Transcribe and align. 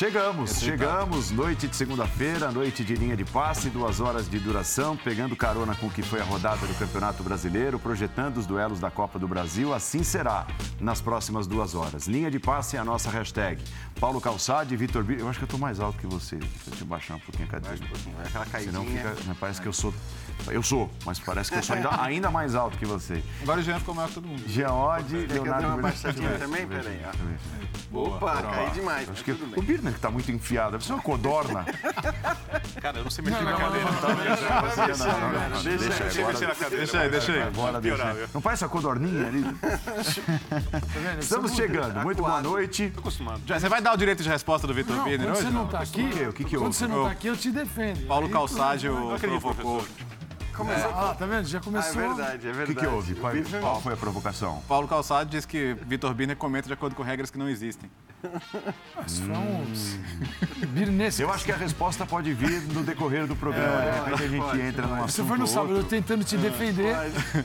Chegamos, 0.00 0.52
chegamos. 0.52 1.30
Noite 1.30 1.68
de 1.68 1.76
segunda-feira, 1.76 2.50
noite 2.50 2.82
de 2.82 2.94
linha 2.94 3.14
de 3.14 3.22
passe, 3.22 3.68
duas 3.68 4.00
horas 4.00 4.30
de 4.30 4.38
duração, 4.38 4.96
pegando 4.96 5.36
carona 5.36 5.74
com 5.74 5.88
o 5.88 5.90
que 5.90 6.00
foi 6.00 6.22
a 6.22 6.24
rodada 6.24 6.66
do 6.66 6.72
Campeonato 6.78 7.22
Brasileiro, 7.22 7.78
projetando 7.78 8.38
os 8.38 8.46
duelos 8.46 8.80
da 8.80 8.90
Copa 8.90 9.18
do 9.18 9.28
Brasil. 9.28 9.74
Assim 9.74 10.02
será 10.02 10.46
nas 10.80 11.02
próximas 11.02 11.46
duas 11.46 11.74
horas. 11.74 12.06
Linha 12.06 12.30
de 12.30 12.38
passe 12.38 12.78
é 12.78 12.80
a 12.80 12.84
nossa 12.84 13.10
hashtag. 13.10 13.62
Paulo 14.00 14.22
Calçade, 14.22 14.74
Vitor 14.74 15.04
B. 15.04 15.20
Eu 15.20 15.28
acho 15.28 15.38
que 15.38 15.42
eu 15.42 15.48
estou 15.48 15.60
mais 15.60 15.78
alto 15.78 15.98
que 15.98 16.06
você. 16.06 16.36
Deixa 16.36 16.70
eu 16.70 16.76
te 16.76 16.84
baixar 16.84 17.16
um 17.16 17.20
pouquinho 17.20 17.46
a 17.46 17.50
cadeira. 17.50 17.76
Aquela 18.24 18.46
caidinha. 18.46 18.72
Senão 18.72 18.86
fica, 18.86 19.36
parece 19.38 19.60
que 19.60 19.68
eu 19.68 19.72
sou. 19.74 19.92
Eu 20.46 20.62
sou, 20.62 20.90
mas 21.04 21.18
parece 21.18 21.50
que 21.50 21.58
eu 21.58 21.62
sou 21.62 21.76
ainda, 21.76 21.90
ainda 22.02 22.30
mais 22.30 22.54
alto 22.54 22.78
que 22.78 22.86
você. 22.86 23.22
Agora 23.42 23.60
o 23.60 23.62
Jean 23.62 23.78
ficou 23.78 23.94
maior 23.94 24.08
que 24.08 24.14
todo 24.14 24.26
mundo. 24.26 24.42
Jean 24.46 24.72
Odd, 24.72 25.04
Quer 25.04 25.10
que 25.10 25.22
eu 25.24 25.28
dê 25.28 25.34
Leonardo 25.34 25.66
uma 25.66 25.76
baixadinha 25.76 26.38
também? 26.38 26.66
Peraí, 26.66 27.02
ó. 27.04 27.70
Opa, 27.92 28.42
caí 28.42 28.70
demais. 28.70 29.08
Acho 29.10 29.24
que 29.24 29.32
o. 29.32 29.62
Birner 29.62 29.89
que 29.94 30.00
tá 30.00 30.10
muito 30.10 30.30
enfiado, 30.30 30.72
deve 30.72 30.84
ser 30.84 30.92
uma 30.92 31.02
codorna. 31.02 31.64
Cara, 32.80 32.98
eu 32.98 33.04
não 33.04 33.10
sei 33.10 33.24
mexer 33.24 33.42
na 33.42 33.52
cadeira. 33.56 33.88
Deixa, 35.62 36.20
eu 36.20 36.26
mexer 36.28 36.46
na 36.48 36.54
cadeira. 36.54 36.76
Deixa 36.76 37.00
aí, 37.00 37.10
deixa 37.10 37.32
aí. 37.32 37.42
Agora 37.42 37.80
deixa. 37.80 38.12
viu? 38.14 38.28
Não 38.34 38.40
parece 38.40 38.64
a 38.64 38.68
codorninha 38.68 39.26
ali? 39.26 39.44
Estamos 41.20 41.54
chegando. 41.54 42.00
Muito 42.02 42.22
boa 42.22 42.40
noite. 42.40 42.90
Tô 42.94 43.00
acostumado. 43.00 43.40
Já, 43.46 43.58
você 43.58 43.68
vai 43.68 43.80
dar 43.80 43.94
o 43.94 43.96
direito 43.96 44.22
de 44.22 44.28
resposta 44.28 44.66
do 44.66 44.74
Vitor 44.74 44.96
Não, 44.96 45.04
Birner 45.04 45.26
quando 45.26 45.36
hoje? 45.36 45.42
você 45.42 45.50
não 45.50 45.66
tá 45.66 45.80
aqui, 45.80 46.02
O? 46.02 46.28
O 46.28 46.32
que 46.32 46.44
que 46.44 46.56
quando 46.56 46.72
você 46.72 46.86
não 46.86 47.04
tá 47.04 47.10
aqui, 47.10 47.26
eu 47.26 47.36
te 47.36 47.50
defendo. 47.50 48.06
Paulo 48.06 48.26
Aí, 48.26 48.32
Não 49.00 49.14
acredito, 49.14 49.40
provocou. 49.40 49.84
Começou. 50.60 50.90
Ah, 50.90 51.14
tá 51.18 51.26
vendo? 51.26 51.46
Já 51.46 51.58
Ah, 51.58 51.60
é 51.60 51.64
começou. 51.64 51.94
verdade, 52.14 52.46
é 52.46 52.50
O 52.50 52.54
verdade. 52.54 52.74
que, 52.74 52.80
que 52.80 52.86
houve? 52.86 53.14
Qual, 53.14 53.32
Birner- 53.32 53.60
qual 53.60 53.80
foi 53.80 53.92
a 53.94 53.96
provocação? 53.96 54.62
Paulo 54.68 54.86
Calçado 54.86 55.28
diz 55.30 55.44
que 55.46 55.74
Vitor 55.86 56.12
Birner 56.14 56.36
comenta 56.36 56.66
de 56.66 56.72
acordo 56.74 56.94
com 56.94 57.02
regras 57.02 57.30
que 57.30 57.38
não 57.38 57.48
existem. 57.48 57.90
Isso 59.06 59.22
foi 59.22 59.34
um 59.34 59.64
birnesco. 60.68 61.22
Eu 61.22 61.32
acho 61.32 61.42
que 61.42 61.52
a 61.52 61.56
resposta 61.56 62.04
pode 62.04 62.34
vir 62.34 62.60
no 62.74 62.82
decorrer 62.82 63.26
do 63.26 63.34
programa. 63.34 63.80
De 63.80 63.90
repente 64.10 64.22
a 64.22 64.28
gente 64.28 64.40
pode, 64.42 64.60
entra 64.60 64.86
num 64.86 64.96
Você 65.02 65.24
foi 65.24 65.38
no 65.38 65.46
sábado 65.46 65.70
eu 65.72 65.76
outro. 65.78 65.88
tentando 65.90 66.22
te 66.22 66.36
defender 66.36 66.94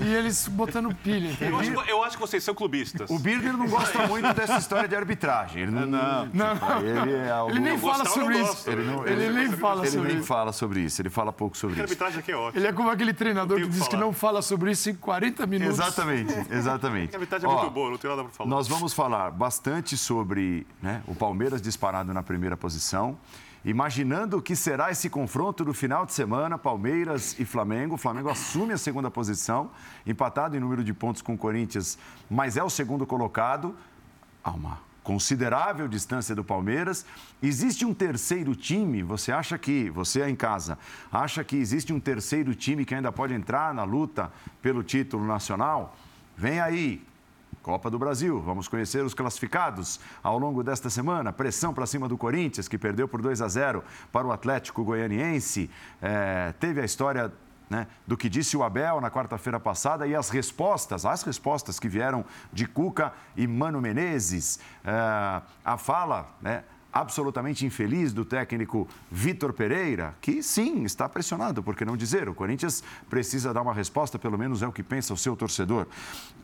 e 0.01 0.13
eles 0.13 0.47
botando 0.49 0.93
pilha, 0.95 1.35
Eu 1.39 1.57
acho, 1.59 1.71
que- 1.71 1.91
eu 1.91 2.03
acho 2.03 2.17
que 2.17 2.21
vocês 2.21 2.43
são 2.43 2.53
clubistas. 2.53 3.09
O 3.09 3.17
Birner 3.17 3.55
não 3.55 3.67
gosta 3.69 4.05
muito 4.07 4.33
dessa 4.33 4.57
história 4.57 4.87
de 4.89 4.95
arbitragem. 4.95 5.61
Ele 5.63 5.71
não. 5.71 5.85
Não. 5.87 6.25
Não, 6.33 6.55
não. 6.55 6.81
Ele, 6.81 7.13
é 7.15 7.31
algo- 7.31 7.51
Ele 7.51 7.59
nem 7.61 7.77
fala 7.77 8.05
sobre 8.05 8.37
isso. 8.41 8.69
Ele, 8.69 8.83
nem 9.31 9.51
fala 9.53 9.81
ele 9.83 9.91
sobre 9.91 10.07
nem 10.09 10.17
isso. 10.17 10.27
fala 10.27 10.51
sobre 10.53 10.79
isso. 10.81 11.01
Ele 11.01 11.09
fala 11.09 11.31
pouco 11.31 11.55
sobre 11.55 11.75
A 11.75 11.77
isso. 11.77 11.83
arbitragem 11.83 12.19
aqui 12.19 12.31
é 12.33 12.35
ótima. 12.35 12.59
Ele 12.59 12.67
é 12.67 12.73
como 12.73 12.89
aquele 12.89 13.04
treinador 13.13 13.57
que 13.57 13.63
que 13.63 13.69
diz 13.69 13.83
que 13.83 13.91
falar. 13.91 14.03
não 14.03 14.13
fala 14.13 14.41
sobre 14.41 14.71
isso 14.71 14.89
em 14.89 14.95
40 14.95 15.45
minutos. 15.45 15.79
Exatamente, 15.79 16.33
exatamente. 16.51 17.13
A 17.13 17.17
arbitragem 17.17 17.49
é 17.49 17.51
Ó, 17.53 17.59
muito 17.61 17.71
boa, 17.73 17.91
não 17.91 17.97
tem 17.97 18.09
nada 18.09 18.23
pra 18.23 18.31
falar. 18.31 18.49
Nós 18.49 18.67
vamos 18.67 18.93
falar 18.93 19.31
bastante 19.31 19.97
sobre 19.97 20.65
né, 20.81 21.03
o 21.07 21.15
Palmeiras 21.15 21.61
disparado 21.61 22.13
na 22.13 22.23
primeira 22.23 22.55
posição. 22.57 23.17
Imaginando 23.63 24.37
o 24.37 24.41
que 24.43 24.55
será 24.55 24.91
esse 24.91 25.09
confronto 25.09 25.65
do 25.65 25.73
final 25.73 26.05
de 26.05 26.13
semana, 26.13 26.55
Palmeiras 26.55 27.35
e 27.39 27.45
Flamengo. 27.45 27.95
O 27.95 27.97
Flamengo 27.97 28.29
assume 28.29 28.73
a 28.73 28.77
segunda 28.77 29.09
posição, 29.09 29.71
empatado 30.05 30.55
em 30.55 30.59
número 30.59 30.83
de 30.83 30.93
pontos 30.93 31.23
com 31.23 31.33
o 31.33 31.37
Corinthians, 31.37 31.97
mas 32.29 32.57
é 32.57 32.63
o 32.63 32.69
segundo 32.69 33.07
colocado. 33.07 33.75
Há 34.43 34.51
uma 34.51 34.79
considerável 35.05 35.87
distância 35.87 36.35
do 36.35 36.43
Palmeiras. 36.43 37.05
Existe 37.41 37.85
um 37.85 37.93
terceiro 37.93 38.55
time, 38.55 39.03
você 39.03 39.31
acha 39.31 39.55
que, 39.55 39.89
você 39.91 40.21
é 40.21 40.29
em 40.29 40.35
casa, 40.35 40.77
acha 41.11 41.43
que 41.43 41.55
existe 41.55 41.93
um 41.93 41.99
terceiro 41.99 42.55
time 42.55 42.83
que 42.83 42.95
ainda 42.95 43.11
pode 43.11 43.33
entrar 43.33 43.73
na 43.73 43.83
luta 43.83 44.31
pelo 44.63 44.83
título 44.83 45.23
nacional? 45.23 45.95
Vem 46.35 46.59
aí, 46.59 47.05
Copa 47.61 47.89
do 47.89 47.99
Brasil. 47.99 48.41
Vamos 48.41 48.67
conhecer 48.67 49.03
os 49.03 49.13
classificados 49.13 49.99
ao 50.23 50.39
longo 50.39 50.63
desta 50.63 50.89
semana. 50.89 51.31
Pressão 51.31 51.71
para 51.71 51.85
cima 51.85 52.07
do 52.07 52.17
Corinthians, 52.17 52.67
que 52.67 52.77
perdeu 52.77 53.07
por 53.07 53.21
2 53.21 53.41
a 53.41 53.47
0 53.47 53.83
para 54.11 54.25
o 54.25 54.31
Atlético 54.31 54.83
Goianiense. 54.83 55.69
É, 56.01 56.51
teve 56.59 56.81
a 56.81 56.85
história 56.85 57.31
né, 57.69 57.87
do 58.05 58.15
que 58.15 58.29
disse 58.29 58.55
o 58.55 58.63
Abel 58.63 59.01
na 59.01 59.09
quarta-feira 59.09 59.59
passada 59.59 60.05
e 60.07 60.15
as 60.15 60.29
respostas, 60.29 61.05
as 61.05 61.23
respostas 61.23 61.79
que 61.79 61.89
vieram 61.89 62.25
de 62.53 62.65
Cuca 62.65 63.13
e 63.35 63.47
Mano 63.47 63.81
Menezes. 63.81 64.59
É, 64.83 65.41
a 65.63 65.77
fala, 65.77 66.29
né? 66.41 66.63
absolutamente 66.95 67.65
infeliz 67.65 68.13
do 68.13 68.23
técnico 68.23 68.87
Vitor 69.11 69.51
Pereira, 69.51 70.15
que 70.21 70.41
sim, 70.41 70.85
está 70.85 71.09
pressionado, 71.09 71.61
por 71.61 71.75
que 71.75 71.83
não 71.83 71.97
dizer? 71.97 72.29
O 72.29 72.33
Corinthians 72.33 72.81
precisa 73.09 73.53
dar 73.53 73.61
uma 73.63 73.73
resposta, 73.73 74.17
pelo 74.17 74.37
menos 74.37 74.61
é 74.61 74.67
o 74.67 74.71
que 74.71 74.81
pensa 74.81 75.13
o 75.13 75.17
seu 75.17 75.35
torcedor. 75.35 75.87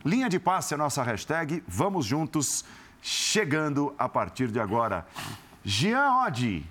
Linha 0.04 0.28
de 0.28 0.38
passe 0.38 0.74
é 0.74 0.76
a 0.76 0.78
nossa 0.78 1.02
hashtag, 1.02 1.64
vamos 1.66 2.04
juntos, 2.04 2.66
chegando 3.00 3.94
a 3.98 4.10
partir 4.10 4.48
de 4.48 4.60
agora. 4.60 5.06
Jean 5.64 6.26
Oddi, 6.26 6.66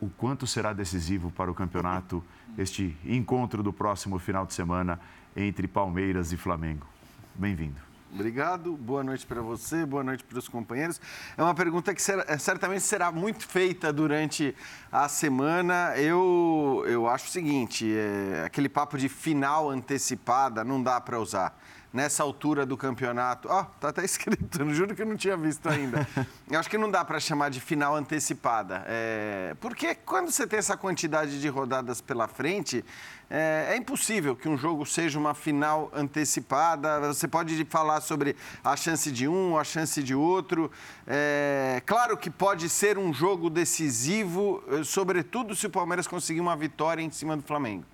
o 0.00 0.08
quanto 0.08 0.46
será 0.46 0.72
decisivo 0.72 1.32
para 1.32 1.50
o 1.50 1.54
campeonato 1.54 2.22
este 2.56 2.96
encontro 3.04 3.62
do 3.62 3.72
próximo 3.72 4.18
final 4.18 4.46
de 4.46 4.54
semana 4.54 5.00
entre 5.36 5.66
Palmeiras 5.66 6.32
e 6.32 6.36
Flamengo? 6.36 6.86
Bem-vindo. 7.34 7.94
Obrigado, 8.14 8.76
boa 8.76 9.02
noite 9.02 9.26
para 9.26 9.42
você, 9.42 9.84
boa 9.84 10.04
noite 10.04 10.22
para 10.22 10.38
os 10.38 10.46
companheiros. 10.46 11.00
É 11.36 11.42
uma 11.42 11.52
pergunta 11.52 11.92
que 11.92 12.00
eh, 12.00 12.38
certamente 12.38 12.82
será 12.82 13.10
muito 13.10 13.44
feita 13.44 13.92
durante 13.92 14.54
a 14.92 15.08
semana. 15.08 15.94
Eu, 15.96 16.84
eu 16.86 17.08
acho 17.08 17.26
o 17.26 17.30
seguinte: 17.30 17.92
é, 17.92 18.44
aquele 18.46 18.68
papo 18.68 18.96
de 18.96 19.08
final 19.08 19.68
antecipada 19.68 20.62
não 20.62 20.80
dá 20.80 21.00
para 21.00 21.18
usar. 21.18 21.58
Nessa 21.94 22.24
altura 22.24 22.66
do 22.66 22.76
campeonato. 22.76 23.48
Ó, 23.48 23.62
tá 23.62 23.90
até 23.90 24.02
escrito, 24.04 24.68
juro 24.70 24.96
que 24.96 25.02
eu 25.02 25.06
não 25.06 25.16
tinha 25.16 25.36
visto 25.36 25.68
ainda. 25.68 26.06
Eu 26.50 26.58
acho 26.58 26.68
que 26.68 26.76
não 26.76 26.90
dá 26.90 27.04
para 27.04 27.20
chamar 27.20 27.50
de 27.50 27.60
final 27.60 27.94
antecipada. 27.94 28.84
É, 28.88 29.54
porque 29.60 29.94
quando 29.94 30.30
você 30.32 30.44
tem 30.44 30.58
essa 30.58 30.76
quantidade 30.76 31.40
de 31.40 31.48
rodadas 31.48 32.00
pela 32.00 32.26
frente, 32.26 32.84
é, 33.30 33.68
é 33.70 33.76
impossível 33.76 34.34
que 34.34 34.48
um 34.48 34.56
jogo 34.56 34.84
seja 34.84 35.18
uma 35.18 35.34
final 35.34 35.90
antecipada. 35.94 37.00
Você 37.00 37.28
pode 37.28 37.64
falar 37.66 38.00
sobre 38.00 38.36
a 38.62 38.76
chance 38.76 39.10
de 39.12 39.28
um, 39.28 39.56
a 39.56 39.64
chance 39.64 40.02
de 40.02 40.14
outro. 40.14 40.70
É, 41.06 41.80
claro 41.86 42.16
que 42.16 42.28
pode 42.28 42.68
ser 42.68 42.98
um 42.98 43.12
jogo 43.12 43.48
decisivo, 43.48 44.62
eh, 44.68 44.84
sobretudo 44.84 45.54
se 45.54 45.66
o 45.66 45.70
Palmeiras 45.70 46.06
conseguir 46.06 46.40
uma 46.40 46.56
vitória 46.56 47.02
em 47.02 47.10
cima 47.10 47.36
do 47.36 47.42
Flamengo. 47.42 47.84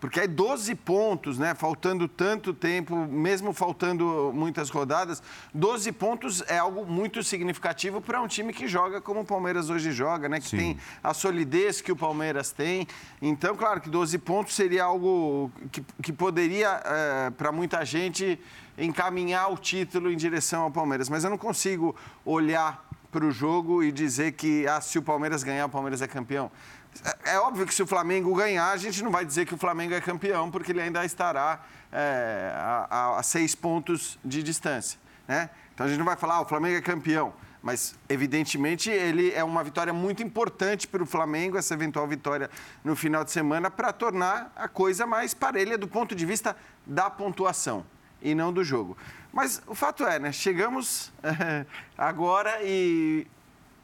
Porque 0.00 0.20
aí 0.20 0.26
12 0.26 0.74
pontos, 0.76 1.38
né? 1.38 1.54
Faltando 1.54 2.08
tanto 2.08 2.54
tempo, 2.54 2.96
mesmo 2.96 3.52
faltando 3.52 4.32
muitas 4.34 4.70
rodadas, 4.70 5.22
12 5.54 5.92
pontos 5.92 6.42
é 6.48 6.58
algo 6.58 6.86
muito 6.86 7.22
significativo 7.22 8.00
para 8.00 8.20
um 8.22 8.26
time 8.26 8.52
que 8.52 8.66
joga 8.66 9.00
como 9.00 9.20
o 9.20 9.24
Palmeiras 9.24 9.68
hoje 9.68 9.92
joga, 9.92 10.28
né? 10.28 10.40
Que 10.40 10.48
Sim. 10.48 10.56
tem 10.56 10.78
a 11.04 11.12
solidez 11.12 11.82
que 11.82 11.92
o 11.92 11.96
Palmeiras 11.96 12.50
tem. 12.50 12.88
Então, 13.20 13.54
claro 13.54 13.80
que 13.80 13.90
12 13.90 14.16
pontos 14.18 14.54
seria 14.54 14.84
algo 14.84 15.52
que, 15.70 15.84
que 16.02 16.12
poderia, 16.12 16.80
para 17.36 17.52
muita 17.52 17.84
gente, 17.84 18.40
encaminhar 18.78 19.52
o 19.52 19.58
título 19.58 20.10
em 20.10 20.16
direção 20.16 20.62
ao 20.62 20.70
Palmeiras. 20.70 21.10
Mas 21.10 21.24
eu 21.24 21.30
não 21.30 21.38
consigo 21.38 21.94
olhar 22.24 22.88
para 23.10 23.24
o 23.24 23.30
jogo 23.30 23.82
e 23.82 23.90
dizer 23.90 24.32
que 24.32 24.66
ah, 24.66 24.80
se 24.80 24.98
o 24.98 25.02
Palmeiras 25.02 25.42
ganhar, 25.42 25.66
o 25.66 25.68
Palmeiras 25.68 26.00
é 26.00 26.06
campeão. 26.06 26.50
É 27.24 27.32
é 27.34 27.38
óbvio 27.38 27.66
que 27.66 27.74
se 27.74 27.82
o 27.82 27.86
Flamengo 27.86 28.34
ganhar, 28.34 28.70
a 28.70 28.76
gente 28.76 29.02
não 29.02 29.10
vai 29.10 29.24
dizer 29.24 29.46
que 29.46 29.54
o 29.54 29.58
Flamengo 29.58 29.94
é 29.94 30.00
campeão, 30.00 30.50
porque 30.50 30.72
ele 30.72 30.80
ainda 30.82 31.04
estará 31.04 31.60
é, 31.92 32.52
a, 32.54 33.18
a- 33.18 33.22
seis 33.22 33.54
pontos 33.54 34.18
de 34.24 34.42
distância. 34.42 34.98
Né? 35.28 35.48
Então 35.74 35.86
a 35.86 35.88
gente 35.88 35.98
não 35.98 36.04
vai 36.04 36.16
falar, 36.16 36.34
ah, 36.36 36.40
o 36.40 36.44
Flamengo 36.44 36.76
é 36.76 36.80
campeão. 36.80 37.32
Mas, 37.62 37.94
evidentemente, 38.08 38.90
ele 38.90 39.32
é 39.32 39.44
uma 39.44 39.62
vitória 39.62 39.92
muito 39.92 40.22
importante 40.22 40.88
para 40.88 41.02
o 41.02 41.06
Flamengo, 41.06 41.58
essa 41.58 41.74
eventual 41.74 42.06
vitória 42.08 42.48
no 42.82 42.96
final 42.96 43.22
de 43.22 43.30
semana, 43.30 43.70
para 43.70 43.92
tornar 43.92 44.50
a 44.56 44.66
coisa 44.66 45.06
mais 45.06 45.34
parelha 45.34 45.76
do 45.76 45.86
ponto 45.86 46.14
de 46.14 46.24
vista 46.24 46.56
da 46.86 47.10
pontuação 47.10 47.84
e 48.22 48.34
não 48.34 48.50
do 48.50 48.64
jogo. 48.64 48.96
Mas 49.30 49.62
o 49.66 49.74
fato 49.74 50.04
é, 50.06 50.18
né? 50.18 50.32
Chegamos 50.32 51.12
eh, 51.22 51.66
agora 51.98 52.60
e 52.62 53.26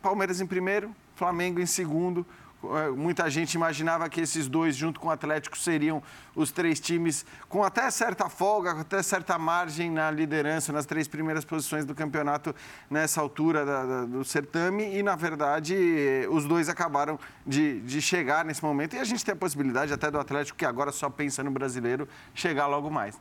Palmeiras 0.00 0.40
em 0.40 0.46
primeiro, 0.46 0.94
Flamengo 1.14 1.60
em 1.60 1.66
segundo. 1.66 2.26
Eh, 2.76 2.90
Muita 2.90 3.28
gente 3.30 3.54
imaginava 3.54 4.08
que 4.08 4.20
esses 4.20 4.48
dois, 4.48 4.74
junto 4.76 4.98
com 5.00 5.08
o 5.08 5.10
Atlético, 5.10 5.56
seriam 5.58 6.02
os 6.34 6.50
três 6.50 6.80
times 6.80 7.24
com 7.48 7.62
até 7.62 7.90
certa 7.90 8.28
folga, 8.28 8.72
até 8.72 9.02
certa 9.02 9.38
margem 9.38 9.90
na 9.90 10.10
liderança, 10.10 10.72
nas 10.72 10.86
três 10.86 11.06
primeiras 11.08 11.44
posições 11.44 11.84
do 11.84 11.94
campeonato 11.94 12.54
nessa 12.90 13.20
altura 13.20 13.64
da- 13.64 13.84
da- 13.84 14.04
do 14.04 14.24
certame. 14.24 14.96
E, 14.96 15.02
na 15.02 15.16
verdade, 15.16 15.74
os 16.30 16.44
dois 16.44 16.68
acabaram 16.68 17.18
de, 17.46 17.80
de 17.80 18.00
chegar 18.00 18.44
nesse 18.44 18.62
momento. 18.64 18.94
E 18.96 18.98
a 18.98 19.04
gente 19.04 19.24
tem 19.24 19.32
a 19.32 19.36
possibilidade 19.36 19.92
até 19.92 20.10
do 20.10 20.18
Atlético, 20.18 20.58
que 20.58 20.64
agora 20.64 20.90
só 20.92 21.08
pensa 21.10 21.42
no 21.42 21.50
brasileiro, 21.50 22.08
chegar 22.34 22.66
logo 22.66 22.90
mais. 22.90 23.18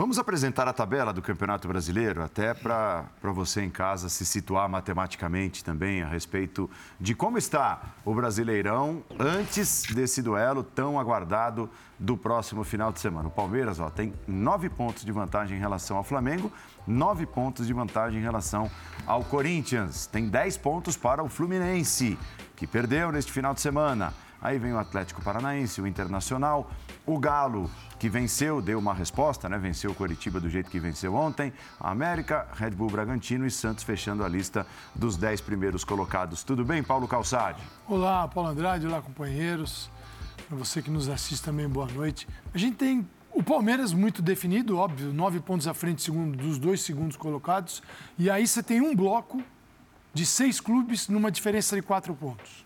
Vamos 0.00 0.18
apresentar 0.18 0.66
a 0.66 0.72
tabela 0.72 1.12
do 1.12 1.20
Campeonato 1.20 1.68
Brasileiro, 1.68 2.22
até 2.22 2.54
para 2.54 3.04
você 3.22 3.60
em 3.60 3.68
casa 3.68 4.08
se 4.08 4.24
situar 4.24 4.66
matematicamente 4.66 5.62
também 5.62 6.00
a 6.00 6.08
respeito 6.08 6.70
de 6.98 7.14
como 7.14 7.36
está 7.36 7.82
o 8.02 8.14
Brasileirão 8.14 9.04
antes 9.18 9.84
desse 9.94 10.22
duelo 10.22 10.62
tão 10.62 10.98
aguardado 10.98 11.68
do 11.98 12.16
próximo 12.16 12.64
final 12.64 12.90
de 12.90 12.98
semana. 12.98 13.28
O 13.28 13.30
Palmeiras 13.30 13.78
ó, 13.78 13.90
tem 13.90 14.14
nove 14.26 14.70
pontos 14.70 15.04
de 15.04 15.12
vantagem 15.12 15.58
em 15.58 15.60
relação 15.60 15.98
ao 15.98 16.02
Flamengo, 16.02 16.50
nove 16.86 17.26
pontos 17.26 17.66
de 17.66 17.74
vantagem 17.74 18.20
em 18.20 18.22
relação 18.22 18.70
ao 19.06 19.22
Corinthians. 19.22 20.06
Tem 20.06 20.30
dez 20.30 20.56
pontos 20.56 20.96
para 20.96 21.22
o 21.22 21.28
Fluminense, 21.28 22.18
que 22.56 22.66
perdeu 22.66 23.12
neste 23.12 23.30
final 23.30 23.52
de 23.52 23.60
semana. 23.60 24.14
Aí 24.42 24.58
vem 24.58 24.72
o 24.72 24.78
Atlético 24.78 25.22
Paranaense, 25.22 25.80
o 25.80 25.86
Internacional, 25.86 26.70
o 27.04 27.18
Galo, 27.18 27.70
que 27.98 28.08
venceu, 28.08 28.62
deu 28.62 28.78
uma 28.78 28.94
resposta, 28.94 29.48
né? 29.48 29.58
Venceu 29.58 29.90
o 29.90 29.94
Coritiba 29.94 30.40
do 30.40 30.48
jeito 30.48 30.70
que 30.70 30.80
venceu 30.80 31.14
ontem. 31.14 31.52
A 31.78 31.90
América, 31.90 32.48
Red 32.54 32.70
Bull 32.70 32.88
Bragantino 32.88 33.46
e 33.46 33.50
Santos 33.50 33.84
fechando 33.84 34.24
a 34.24 34.28
lista 34.28 34.66
dos 34.94 35.16
dez 35.16 35.40
primeiros 35.40 35.84
colocados. 35.84 36.42
Tudo 36.42 36.64
bem, 36.64 36.82
Paulo 36.82 37.06
Calçade? 37.06 37.62
Olá, 37.86 38.26
Paulo 38.28 38.48
Andrade, 38.48 38.86
olá, 38.86 39.02
companheiros. 39.02 39.90
Para 40.48 40.56
você 40.56 40.80
que 40.80 40.90
nos 40.90 41.08
assiste 41.08 41.44
também, 41.44 41.68
boa 41.68 41.86
noite. 41.86 42.26
A 42.54 42.58
gente 42.58 42.76
tem 42.76 43.06
o 43.32 43.42
Palmeiras 43.42 43.92
muito 43.92 44.22
definido, 44.22 44.76
óbvio, 44.76 45.12
nove 45.12 45.38
pontos 45.38 45.68
à 45.68 45.74
frente 45.74 46.02
segundo, 46.02 46.36
dos 46.36 46.58
dois 46.58 46.80
segundos 46.80 47.16
colocados. 47.16 47.82
E 48.18 48.30
aí 48.30 48.46
você 48.46 48.62
tem 48.62 48.80
um 48.80 48.96
bloco 48.96 49.42
de 50.12 50.26
seis 50.26 50.60
clubes 50.60 51.08
numa 51.08 51.30
diferença 51.30 51.76
de 51.76 51.82
quatro 51.82 52.14
pontos. 52.14 52.64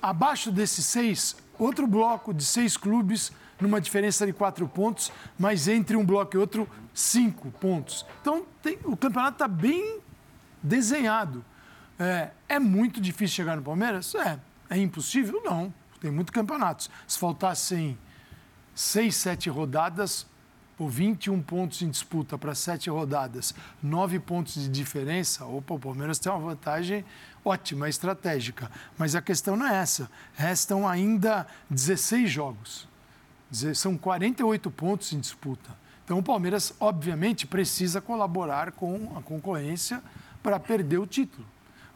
Abaixo 0.00 0.50
desses 0.50 0.84
seis, 0.86 1.36
outro 1.58 1.86
bloco 1.86 2.32
de 2.32 2.44
seis 2.44 2.76
clubes 2.76 3.32
numa 3.60 3.80
diferença 3.80 4.26
de 4.26 4.32
quatro 4.32 4.66
pontos, 4.66 5.12
mas 5.38 5.68
entre 5.68 5.96
um 5.96 6.04
bloco 6.04 6.34
e 6.34 6.38
outro, 6.38 6.68
cinco 6.94 7.50
pontos. 7.50 8.06
Então, 8.20 8.46
tem, 8.62 8.78
o 8.84 8.96
campeonato 8.96 9.34
está 9.34 9.48
bem 9.48 10.00
desenhado. 10.62 11.44
É, 11.98 12.30
é, 12.48 12.58
muito 12.58 13.00
difícil 13.00 13.36
chegar 13.36 13.56
no 13.56 13.62
Palmeiras? 13.62 14.14
É. 14.14 14.40
É 14.70 14.78
impossível? 14.78 15.42
Não. 15.44 15.72
Tem 16.00 16.10
muitos 16.10 16.32
campeonatos. 16.32 16.88
Se 17.06 17.18
faltassem 17.18 17.98
seis, 18.74 19.16
sete 19.16 19.50
rodadas, 19.50 20.26
ou 20.78 20.88
21 20.88 21.42
pontos 21.42 21.82
em 21.82 21.90
disputa 21.90 22.38
para 22.38 22.54
sete 22.54 22.88
rodadas, 22.88 23.54
nove 23.82 24.18
pontos 24.18 24.54
de 24.54 24.68
diferença, 24.68 25.44
opa, 25.44 25.74
o 25.74 25.78
Palmeiras 25.78 26.18
tem 26.18 26.32
uma 26.32 26.38
vantagem 26.38 27.04
ótima, 27.44 27.88
estratégica. 27.88 28.70
Mas 28.98 29.14
a 29.14 29.22
questão 29.22 29.56
não 29.56 29.66
é 29.66 29.76
essa. 29.76 30.10
Restam 30.34 30.86
ainda 30.86 31.46
16 31.68 32.30
jogos. 32.30 32.88
São 33.74 33.96
48 33.96 34.70
pontos 34.70 35.12
em 35.12 35.20
disputa. 35.20 35.70
Então 36.04 36.18
o 36.18 36.22
Palmeiras, 36.22 36.74
obviamente, 36.80 37.46
precisa 37.46 38.00
colaborar 38.00 38.72
com 38.72 39.12
a 39.16 39.22
concorrência 39.22 40.02
para 40.42 40.58
perder 40.58 40.98
o 40.98 41.06
título. 41.06 41.46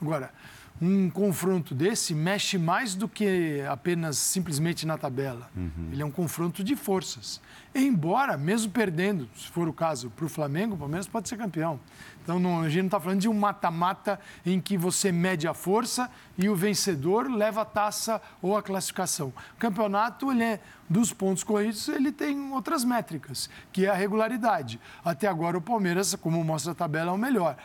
Agora, 0.00 0.32
um 0.82 1.08
confronto 1.08 1.74
desse 1.74 2.14
mexe 2.14 2.58
mais 2.58 2.94
do 2.94 3.08
que 3.08 3.62
apenas 3.68 4.18
simplesmente 4.18 4.84
na 4.84 4.98
tabela. 4.98 5.48
Uhum. 5.56 5.90
Ele 5.92 6.02
é 6.02 6.04
um 6.04 6.10
confronto 6.10 6.64
de 6.64 6.74
forças. 6.74 7.40
Embora, 7.74 8.36
mesmo 8.36 8.72
perdendo, 8.72 9.28
se 9.36 9.48
for 9.48 9.68
o 9.68 9.72
caso, 9.72 10.10
para 10.10 10.24
o 10.24 10.28
Flamengo, 10.28 10.74
o 10.74 10.78
Palmeiras 10.78 11.06
pode 11.06 11.28
ser 11.28 11.36
campeão. 11.36 11.78
Então, 12.22 12.38
não, 12.38 12.62
a 12.62 12.68
gente 12.68 12.80
não 12.80 12.86
está 12.86 13.00
falando 13.00 13.20
de 13.20 13.28
um 13.28 13.34
mata-mata 13.34 14.18
em 14.46 14.60
que 14.60 14.78
você 14.78 15.12
mede 15.12 15.46
a 15.46 15.54
força 15.54 16.10
e 16.38 16.48
o 16.48 16.56
vencedor 16.56 17.30
leva 17.30 17.62
a 17.62 17.64
taça 17.64 18.20
ou 18.40 18.56
a 18.56 18.62
classificação. 18.62 19.28
O 19.28 19.58
campeonato, 19.58 20.32
ele 20.32 20.42
é, 20.42 20.60
dos 20.88 21.12
pontos 21.12 21.44
corridos, 21.44 21.86
ele 21.88 22.10
tem 22.10 22.52
outras 22.52 22.82
métricas, 22.84 23.50
que 23.72 23.84
é 23.86 23.90
a 23.90 23.94
regularidade. 23.94 24.80
Até 25.04 25.28
agora, 25.28 25.58
o 25.58 25.60
Palmeiras, 25.60 26.14
como 26.14 26.42
mostra 26.42 26.72
a 26.72 26.74
tabela, 26.74 27.10
é 27.10 27.14
o 27.14 27.18
melhor. 27.18 27.56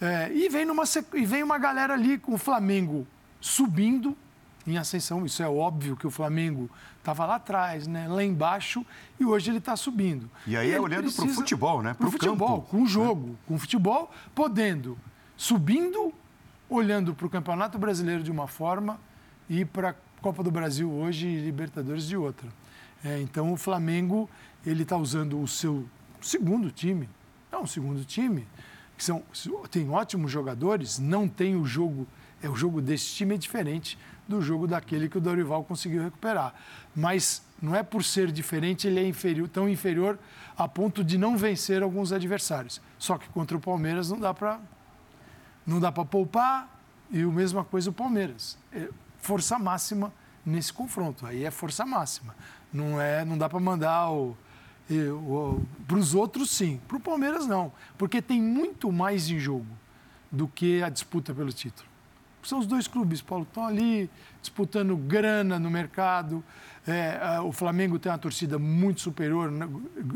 É, 0.00 0.32
e, 0.32 0.48
vem 0.48 0.64
numa, 0.64 0.84
e 1.14 1.26
vem 1.26 1.42
uma 1.42 1.58
galera 1.58 1.94
ali 1.94 2.18
com 2.18 2.34
o 2.34 2.38
Flamengo 2.38 3.06
subindo 3.40 4.16
em 4.66 4.78
ascensão. 4.78 5.24
Isso 5.26 5.42
é 5.42 5.48
óbvio 5.48 5.96
que 5.96 6.06
o 6.06 6.10
Flamengo 6.10 6.70
estava 6.98 7.26
lá 7.26 7.36
atrás, 7.36 7.86
né? 7.86 8.06
lá 8.06 8.22
embaixo, 8.22 8.84
e 9.18 9.24
hoje 9.24 9.50
ele 9.50 9.58
está 9.58 9.74
subindo. 9.76 10.30
E 10.46 10.56
aí 10.56 10.70
é 10.70 10.80
olhando 10.80 11.10
para 11.10 11.24
o 11.24 11.28
futebol, 11.28 11.82
né? 11.82 11.94
Para 11.94 12.06
o 12.06 12.10
futebol, 12.10 12.60
campo. 12.60 12.70
com 12.70 12.82
o 12.82 12.86
jogo, 12.86 13.36
com 13.46 13.54
o 13.54 13.58
futebol, 13.58 14.10
podendo, 14.34 14.96
subindo, 15.36 16.12
olhando 16.68 17.14
para 17.14 17.26
o 17.26 17.30
Campeonato 17.30 17.78
Brasileiro 17.78 18.22
de 18.22 18.30
uma 18.30 18.46
forma 18.46 19.00
e 19.48 19.64
para 19.64 19.90
a 19.90 19.94
Copa 20.20 20.42
do 20.42 20.50
Brasil 20.50 20.90
hoje 20.90 21.26
e 21.26 21.40
Libertadores 21.40 22.06
de 22.06 22.16
outra. 22.16 22.48
É, 23.04 23.20
então 23.20 23.52
o 23.52 23.56
Flamengo 23.56 24.28
ele 24.66 24.82
está 24.82 24.96
usando 24.96 25.40
o 25.40 25.48
seu 25.48 25.88
segundo 26.20 26.70
time, 26.70 27.08
não, 27.50 27.62
o 27.62 27.66
segundo 27.66 28.04
time, 28.04 28.46
que 28.98 29.04
são, 29.04 29.22
tem 29.70 29.88
ótimos 29.88 30.30
jogadores, 30.30 30.98
não 30.98 31.28
tem 31.28 31.54
o 31.54 31.64
jogo, 31.64 32.04
é 32.42 32.48
o 32.48 32.56
jogo 32.56 32.82
desse 32.82 33.06
time 33.14 33.36
é 33.36 33.38
diferente 33.38 33.96
do 34.26 34.42
jogo 34.42 34.66
daquele 34.66 35.08
que 35.08 35.16
o 35.16 35.20
Dorival 35.20 35.62
conseguiu 35.62 36.02
recuperar. 36.02 36.52
Mas 36.94 37.40
não 37.62 37.76
é 37.76 37.84
por 37.84 38.02
ser 38.02 38.32
diferente, 38.32 38.88
ele 38.88 38.98
é 38.98 39.06
inferior, 39.06 39.48
tão 39.48 39.68
inferior 39.68 40.18
a 40.56 40.66
ponto 40.66 41.04
de 41.04 41.16
não 41.16 41.36
vencer 41.36 41.80
alguns 41.80 42.12
adversários. 42.12 42.80
Só 42.98 43.16
que 43.16 43.28
contra 43.28 43.56
o 43.56 43.60
Palmeiras 43.60 44.10
não 44.10 44.18
dá 44.18 44.34
para 44.34 44.60
não 45.64 45.78
dá 45.78 45.92
para 45.92 46.04
poupar 46.04 46.68
e 47.10 47.22
a 47.22 47.26
mesma 47.26 47.64
coisa 47.64 47.90
o 47.90 47.92
Palmeiras. 47.92 48.58
É 48.72 48.88
força 49.18 49.58
máxima 49.58 50.12
nesse 50.44 50.72
confronto. 50.72 51.24
Aí 51.24 51.44
é 51.44 51.50
força 51.52 51.86
máxima. 51.86 52.34
Não 52.72 53.00
é, 53.00 53.24
não 53.24 53.38
dá 53.38 53.48
para 53.48 53.60
mandar 53.60 54.10
o, 54.10 54.30
o 54.30 54.36
para 55.86 55.98
os 55.98 56.14
outros 56.14 56.50
sim, 56.50 56.80
para 56.88 56.96
o 56.96 57.00
Palmeiras 57.00 57.46
não, 57.46 57.70
porque 57.96 58.22
tem 58.22 58.40
muito 58.40 58.90
mais 58.90 59.28
em 59.28 59.38
jogo 59.38 59.66
do 60.32 60.48
que 60.48 60.82
a 60.82 60.88
disputa 60.88 61.34
pelo 61.34 61.52
título. 61.52 61.88
São 62.42 62.60
os 62.60 62.66
dois 62.66 62.88
clubes, 62.88 63.20
Paulo, 63.20 63.44
que 63.44 63.50
estão 63.50 63.66
ali 63.66 64.08
disputando 64.40 64.96
grana 64.96 65.58
no 65.58 65.68
mercado. 65.68 66.42
É, 66.86 67.38
o 67.40 67.52
Flamengo 67.52 67.98
tem 67.98 68.10
uma 68.10 68.16
torcida 68.16 68.58
muito 68.58 69.02
superior 69.02 69.50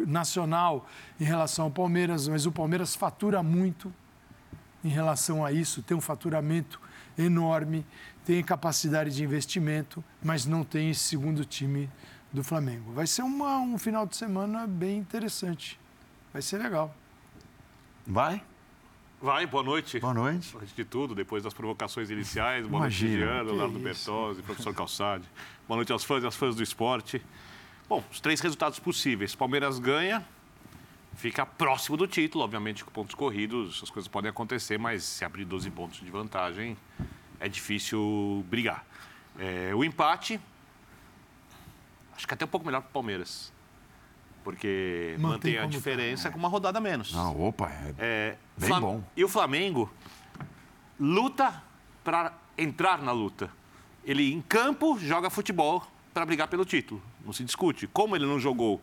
nacional 0.07 0.89
em 1.21 1.25
relação 1.25 1.67
ao 1.67 1.71
Palmeiras, 1.71 2.29
mas 2.29 2.47
o 2.47 2.53
Palmeiras 2.53 2.97
fatura 2.97 3.43
muito 3.43 3.93
em 4.85 4.89
relação 4.89 5.45
a 5.45 5.53
isso, 5.53 5.83
tem 5.83 5.97
um 5.97 6.01
faturamento 6.01 6.81
enorme, 7.17 7.85
tem 8.25 8.43
capacidade 8.43 9.15
de 9.15 9.23
investimento, 9.23 10.03
mas 10.23 10.47
não 10.47 10.65
tem 10.65 10.91
esse 10.91 11.01
segundo 11.01 11.45
time 11.45 11.91
do 12.33 12.43
Flamengo. 12.43 12.93
Vai 12.93 13.07
ser 13.07 13.23
uma, 13.23 13.59
um 13.59 13.79
final 13.79 14.07
de 14.07 14.17
semana 14.17 14.67
bem 14.67 14.99
interessante. 14.99 15.79
Vai 16.33 16.41
ser 16.41 16.59
legal. 16.59 16.95
Vai? 18.07 18.43
Vai, 19.21 19.47
boa 19.47 19.63
noite. 19.63 20.01
Boa 20.01 20.15
noite. 20.15 20.57
Antes 20.61 20.75
de 20.75 20.85
tudo, 20.85 21.15
depois 21.15 21.43
das 21.45 21.55
provocações 21.55 22.11
iniciais, 22.11 22.67
boa 22.67 22.81
noite, 22.81 22.97
Giano, 22.97 23.51
Leonardo 23.51 23.79
Bertozzi, 23.79 24.43
professor 24.43 24.75
Calçade. 24.75 25.25
Boa 25.69 25.77
noite 25.77 25.93
aos 25.93 26.03
fãs 26.03 26.25
e 26.25 26.27
às 26.27 26.35
fãs 26.35 26.57
do 26.57 26.63
esporte. 26.63 27.23
Bom, 27.89 28.03
os 28.11 28.19
três 28.19 28.41
resultados 28.41 28.79
possíveis. 28.79 29.35
Palmeiras 29.35 29.79
ganha, 29.79 30.27
fica 31.15 31.47
próximo 31.47 31.97
do 31.97 32.07
título, 32.09 32.43
obviamente 32.43 32.85
com 32.85 32.91
pontos 32.91 33.15
corridos, 33.15 33.81
as 33.83 33.91
coisas 33.91 34.09
podem 34.09 34.31
acontecer, 34.31 34.79
mas 34.79 35.05
se 35.05 35.25
abrir 35.25 35.45
12 35.45 35.71
pontos 35.71 36.01
de 36.01 36.11
vantagem, 36.11 36.77
é 37.39 37.49
difícil 37.49 38.45
brigar. 38.49 38.85
É, 39.39 39.73
o 39.75 39.85
empate, 39.85 40.41
acho 42.17 42.27
que 42.27 42.35
até 42.35 42.45
um 42.45 42.49
pouco 42.49 42.67
melhor 42.67 42.81
para 42.83 42.91
o 42.91 42.93
Palmeiras 42.93 43.53
porque 44.43 45.15
mantém, 45.19 45.55
mantém 45.55 45.59
a 45.59 45.67
diferença 45.67 46.25
tá. 46.25 46.31
com 46.31 46.39
uma 46.39 46.49
rodada 46.49 46.81
menos. 46.81 47.13
Não, 47.13 47.49
opa, 47.49 47.71
é, 47.71 47.95
é 47.99 48.37
bem 48.57 48.69
Flam... 48.69 48.81
bom. 48.81 49.05
E 49.17 49.25
o 49.25 49.29
Flamengo 49.29 49.91
luta 50.99 51.63
para 52.05 52.33
entrar 52.57 53.01
na 53.01 53.13
luta. 53.13 53.51
Ele, 54.05 54.33
em 54.33 54.41
campo, 54.41 54.99
joga 54.99 55.31
futebol 55.31 55.87
para 56.13 56.27
brigar 56.27 56.49
pelo 56.49 56.65
título. 56.65 57.01
Não 57.25 57.33
se 57.33 57.45
discute. 57.45 57.87
Como 57.87 58.17
ele 58.17 58.27
não 58.27 58.39
jogou 58.39 58.81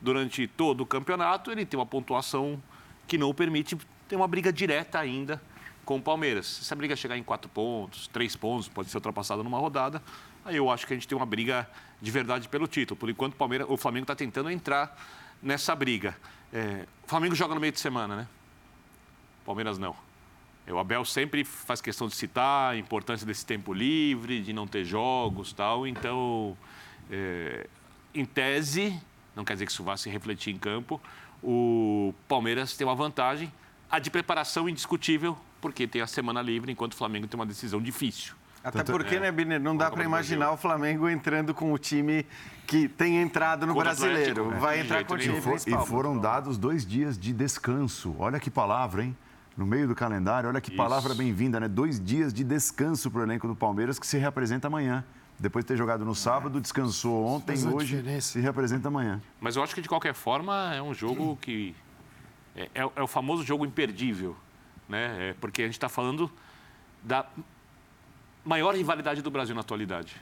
durante 0.00 0.46
todo 0.46 0.82
o 0.82 0.86
campeonato, 0.86 1.50
ele 1.50 1.66
tem 1.66 1.78
uma 1.78 1.86
pontuação 1.86 2.62
que 3.06 3.18
não 3.18 3.28
o 3.30 3.34
permite 3.34 3.76
ter 4.08 4.16
uma 4.16 4.28
briga 4.28 4.52
direta 4.52 4.98
ainda 4.98 5.42
com 5.84 5.96
o 5.96 6.02
Palmeiras. 6.02 6.46
Se 6.46 6.60
essa 6.62 6.76
briga 6.76 6.94
chegar 6.94 7.18
em 7.18 7.22
quatro 7.22 7.50
pontos, 7.50 8.06
três 8.06 8.36
pontos, 8.36 8.68
pode 8.68 8.88
ser 8.88 8.96
ultrapassada 8.96 9.42
numa 9.42 9.58
rodada, 9.58 10.00
aí 10.44 10.56
eu 10.56 10.70
acho 10.70 10.86
que 10.86 10.92
a 10.92 10.96
gente 10.96 11.08
tem 11.08 11.16
uma 11.18 11.26
briga 11.26 11.68
de 12.00 12.10
verdade 12.10 12.48
pelo 12.48 12.66
título. 12.66 12.98
Por 12.98 13.10
enquanto, 13.10 13.34
o, 13.34 13.36
Palmeiras, 13.36 13.66
o 13.68 13.76
Flamengo 13.76 14.04
está 14.04 14.14
tentando 14.14 14.50
entrar 14.50 14.96
nessa 15.42 15.74
briga. 15.74 16.16
É, 16.52 16.86
o 17.04 17.08
Flamengo 17.08 17.34
joga 17.34 17.54
no 17.54 17.60
meio 17.60 17.72
de 17.72 17.80
semana, 17.80 18.16
né? 18.16 18.28
Palmeiras 19.44 19.78
não. 19.78 19.94
O 20.68 20.78
Abel 20.78 21.04
sempre 21.04 21.44
faz 21.44 21.80
questão 21.80 22.06
de 22.06 22.14
citar 22.14 22.72
a 22.72 22.76
importância 22.76 23.26
desse 23.26 23.44
tempo 23.44 23.72
livre, 23.72 24.40
de 24.40 24.52
não 24.52 24.66
ter 24.66 24.84
jogos 24.84 25.52
tal. 25.52 25.86
Então, 25.86 26.56
é, 27.10 27.66
em 28.14 28.24
tese, 28.24 29.00
não 29.34 29.44
quer 29.44 29.54
dizer 29.54 29.66
que 29.66 29.72
isso 29.72 29.82
vá 29.82 29.96
se 29.96 30.08
refletir 30.08 30.54
em 30.54 30.58
campo, 30.58 31.00
o 31.42 32.14
Palmeiras 32.28 32.76
tem 32.76 32.86
uma 32.86 32.94
vantagem, 32.94 33.52
a 33.90 33.98
de 33.98 34.10
preparação 34.10 34.68
indiscutível, 34.68 35.36
porque 35.60 35.86
tem 35.86 36.02
a 36.02 36.06
semana 36.06 36.40
livre, 36.42 36.70
enquanto 36.70 36.92
o 36.92 36.96
Flamengo 36.96 37.26
tem 37.26 37.38
uma 37.38 37.46
decisão 37.46 37.80
difícil. 37.80 38.34
Até 38.62 38.78
Tanto- 38.78 38.92
porque, 38.92 39.16
é. 39.16 39.20
né, 39.20 39.32
Biner, 39.32 39.58
não 39.60 39.74
dá 39.76 39.90
para 39.90 40.04
imaginar 40.04 40.52
o 40.52 40.56
Flamengo 40.56 41.08
entrando 41.08 41.54
com 41.54 41.72
o 41.72 41.78
time 41.78 42.26
que 42.66 42.88
tem 42.88 43.16
entrado 43.20 43.66
no 43.66 43.72
Contra 43.72 43.90
brasileiro. 43.94 44.42
Atlético, 44.42 44.60
Vai 44.60 44.76
de 44.78 44.84
entrar 44.84 44.96
jeito 44.96 45.08
com 45.08 45.14
o 45.14 45.18
time. 45.18 45.38
E, 45.38 45.40
for- 45.40 45.50
principal. 45.52 45.82
e 45.82 45.86
foram 45.86 46.18
dados 46.18 46.58
dois 46.58 46.84
dias 46.84 47.18
de 47.18 47.32
descanso. 47.32 48.14
Olha 48.18 48.38
que 48.38 48.50
palavra, 48.50 49.02
hein? 49.04 49.16
No 49.56 49.66
meio 49.66 49.88
do 49.88 49.94
calendário, 49.94 50.48
olha 50.48 50.60
que 50.60 50.70
palavra 50.70 51.14
bem-vinda, 51.14 51.58
né? 51.58 51.68
Dois 51.68 51.98
dias 52.02 52.32
de 52.34 52.44
descanso 52.44 53.10
para 53.10 53.20
o 53.20 53.22
elenco 53.24 53.48
do 53.48 53.56
Palmeiras 53.56 53.98
que 53.98 54.06
se 54.06 54.18
reapresenta 54.18 54.66
amanhã. 54.68 55.04
Depois 55.38 55.64
de 55.64 55.68
ter 55.68 55.76
jogado 55.78 56.04
no 56.04 56.14
sábado, 56.14 56.60
descansou 56.60 57.24
ontem, 57.26 57.56
Faz 57.56 57.64
hoje 57.64 57.96
diferença. 57.96 58.32
se 58.32 58.40
reapresenta 58.40 58.88
amanhã. 58.88 59.22
Mas 59.40 59.56
eu 59.56 59.62
acho 59.64 59.74
que, 59.74 59.80
de 59.80 59.88
qualquer 59.88 60.12
forma, 60.12 60.74
é 60.74 60.82
um 60.82 60.92
jogo 60.92 61.36
que. 61.40 61.74
É, 62.54 62.68
é- 62.74 62.90
é 62.96 63.02
o 63.02 63.06
famoso 63.06 63.42
jogo 63.42 63.64
imperdível. 63.64 64.36
Né? 64.88 65.30
É 65.30 65.34
porque 65.40 65.62
a 65.62 65.64
gente 65.64 65.74
está 65.74 65.88
falando 65.88 66.30
da 67.02 67.24
maior 68.44 68.74
rivalidade 68.74 69.22
do 69.22 69.30
Brasil 69.30 69.54
na 69.54 69.60
atualidade. 69.60 70.16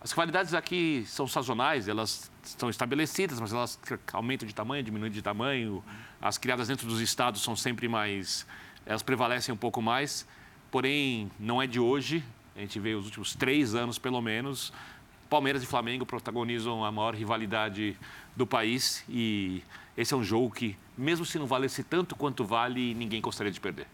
As 0.00 0.10
rivalidades 0.10 0.52
aqui 0.52 1.04
são 1.06 1.26
sazonais, 1.26 1.88
elas 1.88 2.30
estão 2.42 2.68
estabelecidas, 2.68 3.40
mas 3.40 3.52
elas 3.52 3.78
aumentam 4.12 4.46
de 4.46 4.54
tamanho, 4.54 4.82
diminuem 4.82 5.10
de 5.10 5.22
tamanho. 5.22 5.82
As 6.20 6.36
criadas 6.36 6.68
dentro 6.68 6.86
dos 6.86 7.00
estados 7.00 7.42
são 7.42 7.56
sempre 7.56 7.88
mais. 7.88 8.46
Elas 8.84 9.02
prevalecem 9.02 9.54
um 9.54 9.56
pouco 9.56 9.80
mais. 9.80 10.26
Porém, 10.70 11.30
não 11.40 11.62
é 11.62 11.66
de 11.66 11.80
hoje. 11.80 12.22
A 12.54 12.60
gente 12.60 12.78
vê 12.78 12.94
os 12.94 13.06
últimos 13.06 13.34
três 13.34 13.74
anos, 13.74 13.98
pelo 13.98 14.20
menos. 14.20 14.72
Palmeiras 15.30 15.62
e 15.62 15.66
Flamengo 15.66 16.04
protagonizam 16.04 16.84
a 16.84 16.92
maior 16.92 17.14
rivalidade 17.14 17.96
do 18.36 18.46
país. 18.46 19.02
E 19.08 19.62
esse 19.96 20.12
é 20.12 20.16
um 20.16 20.22
jogo 20.22 20.50
que, 20.50 20.76
mesmo 20.98 21.24
se 21.24 21.38
não 21.38 21.46
valesse 21.46 21.82
tanto 21.82 22.14
quanto 22.14 22.44
vale, 22.44 22.92
ninguém 22.94 23.22
gostaria 23.22 23.50
de 23.50 23.58
perder. 23.58 23.86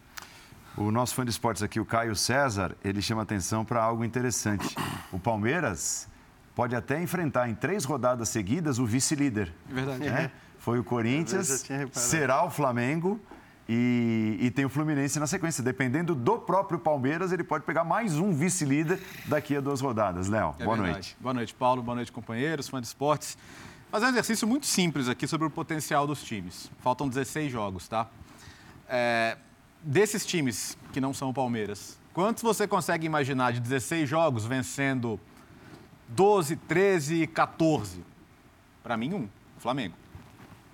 O 0.77 0.89
nosso 0.91 1.13
fã 1.13 1.23
de 1.25 1.31
esportes 1.31 1.61
aqui, 1.61 1.79
o 1.79 1.85
Caio 1.85 2.15
César, 2.15 2.75
ele 2.83 3.01
chama 3.01 3.21
atenção 3.23 3.65
para 3.65 3.83
algo 3.83 4.03
interessante. 4.05 4.73
O 5.11 5.19
Palmeiras 5.19 6.07
pode 6.55 6.75
até 6.75 7.01
enfrentar 7.01 7.49
em 7.49 7.55
três 7.55 7.83
rodadas 7.83 8.29
seguidas 8.29 8.79
o 8.79 8.85
vice-líder. 8.85 9.53
É 9.69 9.73
verdade. 9.73 9.99
né? 10.09 10.31
Foi 10.59 10.79
o 10.79 10.83
Corinthians, 10.83 11.65
será 11.91 12.45
o 12.45 12.49
Flamengo 12.51 13.19
e, 13.67 14.37
e 14.39 14.51
tem 14.51 14.63
o 14.63 14.69
Fluminense 14.69 15.19
na 15.19 15.27
sequência. 15.27 15.63
Dependendo 15.63 16.13
do 16.15 16.37
próprio 16.39 16.79
Palmeiras, 16.79 17.31
ele 17.31 17.43
pode 17.43 17.65
pegar 17.65 17.83
mais 17.83 18.17
um 18.17 18.31
vice-líder 18.31 18.99
daqui 19.25 19.55
a 19.57 19.59
duas 19.59 19.81
rodadas. 19.81 20.27
Léo, 20.29 20.55
É 20.59 20.63
boa 20.63 20.75
verdade. 20.77 20.93
noite. 20.93 21.17
Boa 21.19 21.33
noite, 21.33 21.53
Paulo. 21.53 21.81
Boa 21.81 21.95
noite, 21.95 22.11
companheiros, 22.11 22.69
fã 22.69 22.79
de 22.79 22.87
esportes. 22.87 23.37
Fazer 23.89 24.05
um 24.05 24.09
exercício 24.09 24.47
muito 24.47 24.65
simples 24.67 25.09
aqui 25.09 25.27
sobre 25.27 25.47
o 25.47 25.49
potencial 25.49 26.07
dos 26.07 26.23
times. 26.23 26.71
Faltam 26.79 27.09
16 27.09 27.51
jogos, 27.51 27.87
tá? 27.89 28.07
É, 28.87 29.37
desses 29.83 30.25
times 30.25 30.77
que 30.93 31.01
não 31.01 31.13
são 31.13 31.29
o 31.29 31.33
Palmeiras, 31.33 31.99
quantos 32.13 32.43
você 32.43 32.67
consegue 32.67 33.05
imaginar 33.05 33.53
de 33.53 33.59
16 33.59 34.09
jogos 34.09 34.45
vencendo 34.45 35.19
12, 36.09 36.55
13, 36.55 37.27
14? 37.27 38.03
Para 38.83 38.97
mim, 38.97 39.13
um. 39.13 39.29
Flamengo. 39.57 39.95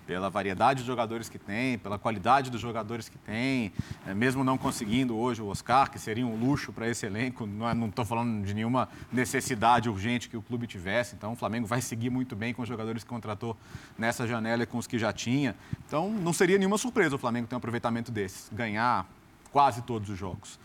Pela 0.08 0.30
variedade 0.30 0.82
de 0.82 0.88
jogadores 0.88 1.28
que 1.28 1.38
tem, 1.38 1.78
pela 1.78 2.00
qualidade 2.00 2.50
dos 2.50 2.62
jogadores 2.62 3.10
que 3.10 3.18
tem, 3.18 3.74
é, 4.08 4.14
mesmo 4.14 4.44
não 4.44 4.58
conseguindo 4.58 5.18
hoje 5.18 5.42
o 5.42 5.48
Oscar, 5.48 5.92
que 5.92 6.00
seria 6.00 6.26
um 6.26 6.36
luxo 6.36 6.72
para 6.72 6.88
esse 6.88 7.06
elenco, 7.06 7.46
não 7.46 7.88
estou 7.88 8.06
falando 8.06 8.46
de 8.46 8.54
nenhuma 8.54 8.88
necessidade 9.12 9.90
urgente 9.90 10.30
que 10.30 10.38
o 10.38 10.42
clube 10.42 10.66
tivesse, 10.66 11.14
então 11.14 11.34
o 11.34 11.36
Flamengo 11.36 11.68
vai 11.68 11.82
seguir 11.82 12.10
muito 12.10 12.36
bem 12.36 12.54
com 12.54 12.62
os 12.62 12.70
jogadores 12.70 13.04
que 13.04 13.10
contratou 13.10 13.56
nessa 13.98 14.26
janela 14.26 14.64
e 14.64 14.66
com 14.66 14.78
os 14.78 14.88
que 14.88 14.98
já 14.98 15.12
tinha. 15.12 15.54
Então 15.86 16.10
não 16.10 16.32
seria 16.32 16.58
nenhuma 16.58 16.78
surpresa 16.78 17.16
o 17.16 17.20
Flamengo 17.20 17.46
ter 17.46 17.56
um 17.56 17.58
aproveitamento 17.58 18.10
desses, 18.10 18.50
ganhar 18.52 19.06
quase 19.52 19.82
todos 19.82 20.10
os 20.10 20.18
jogos. 20.18 20.58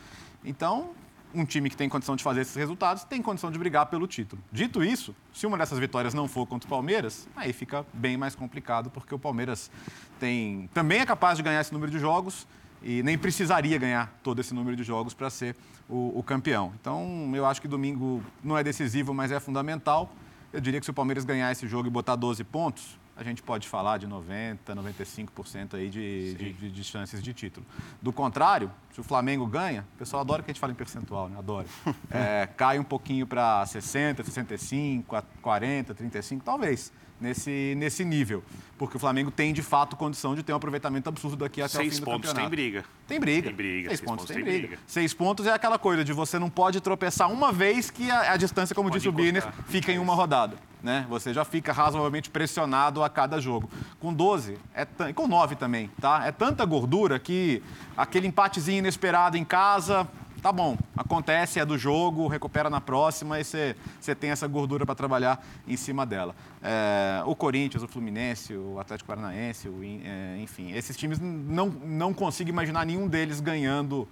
Então, 0.44 0.90
um 1.34 1.44
time 1.44 1.70
que 1.70 1.76
tem 1.76 1.88
condição 1.88 2.16
de 2.16 2.22
fazer 2.22 2.42
esses 2.42 2.54
resultados 2.54 3.04
tem 3.04 3.22
condição 3.22 3.50
de 3.50 3.58
brigar 3.58 3.86
pelo 3.86 4.06
título. 4.06 4.42
Dito 4.50 4.82
isso, 4.82 5.14
se 5.32 5.46
uma 5.46 5.56
dessas 5.56 5.78
vitórias 5.78 6.14
não 6.14 6.28
for 6.28 6.46
contra 6.46 6.66
o 6.66 6.70
Palmeiras, 6.70 7.28
aí 7.34 7.52
fica 7.52 7.84
bem 7.92 8.16
mais 8.16 8.34
complicado, 8.34 8.90
porque 8.90 9.14
o 9.14 9.18
Palmeiras 9.18 9.70
tem, 10.18 10.68
também 10.74 11.00
é 11.00 11.06
capaz 11.06 11.36
de 11.36 11.42
ganhar 11.42 11.60
esse 11.60 11.72
número 11.72 11.90
de 11.90 11.98
jogos 11.98 12.46
e 12.82 13.02
nem 13.02 13.16
precisaria 13.16 13.78
ganhar 13.78 14.12
todo 14.22 14.40
esse 14.40 14.52
número 14.52 14.76
de 14.76 14.82
jogos 14.82 15.14
para 15.14 15.30
ser 15.30 15.56
o, 15.88 16.18
o 16.18 16.22
campeão. 16.22 16.72
Então, 16.80 17.30
eu 17.34 17.46
acho 17.46 17.60
que 17.60 17.68
domingo 17.68 18.22
não 18.42 18.58
é 18.58 18.64
decisivo, 18.64 19.14
mas 19.14 19.30
é 19.30 19.38
fundamental. 19.38 20.12
Eu 20.52 20.60
diria 20.60 20.80
que 20.80 20.86
se 20.86 20.90
o 20.90 20.94
Palmeiras 20.94 21.24
ganhar 21.24 21.50
esse 21.52 21.66
jogo 21.66 21.88
e 21.88 21.90
botar 21.90 22.16
12 22.16 22.42
pontos, 22.44 22.98
a 23.16 23.22
gente 23.22 23.42
pode 23.42 23.68
falar 23.68 23.98
de 23.98 24.06
90, 24.06 24.74
95% 24.74 25.74
aí 25.74 25.90
de, 25.90 26.34
de, 26.34 26.52
de, 26.52 26.70
de 26.70 26.84
chances 26.84 27.22
de 27.22 27.32
título. 27.32 27.66
Do 28.00 28.12
contrário, 28.12 28.70
se 28.92 29.00
o 29.00 29.02
Flamengo 29.04 29.46
ganha, 29.46 29.86
o 29.94 29.98
pessoal 29.98 30.22
adora 30.22 30.42
que 30.42 30.50
a 30.50 30.52
gente 30.52 30.60
fale 30.60 30.72
em 30.72 30.76
percentual, 30.76 31.28
né? 31.28 31.38
Adora. 31.38 31.66
É, 32.10 32.46
cai 32.46 32.78
um 32.78 32.84
pouquinho 32.84 33.26
para 33.26 33.64
60, 33.64 34.22
65, 34.22 35.16
a 35.16 35.22
40, 35.40 35.94
35, 35.94 36.44
talvez. 36.44 36.92
Nesse, 37.22 37.74
nesse 37.76 38.04
nível. 38.04 38.42
Porque 38.76 38.96
o 38.96 39.00
Flamengo 39.00 39.30
tem, 39.30 39.52
de 39.52 39.62
fato, 39.62 39.94
condição 39.96 40.34
de 40.34 40.42
ter 40.42 40.52
um 40.52 40.56
aproveitamento 40.56 41.08
absurdo 41.08 41.36
daqui 41.36 41.62
até 41.62 41.74
o 41.78 41.80
Seis 41.82 41.94
fim 41.94 42.00
do 42.00 42.04
pontos 42.04 42.30
campeonato. 42.30 42.40
tem 42.40 42.50
briga. 42.50 42.84
Tem 43.06 43.20
briga. 43.20 43.46
Tem 43.48 43.54
briga, 43.56 43.88
Seis 43.90 43.98
seis 43.98 44.00
pontos, 44.00 44.24
pontos 44.24 44.34
tem 44.34 44.44
briga. 44.44 44.66
briga. 44.66 44.82
Seis 44.86 45.14
pontos 45.14 45.46
é 45.46 45.52
aquela 45.52 45.78
coisa 45.78 46.04
de 46.04 46.12
você 46.12 46.38
não 46.38 46.50
pode 46.50 46.80
tropeçar 46.80 47.30
uma 47.30 47.52
vez 47.52 47.90
que 47.90 48.10
a, 48.10 48.32
a 48.32 48.36
distância, 48.36 48.74
como 48.74 48.88
Pode 48.88 48.98
disse 49.00 49.08
o 49.08 49.12
encostar. 49.28 49.54
fica 49.68 49.92
em 49.92 49.98
uma 50.00 50.14
rodada. 50.14 50.56
Né? 50.82 51.06
Você 51.08 51.32
já 51.32 51.44
fica 51.44 51.72
razoavelmente 51.72 52.28
pressionado 52.28 53.04
a 53.04 53.08
cada 53.08 53.40
jogo. 53.40 53.70
Com 54.00 54.12
12, 54.12 54.58
é 54.74 54.84
e 55.08 55.12
com 55.12 55.28
9 55.28 55.54
também, 55.54 55.88
tá? 56.00 56.26
É 56.26 56.32
tanta 56.32 56.64
gordura 56.64 57.20
que 57.20 57.62
aquele 57.96 58.26
empatezinho 58.26 58.78
inesperado 58.80 59.36
em 59.36 59.44
casa, 59.44 60.08
tá 60.42 60.50
bom, 60.50 60.76
acontece, 60.96 61.60
é 61.60 61.64
do 61.64 61.78
jogo, 61.78 62.26
recupera 62.26 62.68
na 62.68 62.80
próxima 62.80 63.38
e 63.38 63.44
você 63.44 63.76
você 64.00 64.14
tem 64.14 64.30
essa 64.30 64.46
gordura 64.48 64.84
para 64.84 64.94
trabalhar 64.94 65.42
em 65.66 65.76
cima 65.76 66.04
dela. 66.04 66.34
É, 66.60 67.22
o 67.24 67.36
Corinthians, 67.36 67.82
o 67.82 67.88
Fluminense, 67.88 68.54
o 68.54 68.78
Atlético 68.80 69.06
Paranaense, 69.06 69.68
o 69.68 69.80
é, 69.82 70.38
enfim, 70.40 70.72
esses 70.72 70.96
times 70.96 71.20
não, 71.20 71.68
não 71.68 72.12
consigo 72.12 72.50
imaginar 72.50 72.84
nenhum 72.84 73.06
deles 73.06 73.40
ganhando 73.40 74.08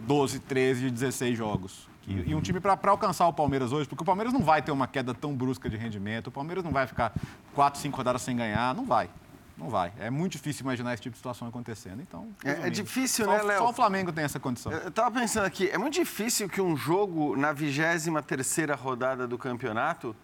12, 0.00 0.40
13, 0.40 0.90
16 0.90 1.38
jogos. 1.38 1.88
E, 2.06 2.30
e 2.30 2.34
um 2.34 2.40
time 2.40 2.58
para 2.58 2.78
alcançar 2.86 3.28
o 3.28 3.32
Palmeiras 3.32 3.70
hoje, 3.70 3.88
porque 3.88 4.02
o 4.02 4.06
Palmeiras 4.06 4.32
não 4.32 4.42
vai 4.42 4.62
ter 4.62 4.72
uma 4.72 4.88
queda 4.88 5.14
tão 5.14 5.34
brusca 5.36 5.68
de 5.68 5.76
rendimento, 5.76 6.28
o 6.28 6.32
Palmeiras 6.32 6.64
não 6.64 6.72
vai 6.72 6.86
ficar 6.86 7.12
4, 7.54 7.78
5 7.80 7.96
rodadas 7.96 8.22
sem 8.22 8.34
ganhar, 8.34 8.74
não 8.74 8.84
vai. 8.84 9.08
Não 9.58 9.68
vai. 9.68 9.92
É 9.98 10.08
muito 10.08 10.32
difícil 10.32 10.62
imaginar 10.62 10.94
esse 10.94 11.02
tipo 11.02 11.12
de 11.14 11.18
situação 11.18 11.48
acontecendo. 11.48 12.00
Então, 12.00 12.28
É- 12.44 12.68
é 12.68 12.70
difícil, 12.70 13.24
só- 13.24 13.32
né, 13.32 13.42
Léo? 13.42 13.58
Só 13.58 13.70
o 13.70 13.72
Flamengo 13.72 14.12
tem 14.12 14.24
essa 14.24 14.38
condição. 14.38 14.70
Eu 14.72 14.88
estava 14.88 15.10
pensando 15.20 15.44
aqui, 15.46 15.68
é 15.68 15.76
muito 15.76 15.94
difícil 15.94 16.48
que 16.48 16.60
um 16.60 16.76
jogo 16.76 17.36
na 17.36 17.52
23ª 17.52 18.74
rodada 18.76 19.26
do 19.26 19.36
campeonato 19.36 20.14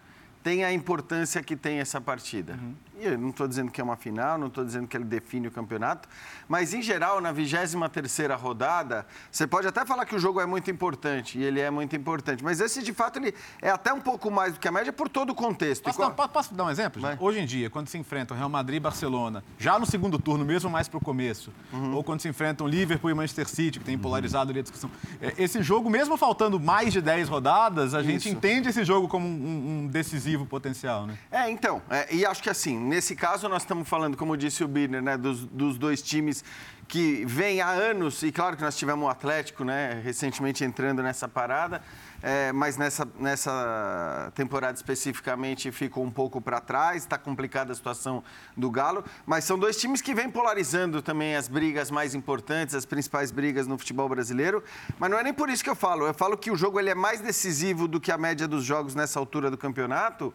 tenha 0.41 0.67
a 0.67 0.71
importância 0.71 1.41
que 1.43 1.55
tem 1.55 1.79
essa 1.79 1.99
partida. 1.99 2.53
Uhum. 2.53 2.75
E 2.97 3.05
eu 3.07 3.17
não 3.17 3.29
estou 3.29 3.45
dizendo 3.47 3.71
que 3.71 3.81
é 3.81 3.83
uma 3.83 3.97
final, 3.97 4.37
não 4.37 4.47
estou 4.47 4.63
dizendo 4.63 4.87
que 4.87 4.95
ele 4.95 5.03
define 5.03 5.47
o 5.47 5.51
campeonato, 5.51 6.07
mas 6.47 6.73
em 6.73 6.81
geral, 6.81 7.19
na 7.19 7.33
23ª 7.33 8.35
rodada, 8.37 9.05
você 9.29 9.45
pode 9.45 9.67
até 9.67 9.85
falar 9.85 10.05
que 10.05 10.15
o 10.15 10.19
jogo 10.19 10.39
é 10.39 10.45
muito 10.45 10.71
importante, 10.71 11.37
e 11.37 11.43
ele 11.43 11.59
é 11.59 11.69
muito 11.69 11.93
importante, 11.95 12.43
mas 12.43 12.61
esse, 12.61 12.81
de 12.81 12.93
fato, 12.93 13.19
ele 13.19 13.33
é 13.61 13.69
até 13.69 13.91
um 13.93 13.99
pouco 13.99 14.31
mais 14.31 14.53
do 14.53 14.59
que 14.59 14.67
a 14.67 14.71
média 14.71 14.93
por 14.93 15.09
todo 15.09 15.31
o 15.31 15.35
contexto. 15.35 15.83
Posso, 15.83 15.97
qual- 15.97 16.09
dar, 16.09 16.15
po- 16.15 16.29
posso 16.29 16.53
dar 16.53 16.63
um 16.65 16.69
exemplo? 16.69 17.01
Hoje 17.19 17.39
em 17.39 17.45
dia, 17.45 17.69
quando 17.69 17.89
se 17.89 17.97
enfrentam 17.97 18.35
Real 18.37 18.47
Madrid 18.49 18.77
e 18.77 18.79
Barcelona, 18.79 19.43
já 19.59 19.77
no 19.77 19.85
segundo 19.85 20.17
turno, 20.17 20.45
mesmo 20.45 20.69
mais 20.69 20.87
para 20.87 20.97
o 20.97 21.01
começo, 21.01 21.51
Uhum. 21.73 21.95
ou 21.95 22.03
quando 22.03 22.21
se 22.21 22.29
enfrentam 22.29 22.65
Liverpool 22.67 23.09
e 23.11 23.13
Manchester 23.13 23.47
City, 23.49 23.79
que 23.79 23.85
tem 23.85 23.97
polarizado 23.97 24.51
ali 24.51 24.59
a 24.59 24.63
discussão, 24.63 24.89
é, 25.21 25.33
esse 25.37 25.61
jogo, 25.61 25.89
mesmo 25.89 26.15
faltando 26.15 26.59
mais 26.59 26.93
de 26.93 27.01
10 27.01 27.27
rodadas, 27.27 27.93
a 27.93 28.01
gente 28.01 28.19
Isso. 28.27 28.29
entende 28.29 28.69
esse 28.69 28.85
jogo 28.85 29.07
como 29.09 29.27
um, 29.27 29.81
um 29.83 29.87
decisivo 29.87 30.45
potencial, 30.45 31.05
né? 31.05 31.17
É, 31.29 31.49
então, 31.49 31.81
é, 31.89 32.13
e 32.15 32.25
acho 32.25 32.41
que 32.41 32.49
assim, 32.49 32.84
nesse 32.85 33.15
caso 33.15 33.49
nós 33.49 33.63
estamos 33.63 33.87
falando, 33.87 34.15
como 34.15 34.37
disse 34.37 34.63
o 34.63 34.67
Birner, 34.67 35.01
né, 35.01 35.17
dos, 35.17 35.45
dos 35.45 35.77
dois 35.77 36.01
times 36.01 36.43
que 36.87 37.25
vêm 37.25 37.61
há 37.61 37.69
anos, 37.69 38.21
e 38.21 38.31
claro 38.31 38.55
que 38.55 38.61
nós 38.61 38.77
tivemos 38.77 39.05
o 39.05 39.09
Atlético, 39.09 39.63
né, 39.63 39.99
recentemente 40.03 40.63
entrando 40.63 41.01
nessa 41.01 41.27
parada, 41.27 41.81
é, 42.21 42.51
mas 42.51 42.77
nessa, 42.77 43.07
nessa 43.19 44.31
temporada 44.35 44.75
especificamente 44.75 45.71
ficou 45.71 46.03
um 46.03 46.11
pouco 46.11 46.39
para 46.39 46.61
trás, 46.61 47.03
está 47.03 47.17
complicada 47.17 47.71
a 47.71 47.75
situação 47.75 48.23
do 48.55 48.69
Galo, 48.69 49.03
mas 49.25 49.43
são 49.43 49.57
dois 49.57 49.77
times 49.77 49.99
que 49.99 50.13
vêm 50.13 50.29
polarizando 50.29 51.01
também 51.01 51.35
as 51.35 51.47
brigas 51.47 51.89
mais 51.89 52.13
importantes, 52.13 52.75
as 52.75 52.85
principais 52.85 53.31
brigas 53.31 53.65
no 53.65 53.77
futebol 53.77 54.07
brasileiro, 54.07 54.63
mas 54.99 55.09
não 55.09 55.17
é 55.17 55.23
nem 55.23 55.33
por 55.33 55.49
isso 55.49 55.63
que 55.63 55.69
eu 55.69 55.75
falo, 55.75 56.05
eu 56.05 56.13
falo 56.13 56.37
que 56.37 56.51
o 56.51 56.55
jogo 56.55 56.79
ele 56.79 56.91
é 56.91 56.95
mais 56.95 57.19
decisivo 57.19 57.87
do 57.87 57.99
que 57.99 58.11
a 58.11 58.17
média 58.17 58.47
dos 58.47 58.63
jogos 58.63 58.93
nessa 58.93 59.19
altura 59.19 59.49
do 59.49 59.57
campeonato, 59.57 60.31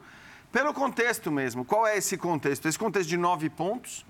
pelo 0.52 0.72
contexto 0.74 1.30
mesmo. 1.30 1.64
Qual 1.64 1.86
é 1.86 1.96
esse 1.96 2.16
contexto? 2.16 2.66
Esse 2.68 2.78
contexto 2.78 3.08
de 3.08 3.16
nove 3.16 3.48
pontos. 3.48 4.04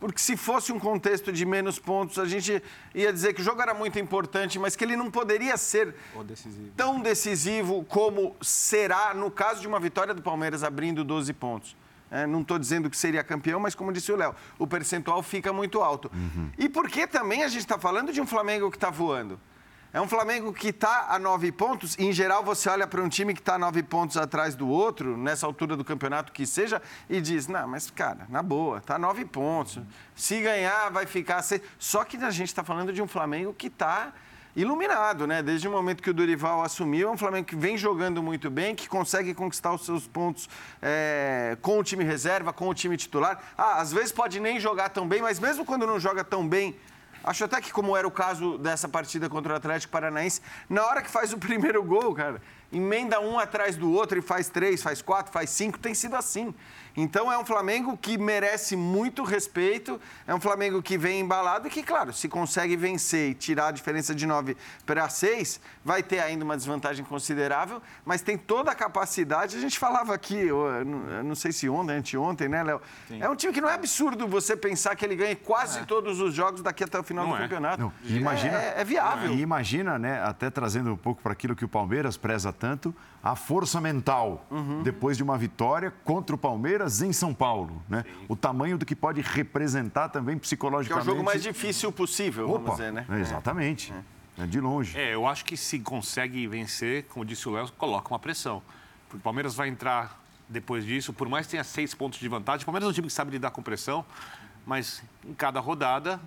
Porque 0.00 0.20
se 0.20 0.36
fosse 0.36 0.72
um 0.72 0.78
contexto 0.78 1.32
de 1.32 1.44
menos 1.44 1.78
pontos, 1.78 2.20
a 2.20 2.24
gente 2.24 2.62
ia 2.94 3.12
dizer 3.12 3.34
que 3.34 3.40
o 3.40 3.44
jogo 3.44 3.60
era 3.60 3.74
muito 3.74 3.98
importante, 3.98 4.56
mas 4.56 4.76
que 4.76 4.84
ele 4.84 4.96
não 4.96 5.10
poderia 5.10 5.56
ser 5.56 5.92
decisivo. 6.24 6.70
tão 6.76 7.00
decisivo 7.00 7.84
como 7.84 8.36
será 8.40 9.12
no 9.12 9.28
caso 9.28 9.60
de 9.60 9.66
uma 9.66 9.80
vitória 9.80 10.14
do 10.14 10.22
Palmeiras 10.22 10.62
abrindo 10.62 11.02
12 11.02 11.32
pontos. 11.32 11.76
É, 12.10 12.26
não 12.26 12.42
estou 12.42 12.58
dizendo 12.60 12.88
que 12.88 12.96
seria 12.96 13.24
campeão, 13.24 13.58
mas 13.58 13.74
como 13.74 13.92
disse 13.92 14.10
o 14.12 14.16
Léo, 14.16 14.34
o 14.56 14.66
percentual 14.68 15.20
fica 15.22 15.52
muito 15.52 15.82
alto. 15.82 16.10
E 16.56 16.68
porque 16.68 17.06
também 17.06 17.42
a 17.42 17.48
gente 17.48 17.60
está 17.62 17.76
falando 17.78 18.12
de 18.12 18.20
um 18.20 18.26
Flamengo 18.26 18.70
que 18.70 18.76
está 18.76 18.90
voando. 18.90 19.38
É 19.90 19.98
um 19.98 20.06
Flamengo 20.06 20.52
que 20.52 20.68
está 20.68 21.06
a 21.08 21.18
nove 21.18 21.50
pontos. 21.50 21.94
E, 21.98 22.04
em 22.04 22.12
geral, 22.12 22.44
você 22.44 22.68
olha 22.68 22.86
para 22.86 23.02
um 23.02 23.08
time 23.08 23.32
que 23.32 23.40
está 23.40 23.58
nove 23.58 23.82
pontos 23.82 24.18
atrás 24.18 24.54
do 24.54 24.68
outro, 24.68 25.16
nessa 25.16 25.46
altura 25.46 25.76
do 25.76 25.84
campeonato 25.84 26.30
que 26.30 26.46
seja, 26.46 26.82
e 27.08 27.22
diz: 27.22 27.46
Não, 27.46 27.66
mas, 27.66 27.90
cara, 27.90 28.26
na 28.28 28.42
boa, 28.42 28.78
está 28.78 28.98
nove 28.98 29.24
pontos. 29.24 29.80
Se 30.14 30.42
ganhar, 30.42 30.90
vai 30.90 31.06
ficar 31.06 31.40
seis. 31.40 31.62
Só 31.78 32.04
que 32.04 32.18
a 32.18 32.30
gente 32.30 32.48
está 32.48 32.62
falando 32.62 32.92
de 32.92 33.00
um 33.00 33.08
Flamengo 33.08 33.54
que 33.54 33.68
está 33.68 34.12
iluminado, 34.54 35.26
né? 35.26 35.42
Desde 35.42 35.66
o 35.66 35.70
momento 35.70 36.02
que 36.02 36.10
o 36.10 36.14
Dorival 36.14 36.62
assumiu, 36.62 37.08
é 37.08 37.10
um 37.10 37.16
Flamengo 37.16 37.46
que 37.46 37.56
vem 37.56 37.78
jogando 37.78 38.22
muito 38.22 38.50
bem, 38.50 38.74
que 38.74 38.88
consegue 38.88 39.32
conquistar 39.32 39.72
os 39.72 39.86
seus 39.86 40.06
pontos 40.06 40.50
é, 40.82 41.56
com 41.62 41.78
o 41.78 41.82
time 41.82 42.04
reserva, 42.04 42.52
com 42.52 42.68
o 42.68 42.74
time 42.74 42.94
titular. 42.96 43.40
Ah, 43.56 43.80
às 43.80 43.90
vezes 43.90 44.12
pode 44.12 44.38
nem 44.38 44.60
jogar 44.60 44.90
tão 44.90 45.08
bem, 45.08 45.22
mas 45.22 45.40
mesmo 45.40 45.64
quando 45.64 45.86
não 45.86 45.98
joga 45.98 46.22
tão 46.22 46.46
bem, 46.46 46.76
Acho 47.22 47.44
até 47.44 47.60
que, 47.60 47.72
como 47.72 47.96
era 47.96 48.06
o 48.06 48.10
caso 48.10 48.58
dessa 48.58 48.88
partida 48.88 49.28
contra 49.28 49.52
o 49.52 49.56
Atlético 49.56 49.92
Paranaense, 49.92 50.40
na 50.68 50.84
hora 50.84 51.02
que 51.02 51.10
faz 51.10 51.32
o 51.32 51.38
primeiro 51.38 51.82
gol, 51.82 52.14
cara, 52.14 52.40
emenda 52.72 53.20
um 53.20 53.38
atrás 53.38 53.76
do 53.76 53.90
outro 53.92 54.18
e 54.18 54.22
faz 54.22 54.48
três, 54.48 54.82
faz 54.82 55.02
quatro, 55.02 55.32
faz 55.32 55.50
cinco, 55.50 55.78
tem 55.78 55.94
sido 55.94 56.16
assim. 56.16 56.54
Então 57.00 57.30
é 57.30 57.38
um 57.38 57.44
Flamengo 57.44 57.96
que 57.96 58.18
merece 58.18 58.74
muito 58.74 59.22
respeito, 59.22 60.00
é 60.26 60.34
um 60.34 60.40
Flamengo 60.40 60.82
que 60.82 60.98
vem 60.98 61.20
embalado 61.20 61.68
e 61.68 61.70
que, 61.70 61.80
claro, 61.80 62.12
se 62.12 62.28
consegue 62.28 62.76
vencer 62.76 63.30
e 63.30 63.34
tirar 63.34 63.68
a 63.68 63.70
diferença 63.70 64.12
de 64.12 64.26
9 64.26 64.56
para 64.84 65.08
6, 65.08 65.60
vai 65.84 66.02
ter 66.02 66.18
ainda 66.18 66.44
uma 66.44 66.56
desvantagem 66.56 67.04
considerável, 67.04 67.80
mas 68.04 68.20
tem 68.20 68.36
toda 68.36 68.72
a 68.72 68.74
capacidade. 68.74 69.56
A 69.56 69.60
gente 69.60 69.78
falava 69.78 70.12
aqui, 70.12 70.34
eu 70.34 70.84
não 71.24 71.36
sei 71.36 71.52
se 71.52 71.68
ontem, 71.68 71.98
anteontem, 71.98 72.48
né, 72.48 72.64
Léo? 72.64 72.82
É 73.08 73.28
um 73.28 73.36
time 73.36 73.52
que 73.52 73.60
não 73.60 73.68
é 73.68 73.74
absurdo 73.74 74.26
você 74.26 74.56
pensar 74.56 74.96
que 74.96 75.04
ele 75.04 75.14
ganha 75.14 75.36
quase 75.36 75.78
é. 75.78 75.84
todos 75.84 76.20
os 76.20 76.34
jogos 76.34 76.62
daqui 76.62 76.82
até 76.82 76.98
o 76.98 77.04
final 77.04 77.28
não 77.28 77.36
do 77.36 77.38
é. 77.38 77.42
campeonato. 77.42 77.80
Não. 77.80 77.92
Imagina, 78.08 78.60
é, 78.60 78.80
é 78.80 78.84
viável. 78.84 79.30
E 79.30 79.40
imagina, 79.40 80.00
né, 80.00 80.20
até 80.24 80.50
trazendo 80.50 80.92
um 80.92 80.96
pouco 80.96 81.22
para 81.22 81.32
aquilo 81.32 81.54
que 81.54 81.64
o 81.64 81.68
Palmeiras 81.68 82.16
preza 82.16 82.52
tanto, 82.52 82.92
a 83.22 83.36
força 83.36 83.80
mental 83.80 84.44
uhum. 84.50 84.82
depois 84.82 85.16
de 85.16 85.22
uma 85.22 85.36
vitória 85.36 85.92
contra 86.04 86.34
o 86.34 86.38
Palmeiras 86.38 86.87
em 87.02 87.12
São 87.12 87.32
Paulo. 87.34 87.82
Né? 87.88 88.04
O 88.28 88.36
tamanho 88.36 88.78
do 88.78 88.84
que 88.84 88.96
pode 88.96 89.20
representar 89.20 90.08
também 90.08 90.38
psicologicamente. 90.38 91.04
Que 91.04 91.08
é 91.08 91.12
o 91.12 91.16
jogo 91.16 91.24
mais 91.24 91.42
difícil 91.42 91.92
possível, 91.92 92.48
Opa, 92.48 92.58
vamos 92.58 92.70
dizer, 92.72 92.92
né? 92.92 93.06
É, 93.08 93.20
exatamente. 93.20 93.92
É. 94.38 94.44
é. 94.44 94.46
de 94.46 94.60
longe. 94.60 94.98
É, 94.98 95.14
eu 95.14 95.26
acho 95.26 95.44
que 95.44 95.56
se 95.56 95.78
consegue 95.78 96.46
vencer, 96.46 97.04
como 97.04 97.24
disse 97.24 97.48
o 97.48 97.52
Léo, 97.52 97.70
coloca 97.72 98.12
uma 98.12 98.18
pressão. 98.18 98.62
Porque 99.06 99.18
o 99.18 99.20
Palmeiras 99.20 99.54
vai 99.54 99.68
entrar 99.68 100.20
depois 100.48 100.84
disso, 100.84 101.12
por 101.12 101.28
mais 101.28 101.46
que 101.46 101.52
tenha 101.52 101.64
seis 101.64 101.94
pontos 101.94 102.18
de 102.18 102.28
vantagem, 102.28 102.62
o 102.62 102.66
Palmeiras 102.66 102.86
é 102.86 102.90
um 102.90 102.94
time 102.94 103.06
que 103.06 103.12
sabe 103.12 103.30
lidar 103.30 103.50
com 103.50 103.62
pressão, 103.62 104.04
mas 104.66 105.02
em 105.24 105.34
cada 105.34 105.60
rodada 105.60 106.18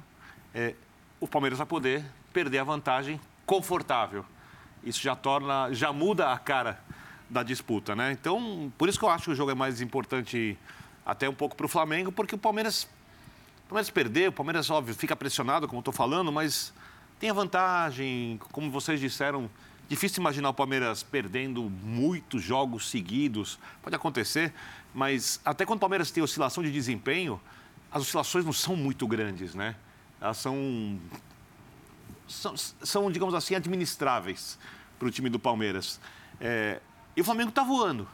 é, 0.54 0.76
o 1.20 1.28
Palmeiras 1.28 1.58
vai 1.58 1.66
poder 1.66 2.06
perder 2.32 2.60
a 2.60 2.64
vantagem 2.64 3.20
confortável. 3.46 4.24
Isso 4.84 5.02
já 5.02 5.16
torna, 5.16 5.74
já 5.74 5.92
muda 5.92 6.32
a 6.32 6.38
cara 6.38 6.80
da 7.32 7.44
disputa, 7.44 7.96
né? 7.96 8.12
Então, 8.12 8.72
por 8.78 8.90
isso 8.90 9.00
que 9.00 9.06
eu 9.06 9.10
acho 9.10 9.26
que 9.26 9.32
o 9.32 9.36
jogo 9.36 9.52
é 9.52 9.56
mais 9.56 9.80
importante 9.80 10.58
até 11.06 11.30
um 11.30 11.34
pouco 11.34 11.56
para 11.56 11.66
o 11.66 11.70
Flamengo, 11.70 12.12
porque 12.12 12.36
o 12.36 12.38
Palmeiras, 12.38 12.84
o 13.66 13.70
Palmeiras 13.70 13.90
perder, 13.90 14.30
o 14.30 14.32
Palmeiras, 14.34 14.70
óbvio, 14.70 14.94
fica 14.94 15.16
pressionado, 15.16 15.68
como 15.68 15.80
estou 15.80 15.94
falando, 15.94 16.32
mas 16.32 16.74
tem 17.20 17.30
a 17.30 17.34
vantagem, 17.34 18.40
como 18.52 18.70
vocês 18.70 19.00
disseram, 19.00 19.50
difícil 19.88 20.20
imaginar 20.20 20.50
o 20.50 20.54
Palmeiras 20.54 21.04
perdendo 21.04 21.64
muitos 21.64 22.44
jogos 22.44 22.90
seguidos, 22.90 23.58
pode 23.82 23.96
acontecer, 23.96 24.54
mas 24.94 25.40
até 25.46 25.66
quando 25.66 25.78
o 25.78 25.80
Palmeiras 25.80 26.12
tem 26.12 26.22
oscilação 26.22 26.62
de 26.62 26.72
desempenho, 26.72 27.40
as 27.90 28.02
oscilações 28.04 28.44
não 28.44 28.54
são 28.54 28.76
muito 28.76 29.08
grandes, 29.08 29.56
né? 29.56 29.76
Elas 30.20 30.38
são 30.38 31.00
são, 32.28 32.56
são, 32.58 33.12
digamos 33.12 33.34
assim, 33.34 33.56
administráveis 33.56 34.58
para 35.00 35.08
o 35.08 35.12
time 35.12 35.30
do 35.30 35.40
Palmeiras. 35.40 36.00
É, 36.40 36.80
e 37.16 37.22
o 37.22 37.24
Flamengo 37.24 37.50
está 37.50 37.64
voando. 37.64 38.08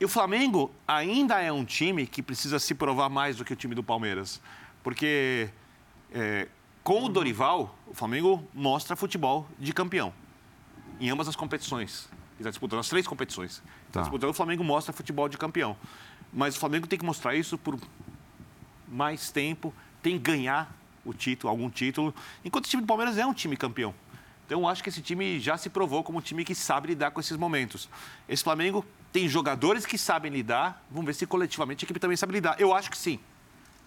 E 0.00 0.04
o 0.04 0.08
Flamengo 0.08 0.72
ainda 0.86 1.40
é 1.40 1.52
um 1.52 1.64
time 1.64 2.06
que 2.06 2.22
precisa 2.22 2.58
se 2.58 2.74
provar 2.74 3.08
mais 3.08 3.36
do 3.36 3.44
que 3.44 3.52
o 3.52 3.56
time 3.56 3.74
do 3.74 3.82
Palmeiras. 3.82 4.40
Porque 4.82 5.48
é, 6.12 6.48
com 6.82 7.04
o 7.04 7.08
Dorival, 7.08 7.78
o 7.86 7.94
Flamengo 7.94 8.46
mostra 8.52 8.96
futebol 8.96 9.46
de 9.58 9.72
campeão. 9.72 10.12
Em 11.00 11.08
ambas 11.10 11.28
as 11.28 11.36
competições. 11.36 12.08
Ele 12.10 12.40
está 12.40 12.50
disputando 12.50 12.80
as 12.80 12.88
três 12.88 13.06
competições. 13.06 13.58
Tá. 13.58 13.70
Está 13.86 14.00
disputando, 14.02 14.30
o 14.30 14.34
Flamengo 14.34 14.64
mostra 14.64 14.92
futebol 14.92 15.28
de 15.28 15.38
campeão. 15.38 15.76
Mas 16.32 16.56
o 16.56 16.58
Flamengo 16.58 16.86
tem 16.86 16.98
que 16.98 17.04
mostrar 17.04 17.36
isso 17.36 17.56
por 17.56 17.78
mais 18.88 19.30
tempo, 19.30 19.72
tem 20.02 20.18
que 20.18 20.24
ganhar 20.24 20.74
o 21.04 21.12
título, 21.14 21.50
algum 21.50 21.70
título, 21.70 22.14
enquanto 22.44 22.66
o 22.66 22.68
time 22.68 22.82
do 22.82 22.86
Palmeiras 22.86 23.18
é 23.18 23.26
um 23.26 23.34
time 23.34 23.56
campeão. 23.56 23.94
Então, 24.46 24.68
acho 24.68 24.82
que 24.82 24.88
esse 24.88 25.00
time 25.00 25.40
já 25.40 25.56
se 25.56 25.70
provou 25.70 26.02
como 26.02 26.18
um 26.18 26.20
time 26.20 26.44
que 26.44 26.54
sabe 26.54 26.88
lidar 26.88 27.10
com 27.10 27.20
esses 27.20 27.36
momentos. 27.36 27.88
Esse 28.28 28.42
Flamengo 28.42 28.84
tem 29.12 29.28
jogadores 29.28 29.86
que 29.86 29.96
sabem 29.96 30.30
lidar. 30.32 30.84
Vamos 30.90 31.06
ver 31.06 31.14
se 31.14 31.26
coletivamente 31.26 31.84
a 31.84 31.86
equipe 31.86 32.00
também 32.00 32.16
sabe 32.16 32.32
lidar. 32.32 32.60
Eu 32.60 32.74
acho 32.74 32.90
que 32.90 32.98
sim. 32.98 33.18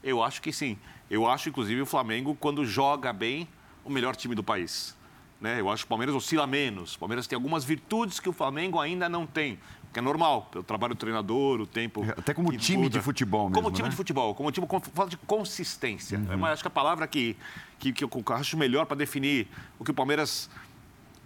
Eu 0.04 0.24
acho 0.24 0.42
que 0.42 0.54
sim. 0.54 0.78
Eu 1.10 1.28
acho, 1.30 1.50
inclusive, 1.50 1.82
o 1.82 1.86
Flamengo, 1.86 2.36
quando 2.40 2.66
joga 2.66 3.12
bem, 3.12 3.48
o 3.84 3.90
melhor 3.90 4.16
time 4.16 4.34
do 4.34 4.44
país. 4.44 4.96
Né? 5.40 5.60
Eu 5.60 5.70
acho 5.70 5.84
que 5.84 5.88
o 5.88 5.90
Palmeiras 5.90 6.16
oscila 6.16 6.48
menos. 6.48 6.96
O 6.96 7.00
Palmeiras 7.00 7.28
tem 7.28 7.36
algumas 7.36 7.64
virtudes 7.64 8.20
que 8.20 8.30
o 8.30 8.34
Flamengo 8.34 8.80
ainda 8.80 9.10
não 9.10 9.28
tem 9.28 9.60
que 9.96 10.00
é 10.00 10.02
normal, 10.02 10.50
pelo 10.52 10.62
trabalho 10.62 10.94
do 10.94 10.98
treinador, 10.98 11.62
o 11.62 11.66
tempo. 11.66 12.04
É, 12.04 12.10
até 12.10 12.34
como 12.34 12.52
time 12.58 12.84
muda. 12.84 13.00
de 13.00 13.02
futebol 13.02 13.44
mesmo. 13.48 13.56
Como 13.56 13.72
time 13.74 13.84
né? 13.84 13.90
de 13.92 13.96
futebol, 13.96 14.36
como 14.36 14.52
time, 14.52 14.68
fala 14.94 15.10
de 15.10 15.16
consistência. 15.16 16.20
Uhum. 16.20 16.38
Mas 16.38 16.52
acho 16.52 16.64
que 16.64 16.68
a 16.68 16.72
palavra 16.72 17.08
que, 17.08 17.38
que, 17.80 17.94
que 17.94 18.04
eu 18.04 18.10
acho 18.32 18.58
melhor 18.58 18.86
para 18.86 18.98
definir 18.98 19.48
o 19.80 19.86
que 19.86 19.92
o 19.92 19.94
Palmeiras 19.94 20.50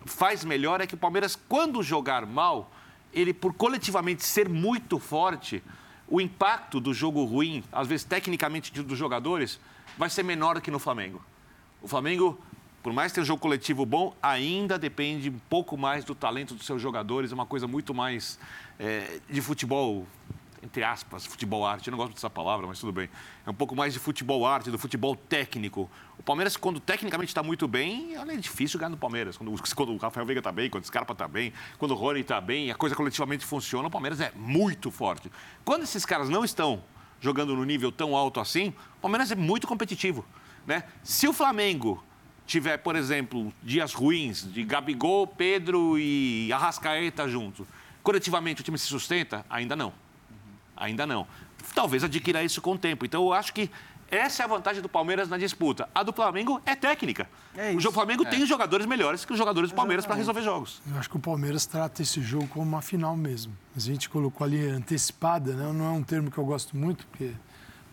faz 0.05 0.45
melhor 0.45 0.82
é 0.82 0.86
que 0.86 0.93
o 0.93 0.97
Palmeiras, 0.99 1.36
quando 1.36 1.82
jogar 1.82 2.27
mal, 2.27 2.71
ele, 3.12 3.34
por 3.34 3.55
coletivamente 3.55 4.23
ser 4.23 4.47
muito 4.47 4.99
forte, 4.99 5.63
o 6.08 6.21
impacto 6.21 6.79
do 6.79 6.93
jogo 6.93 7.25
ruim, 7.25 7.63
às 7.71 7.88
vezes 7.88 8.03
tecnicamente 8.03 8.71
dos 8.84 8.99
jogadores, 8.99 9.60
vai 9.97 10.12
ser 10.12 10.21
menor 10.21 10.62
que 10.62 10.69
no 10.69 10.77
Flamengo. 10.77 11.19
O 11.82 11.88
Flamengo 11.88 12.39
por 12.81 12.93
mais 12.93 13.11
tenha 13.11 13.23
um 13.23 13.25
jogo 13.25 13.41
coletivo 13.41 13.85
bom, 13.85 14.15
ainda 14.21 14.77
depende 14.79 15.29
um 15.29 15.39
pouco 15.49 15.77
mais 15.77 16.05
do 16.05 16.15
talento 16.15 16.55
dos 16.55 16.65
seus 16.65 16.81
jogadores, 16.81 17.31
é 17.31 17.35
uma 17.35 17.45
coisa 17.45 17.67
muito 17.67 17.93
mais 17.93 18.39
é, 18.79 19.19
de 19.29 19.41
futebol, 19.41 20.07
entre 20.63 20.83
aspas, 20.83 21.25
futebol 21.25 21.65
arte. 21.65 21.87
Eu 21.87 21.91
não 21.91 21.97
gosto 21.97 22.13
dessa 22.13 22.29
palavra, 22.29 22.65
mas 22.65 22.79
tudo 22.79 22.93
bem. 22.93 23.09
É 23.45 23.49
um 23.49 23.53
pouco 23.53 23.75
mais 23.75 23.93
de 23.93 23.99
futebol 23.99 24.45
arte, 24.45 24.71
do 24.71 24.79
futebol 24.79 25.13
técnico. 25.13 25.89
O 26.17 26.23
Palmeiras, 26.23 26.55
quando 26.55 26.79
tecnicamente 26.79 27.31
está 27.31 27.43
muito 27.43 27.67
bem, 27.67 28.15
é 28.15 28.37
difícil 28.37 28.79
ganhar 28.79 28.89
no 28.89 28.97
Palmeiras. 28.97 29.35
Quando, 29.35 29.53
quando 29.75 29.93
o 29.93 29.97
Rafael 29.97 30.25
Veiga 30.25 30.39
está 30.39 30.51
bem, 30.51 30.69
quando 30.69 30.83
o 30.83 30.87
Scarpa 30.87 31.11
está 31.11 31.27
bem, 31.27 31.51
quando 31.77 31.91
o 31.91 31.95
Rony 31.95 32.21
está 32.21 32.39
bem, 32.39 32.71
a 32.71 32.75
coisa 32.75 32.95
coletivamente 32.95 33.45
funciona, 33.45 33.89
o 33.89 33.91
Palmeiras 33.91 34.21
é 34.21 34.31
muito 34.35 34.89
forte. 34.89 35.29
Quando 35.65 35.83
esses 35.83 36.05
caras 36.05 36.29
não 36.29 36.45
estão 36.45 36.81
jogando 37.19 37.53
no 37.53 37.65
nível 37.65 37.91
tão 37.91 38.15
alto 38.15 38.39
assim, 38.39 38.69
o 38.97 39.01
Palmeiras 39.01 39.31
é 39.31 39.35
muito 39.35 39.67
competitivo. 39.67 40.25
Né? 40.65 40.83
Se 41.03 41.27
o 41.27 41.33
Flamengo 41.33 42.01
tiver, 42.49 42.77
por 42.77 42.95
exemplo, 42.95 43.53
dias 43.62 43.93
ruins 43.93 44.51
de 44.51 44.63
Gabigol, 44.63 45.27
Pedro 45.27 45.97
e 45.99 46.51
Arrascaeta 46.51 47.29
juntos, 47.29 47.67
coletivamente 48.01 48.62
o 48.62 48.63
time 48.63 48.77
se 48.77 48.88
sustenta? 48.88 49.45
Ainda 49.49 49.75
não. 49.75 49.93
Ainda 50.75 51.05
não. 51.05 51.27
Talvez 51.75 52.03
adquira 52.03 52.43
isso 52.43 52.62
com 52.62 52.73
o 52.73 52.77
tempo. 52.77 53.05
Então 53.05 53.23
eu 53.23 53.33
acho 53.33 53.53
que 53.53 53.69
essa 54.09 54.41
é 54.41 54.45
a 54.45 54.47
vantagem 54.47 54.81
do 54.81 54.89
Palmeiras 54.89 55.29
na 55.29 55.38
disputa. 55.38 55.88
A 55.93 56.01
do 56.01 56.12
Flamengo 56.12 56.59
é 56.65 56.75
técnica. 56.75 57.29
É 57.55 57.73
o 57.75 57.91
Flamengo 57.91 58.25
é. 58.25 58.29
tem 58.29 58.43
jogadores 58.45 58.88
melhores 58.88 59.23
que 59.23 59.31
os 59.31 59.38
jogadores 59.38 59.69
do 59.69 59.75
Palmeiras 59.75 60.05
para 60.05 60.15
resolver 60.15 60.41
jogos. 60.41 60.81
Eu 60.89 60.97
acho 60.97 61.09
que 61.09 61.17
o 61.17 61.19
Palmeiras 61.19 61.67
trata 61.67 62.01
esse 62.01 62.19
jogo 62.19 62.47
como 62.47 62.65
uma 62.65 62.81
final 62.81 63.15
mesmo. 63.15 63.55
A 63.75 63.79
gente 63.79 64.09
colocou 64.09 64.43
ali 64.43 64.67
antecipada, 64.67 65.53
né? 65.53 65.71
não 65.71 65.85
é 65.85 65.91
um 65.91 66.03
termo 66.03 66.31
que 66.31 66.38
eu 66.39 66.45
gosto 66.45 66.75
muito, 66.75 67.05
porque 67.07 67.33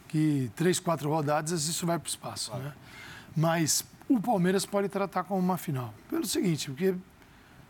que 0.09 0.51
três, 0.57 0.81
quatro 0.81 1.11
rodadas 1.11 1.67
isso 1.67 1.85
vai 1.85 1.99
para 1.99 2.07
o 2.07 2.09
espaço. 2.09 2.51
Claro. 2.51 2.65
Né? 2.65 2.73
Mas 3.37 3.85
o 4.09 4.21
Palmeiras 4.21 4.65
pode 4.65 4.89
tratar 4.89 5.25
como 5.25 5.41
uma 5.41 5.57
final. 5.57 5.93
Pelo 6.09 6.27
seguinte, 6.27 6.71
porque 6.71 6.95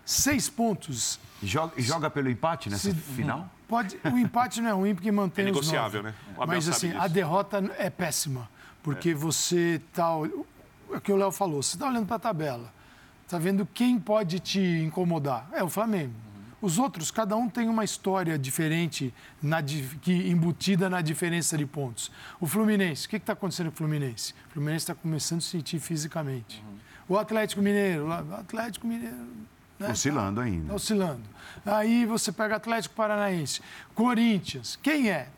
seis 0.05 0.49
pontos. 0.49 1.19
Joga, 1.43 1.81
joga 1.81 2.11
pelo 2.11 2.31
empate 2.31 2.71
nessa 2.71 2.91
se, 2.91 2.95
final? 2.95 3.51
Pode, 3.69 3.99
o 4.05 4.17
empate 4.17 4.61
não 4.61 4.71
é 4.71 4.73
ruim 4.73 4.95
porque 4.95 5.11
mantém 5.11 5.45
é 5.45 5.47
negociável, 5.47 6.01
os 6.01 6.07
né? 6.07 6.15
Mas 6.47 6.69
assim, 6.69 6.89
disso. 6.89 7.01
a 7.01 7.09
derrota 7.09 7.75
é 7.79 7.91
péssima. 7.91 8.49
Porque 8.83 9.11
é. 9.11 9.15
você 9.15 9.83
está. 9.89 10.05
É 10.93 10.97
o 10.97 11.01
que 11.01 11.11
o 11.11 11.17
Léo 11.17 11.33
falou, 11.33 11.63
você 11.63 11.75
está 11.75 11.89
olhando 11.89 12.07
para 12.07 12.15
a 12.15 12.21
tabela, 12.21 12.73
está 13.25 13.39
vendo 13.39 13.67
quem 13.67 13.99
pode 13.99 14.39
te 14.39 14.61
incomodar. 14.61 15.49
É 15.53 15.65
o 15.65 15.69
Flamengo. 15.69 16.15
Os 16.61 16.79
outros, 16.79 17.11
cada 17.11 17.37
um 17.37 17.49
tem 17.49 17.69
uma 17.69 17.85
história 17.85 18.39
diferente 18.39 19.13
na, 19.43 19.63
que 19.63 20.13
embutida 20.31 20.89
na 20.89 21.03
diferença 21.03 21.57
de 21.57 21.67
pontos. 21.67 22.11
O 22.41 22.47
Fluminense, 22.47 23.07
o 23.07 23.11
que 23.11 23.17
está 23.17 23.35
acontecendo 23.35 23.67
com 23.67 23.75
o 23.75 23.77
Fluminense? 23.77 24.33
O 24.49 24.53
Fluminense 24.55 24.85
está 24.85 24.95
começando 24.95 25.39
a 25.39 25.43
se 25.43 25.49
sentir 25.49 25.79
fisicamente. 25.79 26.63
Uhum. 26.67 26.77
O 27.09 27.19
Atlético 27.19 27.61
Mineiro, 27.61 28.07
o 28.07 28.13
Atlético 28.13 28.87
Mineiro. 28.87 29.17
Né, 29.79 29.91
oscilando 29.91 30.41
tá, 30.41 30.47
ainda. 30.47 30.69
Tá 30.69 30.75
oscilando. 30.75 31.23
Aí 31.65 32.07
você 32.07 32.33
pega 32.33 32.57
Atlético 32.57 32.95
Paranaense, 32.95 33.61
Corinthians. 33.95 34.79
Quem 34.83 35.11
é 35.11 35.29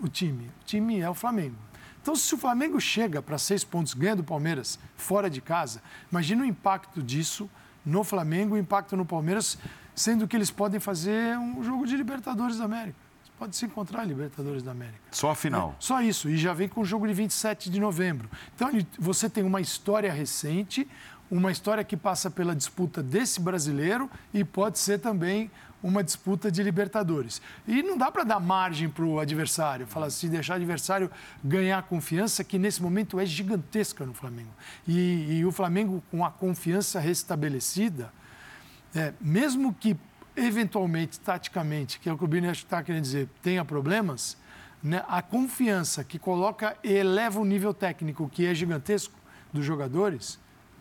o 0.00 0.08
time? 0.08 0.46
O 0.62 0.64
time 0.64 1.00
é 1.00 1.10
o 1.10 1.14
Flamengo. 1.14 1.56
Então, 2.00 2.16
se 2.16 2.34
o 2.34 2.38
Flamengo 2.38 2.80
chega 2.80 3.20
para 3.20 3.36
seis 3.36 3.62
pontos, 3.62 3.92
ganha 3.92 4.16
do 4.16 4.24
Palmeiras, 4.24 4.78
fora 4.96 5.28
de 5.28 5.40
casa, 5.40 5.82
imagina 6.10 6.42
o 6.42 6.46
impacto 6.46 7.02
disso 7.02 7.50
no 7.84 8.02
Flamengo, 8.04 8.54
o 8.54 8.58
impacto 8.58 8.96
no 8.96 9.04
Palmeiras, 9.04 9.58
sendo 10.00 10.26
que 10.26 10.34
eles 10.34 10.50
podem 10.50 10.80
fazer 10.80 11.38
um 11.38 11.62
jogo 11.62 11.86
de 11.86 11.94
Libertadores 11.94 12.56
da 12.56 12.64
América. 12.64 12.96
Eles 13.22 13.32
podem 13.38 13.52
se 13.52 13.66
encontrar 13.66 14.04
em 14.04 14.08
Libertadores 14.08 14.62
da 14.62 14.70
América. 14.70 14.98
Só 15.10 15.30
a 15.30 15.34
final. 15.34 15.74
É, 15.78 15.82
só 15.82 16.00
isso. 16.00 16.30
E 16.30 16.38
já 16.38 16.54
vem 16.54 16.68
com 16.68 16.80
o 16.80 16.84
jogo 16.84 17.06
de 17.06 17.12
27 17.12 17.68
de 17.68 17.78
novembro. 17.78 18.30
Então, 18.56 18.70
você 18.98 19.28
tem 19.28 19.44
uma 19.44 19.60
história 19.60 20.10
recente, 20.10 20.88
uma 21.30 21.52
história 21.52 21.84
que 21.84 21.98
passa 21.98 22.30
pela 22.30 22.56
disputa 22.56 23.02
desse 23.02 23.40
brasileiro 23.40 24.10
e 24.32 24.42
pode 24.42 24.78
ser 24.78 24.98
também 25.00 25.50
uma 25.82 26.02
disputa 26.02 26.50
de 26.50 26.62
Libertadores. 26.62 27.42
E 27.68 27.82
não 27.82 27.98
dá 27.98 28.10
para 28.10 28.24
dar 28.24 28.40
margem 28.40 28.88
para 28.88 29.04
o 29.04 29.20
adversário, 29.20 29.86
falar 29.86 30.06
assim, 30.06 30.28
deixar 30.30 30.54
o 30.54 30.56
adversário 30.56 31.10
ganhar 31.44 31.82
confiança, 31.82 32.42
que 32.42 32.58
nesse 32.58 32.82
momento 32.82 33.20
é 33.20 33.26
gigantesca 33.26 34.06
no 34.06 34.14
Flamengo. 34.14 34.50
E, 34.88 35.38
e 35.38 35.44
o 35.44 35.52
Flamengo, 35.52 36.02
com 36.10 36.24
a 36.24 36.30
confiança 36.30 36.98
restabelecida, 36.98 38.10
é, 38.94 39.12
mesmo 39.20 39.74
que 39.74 39.96
eventualmente, 40.36 41.20
taticamente, 41.20 41.98
que 41.98 42.08
é 42.08 42.12
o 42.12 42.18
que 42.18 42.24
o 42.24 42.28
Bini 42.28 42.48
está 42.48 42.82
querendo 42.82 43.02
dizer, 43.02 43.28
tenha 43.42 43.64
problemas, 43.64 44.36
né, 44.82 45.04
a 45.08 45.20
confiança 45.20 46.02
que 46.02 46.18
coloca 46.18 46.76
e 46.82 46.92
eleva 46.92 47.38
o 47.38 47.44
nível 47.44 47.74
técnico, 47.74 48.28
que 48.28 48.46
é 48.46 48.54
gigantesco, 48.54 49.20
dos 49.52 49.64
jogadores, 49.64 50.38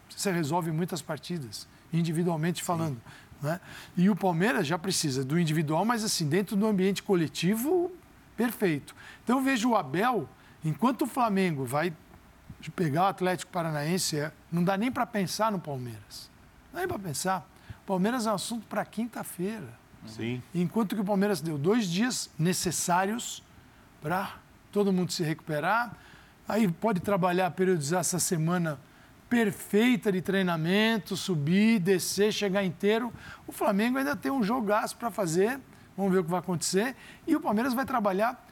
você 0.10 0.32
resolve 0.32 0.72
muitas 0.72 1.02
partidas, 1.02 1.68
individualmente 1.92 2.64
falando. 2.64 3.02
Né? 3.42 3.60
E 3.96 4.10
o 4.10 4.16
Palmeiras 4.16 4.68
já 4.68 4.78
precisa 4.78 5.24
do 5.24 5.40
individual, 5.40 5.86
mas 5.86 6.04
assim, 6.04 6.28
dentro 6.28 6.56
do 6.56 6.68
ambiente 6.68 7.02
coletivo, 7.02 7.92
perfeito. 8.36 8.96
Então 9.24 9.40
eu 9.40 9.44
vejo 9.44 9.70
o 9.70 9.76
Abel, 9.76 10.30
enquanto 10.64 11.04
o 11.04 11.08
Flamengo 11.08 11.66
vai 11.66 11.94
pegar 12.76 13.04
o 13.04 13.08
Atlético 13.08 13.52
Paranaense, 13.52 14.20
é, 14.20 14.32
não 14.52 14.64
dá 14.64 14.78
nem 14.78 14.92
para 14.92 15.06
pensar 15.06 15.52
no 15.52 15.60
Palmeiras. 15.60 16.30
Não 16.68 16.74
dá 16.74 16.80
nem 16.80 16.88
para 16.88 17.00
pensar. 17.00 17.50
Palmeiras 17.90 18.28
é 18.28 18.32
um 18.32 18.36
assunto 18.36 18.68
para 18.68 18.86
quinta-feira. 18.86 19.74
Sim. 20.06 20.44
Enquanto 20.54 20.94
que 20.94 21.02
o 21.02 21.04
Palmeiras 21.04 21.42
deu 21.42 21.58
dois 21.58 21.88
dias 21.88 22.30
necessários 22.38 23.42
para 24.00 24.36
todo 24.72 24.94
mundo 24.94 25.12
se 25.12 25.24
recuperar. 25.24 25.98
Aí 26.48 26.68
pode 26.68 27.00
trabalhar, 27.00 27.50
periodizar 27.50 28.02
essa 28.02 28.20
semana 28.20 28.80
perfeita 29.28 30.12
de 30.12 30.22
treinamento, 30.22 31.18
subir, 31.18 31.80
descer, 31.80 32.32
chegar 32.32 32.64
inteiro. 32.64 33.12
O 33.48 33.52
Flamengo 33.52 33.98
ainda 33.98 34.16
tem 34.16 34.32
um 34.32 34.44
jogaço 34.44 34.96
para 34.96 35.10
fazer. 35.10 35.60
Vamos 35.98 36.14
ver 36.14 36.20
o 36.20 36.24
que 36.24 36.30
vai 36.30 36.42
acontecer. 36.42 36.96
E 37.26 37.36
o 37.36 37.42
Palmeiras 37.42 37.74
vai 37.74 37.88
trabalhar 37.88 38.48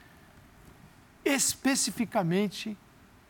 especificamente 1.23 2.76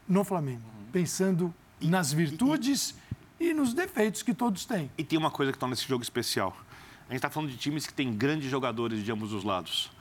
no 0.08 0.24
Flamengo, 0.24 0.64
pensando 0.90 1.54
nas 1.82 2.14
virtudes 2.14 2.96
e 3.40 3.54
nos 3.54 3.74
defeitos 3.74 4.24
que 4.24 4.34
todos 4.34 4.66
têm. 4.66 4.90
E 4.98 5.04
tem 5.04 5.18
uma 5.18 5.32
coisa 5.32 5.52
que 5.52 5.58
torna 5.58 5.74
esse 5.74 5.88
jogo 5.88 6.04
especial. 6.04 6.56
A 7.08 7.12
gente 7.12 7.18
está 7.18 7.30
falando 7.30 7.50
de 7.50 7.58
times 7.58 7.88
que 7.88 7.94
têm 7.94 8.14
grandes 8.14 8.50
jogadores 8.50 9.04
de 9.04 9.12
ambos 9.12 9.32
os 9.32 9.44
lados. 9.44 9.92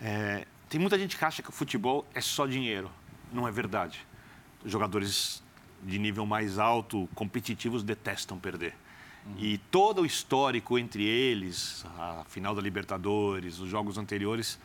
É, 0.00 0.46
tem 0.68 0.80
muita 0.80 0.98
gente 0.98 1.16
que 1.16 1.24
acha 1.24 1.42
que 1.42 1.50
o 1.50 1.52
futebol 1.52 2.06
é 2.14 2.20
só 2.20 2.46
dinheiro. 2.46 2.90
Não 3.32 3.46
é 3.46 3.50
verdade. 3.50 4.06
Os 4.64 4.72
jogadores 4.72 5.42
de 5.82 5.98
nível 5.98 6.24
mais 6.24 6.58
alto, 6.58 7.08
competitivos, 7.14 7.82
detestam 7.82 8.38
perder. 8.38 8.74
E 9.38 9.58
todo 9.70 10.02
o 10.02 10.06
histórico 10.06 10.78
entre 10.78 11.02
eles, 11.02 11.84
a 11.98 12.22
final 12.28 12.54
da 12.54 12.60
Libertadores, 12.60 13.58
os 13.58 13.68
jogos 13.70 13.96
anteriores, 13.96 14.58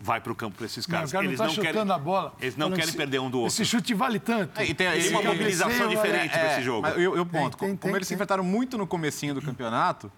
vai 0.00 0.20
para 0.20 0.32
o 0.32 0.34
campo 0.34 0.56
para 0.56 0.66
esses 0.66 0.86
Não, 0.86 0.94
caras. 0.94 1.10
o 1.10 1.12
cara 1.12 1.24
não 1.24 1.30
eles 1.30 1.40
está 1.40 1.46
não 1.46 1.54
chutando 1.54 1.72
querem, 1.74 1.92
a 1.92 1.98
bola. 1.98 2.34
Eles 2.40 2.56
não 2.56 2.70
querem 2.70 2.84
esse- 2.88 2.96
perder 2.96 3.18
um 3.20 3.30
do 3.30 3.40
outro. 3.40 3.52
Esse 3.52 3.64
chute 3.64 3.92
vale 3.94 4.18
tanto. 4.18 4.58
É, 4.60 4.64
e 4.66 4.74
tem- 4.74 4.86
Esse 4.96 5.10
uma 5.10 5.22
mobilização 5.22 5.88
diferente 5.88 6.34
é, 6.34 6.38
para 6.38 6.52
esse 6.54 6.62
jogo. 6.62 6.86
Eu, 6.88 7.14
eu 7.16 7.26
ponto. 7.26 7.56
Tem, 7.58 7.68
tem, 7.68 7.76
Como 7.76 7.92
tem, 7.92 7.94
eles 7.96 8.08
se 8.08 8.14
enfrentaram 8.14 8.42
muito 8.42 8.76
no 8.78 8.86
comecinho 8.86 9.34
do 9.34 9.42
campeonato, 9.42 10.10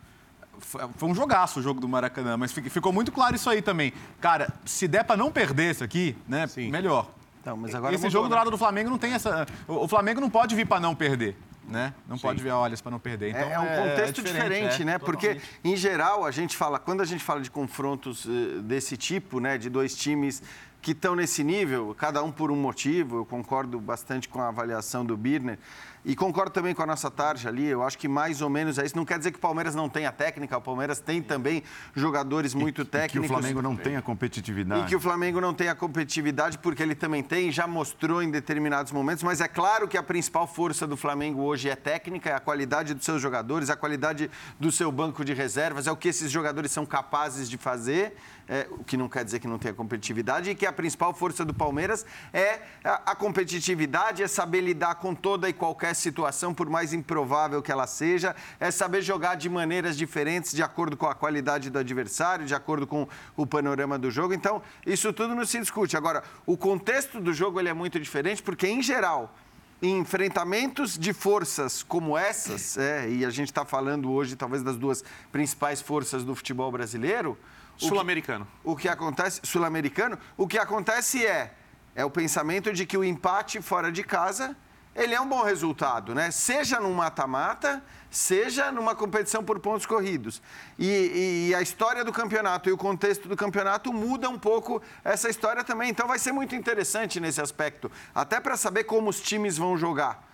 foi 0.60 1.08
um 1.08 1.14
jogaço 1.14 1.60
o 1.60 1.62
jogo 1.62 1.80
do 1.80 1.88
Maracanã, 1.88 2.36
mas 2.36 2.50
fi- 2.52 2.68
ficou 2.70 2.92
muito 2.92 3.12
claro 3.12 3.34
isso 3.36 3.48
aí 3.50 3.60
também. 3.62 3.92
Cara, 4.20 4.52
se 4.64 4.88
der 4.88 5.04
para 5.04 5.16
não 5.16 5.30
perder 5.30 5.72
isso 5.72 5.84
aqui, 5.84 6.16
né, 6.26 6.46
melhor. 6.70 7.08
Então, 7.40 7.56
mas 7.56 7.72
agora 7.74 7.94
Esse 7.94 8.02
mudou, 8.04 8.10
jogo 8.10 8.28
do 8.28 8.30
né? 8.32 8.36
lado 8.38 8.50
do 8.50 8.58
Flamengo 8.58 8.90
não 8.90 8.98
tem 8.98 9.12
essa... 9.12 9.46
O 9.66 9.84
o 9.84 9.88
Flamengo 9.88 10.20
não 10.20 10.28
pode 10.28 10.54
vir 10.56 10.66
para 10.66 10.80
não 10.80 10.94
perder, 10.94 11.36
né? 11.68 11.94
Não 12.08 12.18
pode 12.18 12.42
vir 12.42 12.50
a 12.50 12.58
olhas 12.58 12.80
para 12.80 12.90
não 12.90 12.98
perder. 12.98 13.30
Então, 13.30 13.42
É, 13.42 13.52
é 13.52 13.58
um 13.60 13.88
contexto 13.88 14.22
diferente, 14.22 14.82
é, 14.82 14.84
né? 14.84 14.98
Porque, 14.98 15.34
totalmente. 15.34 15.60
em 15.62 15.76
geral, 15.76 16.24
a 16.24 16.30
gente 16.30 16.56
fala, 16.56 16.78
quando 16.78 17.02
a 17.02 17.04
gente 17.04 17.22
fala 17.22 17.40
de 17.40 17.50
confrontos 17.50 18.26
eh, 18.26 18.60
desse 18.62 18.96
tipo, 18.96 19.38
né, 19.38 19.58
de 19.58 19.68
dois 19.68 19.94
times 19.94 20.42
que 20.80 20.92
estão 20.92 21.14
nesse 21.14 21.44
nível, 21.44 21.94
cada 21.96 22.22
um 22.22 22.32
por 22.32 22.50
um 22.50 22.56
motivo, 22.56 23.18
eu 23.18 23.26
concordo 23.26 23.80
bastante 23.80 24.28
com 24.28 24.40
a 24.40 24.48
avaliação 24.48 25.04
do 25.04 25.16
Birner. 25.16 25.58
E 26.04 26.14
concordo 26.14 26.52
também 26.52 26.74
com 26.74 26.82
a 26.82 26.86
nossa 26.86 27.10
tarja 27.10 27.48
ali, 27.48 27.66
eu 27.66 27.82
acho 27.82 27.98
que 27.98 28.08
mais 28.08 28.40
ou 28.40 28.48
menos 28.48 28.78
é 28.78 28.86
isso. 28.86 28.96
Não 28.96 29.04
quer 29.04 29.18
dizer 29.18 29.30
que 29.32 29.38
o 29.38 29.40
Palmeiras 29.40 29.74
não 29.74 29.88
tenha 29.88 30.10
técnica, 30.12 30.56
o 30.56 30.60
Palmeiras 30.60 31.00
tem 31.00 31.20
também 31.20 31.62
jogadores 31.94 32.54
muito 32.54 32.82
E 32.82 32.84
que 32.84 32.90
técnicos. 32.90 33.30
o 33.30 33.32
Flamengo 33.32 33.60
não 33.62 33.76
tem 33.76 33.96
a 33.96 34.02
competitividade. 34.02 34.82
E 34.82 34.86
que 34.86 34.96
o 34.96 35.00
Flamengo 35.00 35.40
não 35.40 35.52
tem 35.52 35.68
a 35.68 35.74
competitividade, 35.74 36.58
porque 36.58 36.82
ele 36.82 36.94
também 36.94 37.22
tem, 37.22 37.50
já 37.50 37.66
mostrou 37.66 38.22
em 38.22 38.30
determinados 38.30 38.92
momentos, 38.92 39.22
mas 39.22 39.40
é 39.40 39.48
claro 39.48 39.88
que 39.88 39.96
a 39.98 40.02
principal 40.02 40.46
força 40.46 40.86
do 40.86 40.96
Flamengo 40.96 41.42
hoje 41.42 41.68
é 41.68 41.76
técnica, 41.76 42.30
é 42.30 42.34
a 42.34 42.40
qualidade 42.40 42.94
dos 42.94 43.04
seus 43.04 43.20
jogadores, 43.20 43.68
a 43.68 43.76
qualidade 43.76 44.30
do 44.58 44.70
seu 44.70 44.90
banco 44.92 45.24
de 45.24 45.34
reservas, 45.34 45.86
é 45.86 45.92
o 45.92 45.96
que 45.96 46.08
esses 46.08 46.30
jogadores 46.30 46.70
são 46.70 46.86
capazes 46.86 47.50
de 47.50 47.58
fazer, 47.58 48.16
é, 48.48 48.66
o 48.70 48.82
que 48.82 48.96
não 48.96 49.08
quer 49.08 49.24
dizer 49.24 49.38
que 49.38 49.46
não 49.46 49.58
tenha 49.58 49.74
competitividade, 49.74 50.50
e 50.50 50.54
que 50.54 50.64
a 50.64 50.72
principal 50.72 51.12
força 51.12 51.44
do 51.44 51.52
Palmeiras 51.52 52.06
é 52.32 52.60
a, 52.82 53.12
a 53.12 53.14
competitividade, 53.14 54.22
é 54.22 54.28
saber 54.28 54.60
lidar 54.60 54.96
com 54.96 55.14
toda 55.14 55.48
e 55.48 55.52
qualquer 55.52 55.94
situação, 55.94 56.54
por 56.54 56.68
mais 56.70 56.92
improvável 56.92 57.60
que 57.62 57.70
ela 57.70 57.86
seja, 57.86 58.34
é 58.58 58.70
saber 58.70 59.02
jogar 59.02 59.34
de 59.34 59.48
maneiras 59.48 59.96
diferentes, 59.96 60.52
de 60.52 60.62
acordo 60.62 60.96
com 60.96 61.06
a 61.06 61.14
qualidade 61.14 61.70
do 61.70 61.78
adversário, 61.78 62.46
de 62.46 62.54
acordo 62.54 62.86
com 62.86 63.06
o 63.36 63.46
panorama 63.46 63.98
do 63.98 64.10
jogo. 64.10 64.32
Então, 64.32 64.62
isso 64.86 65.12
tudo 65.12 65.34
não 65.34 65.44
se 65.44 65.58
discute. 65.58 65.96
Agora, 65.96 66.22
o 66.46 66.56
contexto 66.56 67.20
do 67.20 67.32
jogo 67.32 67.60
ele 67.60 67.68
é 67.68 67.74
muito 67.74 68.00
diferente, 68.00 68.42
porque, 68.42 68.66
em 68.66 68.82
geral, 68.82 69.34
em 69.80 69.98
enfrentamentos 69.98 70.98
de 70.98 71.12
forças 71.12 71.82
como 71.82 72.18
essas, 72.18 72.76
é, 72.76 73.08
e 73.08 73.24
a 73.24 73.30
gente 73.30 73.48
está 73.48 73.64
falando 73.64 74.10
hoje 74.10 74.34
talvez 74.34 74.62
das 74.62 74.76
duas 74.76 75.04
principais 75.30 75.80
forças 75.80 76.24
do 76.24 76.34
futebol 76.34 76.70
brasileiro, 76.72 77.38
Sul-americano. 77.78 78.46
o 78.64 78.76
que 78.76 78.88
acontece, 78.88 79.40
sul-americano, 79.44 80.18
o 80.36 80.46
que 80.46 80.58
acontece 80.58 81.24
é, 81.24 81.54
é 81.94 82.04
o 82.04 82.10
pensamento 82.10 82.72
de 82.72 82.84
que 82.84 82.98
o 82.98 83.04
empate 83.04 83.62
fora 83.62 83.92
de 83.92 84.02
casa, 84.02 84.56
ele 84.94 85.14
é 85.14 85.20
um 85.20 85.28
bom 85.28 85.42
resultado, 85.42 86.14
né? 86.14 86.30
Seja 86.30 86.80
num 86.80 86.92
mata-mata, 86.92 87.82
seja 88.10 88.72
numa 88.72 88.94
competição 88.94 89.44
por 89.44 89.60
pontos 89.60 89.86
corridos. 89.86 90.42
E, 90.78 91.48
e 91.50 91.54
a 91.54 91.62
história 91.62 92.04
do 92.04 92.12
campeonato 92.12 92.68
e 92.68 92.72
o 92.72 92.76
contexto 92.76 93.28
do 93.28 93.36
campeonato 93.36 93.92
muda 93.92 94.28
um 94.28 94.38
pouco 94.38 94.82
essa 95.04 95.28
história 95.28 95.62
também. 95.62 95.90
Então 95.90 96.08
vai 96.08 96.18
ser 96.18 96.32
muito 96.32 96.56
interessante 96.56 97.20
nesse 97.20 97.40
aspecto, 97.40 97.90
até 98.14 98.40
para 98.40 98.56
saber 98.56 98.84
como 98.84 99.08
os 99.08 99.20
times 99.20 99.56
vão 99.56 99.76
jogar 99.76 100.28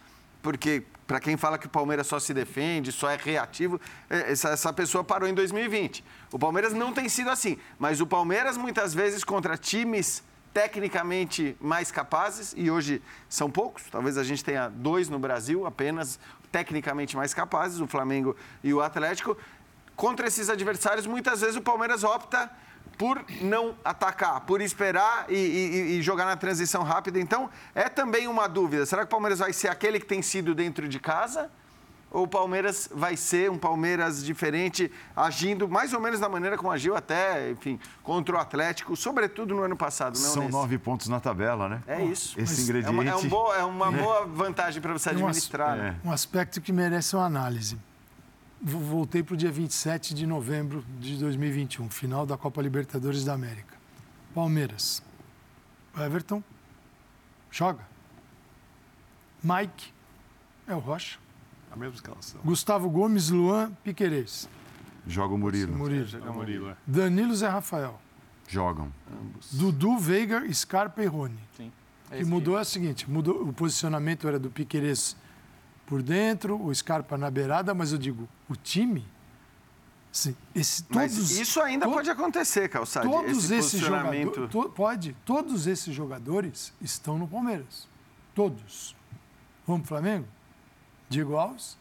porque 0.44 0.84
para 1.06 1.20
quem 1.20 1.36
fala 1.36 1.58
que 1.58 1.66
o 1.66 1.70
Palmeiras 1.70 2.06
só 2.06 2.18
se 2.18 2.32
defende, 2.32 2.90
só 2.90 3.10
é 3.10 3.16
reativo, 3.16 3.80
é, 4.08 4.32
essa, 4.32 4.50
essa 4.50 4.72
pessoa 4.72 5.04
parou 5.04 5.28
em 5.28 5.34
2020. 5.34 6.04
O 6.32 6.38
Palmeiras 6.38 6.72
não 6.72 6.92
tem 6.92 7.08
sido 7.08 7.30
assim, 7.30 7.58
mas 7.78 8.00
o 8.00 8.06
Palmeiras 8.06 8.56
muitas 8.56 8.94
vezes 8.94 9.22
contra 9.22 9.56
times 9.56 10.22
tecnicamente 10.52 11.56
mais 11.60 11.90
capazes, 11.90 12.54
e 12.56 12.70
hoje 12.70 13.02
são 13.28 13.50
poucos, 13.50 13.84
talvez 13.90 14.16
a 14.16 14.22
gente 14.22 14.44
tenha 14.44 14.68
dois 14.68 15.08
no 15.08 15.18
Brasil 15.18 15.66
apenas 15.66 16.18
tecnicamente 16.52 17.16
mais 17.16 17.34
capazes, 17.34 17.80
o 17.80 17.86
Flamengo 17.88 18.36
e 18.62 18.72
o 18.72 18.80
Atlético. 18.80 19.36
Contra 19.96 20.28
esses 20.28 20.48
adversários, 20.48 21.06
muitas 21.06 21.40
vezes 21.40 21.56
o 21.56 21.60
Palmeiras 21.60 22.04
opta 22.04 22.48
por 22.98 23.24
não 23.40 23.74
atacar, 23.84 24.40
por 24.42 24.60
esperar 24.60 25.26
e, 25.28 25.34
e- 25.34 25.98
e 25.98 26.02
jogar 26.02 26.24
na 26.24 26.36
transição 26.36 26.82
rápida. 26.82 27.18
Então, 27.20 27.50
é 27.74 27.88
também 27.88 28.26
uma 28.28 28.48
dúvida. 28.48 28.86
Será 28.86 29.02
que 29.02 29.06
o 29.06 29.10
Palmeiras 29.10 29.38
vai 29.38 29.52
ser 29.52 29.68
aquele 29.68 29.98
que 30.00 30.06
tem 30.06 30.22
sido 30.22 30.54
dentro 30.54 30.88
de 30.88 30.98
casa? 31.00 31.50
Ou 32.10 32.22
o 32.24 32.28
Palmeiras 32.28 32.88
vai 32.94 33.16
ser 33.16 33.50
um 33.50 33.58
Palmeiras 33.58 34.24
diferente, 34.24 34.88
agindo 35.16 35.68
mais 35.68 35.92
ou 35.92 35.98
menos 36.00 36.20
da 36.20 36.28
maneira 36.28 36.56
como 36.56 36.70
agiu 36.70 36.94
até, 36.94 37.50
enfim, 37.50 37.76
contra 38.04 38.36
o 38.36 38.38
Atlético, 38.38 38.94
sobretudo 38.94 39.52
no 39.52 39.64
ano 39.64 39.76
passado, 39.76 40.16
não 40.16 40.30
São 40.30 40.42
nesse. 40.44 40.52
nove 40.52 40.78
pontos 40.78 41.08
na 41.08 41.18
tabela, 41.18 41.68
né? 41.68 41.82
É 41.88 42.04
isso. 42.04 42.38
Esse 42.40 42.60
É 42.60 42.64
ingrediente. 42.64 42.94
uma, 42.94 43.04
é 43.10 43.16
um 43.16 43.28
bo- 43.28 43.52
é 43.52 43.64
uma 43.64 43.90
boa 43.92 44.26
vantagem 44.26 44.80
para 44.80 44.92
você 44.92 45.10
Tem 45.10 45.18
um 45.18 45.26
as- 45.26 45.38
administrar. 45.38 45.76
né? 45.76 45.96
é. 46.04 46.08
Um 46.08 46.12
aspecto 46.12 46.60
que 46.60 46.72
merece 46.72 47.16
uma 47.16 47.24
análise. 47.24 47.76
Voltei 48.66 49.22
para 49.22 49.34
o 49.34 49.36
dia 49.36 49.52
27 49.52 50.14
de 50.14 50.26
novembro 50.26 50.82
de 50.98 51.18
2021, 51.18 51.90
final 51.90 52.24
da 52.24 52.34
Copa 52.38 52.62
Libertadores 52.62 53.22
da 53.22 53.34
América. 53.34 53.76
Palmeiras. 54.34 55.02
Everton. 55.94 56.42
Joga. 57.50 57.86
Mike. 59.42 59.92
É 60.66 60.74
o 60.74 60.78
Rocha. 60.78 61.18
A 61.70 61.76
mesma 61.76 61.94
escalação. 61.96 62.40
Gustavo 62.42 62.88
Gomes, 62.88 63.28
Luan, 63.28 63.70
Piquerez. 63.84 64.48
Joga 65.06 65.34
o 65.34 65.38
Murilo. 65.38 65.76
Murilo. 65.76 66.74
Danilo 66.86 67.34
Zé 67.36 67.48
Rafael. 67.48 68.00
Jogam. 68.48 68.90
Dudu, 69.52 69.98
Veiga, 69.98 70.42
Scarpa 70.54 71.02
e 71.02 71.06
Rony. 71.06 71.38
Sim. 71.54 71.70
O 72.10 72.16
que 72.16 72.24
mudou 72.24 72.56
é 72.56 72.62
o 72.62 72.64
seguinte, 72.64 73.10
mudou, 73.10 73.46
o 73.46 73.52
posicionamento 73.52 74.26
era 74.26 74.38
do 74.38 74.50
Piquerez 74.50 75.14
por 75.86 76.02
dentro, 76.02 76.60
o 76.62 76.74
Scarpa 76.74 77.16
na 77.18 77.30
beirada, 77.30 77.74
mas 77.74 77.92
eu 77.92 77.98
digo, 77.98 78.28
o 78.48 78.56
time. 78.56 79.06
Sim, 80.12 80.36
esse, 80.54 80.84
todos, 80.84 80.96
Mas 80.96 81.30
isso 81.32 81.60
ainda 81.60 81.86
to- 81.86 81.92
pode 81.92 82.08
acontecer, 82.08 82.68
Calçade. 82.68 83.08
Todos 83.08 83.50
esse 83.50 83.54
esses 83.54 83.80
jogadores. 83.80 84.50
to- 84.50 84.70
pode. 84.70 85.16
Todos 85.24 85.66
esses 85.66 85.92
jogadores 85.92 86.72
estão 86.80 87.18
no 87.18 87.26
Palmeiras. 87.26 87.88
Todos. 88.34 88.94
Vamos 89.66 89.82
pro 89.82 89.88
Flamengo? 89.88 90.26
Diego 91.08 91.36
Alves, 91.36 91.76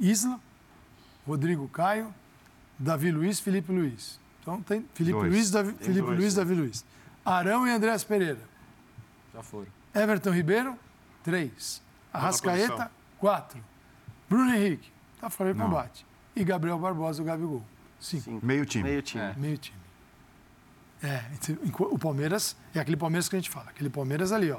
Isla, 0.00 0.40
Rodrigo 1.26 1.68
Caio, 1.68 2.12
Davi 2.78 3.10
Luiz, 3.10 3.38
Felipe 3.40 3.72
Luiz. 3.72 4.18
Então 4.42 4.60
tem 4.62 4.84
Felipe 4.94 5.18
Dois. 5.18 5.32
Luiz, 5.32 5.50
Davi, 5.50 5.72
Felipe 5.80 6.06
dois, 6.06 6.18
Luiz, 6.18 6.34
né? 6.34 6.40
Davi 6.44 6.54
Luiz. 6.54 6.84
Arão 7.24 7.66
e 7.66 7.70
Andréas 7.70 8.04
Pereira. 8.04 8.40
Já 9.34 9.42
foram. 9.42 9.66
Everton 9.94 10.30
Ribeiro, 10.30 10.76
três. 11.24 11.82
Arrascaeta, 12.16 12.90
quatro. 13.18 13.62
Bruno 14.28 14.54
Henrique, 14.54 14.90
tá 15.20 15.30
fora 15.30 15.52
de 15.52 15.58
Não. 15.58 15.66
combate. 15.66 16.04
E 16.34 16.44
Gabriel 16.44 16.78
Barbosa, 16.78 17.22
o 17.22 17.24
Gabigol. 17.24 17.62
Cinco. 18.00 18.24
Sim, 18.24 18.40
Meio 18.42 18.66
time. 18.66 18.84
Meio 18.84 19.02
time. 19.02 19.22
É. 19.24 19.34
Meio 19.36 19.58
time. 19.58 19.76
É, 21.02 21.20
o 21.78 21.98
Palmeiras 21.98 22.56
é 22.74 22.80
aquele 22.80 22.96
Palmeiras 22.96 23.28
que 23.28 23.36
a 23.36 23.38
gente 23.38 23.50
fala. 23.50 23.66
Aquele 23.68 23.90
Palmeiras 23.90 24.32
ali, 24.32 24.50
ó. 24.50 24.58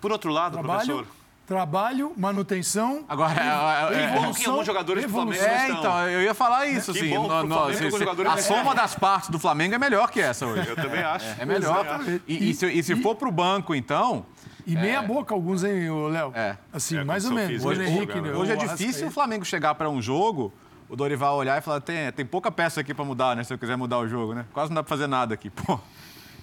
Por 0.00 0.12
outro 0.12 0.30
lado, 0.30 0.52
Trabalho, 0.54 0.86
professor, 0.94 1.06
trabalho, 1.46 2.12
manutenção. 2.16 3.04
Agora, 3.08 3.32
é, 3.32 3.94
é, 3.94 4.02
é, 4.04 4.14
bom 4.14 4.32
que 4.34 4.44
alguns 4.46 4.66
jogadores 4.66 5.02
do 5.02 5.08
evolução. 5.08 5.42
Flamengo 5.42 5.60
É, 5.62 5.68
estão. 5.68 5.78
então, 5.80 6.08
eu 6.10 6.22
ia 6.22 6.34
falar 6.34 6.66
isso, 6.66 6.92
Que 6.92 6.98
assim. 7.00 7.14
no- 7.14 7.22
no- 7.22 7.28
Flamengo 7.56 7.72
se- 7.74 7.90
se- 7.90 8.26
a 8.28 8.36
soma 8.38 8.74
das 8.74 8.94
partes 8.94 9.30
do 9.30 9.38
Flamengo 9.38 9.74
é 9.74 9.78
melhor 9.78 10.10
que 10.10 10.20
essa 10.20 10.46
hoje. 10.46 10.68
eu 10.68 10.76
também 10.76 11.02
acho. 11.02 11.26
É 11.40 11.44
melhor. 11.46 11.84
Exatamente. 11.84 12.24
E, 12.28 12.50
e 12.50 12.54
se, 12.54 12.66
e 12.66 12.82
se 12.82 12.96
for 12.96 13.14
pro 13.14 13.30
banco, 13.32 13.74
então, 13.74 14.26
E 14.66 14.74
meia 14.76 15.02
boca 15.02 15.34
alguns, 15.34 15.64
hein, 15.64 15.88
Léo? 16.10 16.32
É. 16.34 16.56
Assim, 16.72 16.96
É, 16.98 17.04
mais 17.04 17.24
ou 17.24 17.32
menos. 17.32 17.62
Bruno 17.62 17.76
de 17.84 17.90
Henrique, 17.90 18.20
né? 18.20 18.30
né, 18.30 18.36
hoje 18.36 18.52
é 18.52 18.56
difícil 18.56 19.08
o. 19.08 19.10
Flamengo 19.10 19.44
chegar 19.44 19.74
para 19.74 19.88
um 19.90 20.00
jogo, 20.00 20.52
o 20.88 20.96
Dorival 20.96 21.36
olhar 21.36 21.58
e 21.58 21.60
falar, 21.60 21.80
tem, 21.80 22.10
tem 22.12 22.24
pouca 22.26 22.50
peça 22.50 22.80
aqui 22.80 22.92
para 22.94 23.04
mudar, 23.04 23.34
né? 23.36 23.44
Se 23.44 23.52
eu 23.52 23.58
quiser 23.58 23.76
mudar 23.76 23.98
o 23.98 24.08
jogo, 24.08 24.34
né? 24.34 24.44
Quase 24.52 24.70
não 24.70 24.76
dá 24.76 24.82
para 24.82 24.88
fazer 24.90 25.06
nada 25.06 25.34
aqui, 25.34 25.48
pô. 25.50 25.78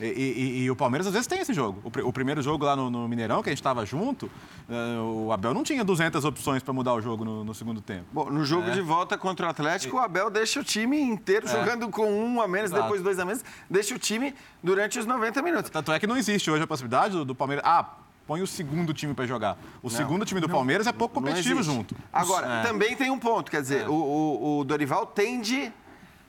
E, 0.02 0.06
e- 0.06 0.62
e 0.64 0.72
o 0.72 0.78
Palmeiras 0.78 1.06
às 1.08 1.12
vezes 1.12 1.28
tem 1.28 1.40
esse 1.42 1.54
jogo. 1.54 1.82
O, 1.84 1.92
pr- 1.92 2.06
o 2.06 2.14
primeiro 2.14 2.42
jogo 2.42 2.64
lá 2.64 2.74
no, 2.74 2.90
no 2.90 3.06
Mineirão, 3.06 3.44
que 3.44 3.50
a 3.50 3.52
gente 3.52 3.60
estava 3.60 3.86
junto, 3.86 4.32
eh, 4.70 4.98
o 4.98 5.30
Abel 5.34 5.54
não 5.54 5.62
tinha 5.62 5.84
200 5.84 6.24
opções 6.24 6.64
para 6.64 6.74
mudar 6.74 6.94
o 6.94 7.02
jogo 7.02 7.26
no, 7.26 7.44
no 7.44 7.54
segundo 7.54 7.82
tempo. 7.82 8.06
Bom, 8.14 8.30
no 8.30 8.46
jogo 8.46 8.70
É. 8.70 8.72
de 8.72 8.80
volta 8.80 9.18
contra 9.18 9.48
o 9.48 9.50
Atlético, 9.50 9.98
o 9.98 10.00
Abel 10.00 10.30
deixa 10.30 10.62
o 10.62 10.64
time 10.64 10.98
inteiro 11.02 11.50
jogando 11.50 11.90
com 11.90 12.10
um 12.10 12.42
a 12.42 12.48
menos, 12.48 12.72
Exato. 12.72 12.84
depois 12.84 13.02
dois 13.02 13.20
a 13.20 13.26
menos, 13.26 13.44
deixa 13.70 13.94
o 13.94 14.00
time 14.00 14.34
durante 14.64 14.98
os 14.98 15.06
90 15.06 15.42
minutos. 15.42 15.70
Tanto 15.70 15.92
é 15.92 16.00
que 16.00 16.08
não 16.08 16.16
existe 16.16 16.50
hoje 16.50 16.64
a 16.64 16.68
possibilidade 16.68 17.18
do, 17.18 17.26
do 17.26 17.36
Palmeiras. 17.36 17.66
Ah, 17.68 17.98
põe 18.30 18.44
o 18.44 18.48
segundo 18.48 18.94
time 18.94 19.16
para 19.16 19.26
jogar. 19.26 19.58
O 19.82 19.90
segundo 19.90 20.24
time 20.24 20.40
do 20.40 20.48
Palmeiras 20.48 20.86
é 20.86 20.92
pouco 20.92 21.20
Não 21.20 21.28
competitivo 21.30 21.64
junto. 21.64 21.96
Agora, 22.14 22.60
É. 22.60 22.62
também 22.62 22.96
tem 22.96 23.10
um 23.10 23.18
ponto, 23.18 23.50
quer 23.50 23.60
dizer, 23.60 23.90
o, 23.90 23.94
o- 23.96 24.60
o 24.60 24.64
Dorival 24.64 25.08
tende 25.08 25.74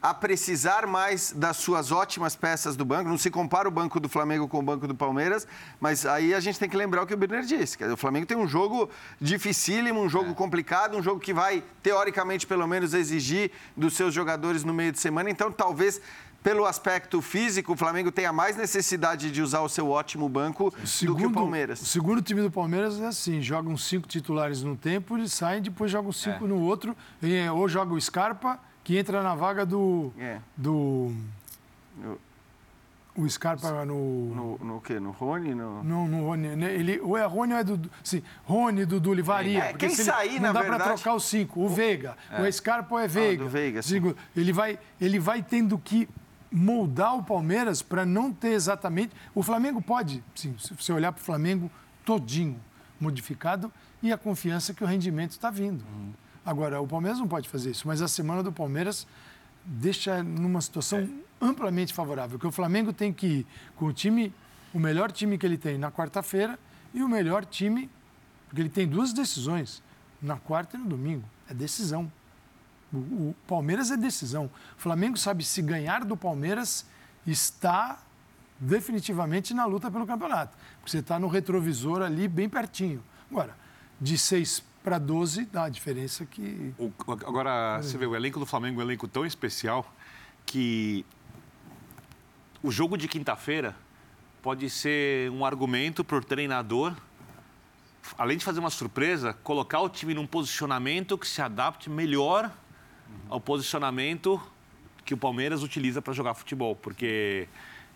a 0.00 0.14
precisar 0.14 0.86
mais 0.86 1.30
das 1.30 1.58
suas 1.58 1.92
ótimas 1.92 2.34
peças 2.34 2.74
do 2.74 2.86
banco. 2.86 3.10
Não 3.10 3.18
se 3.18 3.30
compara 3.30 3.68
o 3.68 3.70
banco 3.70 4.00
do 4.00 4.08
Flamengo 4.08 4.48
com 4.48 4.58
o 4.58 4.62
banco 4.62 4.88
do 4.88 4.94
Palmeiras, 4.94 5.46
mas 5.78 6.06
aí 6.06 6.32
a 6.32 6.40
gente 6.40 6.58
tem 6.58 6.70
que 6.70 6.76
lembrar 6.78 7.02
o 7.02 7.06
que 7.06 7.12
o 7.12 7.16
Birner 7.18 7.42
disse. 7.42 7.76
O 7.84 7.98
Flamengo 7.98 8.24
tem 8.24 8.34
um 8.38 8.48
jogo 8.48 8.88
dificílimo, 9.20 10.00
um 10.00 10.08
jogo 10.08 10.34
complicado, 10.34 10.96
um 10.96 11.02
jogo 11.02 11.20
que 11.20 11.34
vai, 11.34 11.62
teoricamente, 11.82 12.46
pelo 12.46 12.66
menos, 12.66 12.94
exigir 12.94 13.50
dos 13.76 13.92
seus 13.94 14.14
jogadores 14.14 14.64
no 14.64 14.72
meio 14.72 14.90
de 14.90 14.98
semana. 14.98 15.28
Então, 15.28 15.52
talvez. 15.52 16.00
Pelo 16.42 16.64
aspecto 16.64 17.20
físico, 17.20 17.74
o 17.74 17.76
Flamengo 17.76 18.10
tenha 18.10 18.32
mais 18.32 18.56
necessidade 18.56 19.30
de 19.30 19.42
usar 19.42 19.60
o 19.60 19.68
seu 19.68 19.90
ótimo 19.90 20.26
banco 20.28 20.72
do 21.02 21.14
que 21.14 21.26
o 21.26 21.30
Palmeiras. 21.30 21.82
O 21.82 21.84
segundo 21.84 22.22
time 22.22 22.40
do 22.40 22.50
Palmeiras 22.50 22.98
é 23.00 23.06
assim: 23.06 23.42
jogam 23.42 23.76
cinco 23.76 24.08
titulares 24.08 24.62
num 24.62 24.74
tempo, 24.74 25.18
eles 25.18 25.32
saem, 25.34 25.60
depois 25.60 25.90
jogam 25.90 26.12
cinco 26.12 26.46
no 26.46 26.58
outro. 26.60 26.96
E, 27.22 27.34
é, 27.34 27.52
ou 27.52 27.68
joga 27.68 27.92
o 27.92 28.00
Scarpa, 28.00 28.58
que 28.82 28.96
entra 28.96 29.22
na 29.22 29.34
vaga 29.34 29.66
do. 29.66 30.10
É. 30.18 30.38
do 30.56 31.12
o 33.16 33.28
Scarpa 33.28 33.84
no. 33.84 34.34
No, 34.34 34.58
no 34.64 34.80
quê? 34.80 34.98
No 35.00 35.10
Rony? 35.10 35.54
No... 35.54 35.82
Não, 35.84 36.08
no 36.08 36.24
Rony. 36.26 36.48
né? 36.56 36.72
Ele, 36.72 37.00
ou 37.00 37.18
é 37.18 37.24
Rony 37.26 37.52
ou 37.52 37.58
é 37.58 37.64
Dudu. 37.64 37.90
Sim, 38.02 38.22
Rony, 38.44 38.86
Dudu, 38.86 39.12
ele 39.12 39.20
varia. 39.22 39.64
É, 39.64 39.72
quem 39.74 39.90
se 39.90 40.02
ele- 40.02 40.10
sair, 40.10 40.34
não 40.40 40.40
na 40.48 40.52
dá 40.52 40.60
pra 40.60 40.70
verdade- 40.70 40.94
trocar 40.94 41.14
os 41.16 41.24
cinco. 41.24 41.60
O 41.60 41.68
Veiga. 41.68 42.16
O 42.30 42.44
é 42.46 42.50
Scarpa 42.52 42.94
ou 42.94 42.98
é 43.00 43.06
Veiga. 43.08 43.44
do 43.44 43.50
Veiga, 43.50 43.82
sim. 43.82 43.94
Digo, 43.94 44.16
ele, 44.34 44.52
vai, 44.52 44.78
ele 44.98 45.18
vai 45.18 45.42
tendo 45.42 45.76
que 45.76 46.08
moldar 46.50 47.16
o 47.16 47.22
Palmeiras 47.22 47.82
para 47.82 48.04
não 48.04 48.32
ter 48.32 48.52
exatamente. 48.52 49.12
O 49.34 49.42
Flamengo 49.42 49.80
pode, 49.80 50.22
sim, 50.34 50.54
se 50.58 50.74
você 50.74 50.92
olhar 50.92 51.12
para 51.12 51.20
o 51.20 51.24
Flamengo 51.24 51.70
todinho 52.04 52.58
modificado 53.00 53.72
e 54.02 54.12
a 54.12 54.18
confiança 54.18 54.74
que 54.74 54.82
o 54.82 54.86
rendimento 54.86 55.30
está 55.30 55.50
vindo. 55.50 55.84
Agora, 56.44 56.80
o 56.80 56.86
Palmeiras 56.86 57.18
não 57.18 57.28
pode 57.28 57.48
fazer 57.48 57.70
isso, 57.70 57.86
mas 57.86 58.02
a 58.02 58.08
semana 58.08 58.42
do 58.42 58.52
Palmeiras 58.52 59.06
deixa 59.64 60.22
numa 60.22 60.60
situação 60.60 61.08
amplamente 61.40 61.94
favorável, 61.94 62.38
que 62.38 62.46
o 62.46 62.52
Flamengo 62.52 62.92
tem 62.92 63.12
que 63.12 63.26
ir 63.26 63.46
com 63.76 63.86
o 63.86 63.92
time, 63.92 64.32
o 64.74 64.78
melhor 64.78 65.12
time 65.12 65.38
que 65.38 65.46
ele 65.46 65.56
tem 65.56 65.78
na 65.78 65.90
quarta-feira 65.90 66.58
e 66.92 67.02
o 67.02 67.08
melhor 67.08 67.44
time, 67.44 67.88
porque 68.48 68.60
ele 68.60 68.68
tem 68.68 68.86
duas 68.86 69.12
decisões, 69.12 69.82
na 70.20 70.36
quarta 70.36 70.76
e 70.76 70.80
no 70.80 70.86
domingo. 70.86 71.24
É 71.48 71.54
decisão. 71.54 72.10
O, 72.92 72.96
o 72.96 73.36
Palmeiras 73.46 73.90
é 73.90 73.96
decisão. 73.96 74.46
O 74.46 74.80
Flamengo 74.80 75.16
sabe 75.16 75.44
se 75.44 75.62
ganhar 75.62 76.04
do 76.04 76.16
Palmeiras 76.16 76.84
está 77.26 77.98
definitivamente 78.58 79.54
na 79.54 79.64
luta 79.64 79.90
pelo 79.90 80.06
campeonato. 80.06 80.56
Porque 80.78 80.90
você 80.90 80.98
está 80.98 81.18
no 81.18 81.28
retrovisor 81.28 82.02
ali 82.02 82.26
bem 82.28 82.48
pertinho. 82.48 83.02
Agora, 83.30 83.56
de 84.00 84.18
6 84.18 84.62
para 84.82 84.98
12 84.98 85.44
dá 85.46 85.64
a 85.64 85.68
diferença 85.68 86.24
que. 86.26 86.74
O- 86.78 86.92
agora, 87.26 87.80
você 87.82 87.96
vê, 87.96 88.06
o 88.06 88.14
elenco 88.16 88.38
do 88.38 88.46
Flamengo 88.46 88.80
é 88.80 88.84
um 88.84 88.86
elenco 88.86 89.06
tão 89.08 89.24
especial 89.24 89.90
que 90.44 91.04
o 92.62 92.70
jogo 92.70 92.96
de 92.98 93.06
quinta-feira 93.08 93.74
pode 94.42 94.68
ser 94.68 95.30
um 95.30 95.44
argumento 95.44 96.02
para 96.02 96.16
o 96.16 96.24
treinador, 96.24 96.94
além 98.18 98.36
de 98.36 98.44
fazer 98.44 98.58
uma 98.60 98.70
surpresa, 98.70 99.32
colocar 99.32 99.80
o 99.80 99.88
time 99.88 100.14
num 100.14 100.26
posicionamento 100.26 101.16
que 101.16 101.26
se 101.28 101.40
adapte 101.40 101.88
melhor 101.88 102.50
ao 103.28 103.40
posicionamento 103.40 104.40
que 105.04 105.14
o 105.14 105.16
Palmeiras 105.16 105.62
utiliza 105.62 106.00
para 106.02 106.12
jogar 106.12 106.34
futebol. 106.34 106.74
Porque 106.76 107.48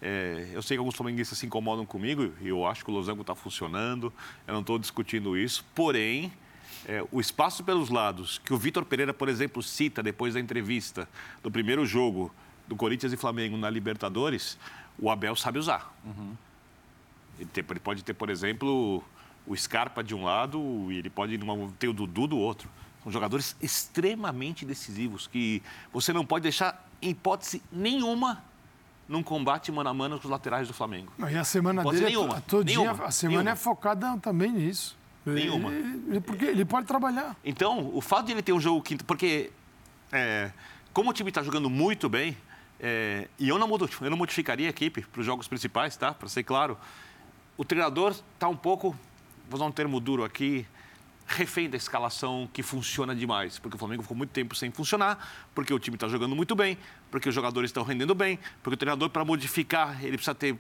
é, 0.03 0.51
eu 0.53 0.63
sei 0.63 0.77
que 0.77 0.79
alguns 0.79 0.95
flamenguistas 0.95 1.39
se 1.39 1.47
incomodam 1.47 1.85
comigo, 1.87 2.33
e 2.41 2.49
eu 2.49 2.67
acho 2.67 2.85
que 2.85 2.91
o 2.91 2.95
Losango 2.95 3.21
está 3.23 3.35
funcionando, 3.35 4.13
eu 4.47 4.53
não 4.55 4.61
estou 4.61 4.79
discutindo 4.79 5.37
isso, 5.37 5.65
porém. 5.75 6.33
é, 6.87 7.03
o 7.11 7.19
espaço 7.21 7.65
pelos 7.65 7.89
lados, 7.89 8.39
que 8.45 8.53
o 8.53 8.59
Vitor 8.59 8.85
Pereira, 8.85 9.15
por 9.15 9.29
exemplo, 9.29 9.63
cita 9.63 10.03
depois 10.03 10.35
da 10.35 10.41
entrevista 10.41 11.09
do 11.43 11.51
primeiro 11.51 11.87
jogo 11.87 12.31
do 12.69 12.77
Corinthians 12.77 13.13
e 13.13 13.17
Flamengo 13.17 13.57
na 13.57 13.71
Libertadores, 13.71 14.59
o 14.99 15.09
Abel 15.11 15.35
sabe 15.37 15.59
usar. 15.59 15.95
Ele, 17.39 17.49
tem- 17.53 17.65
ele 17.69 17.81
pode 17.81 18.05
ter, 18.05 18.13
por 18.15 18.29
exemplo, 18.31 19.03
o 19.47 19.57
Scarpa 19.57 20.03
de 20.05 20.15
um 20.15 20.25
lado 20.25 20.59
e 20.91 20.99
ele 20.99 21.09
pode 21.11 21.39
ter 21.79 21.89
o 21.89 21.93
Dudu 21.93 22.27
do 22.27 22.37
outro. 22.39 22.69
São 23.05 23.13
jogadores 23.13 23.55
extremamente 23.63 24.65
decisivos 24.65 25.27
que 25.29 25.63
você 25.93 26.13
não 26.13 26.25
pode 26.27 26.43
deixar, 26.43 26.89
em 27.01 27.11
hipótese 27.11 27.63
nenhuma, 27.71 28.43
num 29.07 29.23
combate 29.23 29.71
mano 29.71 29.91
a 29.91 29.95
mano 29.95 30.19
com 30.19 30.25
os 30.25 30.31
laterais 30.31 30.67
do 30.67 30.75
Flamengo. 30.75 31.13
Não, 31.19 31.29
E 31.31 31.37
a 31.37 31.45
semana 31.45 31.83
Pode 31.83 31.99
dele, 31.99 32.11
nenhuma, 32.11 32.39
é 32.39 32.41
to- 32.41 32.47
todinha, 32.59 32.79
nenhuma, 32.79 33.05
a 33.05 33.11
semana 33.11 33.37
nenhuma. 33.43 33.51
é 33.53 33.57
focada 33.57 34.17
também 34.19 34.51
nisso. 34.51 34.97
Nenhuma. 35.27 35.71
Ele- 35.73 36.21
porque 36.21 36.45
ele 36.47 36.65
pode 36.65 36.87
trabalhar. 36.87 37.37
Então, 37.45 37.91
o 37.95 38.01
fato 38.01 38.27
de 38.27 38.33
ele 38.33 38.43
ter 38.43 38.53
um 38.53 38.61
jogo 38.61 38.81
quinto, 38.83 39.05
porque 39.05 39.51
é, 40.11 40.51
como 40.93 41.11
o 41.11 41.13
time 41.13 41.29
está 41.31 41.43
jogando 41.43 41.69
muito 41.69 42.09
bem, 42.09 42.37
é, 42.81 43.29
e 43.39 43.49
eu 43.49 43.59
não, 43.59 43.69
eu 44.01 44.11
não 44.11 44.17
modificaria 44.17 44.67
a 44.67 44.71
equipe 44.71 45.03
para 45.03 45.21
os 45.21 45.27
jogos 45.27 45.47
principais, 45.47 45.95
tá? 45.97 46.13
Para 46.15 46.29
ser 46.29 46.43
claro, 46.43 46.79
o 47.57 47.65
treinador 47.65 48.13
está 48.35 48.49
um 48.49 48.57
pouco, 48.57 48.91
vou 49.49 49.57
usar 49.59 49.65
um 49.67 49.73
termo 49.73 50.01
duro 50.01 50.25
aqui, 50.25 50.67
refém 51.27 51.69
da 51.69 51.77
escalação 51.77 52.49
que 52.53 52.63
funciona 52.63 53.15
demais, 53.15 53.59
porque 53.59 53.77
o 53.77 53.79
Flamengo 53.79 54.03
ficou 54.03 54.17
muito 54.17 54.31
tempo 54.31 54.55
sem 54.55 54.71
funcionar, 54.71 55.47
porque 55.55 55.73
o 55.73 55.79
time 55.79 55.97
está 55.97 56.09
jogando 56.09 56.37
muito 56.37 56.55
bem, 56.55 56.77
porque 57.11 57.29
os 57.29 57.35
jogadores 57.35 57.71
estão 57.71 57.83
rendendo 57.83 58.15
bem, 58.15 58.39
porque 58.63 58.75
o 58.75 58.77
treinador 58.77 59.09
para 59.11 59.25
modificar 59.25 60.05
ele 60.05 60.17
precisa 60.17 60.35
ter 60.35 60.57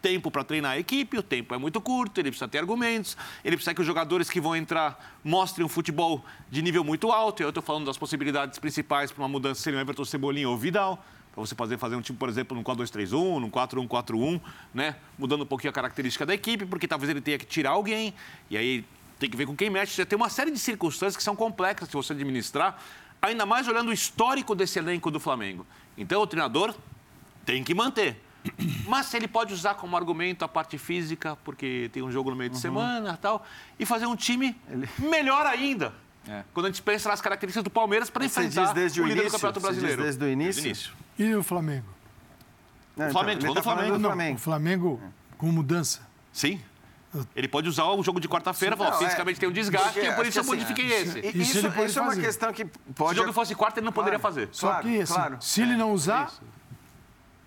tempo 0.00 0.30
para 0.30 0.42
treinar 0.42 0.72
a 0.72 0.78
equipe, 0.78 1.16
o 1.16 1.22
tempo 1.22 1.54
é 1.54 1.58
muito 1.58 1.80
curto, 1.80 2.18
ele 2.18 2.30
precisa 2.30 2.48
ter 2.48 2.58
argumentos, 2.58 3.16
ele 3.44 3.56
precisa 3.56 3.72
que 3.72 3.80
os 3.80 3.86
jogadores 3.86 4.28
que 4.28 4.40
vão 4.40 4.56
entrar 4.56 5.18
mostrem 5.22 5.64
um 5.64 5.68
futebol 5.68 6.24
de 6.50 6.60
nível 6.60 6.82
muito 6.82 7.12
alto. 7.12 7.42
Eu 7.42 7.50
estou 7.50 7.62
falando 7.62 7.86
das 7.86 7.96
possibilidades 7.96 8.58
principais 8.58 9.12
para 9.12 9.22
uma 9.22 9.28
mudança 9.28 9.62
seriam 9.62 9.80
Everton 9.80 10.04
Cebolinha 10.04 10.48
ou 10.48 10.58
Vidal, 10.58 11.02
para 11.32 11.40
você 11.40 11.54
fazer, 11.54 11.78
fazer 11.78 11.96
um 11.96 12.02
time, 12.02 12.18
por 12.18 12.28
exemplo, 12.28 12.54
num 12.54 12.62
4-2-3-1, 12.62 13.40
num 13.40 13.50
4-1-4-1, 13.50 14.40
né? 14.74 14.96
mudando 15.16 15.42
um 15.42 15.46
pouquinho 15.46 15.70
a 15.70 15.72
característica 15.72 16.26
da 16.26 16.34
equipe, 16.34 16.66
porque 16.66 16.86
talvez 16.86 17.08
ele 17.08 17.22
tenha 17.22 17.38
que 17.38 17.46
tirar 17.46 17.70
alguém, 17.70 18.12
e 18.50 18.56
aí 18.56 18.84
tem 19.22 19.30
que 19.30 19.36
ver 19.36 19.46
com 19.46 19.54
quem 19.54 19.70
mexe. 19.70 19.94
Você 19.94 20.04
tem 20.04 20.16
uma 20.16 20.28
série 20.28 20.50
de 20.50 20.58
circunstâncias 20.58 21.16
que 21.16 21.22
são 21.22 21.36
complexas 21.36 21.88
se 21.88 21.94
você 21.94 22.12
administrar, 22.12 22.82
ainda 23.20 23.46
mais 23.46 23.68
olhando 23.68 23.90
o 23.90 23.92
histórico 23.92 24.52
desse 24.52 24.80
elenco 24.80 25.12
do 25.12 25.20
Flamengo. 25.20 25.64
Então, 25.96 26.20
o 26.20 26.26
treinador 26.26 26.74
tem 27.46 27.62
que 27.62 27.72
manter. 27.72 28.20
Mas 28.88 29.14
ele 29.14 29.28
pode 29.28 29.54
usar 29.54 29.74
como 29.74 29.96
argumento 29.96 30.44
a 30.44 30.48
parte 30.48 30.76
física, 30.76 31.38
porque 31.44 31.88
tem 31.92 32.02
um 32.02 32.10
jogo 32.10 32.30
no 32.30 32.36
meio 32.36 32.50
de 32.50 32.58
semana 32.58 33.14
e 33.14 33.16
tal, 33.18 33.46
e 33.78 33.86
fazer 33.86 34.06
um 34.06 34.16
time 34.16 34.56
melhor 34.98 35.46
ainda. 35.46 35.94
É. 36.26 36.42
Quando 36.52 36.66
a 36.66 36.68
gente 36.70 36.82
pensa 36.82 37.08
nas 37.08 37.20
características 37.20 37.62
do 37.62 37.70
Palmeiras 37.70 38.10
para 38.10 38.24
enfrentar 38.24 38.64
diz 38.64 38.72
desde 38.72 39.00
o 39.00 39.04
líder 39.04 39.14
do 39.14 39.20
início? 39.22 39.38
Campeonato 39.38 39.60
Você 39.60 39.66
diz 39.68 39.76
Brasileiro. 39.78 40.02
desde 40.02 40.24
o 40.24 40.28
início? 40.28 40.64
início. 40.66 40.92
E 41.18 41.34
o 41.34 41.42
Flamengo? 41.44 41.86
Não, 42.96 43.10
Flamengo, 43.10 43.38
ele 43.38 43.40
falando 43.40 43.54
tá 43.54 43.60
do 43.60 43.64
Flamengo. 43.64 43.92
do 43.92 43.98
Não, 43.98 44.10
Flamengo. 44.10 44.36
o 44.36 44.40
Flamengo 44.40 45.00
com 45.38 45.46
mudança. 45.46 46.00
Sim. 46.32 46.60
Ele 47.36 47.46
pode 47.46 47.68
usar 47.68 47.84
o 47.84 48.02
jogo 48.02 48.18
de 48.18 48.26
quarta-feira, 48.28 48.76
falar, 48.76 48.94
é- 48.96 48.98
fisicamente 49.04 49.38
tem 49.38 49.48
um 49.48 49.52
desgaste, 49.52 49.92
Porque 49.92 50.08
e 50.08 50.12
por 50.14 50.26
isso 50.26 50.38
eu 50.38 50.40
assim, 50.42 50.50
modifiquei 50.50 50.92
é, 50.92 51.00
esse. 51.02 51.18
E- 51.18 51.26
Isso 51.28 51.38
Isso, 51.42 51.58
ele 51.58 51.70
pode 51.70 51.90
isso 51.90 51.98
é 51.98 52.02
uma 52.02 52.16
questão 52.16 52.52
que 52.52 52.64
Se 52.64 52.70
pode... 52.94 53.12
o 53.18 53.22
jogo 53.22 53.32
fosse 53.34 53.54
quarta, 53.54 53.80
ele 53.80 53.84
não 53.84 53.92
poderia 53.92 54.18
Claro. 54.18 54.34
fazer. 54.34 54.48
Só 54.52 54.68
Claro, 54.68 54.82
que, 54.88 55.00
assim, 55.00 55.12
claro. 55.14 55.36
se 55.40 55.60
ele 55.60 55.76
não 55.76 55.92
usar, 55.92 56.28
isso. 56.28 56.40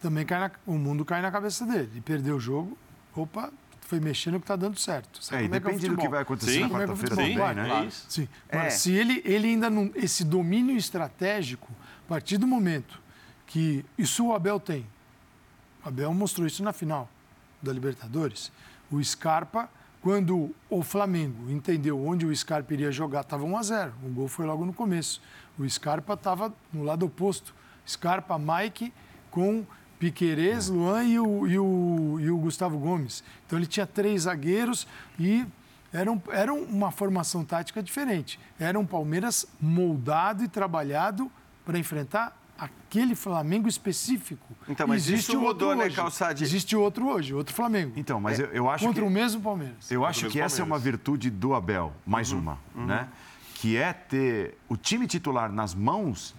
também 0.02 0.26
cai 0.26 0.40
na- 0.40 0.52
o 0.68 0.74
mundo 0.78 1.04
cai 1.04 1.22
na 1.22 1.32
cabeça 1.32 1.66
dele. 1.66 1.92
E 1.96 2.02
perdeu 2.02 2.36
o 2.36 2.40
jogo, 2.40 2.78
opa, 3.16 3.52
foi 3.82 4.00
mexendo 4.00 4.40
que 4.40 4.46
tá 4.46 4.56
dando 4.56 4.80
certo. 4.80 5.24
Sabe 5.24 5.42
É, 5.42 5.46
e 5.46 5.48
como 5.48 5.56
é 5.56 5.60
que 5.60 5.66
é 5.66 5.70
o 5.70 5.74
depende 5.74 5.96
do 5.96 6.02
que 6.02 6.08
vai 6.10 6.22
acontecer 6.22 6.52
Sim. 6.52 6.60
na 6.60 6.66
é 6.66 6.68
é 6.68 6.72
quarta-feira 6.88 7.16
também, 7.16 7.36
né? 7.38 7.66
claro. 7.66 7.88
Isso. 7.88 8.06
Sim. 8.10 8.28
É. 8.50 8.56
Agora, 8.58 8.72
se 8.72 8.92
ele, 8.92 9.22
ele 9.26 9.48
ainda 9.48 9.70
não. 9.70 9.92
Esse 9.96 10.24
domínio 10.24 10.78
estratégico, 10.78 11.72
a 12.06 12.10
partir 12.10 12.38
do 12.38 12.46
momento 12.48 13.00
que. 13.48 13.84
Isso 13.98 14.28
o 14.28 14.34
Abel 14.36 14.60
tem. 14.60 14.86
O 15.84 15.88
Abel 15.88 16.14
mostrou 16.14 16.46
isso 16.46 16.64
na 16.64 16.72
final 16.74 17.10
da 17.62 17.72
Libertadores. 17.74 18.52
O 18.92 19.04
Scarpa, 19.04 19.70
quando 20.02 20.54
o 20.70 20.84
Flamengo 20.84 21.50
entendeu 21.50 22.04
onde 22.06 22.26
o 22.26 22.36
Scarpa 22.36 22.74
iria 22.74 22.92
jogar, 22.92 23.22
estava 23.22 23.44
1 23.44 23.58
a 23.58 23.64
0 23.64 23.94
O 24.04 24.10
gol 24.10 24.28
foi 24.28 24.46
logo 24.46 24.66
no 24.66 24.74
começo. 24.74 25.22
O 25.58 25.68
Scarpa 25.68 26.14
estava 26.14 26.54
no 26.72 26.84
lado 26.84 27.06
oposto. 27.06 27.54
Scarpa, 27.88 28.38
Mike, 28.38 28.94
com 29.32 29.66
Piquerez, 30.00 30.70
Luan 30.70 31.04
e 31.04 31.20
o, 31.20 31.48
e, 31.48 31.58
o, 31.58 32.20
e 32.20 32.30
o 32.30 32.38
Gustavo 32.38 32.78
Gomes. 32.78 33.24
Então 33.46 33.58
ele 33.58 33.66
tinha 33.66 33.88
três 33.88 34.24
zagueiros 34.24 34.88
e 35.20 35.46
era, 35.92 36.12
um, 36.12 36.22
era 36.30 36.54
uma 36.54 36.92
formação 36.92 37.44
tática 37.44 37.82
diferente. 37.82 38.40
Era 38.60 38.80
um 38.80 38.86
Palmeiras 38.86 39.46
moldado 39.60 40.44
e 40.44 40.48
trabalhado 40.48 41.32
para 41.66 41.80
enfrentar 41.80 42.38
aquele 42.58 43.16
Flamengo 43.16 43.68
específico. 43.68 44.56
Então, 44.68 44.88
mas 44.88 45.08
Existe 45.08 45.32
isso 45.32 45.42
outro 45.42 45.68
mudou, 45.68 45.76
né, 45.76 45.86
hoje. 45.86 45.96
Calçade? 45.96 46.44
Existe 46.44 46.76
outro 46.76 47.08
hoje, 47.08 47.34
outro 47.34 47.54
Flamengo. 47.54 47.94
Então, 47.96 48.20
mas 48.20 48.40
eu, 48.40 48.48
eu 48.48 48.70
acho 48.70 48.86
Contra 48.86 49.02
que... 49.02 49.08
o 49.08 49.12
mesmo 49.12 49.42
Palmeiras. 49.42 49.92
Eu 49.92 50.06
acho 50.06 50.22
mesmo 50.22 50.32
que 50.32 50.40
essa 50.40 50.62
é 50.62 50.64
uma 50.64 50.76
Palmeiras. 50.76 50.84
virtude 50.84 51.30
do 51.30 51.54
Abel, 51.54 51.94
mais 52.06 52.32
uma, 52.32 52.58
né? 52.74 53.08
Que 53.56 53.78
é 53.78 53.94
ter 53.94 54.58
o 54.70 54.78
time 54.78 55.08
titular 55.08 55.52
nas 55.52 55.74
mãos 55.74 56.36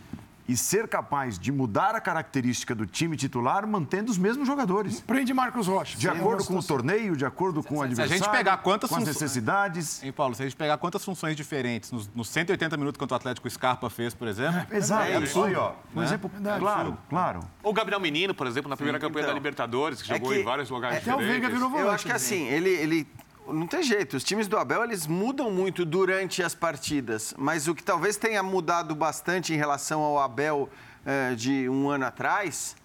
e 0.49 0.57
ser 0.57 0.87
capaz 0.89 1.39
de 1.39 1.51
mudar 1.51 1.95
a 1.95 2.01
característica 2.01 2.75
do 2.75 2.87
time 2.87 3.17
titular 3.17 3.67
mantendo 3.67 4.11
os 4.11 4.19
mesmos 4.19 4.47
jogadores. 4.47 5.01
Prende 5.01 5.33
Marcos 5.35 5.67
Rocha. 5.67 5.99
De 5.99 6.09
acordo 6.09 6.45
com 6.45 6.57
o 6.59 6.63
torneio, 6.63 7.17
de 7.17 7.25
acordo 7.25 7.63
com 7.63 7.75
o 7.75 7.79
se 7.79 7.85
a 7.85 7.87
gente 7.89 8.01
adversário, 8.01 8.33
pegar 8.39 8.57
quantas 8.59 8.89
com 8.91 8.97
as 8.97 9.01
funções- 9.03 9.21
necessidades. 9.21 10.03
Hein, 10.03 10.13
Paulo, 10.13 10.35
se 10.35 10.43
a 10.43 10.47
gente 10.47 10.57
pegar 10.57 10.79
quantas 10.79 11.05
funções 11.05 11.35
diferentes 11.37 11.91
nos, 11.93 12.09
nos 12.15 12.29
180 12.29 12.77
minutos 12.77 12.99
quanto 12.99 13.13
o 13.13 13.15
Atlético 13.15 13.49
Scarpa 13.51 13.89
fez, 13.91 14.15
por 14.15 14.29
exemplo, 14.29 14.67
Exato. 14.75 15.03
É 15.05 15.19
isso. 15.21 15.43
Aí, 15.43 15.55
ó, 15.55 15.73
um 15.95 16.03
exemplo 16.03 16.31
Verdade. 16.33 16.61
claro, 16.61 16.99
claro. 17.09 17.41
O 17.63 17.73
Gabriel 17.73 18.01
Menino, 18.01 18.35
por 18.35 18.47
exemplo, 18.47 18.69
na 18.69 18.77
primeira 18.77 18.99
campanha 18.99 19.23
então. 19.25 19.35
da 19.35 19.39
Libertadores, 19.39 20.01
que 20.03 20.11
É 20.13 20.15
jogou 20.17 20.31
que- 20.33 20.41
em 20.41 20.45
vários 20.45 20.71
lugares 20.71 20.99
Até 20.99 21.13
o 21.15 21.19
diferentes. 21.19 21.41
Veiga 21.41 21.55
virou 21.55 21.69
volante. 21.71 21.87
Eu 21.89 21.93
acho 21.95 22.07
que 22.07 22.13
assim, 22.13 22.45
ele, 22.47 22.71
ele. 22.71 23.07
Não 23.49 23.67
tem 23.67 23.83
jeito. 23.83 24.17
Os 24.17 24.25
times 24.25 24.49
do 24.49 24.59
Abel, 24.59 24.83
eles 24.83 25.07
mudam 25.07 25.51
muito 25.51 25.85
durante 25.85 26.43
as 26.43 26.55
partidas. 26.55 27.35
Mas 27.39 27.69
o 27.69 27.75
que 27.75 27.83
talvez 27.83 28.17
tenha 28.17 28.43
mudado 28.43 28.95
bastante 28.95 29.53
em 29.53 29.57
relação 29.57 30.01
ao 30.03 30.19
Abel 30.19 30.69
eh, 31.05 31.35
de 31.35 31.69
um 31.69 31.89
ano 31.89 32.07
atrás, 32.07 32.77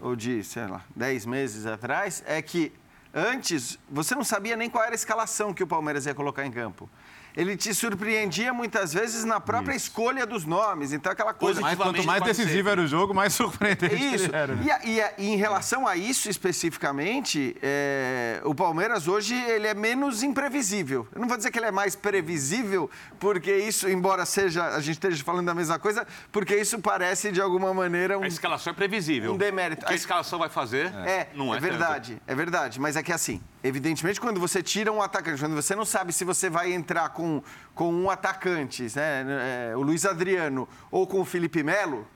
ou 0.00 0.14
de, 0.14 0.44
sei 0.44 0.66
lá, 0.66 0.84
dez 0.94 1.24
meses 1.24 1.64
atrás, 1.64 2.22
é 2.26 2.42
que 2.42 2.72
antes 3.14 3.78
você 3.88 4.14
não 4.14 4.24
sabia 4.24 4.56
nem 4.56 4.68
qual 4.68 4.84
era 4.84 4.92
a 4.92 4.94
escalação 4.94 5.54
que 5.54 5.62
o 5.62 5.66
Palmeiras 5.66 6.04
ia 6.04 6.14
colocar 6.14 6.44
em 6.44 6.50
campo. 6.50 6.88
Ele 7.36 7.56
te 7.56 7.74
surpreendia 7.74 8.52
muitas 8.54 8.92
vezes 8.94 9.24
na 9.24 9.40
própria 9.40 9.74
escolha 9.74 10.24
dos 10.24 10.44
nomes. 10.44 10.92
Então, 10.92 11.10
aquela 11.10 11.34
coisa. 11.34 11.60
mais, 11.60 11.76
quanto 11.76 12.04
mais 12.04 12.20
pode 12.22 12.34
ser. 12.34 12.42
decisivo 12.44 12.68
era 12.68 12.80
o 12.80 12.86
jogo, 12.86 13.12
mais 13.12 13.32
surpreendente 13.34 13.94
Isso. 14.14 14.26
ele 14.26 14.36
era. 14.36 14.54
né? 14.54 14.78
E, 14.84 14.90
e 15.00 15.04
e 15.18 15.28
em 15.32 15.36
relação 15.36 15.86
a 15.86 15.96
isso 15.96 16.28
especificamente, 16.30 17.56
é, 17.62 18.40
o 18.44 18.54
Palmeiras 18.54 19.08
hoje 19.08 19.34
ele 19.34 19.66
é 19.66 19.74
menos 19.74 20.22
imprevisível. 20.22 21.08
Eu 21.12 21.20
não 21.20 21.28
vou 21.28 21.36
dizer 21.36 21.50
que 21.50 21.58
ele 21.58 21.66
é 21.66 21.70
mais 21.72 21.96
previsível, 21.96 22.88
porque 23.18 23.54
isso, 23.56 23.88
embora 23.88 24.24
seja 24.24 24.66
a 24.68 24.80
gente 24.80 24.94
esteja 24.94 25.22
falando 25.24 25.46
da 25.46 25.54
mesma 25.54 25.78
coisa, 25.78 26.06
porque 26.30 26.54
isso 26.56 26.78
parece 26.78 27.32
de 27.32 27.40
alguma 27.40 27.72
maneira 27.74 28.18
um, 28.18 28.22
A 28.22 28.26
escalação 28.28 28.72
é 28.72 28.76
previsível. 28.76 29.32
Um 29.32 29.36
demérito. 29.36 29.82
O 29.82 29.86
que 29.86 29.92
a 29.92 29.94
A- 29.94 29.96
escalação 29.96 30.38
vai 30.38 30.48
fazer 30.48 30.86
é, 31.06 31.28
não 31.34 31.52
é, 31.54 31.56
é 31.56 31.60
verdade, 31.60 32.22
é 32.26 32.34
verdade. 32.34 32.80
Mas 32.80 32.96
é 32.96 33.02
que 33.02 33.12
assim, 33.12 33.40
evidentemente, 33.64 34.20
quando 34.20 34.38
você 34.38 34.62
tira 34.62 34.92
um 34.92 35.00
atacante, 35.00 35.40
quando 35.40 35.54
você 35.54 35.74
não 35.74 35.86
sabe 35.86 36.12
se 36.12 36.22
você 36.22 36.50
vai 36.50 36.72
entrar 36.72 37.08
com, 37.08 37.42
com 37.74 37.90
um 37.92 38.10
atacante, 38.10 38.82
né, 38.94 39.70
é, 39.70 39.76
o 39.76 39.80
Luiz 39.80 40.04
Adriano, 40.04 40.68
ou 40.90 41.06
com 41.06 41.18
o 41.22 41.24
Felipe 41.24 41.62
Melo, 41.62 42.06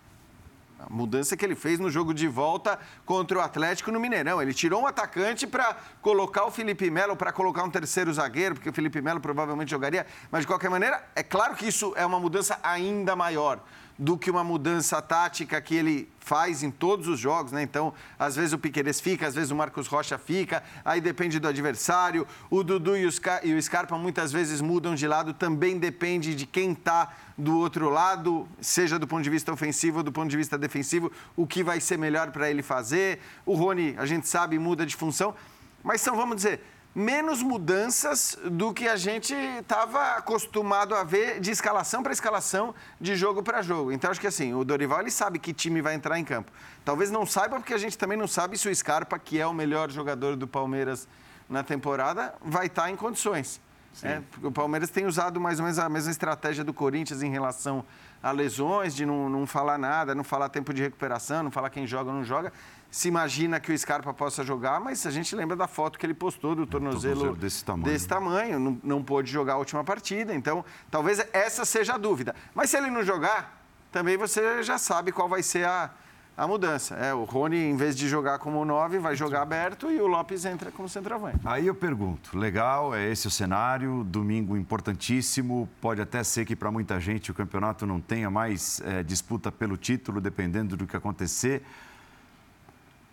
a 0.78 0.86
mudança 0.90 1.36
que 1.36 1.44
ele 1.44 1.54
fez 1.54 1.78
no 1.78 1.90
jogo 1.90 2.12
de 2.12 2.28
volta 2.28 2.78
contra 3.04 3.38
o 3.38 3.40
Atlético 3.40 3.90
no 3.90 3.98
Mineirão. 3.98 4.40
Ele 4.40 4.52
tirou 4.52 4.82
um 4.82 4.86
atacante 4.86 5.46
para 5.46 5.76
colocar 6.02 6.44
o 6.44 6.50
Felipe 6.50 6.90
Melo, 6.90 7.16
para 7.16 7.32
colocar 7.32 7.64
um 7.64 7.70
terceiro 7.70 8.12
zagueiro, 8.12 8.54
porque 8.54 8.68
o 8.68 8.72
Felipe 8.72 9.00
Melo 9.00 9.18
provavelmente 9.18 9.70
jogaria. 9.70 10.06
Mas, 10.30 10.42
de 10.42 10.46
qualquer 10.46 10.70
maneira, 10.70 11.02
é 11.16 11.22
claro 11.22 11.56
que 11.56 11.66
isso 11.66 11.94
é 11.96 12.04
uma 12.04 12.20
mudança 12.20 12.60
ainda 12.62 13.16
maior 13.16 13.60
do 13.98 14.16
que 14.16 14.30
uma 14.30 14.44
mudança 14.44 15.02
tática 15.02 15.60
que 15.60 15.74
ele 15.74 16.08
faz 16.20 16.62
em 16.62 16.70
todos 16.70 17.08
os 17.08 17.18
jogos, 17.18 17.50
né? 17.50 17.62
Então, 17.62 17.92
às 18.18 18.36
vezes 18.36 18.52
o 18.52 18.58
Piqueires 18.58 19.00
fica, 19.00 19.26
às 19.26 19.34
vezes 19.34 19.50
o 19.50 19.56
Marcos 19.56 19.88
Rocha 19.88 20.16
fica, 20.16 20.62
aí 20.84 21.00
depende 21.00 21.40
do 21.40 21.48
adversário. 21.48 22.26
O 22.48 22.62
Dudu 22.62 22.96
e 22.96 23.06
o, 23.06 23.10
Sca- 23.10 23.40
o 23.44 23.60
Scarpa 23.60 23.98
muitas 23.98 24.30
vezes 24.30 24.60
mudam 24.60 24.94
de 24.94 25.08
lado, 25.08 25.34
também 25.34 25.78
depende 25.78 26.34
de 26.34 26.46
quem 26.46 26.72
está 26.72 27.12
do 27.36 27.58
outro 27.58 27.88
lado, 27.90 28.46
seja 28.60 28.98
do 28.98 29.06
ponto 29.06 29.22
de 29.22 29.30
vista 29.30 29.52
ofensivo 29.52 29.98
ou 29.98 30.02
do 30.04 30.12
ponto 30.12 30.28
de 30.30 30.36
vista 30.36 30.56
defensivo, 30.56 31.10
o 31.34 31.46
que 31.46 31.64
vai 31.64 31.80
ser 31.80 31.96
melhor 31.98 32.30
para 32.30 32.48
ele 32.48 32.62
fazer. 32.62 33.20
O 33.44 33.54
Rony, 33.54 33.94
a 33.98 34.06
gente 34.06 34.28
sabe, 34.28 34.58
muda 34.58 34.86
de 34.86 34.94
função, 34.94 35.34
mas 35.82 36.00
são, 36.00 36.14
vamos 36.14 36.36
dizer, 36.36 36.60
menos 36.94 37.42
mudanças 37.42 38.36
do 38.50 38.72
que 38.72 38.88
a 38.88 38.96
gente 38.96 39.34
estava 39.34 40.16
acostumado 40.16 40.94
a 40.94 41.04
ver 41.04 41.40
de 41.40 41.50
escalação 41.50 42.02
para 42.02 42.12
escalação, 42.12 42.74
de 43.00 43.14
jogo 43.14 43.42
para 43.42 43.62
jogo. 43.62 43.92
Então, 43.92 44.10
acho 44.10 44.20
que 44.20 44.26
assim, 44.26 44.54
o 44.54 44.64
Dorival 44.64 45.00
ele 45.00 45.10
sabe 45.10 45.38
que 45.38 45.52
time 45.52 45.80
vai 45.80 45.94
entrar 45.94 46.18
em 46.18 46.24
campo. 46.24 46.50
Talvez 46.84 47.10
não 47.10 47.24
saiba, 47.24 47.56
porque 47.56 47.74
a 47.74 47.78
gente 47.78 47.96
também 47.96 48.18
não 48.18 48.26
sabe 48.26 48.58
se 48.58 48.68
o 48.68 48.74
Scarpa, 48.74 49.18
que 49.18 49.40
é 49.40 49.46
o 49.46 49.52
melhor 49.52 49.90
jogador 49.90 50.36
do 50.36 50.46
Palmeiras 50.46 51.06
na 51.48 51.62
temporada, 51.62 52.34
vai 52.40 52.66
estar 52.66 52.90
em 52.90 52.96
condições. 52.96 53.60
É, 54.02 54.20
porque 54.30 54.46
o 54.46 54.52
Palmeiras 54.52 54.90
tem 54.90 55.06
usado 55.06 55.40
mais 55.40 55.58
ou 55.58 55.64
menos 55.64 55.78
a 55.78 55.88
mesma 55.88 56.10
estratégia 56.10 56.62
do 56.62 56.72
Corinthians 56.72 57.22
em 57.22 57.30
relação 57.30 57.84
a 58.22 58.30
lesões, 58.30 58.94
de 58.94 59.04
não, 59.04 59.28
não 59.28 59.46
falar 59.46 59.78
nada, 59.78 60.14
não 60.14 60.22
falar 60.22 60.48
tempo 60.48 60.72
de 60.72 60.82
recuperação, 60.82 61.42
não 61.42 61.50
falar 61.50 61.70
quem 61.70 61.86
joga 61.86 62.10
ou 62.10 62.16
não 62.16 62.24
joga. 62.24 62.52
Se 62.90 63.06
imagina 63.06 63.60
que 63.60 63.70
o 63.70 63.78
Scarpa 63.78 64.14
possa 64.14 64.42
jogar, 64.42 64.80
mas 64.80 65.06
a 65.06 65.10
gente 65.10 65.36
lembra 65.36 65.54
da 65.54 65.68
foto 65.68 65.98
que 65.98 66.06
ele 66.06 66.14
postou 66.14 66.54
do 66.54 66.66
tornozelo, 66.66 67.36
desse 67.36 67.62
tamanho. 67.62 67.84
desse 67.84 68.08
tamanho, 68.08 68.58
não, 68.58 68.80
não 68.82 69.02
pôde 69.02 69.30
jogar 69.30 69.54
a 69.54 69.58
última 69.58 69.84
partida. 69.84 70.34
Então, 70.34 70.64
talvez 70.90 71.24
essa 71.32 71.66
seja 71.66 71.94
a 71.94 71.98
dúvida. 71.98 72.34
Mas 72.54 72.70
se 72.70 72.78
ele 72.78 72.90
não 72.90 73.02
jogar, 73.02 73.62
também 73.92 74.16
você 74.16 74.62
já 74.62 74.78
sabe 74.78 75.12
qual 75.12 75.28
vai 75.28 75.42
ser 75.42 75.66
a, 75.66 75.90
a 76.34 76.46
mudança. 76.46 76.94
É, 76.94 77.12
o 77.12 77.24
Rony, 77.24 77.58
em 77.58 77.76
vez 77.76 77.94
de 77.94 78.08
jogar 78.08 78.38
como 78.38 78.64
9, 78.64 78.98
vai 78.98 79.14
jogar 79.14 79.42
aberto 79.42 79.90
e 79.90 80.00
o 80.00 80.06
Lopes 80.06 80.46
entra 80.46 80.70
como 80.70 80.88
centroavante. 80.88 81.40
Aí 81.44 81.66
eu 81.66 81.74
pergunto, 81.74 82.38
legal, 82.38 82.94
é 82.94 83.10
esse 83.10 83.26
o 83.26 83.30
cenário, 83.30 84.02
domingo 84.02 84.56
importantíssimo, 84.56 85.68
pode 85.78 86.00
até 86.00 86.24
ser 86.24 86.46
que 86.46 86.56
para 86.56 86.70
muita 86.70 86.98
gente 86.98 87.30
o 87.30 87.34
campeonato 87.34 87.84
não 87.84 88.00
tenha 88.00 88.30
mais 88.30 88.80
eh, 88.82 89.02
disputa 89.02 89.52
pelo 89.52 89.76
título, 89.76 90.22
dependendo 90.22 90.74
do 90.74 90.86
que 90.86 90.96
acontecer. 90.96 91.62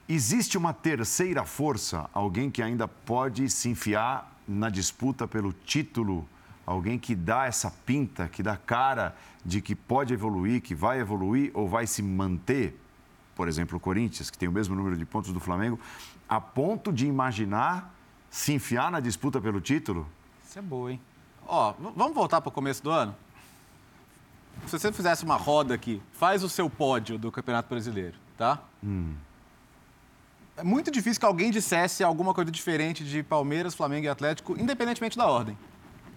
Existe 0.07 0.55
uma 0.55 0.71
terceira 0.71 1.43
força, 1.45 2.07
alguém 2.13 2.51
que 2.51 2.61
ainda 2.61 2.87
pode 2.87 3.49
se 3.49 3.69
enfiar 3.69 4.31
na 4.47 4.69
disputa 4.69 5.27
pelo 5.27 5.51
título, 5.51 6.27
alguém 6.63 6.99
que 6.99 7.15
dá 7.15 7.45
essa 7.45 7.71
pinta, 7.71 8.27
que 8.27 8.43
dá 8.43 8.55
cara 8.55 9.15
de 9.43 9.61
que 9.61 9.73
pode 9.73 10.13
evoluir, 10.13 10.61
que 10.61 10.75
vai 10.75 10.99
evoluir 10.99 11.49
ou 11.55 11.67
vai 11.67 11.87
se 11.87 12.03
manter? 12.03 12.79
Por 13.35 13.47
exemplo, 13.47 13.77
o 13.77 13.79
Corinthians, 13.79 14.29
que 14.29 14.37
tem 14.37 14.47
o 14.47 14.51
mesmo 14.51 14.75
número 14.75 14.95
de 14.95 15.05
pontos 15.05 15.33
do 15.33 15.39
Flamengo, 15.39 15.79
a 16.29 16.39
ponto 16.39 16.93
de 16.93 17.07
imaginar 17.07 17.91
se 18.29 18.53
enfiar 18.53 18.91
na 18.91 18.99
disputa 18.99 19.41
pelo 19.41 19.59
título? 19.59 20.07
Isso 20.47 20.59
é 20.59 20.61
boa, 20.61 20.91
hein? 20.91 21.01
Ó, 21.47 21.73
vamos 21.95 22.13
voltar 22.13 22.41
para 22.41 22.49
o 22.49 22.51
começo 22.51 22.83
do 22.83 22.91
ano? 22.91 23.15
Se 24.67 24.77
você 24.77 24.91
fizesse 24.91 25.25
uma 25.25 25.35
roda 25.35 25.73
aqui, 25.73 25.99
faz 26.13 26.43
o 26.43 26.49
seu 26.49 26.69
pódio 26.69 27.17
do 27.17 27.31
Campeonato 27.31 27.67
Brasileiro, 27.69 28.17
tá? 28.37 28.62
É 30.58 30.63
muito 30.63 30.89
difícil 30.89 31.19
que 31.19 31.25
alguém 31.25 31.51
dissesse 31.51 32.01
alguma 32.01 32.33
coisa 32.33 32.49
diferente 32.49 33.03
de 33.03 33.21
Palmeiras, 33.21 33.75
Flamengo 33.75 34.06
e 34.06 34.10
Atlético, 34.10 34.58
independentemente 34.58 35.17
da 35.17 35.27
ordem, 35.27 35.58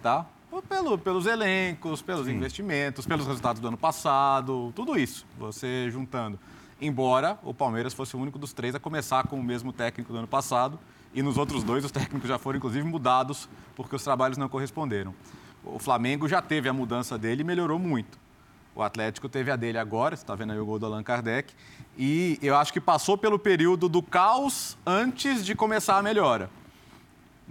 tá? 0.01 0.25
Pelo, 0.69 0.97
pelos 0.97 1.25
elencos, 1.25 2.01
pelos 2.01 2.25
investimentos, 2.27 3.05
pelos 3.05 3.27
resultados 3.27 3.61
do 3.61 3.67
ano 3.67 3.77
passado, 3.77 4.71
tudo 4.73 4.97
isso, 4.97 5.25
você 5.37 5.91
juntando. 5.91 6.39
embora 6.79 7.37
o 7.43 7.53
Palmeiras 7.53 7.93
fosse 7.93 8.15
o 8.15 8.19
único 8.19 8.39
dos 8.39 8.53
três 8.53 8.73
a 8.73 8.79
começar 8.79 9.27
com 9.27 9.37
o 9.37 9.43
mesmo 9.43 9.73
técnico 9.73 10.13
do 10.13 10.19
ano 10.19 10.27
passado 10.27 10.79
e 11.13 11.21
nos 11.21 11.37
outros 11.37 11.61
dois 11.61 11.83
os 11.83 11.91
técnicos 11.91 12.29
já 12.29 12.37
foram 12.39 12.57
inclusive 12.57 12.87
mudados 12.87 13.49
porque 13.75 13.93
os 13.93 14.03
trabalhos 14.03 14.37
não 14.37 14.47
corresponderam. 14.47 15.13
O 15.65 15.79
Flamengo 15.79 16.29
já 16.29 16.41
teve 16.41 16.69
a 16.69 16.73
mudança 16.73 17.17
dele 17.17 17.41
e 17.41 17.43
melhorou 17.43 17.77
muito. 17.77 18.17
O 18.73 18.81
Atlético 18.81 19.27
teve 19.27 19.51
a 19.51 19.57
dele 19.57 19.77
agora, 19.77 20.15
você 20.15 20.23
está 20.23 20.33
vendo 20.35 20.53
aí 20.53 20.59
o 20.59 20.65
gol 20.65 20.79
do 20.79 20.85
Allan 20.85 21.03
Kardec, 21.03 21.53
e 22.01 22.39
eu 22.41 22.55
acho 22.55 22.71
que 22.71 22.79
passou 22.79 23.17
pelo 23.17 23.37
período 23.37 23.89
do 23.89 24.01
caos 24.01 24.77
antes 24.85 25.43
de 25.43 25.53
começar 25.53 25.97
a 25.97 26.01
melhora. 26.01 26.49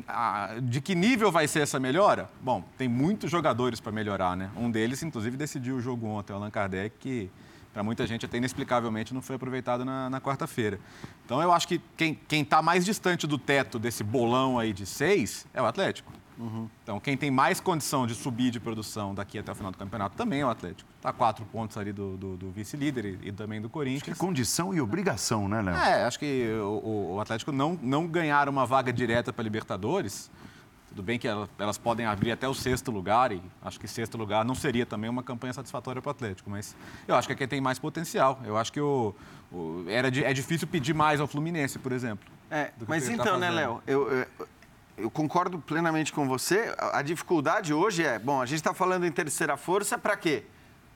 Ah, 0.08 0.54
de 0.62 0.80
que 0.80 0.94
nível 0.94 1.30
vai 1.30 1.46
ser 1.46 1.60
essa 1.60 1.78
melhora? 1.78 2.30
Bom, 2.40 2.64
tem 2.78 2.88
muitos 2.88 3.30
jogadores 3.30 3.78
para 3.78 3.92
melhorar, 3.92 4.34
né? 4.34 4.50
Um 4.56 4.70
deles, 4.70 5.02
inclusive, 5.02 5.36
decidiu 5.36 5.76
o 5.76 5.80
jogo 5.82 6.06
ontem, 6.06 6.32
o 6.32 6.36
Allan 6.36 6.50
Kardec, 6.50 6.96
que 6.98 7.30
para 7.74 7.82
muita 7.82 8.06
gente 8.06 8.24
até 8.24 8.38
inexplicavelmente 8.38 9.12
não 9.12 9.20
foi 9.20 9.36
aproveitado 9.36 9.84
na, 9.84 10.08
na 10.08 10.18
quarta-feira. 10.18 10.80
Então 11.26 11.42
eu 11.42 11.52
acho 11.52 11.68
que 11.68 11.78
quem 11.98 12.18
está 12.30 12.62
mais 12.62 12.86
distante 12.86 13.26
do 13.26 13.36
teto 13.36 13.78
desse 13.78 14.02
bolão 14.02 14.58
aí 14.58 14.72
de 14.72 14.86
seis 14.86 15.46
é 15.52 15.60
o 15.60 15.66
Atlético. 15.66 16.10
Uhum. 16.38 16.68
Então, 16.82 17.00
quem 17.00 17.16
tem 17.16 17.30
mais 17.30 17.58
condição 17.60 18.06
de 18.06 18.14
subir 18.14 18.50
de 18.50 18.60
produção 18.60 19.12
daqui 19.14 19.38
até 19.38 19.50
o 19.50 19.54
final 19.54 19.72
do 19.72 19.78
campeonato 19.78 20.16
também 20.16 20.40
é 20.40 20.46
o 20.46 20.48
Atlético. 20.48 20.88
Está 20.96 21.12
quatro 21.12 21.44
pontos 21.46 21.76
ali 21.76 21.92
do, 21.92 22.16
do, 22.16 22.36
do 22.36 22.50
vice-líder 22.50 23.04
e, 23.04 23.28
e, 23.28 23.32
também 23.32 23.60
do 23.60 23.68
Corinthians. 23.68 24.02
Acho 24.02 24.12
que 24.12 24.24
é 24.24 24.26
condição 24.26 24.72
e 24.72 24.80
obrigação, 24.80 25.48
né, 25.48 25.60
Léo? 25.60 25.74
É, 25.74 26.04
acho 26.04 26.18
que 26.18 26.48
o, 26.60 27.14
o 27.14 27.20
Atlético 27.20 27.50
não, 27.50 27.78
não 27.82 28.06
ganhar 28.06 28.48
uma 28.48 28.64
vaga 28.64 28.92
direta 28.92 29.32
para 29.32 29.42
Libertadores. 29.42 30.30
Tudo 30.88 31.02
bem 31.02 31.18
que 31.18 31.28
elas 31.28 31.76
podem 31.76 32.06
abrir 32.06 32.32
até 32.32 32.48
o 32.48 32.54
sexto 32.54 32.90
lugar, 32.90 33.30
e 33.30 33.42
acho 33.62 33.78
que 33.78 33.86
sexto 33.86 34.16
lugar 34.16 34.44
não 34.44 34.54
seria 34.54 34.86
também 34.86 35.10
uma 35.10 35.22
campanha 35.22 35.52
satisfatória 35.52 36.00
para 36.00 36.08
o 36.08 36.12
Atlético, 36.12 36.48
mas 36.48 36.74
eu 37.06 37.14
acho 37.14 37.28
que 37.28 37.34
é 37.34 37.36
quem 37.36 37.46
tem 37.46 37.60
mais 37.60 37.78
potencial. 37.78 38.40
Eu 38.44 38.56
acho 38.56 38.72
que 38.72 38.80
o, 38.80 39.14
o 39.52 39.84
era, 39.86 40.08
é 40.08 40.32
difícil 40.32 40.66
pedir 40.66 40.94
mais 40.94 41.20
ao 41.20 41.26
Fluminense, 41.26 41.78
por 41.78 41.92
exemplo. 41.92 42.26
É, 42.50 42.72
mas 42.86 43.06
tá 43.06 43.12
então, 43.12 43.24
tá 43.26 43.38
né, 43.38 43.50
Léo, 43.50 43.82
eu, 43.86 44.10
eu, 44.10 44.26
eu 44.98 45.10
concordo 45.10 45.58
plenamente 45.58 46.12
com 46.12 46.26
você. 46.26 46.74
A 46.92 47.02
dificuldade 47.02 47.72
hoje 47.72 48.04
é, 48.04 48.18
bom, 48.18 48.42
a 48.42 48.46
gente 48.46 48.58
está 48.58 48.74
falando 48.74 49.06
em 49.06 49.12
terceira 49.12 49.56
força 49.56 49.96
para 49.96 50.16
quê? 50.16 50.44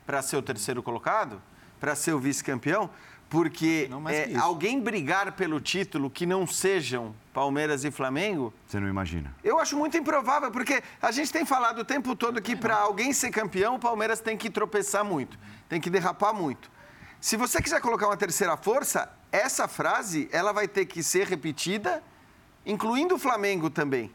Para 0.05 0.21
ser 0.21 0.37
o 0.37 0.43
terceiro 0.43 0.83
colocado? 0.83 1.41
Para 1.79 1.95
ser 1.95 2.13
o 2.13 2.19
vice-campeão? 2.19 2.91
Porque 3.31 3.89
é, 4.11 4.37
alguém 4.37 4.79
brigar 4.79 5.33
pelo 5.33 5.59
título 5.59 6.11
que 6.11 6.27
não 6.27 6.47
sejam 6.47 7.15
Palmeiras 7.33 7.83
e 7.83 7.91
Flamengo. 7.91 8.53
Você 8.67 8.79
não 8.79 8.89
imagina? 8.89 9.35
Eu 9.43 9.59
acho 9.59 9.75
muito 9.77 9.97
improvável, 9.97 10.51
porque 10.51 10.83
a 11.01 11.11
gente 11.11 11.33
tem 11.33 11.47
falado 11.47 11.79
o 11.79 11.85
tempo 11.85 12.15
todo 12.15 12.43
que 12.43 12.55
para 12.55 12.77
alguém 12.77 13.13
ser 13.13 13.31
campeão, 13.31 13.77
o 13.77 13.79
Palmeiras 13.79 14.21
tem 14.21 14.37
que 14.37 14.51
tropeçar 14.51 15.03
muito, 15.03 15.39
tem 15.67 15.81
que 15.81 15.89
derrapar 15.89 16.35
muito. 16.35 16.71
Se 17.21 17.37
você 17.37 17.63
quiser 17.63 17.81
colocar 17.81 18.07
uma 18.07 18.17
terceira 18.19 18.55
força, 18.57 19.11
essa 19.31 19.67
frase 19.67 20.29
ela 20.31 20.53
vai 20.53 20.69
ter 20.69 20.85
que 20.85 21.03
ser 21.03 21.27
repetida 21.27 22.03
incluindo 22.65 23.15
o 23.15 23.19
Flamengo 23.19 23.69
também, 23.69 24.11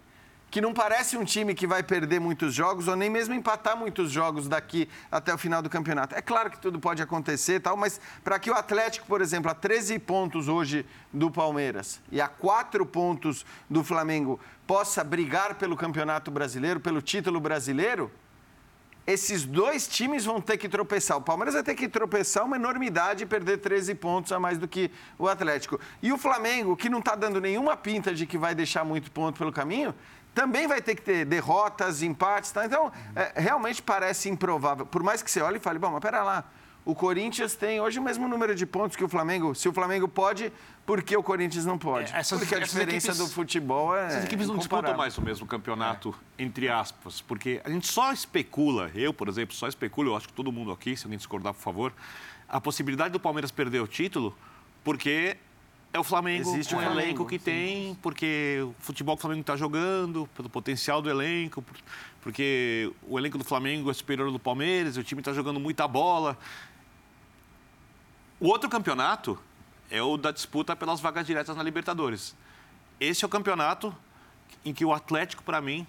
que 0.50 0.62
não 0.62 0.74
parece 0.74 1.18
um 1.18 1.26
time 1.26 1.54
que 1.54 1.68
vai 1.68 1.84
perder 1.84 2.20
muitos 2.20 2.54
jogos 2.54 2.88
ou 2.88 2.96
nem 2.96 3.10
mesmo 3.10 3.34
empatar 3.34 3.76
muitos 3.78 4.10
jogos 4.12 4.48
daqui 4.48 4.88
até 5.12 5.34
o 5.34 5.38
final 5.38 5.62
do 5.62 5.70
campeonato. 5.70 6.16
É 6.16 6.22
claro 6.22 6.50
que 6.50 6.58
tudo 6.58 6.80
pode 6.80 7.02
acontecer, 7.02 7.60
tal, 7.60 7.76
mas 7.76 8.00
para 8.24 8.40
que 8.40 8.50
o 8.50 8.54
Atlético, 8.54 9.06
por 9.08 9.22
exemplo, 9.22 9.52
a 9.52 9.54
13 9.54 10.00
pontos 10.00 10.48
hoje 10.48 10.86
do 11.12 11.30
Palmeiras 11.30 12.00
e 12.12 12.22
a 12.22 12.28
4 12.28 12.86
pontos 12.86 13.46
do 13.70 13.84
Flamengo 13.84 14.40
possa 14.66 15.04
brigar 15.04 15.56
pelo 15.56 15.76
Campeonato 15.76 16.32
Brasileiro, 16.32 16.80
pelo 16.80 17.02
título 17.02 17.40
brasileiro, 17.40 18.10
esses 19.08 19.46
dois 19.46 19.88
times 19.88 20.26
vão 20.26 20.42
ter 20.42 20.58
que 20.58 20.68
tropeçar. 20.68 21.18
O 21.18 21.22
Palmeiras 21.22 21.54
vai 21.54 21.64
ter 21.64 21.76
que 21.76 21.88
tropeçar 21.88 22.44
uma 22.44 22.58
enormidade 22.58 23.24
e 23.24 23.26
perder 23.26 23.60
13 23.60 23.96
pontos 23.96 24.34
a 24.34 24.40
mais 24.40 24.58
do 24.58 24.68
que 24.68 24.92
o 25.18 25.30
Atlético. 25.30 25.80
E 26.04 26.12
o 26.12 26.18
Flamengo, 26.18 26.76
que 26.76 26.90
não 26.90 27.00
está 27.00 27.16
dando 27.16 27.40
nenhuma 27.40 27.78
pinta 27.78 28.14
de 28.14 28.26
que 28.26 28.38
vai 28.38 28.54
deixar 28.54 28.84
muito 28.84 29.10
ponto 29.10 29.38
pelo 29.38 29.54
caminho, 29.54 29.96
também 30.36 30.68
vai 30.68 30.82
ter 30.82 30.94
que 30.94 31.02
ter 31.02 31.24
derrotas, 31.24 32.04
empates. 32.04 32.52
Tá? 32.52 32.66
Então, 32.66 32.92
é, 33.16 33.40
realmente 33.40 33.82
parece 33.82 34.28
improvável. 34.28 34.86
Por 34.86 35.02
mais 35.02 35.24
que 35.24 35.32
você 35.32 35.42
olhe 35.42 35.56
e 35.56 35.62
fale, 35.62 35.80
bom, 35.80 35.90
mas 35.90 36.02
pera 36.02 36.22
lá, 36.22 36.44
o 36.88 36.96
Corinthians 36.96 37.54
tem 37.54 37.82
hoje 37.82 38.00
o 38.00 38.02
mesmo 38.02 38.30
número 38.30 38.56
de 38.56 38.66
pontos 38.66 38.96
que 38.96 39.04
o 39.04 39.10
Flamengo. 39.10 39.54
Se 39.54 39.68
o 39.68 39.74
Flamengo 39.74 40.08
pode, 40.08 40.54
por 40.86 41.04
que 41.04 41.18
o 41.18 41.22
Corinthians 41.22 41.66
não 41.66 41.78
pode? 41.78 42.14
É, 42.14 42.20
essas, 42.20 42.40
porque 42.40 42.56
a 42.56 42.60
diferença 42.60 43.10
equipes, 43.10 43.18
do 43.18 43.28
futebol 43.28 43.94
é. 43.94 44.08
Essas 44.08 44.24
equipes 44.24 44.48
não 44.48 44.56
disputam 44.56 44.96
mais 44.96 45.18
o 45.18 45.22
mesmo 45.22 45.46
campeonato, 45.46 46.16
é. 46.38 46.44
entre 46.44 46.70
aspas, 46.70 47.20
porque 47.20 47.60
a 47.66 47.70
gente 47.70 47.88
só 47.88 48.14
especula, 48.14 48.90
eu, 48.96 49.14
por 49.14 49.28
exemplo, 49.28 49.54
só 49.54 49.68
especulo, 49.68 50.12
eu 50.12 50.16
acho 50.16 50.30
que 50.30 50.34
todo 50.34 50.50
mundo 50.50 50.72
aqui, 50.72 50.96
se 50.96 51.04
alguém 51.04 51.18
discordar, 51.18 51.54
por 51.54 51.60
favor, 51.60 51.94
a 52.48 52.62
possibilidade 52.62 53.12
do 53.12 53.20
Palmeiras 53.20 53.52
perder 53.52 53.82
o 53.82 53.88
título, 53.88 54.34
porque 54.82 55.36
é 55.92 56.00
o 56.00 56.06
Flamengo 56.06 56.50
Existe 56.52 56.74
com 56.74 56.80
o 56.80 56.84
Flamengo, 56.84 57.02
elenco 57.02 57.26
que 57.26 57.38
sim. 57.38 57.44
tem, 57.44 57.96
porque 58.02 58.60
o 58.62 58.74
futebol 58.80 59.18
que 59.18 59.20
o 59.20 59.24
Flamengo 59.24 59.42
está 59.42 59.58
jogando, 59.58 60.30
pelo 60.34 60.50
potencial 60.50 61.02
do 61.02 61.10
elenco, 61.10 61.62
porque 62.22 62.90
o 63.04 63.20
elenco 63.20 63.38
do 63.38 63.44
Flamengo 63.44 63.92
é 63.92 63.94
superior 63.94 64.28
ao 64.28 64.32
do 64.32 64.40
Palmeiras, 64.40 64.96
o 64.96 65.04
time 65.04 65.20
está 65.20 65.34
jogando 65.34 65.60
muita 65.60 65.86
bola. 65.86 66.38
O 68.40 68.48
outro 68.48 68.70
campeonato 68.70 69.40
é 69.90 70.02
o 70.02 70.18
da 70.18 70.32
disputa 70.32 70.76
pelas 70.76 71.00
vagas 71.00 71.26
diretas 71.26 71.56
na 71.56 71.64
Libertadores. 71.64 72.36
Esse 73.00 73.24
é 73.24 73.28
o 73.28 73.30
campeonato 73.30 73.96
em 74.64 74.74
que 74.74 74.86
o 74.86 74.94
Atlético, 74.94 75.44
para 75.44 75.62
mim, 75.62 75.88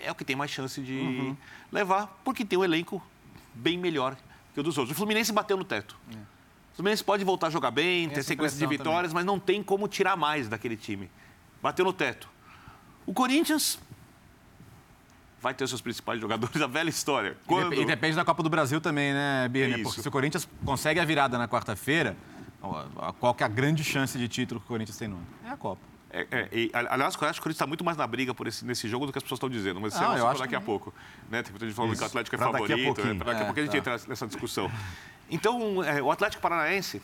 é 0.00 0.10
o 0.10 0.14
que 0.14 0.24
tem 0.24 0.34
mais 0.34 0.50
chance 0.50 0.80
de 0.80 0.94
uhum. 0.94 1.36
levar, 1.70 2.20
porque 2.24 2.44
tem 2.44 2.58
um 2.58 2.64
elenco 2.64 3.02
bem 3.54 3.78
melhor 3.78 4.16
que 4.52 4.60
o 4.60 4.62
dos 4.62 4.76
outros. 4.76 4.96
O 4.96 4.98
Fluminense 4.98 5.32
bateu 5.32 5.56
no 5.56 5.64
teto. 5.64 5.96
É. 6.12 6.16
O 6.16 6.76
Fluminense 6.76 7.04
pode 7.04 7.24
voltar 7.24 7.46
a 7.48 7.50
jogar 7.50 7.70
bem, 7.70 8.08
ter 8.08 8.22
sequência 8.24 8.58
de 8.58 8.66
vitórias, 8.66 9.12
também. 9.12 9.14
mas 9.14 9.24
não 9.24 9.38
tem 9.38 9.62
como 9.62 9.86
tirar 9.86 10.16
mais 10.16 10.48
daquele 10.48 10.76
time. 10.76 11.08
Bateu 11.62 11.84
no 11.84 11.92
teto. 11.92 12.28
O 13.06 13.12
Corinthians 13.12 13.78
vai 15.44 15.52
ter 15.52 15.68
seus 15.68 15.82
principais 15.82 16.18
jogadores, 16.18 16.60
a 16.60 16.66
velha 16.66 16.88
história. 16.88 17.36
Quando... 17.46 17.74
E 17.74 17.84
depende 17.84 18.16
da 18.16 18.24
Copa 18.24 18.42
do 18.42 18.48
Brasil 18.48 18.80
também, 18.80 19.12
né, 19.12 19.46
Birne? 19.50 19.80
É 19.80 19.82
Porque 19.82 20.00
se 20.00 20.08
o 20.08 20.10
Corinthians 20.10 20.48
consegue 20.64 20.98
a 20.98 21.04
virada 21.04 21.36
na 21.36 21.46
quarta-feira, 21.46 22.16
qual 23.20 23.34
que 23.34 23.42
é 23.42 23.46
a 23.46 23.48
grande 23.48 23.84
chance 23.84 24.16
de 24.16 24.26
título 24.26 24.58
que 24.58 24.64
o 24.64 24.68
Corinthians 24.68 24.96
tem 24.96 25.06
no 25.06 25.16
ano? 25.16 25.26
É 25.44 25.50
a 25.50 25.56
Copa. 25.56 25.82
É, 26.10 26.26
é, 26.30 26.48
e, 26.50 26.70
aliás, 26.72 27.14
eu 27.20 27.28
acho 27.28 27.38
que 27.38 27.40
o 27.40 27.42
Corinthians 27.42 27.56
está 27.56 27.66
muito 27.66 27.84
mais 27.84 27.98
na 27.98 28.06
briga 28.06 28.32
por 28.32 28.46
esse, 28.46 28.64
nesse 28.64 28.88
jogo 28.88 29.04
do 29.04 29.12
que 29.12 29.18
as 29.18 29.22
pessoas 29.22 29.36
estão 29.36 29.50
dizendo. 29.50 29.80
Mas 29.80 29.92
isso 29.92 30.02
ah, 30.02 30.16
é 30.16 30.38
daqui 30.38 30.48
que... 30.48 30.54
a 30.54 30.60
pouco. 30.60 30.94
Né? 31.28 31.42
Tem 31.42 31.52
muita 31.52 31.66
gente 31.66 31.74
falando 31.74 31.94
que 31.94 32.02
o 32.02 32.06
Atlético 32.06 32.36
é 32.36 32.38
pra 32.38 32.46
favorito. 32.52 32.68
Daqui 32.70 32.82
a, 32.82 32.94
pouquinho. 32.94 33.14
daqui 33.18 33.42
a 33.42 33.44
pouco 33.44 33.60
a 33.60 33.62
gente 33.64 33.76
é, 33.76 33.80
tá. 33.80 33.94
entra 33.94 34.08
nessa 34.08 34.26
discussão. 34.26 34.70
Então, 35.30 35.84
é, 35.84 36.00
o 36.00 36.10
Atlético 36.10 36.40
Paranaense 36.40 37.02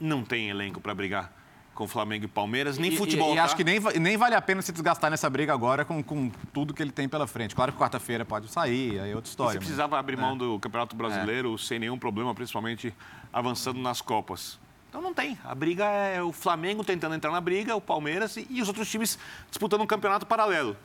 não 0.00 0.24
tem 0.24 0.48
elenco 0.48 0.80
para 0.80 0.94
brigar 0.94 1.39
com 1.80 1.88
Flamengo 1.88 2.26
e 2.26 2.28
Palmeiras, 2.28 2.76
nem 2.76 2.92
e, 2.92 2.96
futebol. 2.96 3.30
E, 3.30 3.32
e 3.32 3.36
tá? 3.36 3.44
acho 3.44 3.56
que 3.56 3.64
nem, 3.64 3.80
nem 3.98 4.14
vale 4.18 4.34
a 4.34 4.42
pena 4.42 4.60
se 4.60 4.70
desgastar 4.70 5.10
nessa 5.10 5.30
briga 5.30 5.54
agora 5.54 5.82
com, 5.82 6.02
com 6.02 6.30
tudo 6.52 6.74
que 6.74 6.82
ele 6.82 6.92
tem 6.92 7.08
pela 7.08 7.26
frente. 7.26 7.54
Claro 7.54 7.72
que 7.72 7.78
quarta-feira 7.78 8.22
pode 8.22 8.48
sair, 8.48 9.00
aí 9.00 9.10
é 9.10 9.16
outra 9.16 9.30
história. 9.30 9.52
Você 9.52 9.58
precisava 9.60 9.98
abrir 9.98 10.18
mão 10.18 10.34
é. 10.34 10.36
do 10.36 10.60
Campeonato 10.60 10.94
Brasileiro 10.94 11.54
é. 11.54 11.58
sem 11.58 11.78
nenhum 11.78 11.98
problema, 11.98 12.34
principalmente 12.34 12.94
avançando 13.32 13.80
nas 13.80 14.02
Copas. 14.02 14.58
Então 14.90 15.00
não 15.00 15.14
tem. 15.14 15.38
A 15.42 15.54
briga 15.54 15.86
é 15.86 16.22
o 16.22 16.32
Flamengo 16.32 16.84
tentando 16.84 17.14
entrar 17.14 17.30
na 17.30 17.40
briga, 17.40 17.74
o 17.74 17.80
Palmeiras 17.80 18.36
e, 18.36 18.46
e 18.50 18.60
os 18.60 18.68
outros 18.68 18.90
times 18.90 19.18
disputando 19.48 19.80
um 19.80 19.86
campeonato 19.86 20.26
paralelo. 20.26 20.76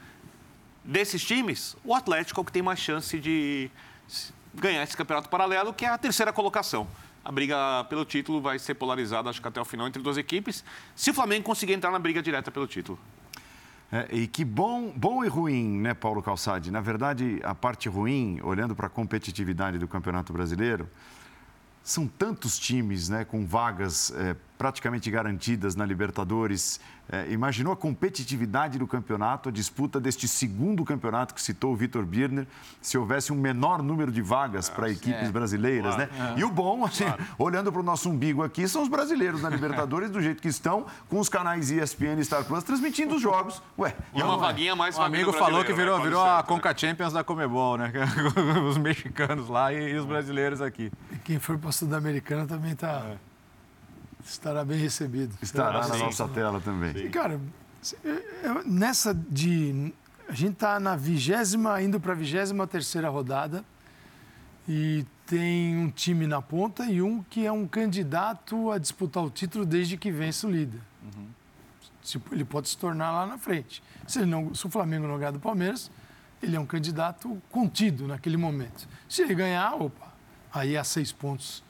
Desses 0.82 1.26
times, 1.26 1.76
o 1.84 1.93
Atlético 1.93 2.39
é 2.39 2.41
o 2.41 2.46
que 2.46 2.54
tem 2.54 2.62
mais 2.62 2.80
chance 2.80 3.20
de 3.20 3.70
ganhar 4.54 4.82
esse 4.82 4.96
campeonato 4.96 5.28
paralelo, 5.28 5.74
que 5.74 5.84
é 5.84 5.89
a 5.89 5.98
terceira 5.98 6.32
colocação 6.32 6.88
a 7.26 7.32
briga 7.32 7.84
pelo 7.89 8.05
título 8.05 8.39
vai 8.39 8.59
ser 8.59 8.76
polarizada, 8.76 9.32
acho 9.32 9.41
que 9.41 9.47
até 9.47 9.59
o 9.59 9.65
final, 9.65 9.88
entre 9.88 10.01
duas 10.01 10.15
equipes, 10.15 10.63
se 10.95 11.09
o 11.09 11.13
Flamengo 11.13 11.43
conseguir 11.43 11.73
entrar 11.73 11.89
na 11.89 11.97
briga 11.97 12.21
direta 12.21 12.51
pelo 12.51 12.67
título. 12.67 12.99
É, 13.91 14.07
e 14.11 14.28
que 14.28 14.45
bom, 14.45 14.93
bom 14.95 15.26
e 15.26 15.28
ruim, 15.28 15.80
né, 15.80 15.95
Paulo 15.95 16.21
Calçade? 16.21 16.69
Na 16.69 16.82
verdade, 16.82 17.39
a 17.43 17.55
parte 17.55 17.89
ruim, 17.89 18.39
olhando 18.43 18.76
para 18.76 18.86
a 18.86 18.89
competitividade 18.89 19.80
do 19.80 19.88
Campeonato 19.88 20.32
Brasileiro, 20.32 20.88
são 21.84 22.07
tantos 22.07 22.59
times 22.59 23.09
né, 23.09 23.26
com 23.26 23.45
vagas 23.45 24.11
é, 24.11 24.36
praticamente 24.57 25.09
garantidas 25.09 25.76
na 25.76 25.86
Libertadores. 25.86 26.80
É, 27.08 27.32
imaginou 27.32 27.72
a 27.72 27.78
competitividade 27.78 28.80
do 28.80 28.88
campeonato, 28.88 29.49
a 29.49 29.51
disputa 29.51 29.99
deste 29.99 30.28
segundo 30.28 30.84
campeonato 30.84 31.36
que 31.36 31.41
citou 31.41 31.72
o 31.72 31.76
Vitor 31.76 32.03
Birner, 32.03 32.47
se 32.82 32.97
houvesse 32.97 33.32
um 33.32 33.36
menor 33.36 33.84
número 33.84 34.12
de 34.12 34.24
vagas 34.24 34.70
para 34.70 34.89
equipes 34.89 35.28
é, 35.28 35.32
brasileiras, 35.32 35.95
claro, 35.95 36.12
né? 36.12 36.34
É. 36.36 36.39
E 36.39 36.43
o 36.43 36.49
bom, 36.49 36.84
assim, 36.84 37.03
claro. 37.03 37.24
olhando 37.38 37.72
para 37.72 37.80
o 37.80 37.84
nosso 37.84 38.10
umbigo 38.10 38.43
aqui, 38.43 38.68
são 38.68 38.82
os 38.82 38.89
brasileiros 38.89 39.41
na 39.41 39.49
Libertadores 39.49 40.10
do 40.10 40.20
jeito 40.20 40.41
que 40.41 40.47
estão, 40.47 40.88
com 41.08 41.20
os 41.20 41.30
canais 41.30 41.70
ESPN 41.70 42.20
e 42.20 42.26
Star 42.26 42.43
Plus 42.43 42.64
transmitindo 42.64 43.16
os 43.16 43.22
jogos. 43.22 43.62
Ué, 43.78 43.95
e 44.14 44.22
uma 44.24 44.38
vaguinha 44.38 44.76
mais. 44.76 44.97
O 44.97 45.01
amigo 45.01 45.32
falou 45.32 45.64
que 45.64 45.74
virou, 45.74 46.01
virou 46.01 46.24
a 46.24 46.41
Conca 46.41 46.76
Champions 46.76 47.14
da 47.14 47.24
Comebol, 47.24 47.78
né? 47.78 47.93
os 48.68 48.78
mexicanos 48.78 49.47
lá 49.47 49.72
e, 49.72 49.93
e 49.93 49.95
os 49.95 50.06
brasileiros 50.06 50.60
aqui. 50.60 50.91
E 51.12 51.18
quem 51.18 51.38
for 51.38 51.58
para 51.58 51.70
a 51.70 51.72
Sul-Americana 51.72 52.47
também 52.47 52.72
está 52.72 53.06
é. 53.12 53.34
Estará 54.26 54.65
bem 54.65 54.80
recebido. 54.80 55.38
Estará 55.41 55.88
na 55.88 55.97
nossa 55.97 56.28
tela 56.28 56.59
também. 56.59 56.93
Sim. 56.93 57.09
Cara, 57.09 57.39
nessa 58.65 59.13
de. 59.13 59.93
A 60.28 60.34
gente 60.34 60.53
está 60.53 60.80
na 60.80 60.95
vigésima, 60.95 61.80
indo 61.82 61.99
para 61.99 62.13
a 62.13 62.15
vigésima 62.15 62.65
terceira 62.65 63.09
rodada. 63.09 63.63
e 64.67 65.05
tem 65.26 65.76
um 65.78 65.89
time 65.89 66.28
na 66.28 66.41
ponta 66.41 66.86
e 66.86 67.01
um 67.01 67.23
que 67.23 67.45
é 67.45 67.51
um 67.51 67.67
candidato 67.67 68.71
a 68.71 68.78
disputar 68.78 69.23
o 69.23 69.30
título 69.30 69.65
desde 69.65 69.97
que 69.97 70.11
vence 70.11 70.45
o 70.45 70.49
líder. 70.49 70.80
Uhum. 71.03 71.28
Ele 72.32 72.45
pode 72.45 72.69
se 72.69 72.78
tornar 72.78 73.11
lá 73.11 73.26
na 73.26 73.38
frente. 73.38 73.82
Se, 74.07 74.19
ele 74.19 74.28
não, 74.28 74.53
se 74.53 74.65
o 74.67 74.69
Flamengo 74.69 75.07
não 75.07 75.17
ganhar 75.17 75.32
do 75.32 75.39
Palmeiras, 75.39 75.89
ele 76.41 76.55
é 76.55 76.59
um 76.59 76.65
candidato 76.65 77.41
contido 77.49 78.07
naquele 78.07 78.38
momento. 78.38 78.88
Se 79.09 79.23
ele 79.23 79.34
ganhar, 79.34 79.73
opa, 79.73 80.13
aí 80.53 80.78
há 80.78 80.84
seis 80.84 81.11
pontos, 81.11 81.63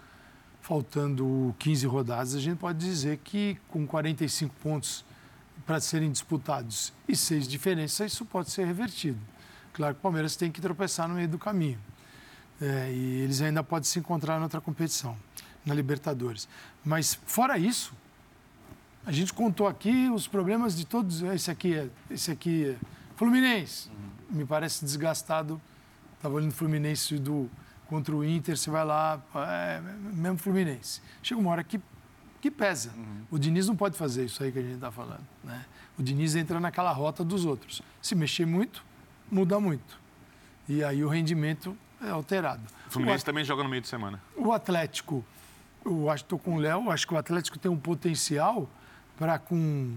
faltando 0.66 1.56
15 1.60 1.86
rodadas, 1.86 2.34
a 2.34 2.40
gente 2.40 2.58
pode 2.58 2.80
dizer 2.80 3.20
que 3.24 3.56
com 3.70 3.86
45 3.86 4.56
pontos 4.64 5.06
para 5.64 5.80
serem 5.80 6.12
disputados 6.12 6.92
e 7.08 7.16
seis 7.16 7.48
diferenças, 7.48 8.12
isso 8.12 8.26
pode 8.26 8.50
ser 8.50 8.66
revertido. 8.66 9.20
Claro 9.74 9.94
que 9.94 10.00
o 10.00 10.02
Palmeiras 10.02 10.36
tem 10.36 10.52
que 10.52 10.60
tropeçar 10.60 11.08
no 11.08 11.14
meio 11.14 11.28
do 11.28 11.38
caminho. 11.38 11.78
É, 12.60 12.92
e 12.92 13.22
eles 13.22 13.42
ainda 13.42 13.64
podem 13.64 13.84
se 13.84 14.00
encontrar 14.00 14.40
em 14.40 14.42
outra 14.42 14.60
competição, 14.60 15.16
na 15.64 15.72
Libertadores. 15.76 16.50
Mas, 16.84 17.14
fora 17.14 17.60
isso, 17.60 17.94
a 19.06 19.12
gente 19.12 19.34
contou 19.34 19.68
aqui 19.68 20.10
os 20.10 20.28
problemas 20.28 20.76
de 20.76 20.84
todos. 20.84 21.22
Esse 21.22 21.52
aqui 21.52 21.76
é, 21.76 21.90
esse 22.10 22.32
aqui 22.32 22.70
é 22.70 22.76
Fluminense. 23.16 23.90
Uhum. 23.90 24.38
Me 24.38 24.46
parece 24.46 24.84
desgastado. 24.84 25.62
Estava 26.16 26.34
olhando 26.34 26.54
Fluminense 26.54 27.20
do, 27.20 27.52
contra 27.88 28.16
o 28.16 28.24
Inter, 28.24 28.58
você 28.58 28.70
vai 28.70 28.86
lá, 28.86 29.22
é, 29.36 29.82
mesmo 30.14 30.38
Fluminense. 30.38 31.02
Chega 31.22 31.40
uma 31.40 31.52
hora 31.52 31.64
que, 31.64 31.80
que 32.42 32.50
pesa. 32.50 32.92
Uhum. 32.96 33.24
O 33.32 33.40
Diniz 33.40 33.68
não 33.68 33.76
pode 33.76 33.98
fazer 33.98 34.26
isso 34.26 34.44
aí 34.44 34.52
que 34.52 34.60
a 34.60 34.62
gente 34.62 34.76
está 34.76 34.92
falando. 34.92 35.26
Né? 35.44 35.66
O 35.98 36.04
Diniz 36.04 36.36
entra 36.36 36.60
naquela 36.60 36.92
rota 36.92 37.24
dos 37.24 37.46
outros. 37.46 37.82
Se 38.02 38.16
mexer 38.16 38.46
muito, 38.46 38.84
muda 39.32 39.60
muito. 39.60 40.00
E 40.68 40.84
aí 40.84 41.04
o 41.04 41.08
rendimento 41.08 41.78
é 42.02 42.10
alterado. 42.10 42.64
O 42.88 42.92
Fluminense 42.92 43.24
o 43.24 43.26
também 43.26 43.44
joga 43.44 43.64
no 43.64 43.70
meio 43.70 43.82
de 43.82 43.88
semana. 43.88 44.22
O 44.36 44.52
Atlético, 44.52 45.24
eu 45.86 46.10
acho 46.10 46.24
que 46.24 46.26
estou 46.26 46.40
com 46.40 46.56
o 46.56 46.60
Léo, 46.60 46.90
acho 46.92 47.08
que 47.08 47.14
o 47.14 47.18
Atlético 47.18 47.58
tem 47.60 47.72
um 47.72 47.78
potencial 47.78 48.70
para 49.18 49.40
com 49.40 49.90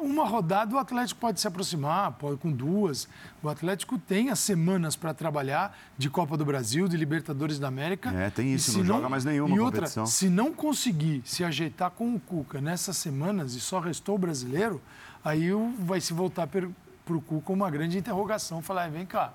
uma 0.00 0.26
rodada 0.26 0.74
o 0.74 0.78
Atlético 0.78 1.20
pode 1.20 1.40
se 1.40 1.48
aproximar, 1.48 2.12
pode 2.12 2.36
com 2.38 2.52
duas. 2.52 3.08
O 3.42 3.48
Atlético 3.48 3.98
tem 3.98 4.30
as 4.30 4.38
semanas 4.38 4.94
para 4.94 5.12
trabalhar 5.12 5.76
de 5.98 6.08
Copa 6.08 6.36
do 6.36 6.44
Brasil, 6.44 6.86
de 6.86 6.96
Libertadores 6.96 7.58
da 7.58 7.68
América. 7.68 8.10
É, 8.10 8.30
tem 8.30 8.54
isso, 8.54 8.72
não, 8.72 8.78
não, 8.78 8.86
joga 8.86 9.08
mais 9.08 9.24
nenhuma 9.24 9.54
e 9.54 9.58
competição. 9.58 10.04
outra, 10.04 10.06
se 10.06 10.28
não 10.28 10.52
conseguir 10.52 11.22
se 11.24 11.42
ajeitar 11.42 11.90
com 11.90 12.14
o 12.14 12.20
Cuca 12.20 12.60
nessas 12.60 12.96
semanas 12.96 13.54
e 13.54 13.60
só 13.60 13.80
restou 13.80 14.14
o 14.14 14.18
brasileiro, 14.18 14.80
aí 15.24 15.50
vai 15.78 16.00
se 16.00 16.12
voltar 16.12 16.46
para 16.46 16.66
o 16.66 17.20
Cuca 17.20 17.52
uma 17.52 17.70
grande 17.70 17.98
interrogação, 17.98 18.62
falar, 18.62 18.88
vem 18.88 19.04
cá, 19.04 19.32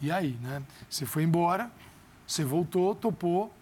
e 0.00 0.12
aí, 0.12 0.38
né? 0.40 0.62
Você 0.88 1.04
foi 1.04 1.24
embora, 1.24 1.68
você 2.24 2.44
voltou, 2.44 2.94
topou, 2.94 3.52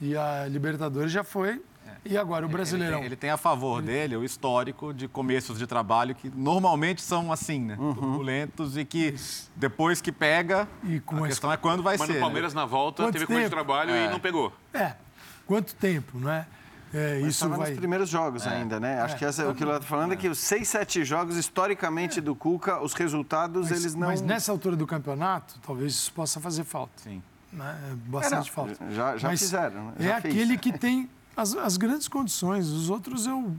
e 0.00 0.16
a 0.16 0.46
Libertadores 0.46 1.12
já 1.12 1.22
foi. 1.22 1.62
É. 2.08 2.14
E 2.14 2.18
agora 2.18 2.46
o 2.46 2.48
Brasileirão? 2.48 2.98
Ele 2.98 3.00
tem, 3.00 3.06
ele 3.06 3.16
tem, 3.16 3.30
a 3.30 3.36
favor 3.36 3.78
ele... 3.78 3.86
dele 3.86 4.16
o 4.16 4.24
histórico 4.24 4.92
de 4.92 5.08
começos 5.08 5.58
de 5.58 5.66
trabalho 5.66 6.14
que 6.14 6.30
normalmente 6.34 7.02
são 7.02 7.32
assim, 7.32 7.60
né? 7.60 7.76
Uhum. 7.78 7.94
Turbulentos 7.94 8.76
e 8.76 8.84
que 8.84 9.14
depois 9.54 10.00
que 10.00 10.12
pega, 10.12 10.68
e 10.84 11.00
com 11.00 11.24
a 11.24 11.28
questão 11.28 11.52
é 11.52 11.56
quando 11.56 11.82
vai 11.82 11.96
Mas 11.96 12.06
ser. 12.06 12.14
Mas 12.14 12.20
no 12.20 12.26
Palmeiras, 12.26 12.54
né? 12.54 12.60
na 12.60 12.66
volta, 12.66 13.02
Quanto 13.02 13.12
teve 13.12 13.26
começo 13.26 13.44
de 13.44 13.50
trabalho 13.50 13.90
é. 13.90 14.06
e 14.06 14.10
não 14.10 14.20
pegou. 14.20 14.52
É. 14.72 14.94
Quanto 15.46 15.74
tempo, 15.74 16.18
não 16.18 16.30
é? 16.30 16.46
É, 16.94 17.18
Mas 17.20 17.34
isso 17.34 17.48
vai... 17.48 17.70
nos 17.70 17.78
primeiros 17.78 18.08
jogos 18.08 18.46
é. 18.46 18.50
ainda, 18.50 18.80
né? 18.80 19.00
Acho 19.00 19.16
é. 19.16 19.18
que 19.18 19.24
essa, 19.24 19.48
o 19.48 19.54
que 19.54 19.62
eu 19.62 19.70
estou 19.70 19.82
falando 19.82 20.12
é. 20.12 20.16
que 20.16 20.28
os 20.28 20.38
seis, 20.38 20.68
sete 20.68 21.04
jogos, 21.04 21.36
historicamente, 21.36 22.20
do 22.20 22.34
Cuca, 22.34 22.80
os 22.80 22.94
resultados, 22.94 23.70
mas, 23.70 23.80
eles 23.80 23.94
não... 23.94 24.06
Mas 24.08 24.22
nessa 24.22 24.52
altura 24.52 24.76
do 24.76 24.86
campeonato, 24.86 25.58
talvez 25.64 25.92
isso 25.92 26.12
possa 26.12 26.40
fazer 26.40 26.64
falta. 26.64 26.92
Sim. 26.96 27.22
Né? 27.52 27.78
É 27.90 27.94
bastante 28.10 28.50
falta. 28.50 28.76
Já, 28.90 29.16
já 29.16 29.30
fizeram, 29.30 29.86
né? 29.86 29.92
Já 29.98 30.16
é 30.16 30.20
fez. 30.20 30.34
aquele 30.34 30.58
que 30.58 30.72
tem 30.78 31.08
as, 31.36 31.54
as 31.54 31.76
grandes 31.76 32.08
condições. 32.08 32.68
Os 32.68 32.88
outros, 32.90 33.26
eu... 33.26 33.54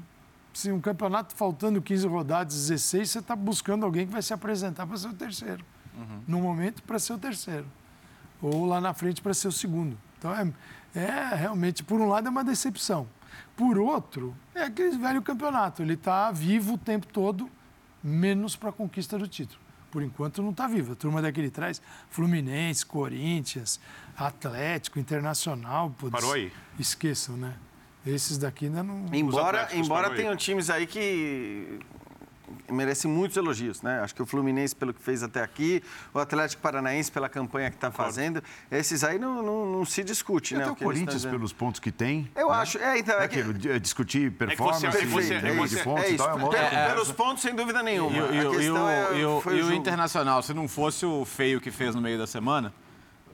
Se 0.53 0.71
um 0.71 0.81
campeonato 0.81 1.35
faltando 1.35 1.79
15 1.79 2.07
rodadas, 2.07 2.55
16, 2.55 3.11
você 3.11 3.19
está 3.19 3.35
buscando 3.35 3.85
alguém 3.85 4.07
que 4.07 4.11
vai 4.11 4.23
se 4.23 4.33
apresentar 4.33 4.87
para 4.87 4.97
ser 4.97 5.09
o 5.09 5.13
terceiro. 5.13 5.63
Uhum. 5.95 6.21
No 6.27 6.41
momento, 6.41 6.81
para 6.81 6.97
ser 6.97 7.13
o 7.13 7.17
terceiro. 7.19 7.65
Ou 8.41 8.65
lá 8.65 8.81
na 8.81 8.91
frente, 8.91 9.21
para 9.21 9.35
ser 9.35 9.49
o 9.49 9.51
segundo. 9.51 9.95
Então, 10.17 10.33
é, 10.33 10.51
é 10.95 11.35
realmente, 11.35 11.83
por 11.83 12.01
um 12.01 12.09
lado, 12.09 12.27
é 12.27 12.29
uma 12.31 12.43
decepção. 12.43 13.07
Por 13.55 13.77
outro, 13.77 14.35
é 14.55 14.63
aquele 14.63 14.97
velho 14.97 15.21
campeonato. 15.21 15.83
Ele 15.83 15.93
está 15.93 16.31
vivo 16.31 16.73
o 16.73 16.77
tempo 16.77 17.05
todo, 17.05 17.47
menos 18.03 18.55
para 18.55 18.69
a 18.69 18.73
conquista 18.73 19.17
do 19.17 19.27
título. 19.27 19.59
Por 19.91 20.01
enquanto 20.01 20.41
não 20.41 20.49
está 20.49 20.67
vivo. 20.67 20.93
A 20.93 20.95
turma 20.95 21.21
daquele 21.21 21.51
traz 21.51 21.81
Fluminense, 22.09 22.85
Corinthians, 22.85 23.79
Atlético, 24.15 24.99
Internacional. 24.99 25.91
Putz, 25.97 26.11
Parou 26.11 26.33
aí. 26.33 26.51
Esqueçam, 26.79 27.37
né? 27.37 27.55
Esses 28.07 28.37
daqui 28.37 28.65
ainda 28.65 28.83
não. 28.83 29.05
Embora, 29.11 29.67
embora 29.73 30.09
tenham 30.15 30.35
times 30.35 30.69
aí 30.69 30.87
que 30.87 31.79
merece 32.71 33.07
muitos 33.07 33.35
elogios, 33.37 33.81
né? 33.81 33.99
Acho 34.01 34.15
que 34.15 34.21
o 34.21 34.25
Fluminense 34.25 34.75
pelo 34.75 34.93
que 34.93 35.01
fez 35.01 35.23
até 35.23 35.41
aqui, 35.41 35.83
o 36.13 36.19
Atlético 36.19 36.61
Paranaense 36.61 37.11
pela 37.11 37.29
campanha 37.29 37.69
que 37.69 37.75
está 37.75 37.91
fazendo, 37.91 38.41
esses 38.71 39.03
aí 39.03 39.19
não, 39.19 39.41
não, 39.41 39.65
não 39.65 39.85
se 39.85 40.03
discute, 40.03 40.53
e 40.53 40.57
né? 40.57 40.63
Até 40.63 40.71
o, 40.71 40.73
o 40.73 40.77
Corinthians 40.77 41.25
pelos 41.25 41.53
pontos 41.53 41.79
que 41.79 41.91
tem. 41.91 42.29
Eu 42.35 42.49
né? 42.49 42.55
acho, 42.55 42.77
é, 42.77 42.99
então... 42.99 43.19
É 43.19 43.27
que... 43.27 43.43
discutir 43.79 44.31
performance, 44.31 44.85
é 44.85 44.91
que 44.91 45.05
você, 45.05 45.33
é, 45.35 45.53
você, 45.53 45.77
de 45.77 45.83
pontos 45.83 46.03
é 46.03 46.09
isso, 46.09 46.23
tal, 46.23 46.53
é, 46.53 46.89
Pelos 46.89 47.11
pontos, 47.11 47.41
sem 47.41 47.55
dúvida 47.55 47.83
nenhuma. 47.83 48.15
E, 48.15 48.19
e, 48.19 48.63
e, 48.63 48.67
é, 48.67 49.25
o, 49.25 49.67
o 49.67 49.73
Internacional, 49.73 50.41
se 50.41 50.53
não 50.53 50.67
fosse 50.67 51.05
o 51.05 51.25
feio 51.25 51.59
que 51.59 51.71
fez 51.71 51.95
no 51.95 52.01
meio 52.01 52.17
da 52.17 52.27
semana, 52.27 52.73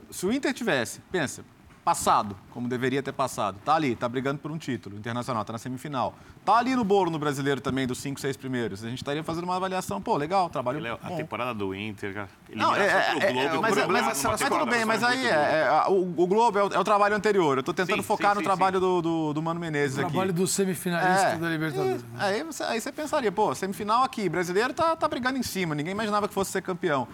se 0.09 0.25
o 0.25 0.31
Inter 0.31 0.53
tivesse, 0.53 1.01
pensa, 1.11 1.43
passado, 1.83 2.35
como 2.51 2.67
deveria 2.67 3.03
ter 3.03 3.11
passado. 3.11 3.59
Tá 3.63 3.75
ali, 3.75 3.95
tá 3.95 4.07
brigando 4.07 4.39
por 4.39 4.51
um 4.51 4.57
título. 4.57 4.97
internacional, 4.97 5.43
tá 5.43 5.53
na 5.53 5.59
semifinal. 5.59 6.15
Tá 6.45 6.57
ali 6.57 6.75
no 6.75 6.83
bolo 6.83 7.11
no 7.11 7.19
brasileiro 7.19 7.59
também, 7.61 7.85
dos 7.85 7.99
cinco, 7.99 8.19
seis 8.19 8.37
primeiros. 8.37 8.83
A 8.83 8.89
gente 8.89 8.99
estaria 8.99 9.23
fazendo 9.23 9.43
uma 9.43 9.55
avaliação. 9.55 10.01
Pô, 10.01 10.15
legal, 10.15 10.49
trabalho. 10.49 10.79
Léo, 10.79 10.97
a 11.01 11.11
temporada 11.11 11.53
do 11.53 11.75
Inter, 11.75 12.13
cara. 12.13 12.29
Não, 12.53 12.75
é, 12.75 12.85
é, 12.85 13.17
é, 13.19 13.33
Globo, 13.33 13.61
mas, 13.61 13.77
é, 13.77 13.87
mas, 13.87 14.23
mas, 14.23 14.41
tudo 14.41 14.65
bem, 14.65 14.85
mas 14.85 15.03
aí 15.03 15.25
é, 15.27 15.31
é, 15.31 15.89
o, 15.89 16.13
o, 16.17 16.27
Globo 16.27 16.57
é 16.57 16.63
o, 16.63 16.67
é 16.67 16.79
o, 16.79 16.83
trabalho 16.83 17.15
anterior. 17.15 17.57
Eu 17.57 17.63
tô 17.63 17.73
tentando 17.73 18.01
sim, 18.01 18.07
focar 18.07 18.31
sim, 18.31 18.35
no 18.35 18.41
sim, 18.41 18.45
trabalho 18.45 18.79
do, 18.79 19.01
do, 19.01 19.33
do, 19.33 19.41
Mano 19.41 19.59
Menezes 19.59 19.97
o 19.97 20.01
aqui. 20.01 20.09
O 20.09 20.11
trabalho 20.11 20.33
do 20.33 20.47
semifinalista 20.47 21.37
da 21.37 21.49
Libertadores. 21.49 22.01
E, 22.01 22.21
aí, 22.21 22.43
você, 22.43 22.63
aí 22.63 22.79
você 22.79 22.91
pensaria, 22.91 23.31
pô, 23.31 23.53
semifinal 23.55 24.03
aqui, 24.03 24.29
brasileiro 24.29 24.73
tá, 24.73 24.95
tá 24.95 25.07
brigando 25.07 25.37
em 25.37 25.43
cima. 25.43 25.75
Ninguém 25.75 25.91
imaginava 25.91 26.27
que 26.27 26.33
fosse 26.33 26.51
ser 26.51 26.61
campeão. 26.61 27.07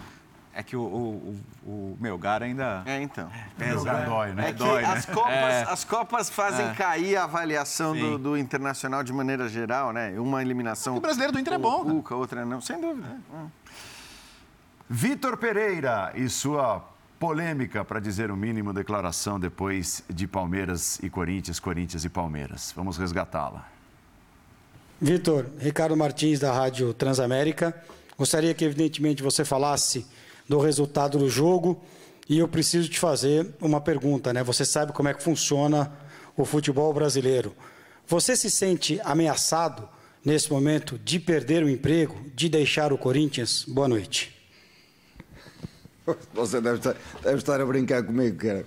É 0.53 0.63
que 0.63 0.75
o, 0.75 0.81
o, 0.81 1.35
o, 1.63 1.69
o 1.69 1.97
meu 1.99 2.17
Gar 2.17 2.41
ainda. 2.43 2.83
É, 2.85 3.01
então. 3.01 3.29
Pesa, 3.57 3.91
é, 3.91 4.05
dói, 4.05 4.33
né? 4.33 4.49
É 4.49 4.53
dói, 4.53 4.83
as, 4.83 5.07
né? 5.07 5.13
Copas, 5.13 5.33
é. 5.33 5.63
as 5.69 5.83
Copas 5.83 6.29
fazem 6.29 6.67
é. 6.67 6.73
cair 6.73 7.15
a 7.17 7.23
avaliação 7.23 7.95
do, 7.95 8.17
do, 8.17 8.37
internacional 8.37 9.03
de 9.03 9.13
maneira 9.13 9.47
geral, 9.47 9.93
né? 9.93 10.19
Uma 10.19 10.41
eliminação. 10.41 10.97
O 10.97 10.99
brasileiro 10.99 11.31
do 11.31 11.39
Inter 11.39 11.53
é 11.53 11.57
bom. 11.57 11.83
Né? 11.83 11.91
Cuca, 11.91 12.15
outra 12.15 12.45
não, 12.45 12.59
sem 12.59 12.81
dúvida. 12.81 13.07
É. 13.33 13.45
Vitor 14.89 15.37
Pereira 15.37 16.11
e 16.15 16.27
sua 16.27 16.83
polêmica, 17.19 17.85
para 17.85 17.99
dizer 17.99 18.31
o 18.31 18.35
mínimo, 18.35 18.73
declaração 18.73 19.39
depois 19.39 20.03
de 20.09 20.25
Palmeiras 20.25 20.99
e 21.03 21.09
Corinthians, 21.09 21.59
Corinthians 21.59 22.05
e 22.05 22.09
Palmeiras. 22.09 22.73
Vamos 22.75 22.97
resgatá-la. 22.97 23.67
Vitor, 24.99 25.45
Ricardo 25.59 25.95
Martins, 25.95 26.39
da 26.39 26.51
Rádio 26.51 26.93
Transamérica. 26.93 27.75
Gostaria 28.17 28.53
que, 28.53 28.65
evidentemente, 28.65 29.21
você 29.21 29.45
falasse 29.45 30.05
do 30.49 30.59
resultado 30.59 31.19
do 31.19 31.29
jogo. 31.29 31.79
E 32.27 32.39
eu 32.39 32.47
preciso 32.47 32.89
te 32.89 32.99
fazer 32.99 33.55
uma 33.61 33.79
pergunta, 33.79 34.33
né? 34.33 34.43
Você 34.43 34.65
sabe 34.65 34.91
como 34.91 35.07
é 35.07 35.13
que 35.13 35.23
funciona 35.23 35.91
o 36.35 36.43
futebol 36.43 36.93
brasileiro. 36.93 37.55
Você 38.07 38.35
se 38.35 38.49
sente 38.49 38.99
ameaçado 39.03 39.87
nesse 40.25 40.51
momento 40.51 40.97
de 40.99 41.19
perder 41.19 41.63
o 41.63 41.69
emprego, 41.69 42.15
de 42.35 42.49
deixar 42.49 42.91
o 42.91 42.97
Corinthians? 42.97 43.63
Boa 43.67 43.87
noite. 43.87 44.35
Você 46.33 46.59
deve 46.59 46.77
estar, 46.77 46.95
deve 47.21 47.37
estar 47.37 47.61
a 47.61 47.65
brincar 47.65 48.03
comigo, 48.03 48.37
cara. 48.37 48.65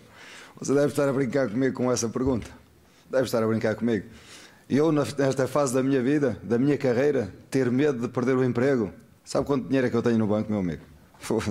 Você 0.59 0.73
deve 0.75 0.87
estar 0.89 1.09
a 1.09 1.13
brincar 1.13 1.51
comigo 1.51 1.75
com 1.77 1.91
essa 1.91 2.09
pergunta. 2.09 2.49
Deve 3.11 3.25
estar 3.25 3.43
a 3.43 3.47
brincar 3.47 3.75
comigo. 3.75 4.07
Eu, 4.71 4.93
nesta 4.93 5.49
fase 5.49 5.75
da 5.75 5.83
minha 5.83 6.01
vida, 6.01 6.39
da 6.43 6.59
minha 6.59 6.79
carreira, 6.79 7.35
ter 7.51 7.71
medo 7.71 8.01
de 8.01 8.09
perder 8.09 8.37
o 8.37 8.45
emprego. 8.45 8.93
Sabe 9.25 9.47
quanto 9.47 9.67
dinheiro 9.67 9.87
é 9.87 9.91
que 9.91 9.97
eu 9.97 10.03
tenho 10.03 10.19
no 10.19 10.27
banco, 10.27 10.51
meu 10.51 10.61
amigo? 10.61 10.92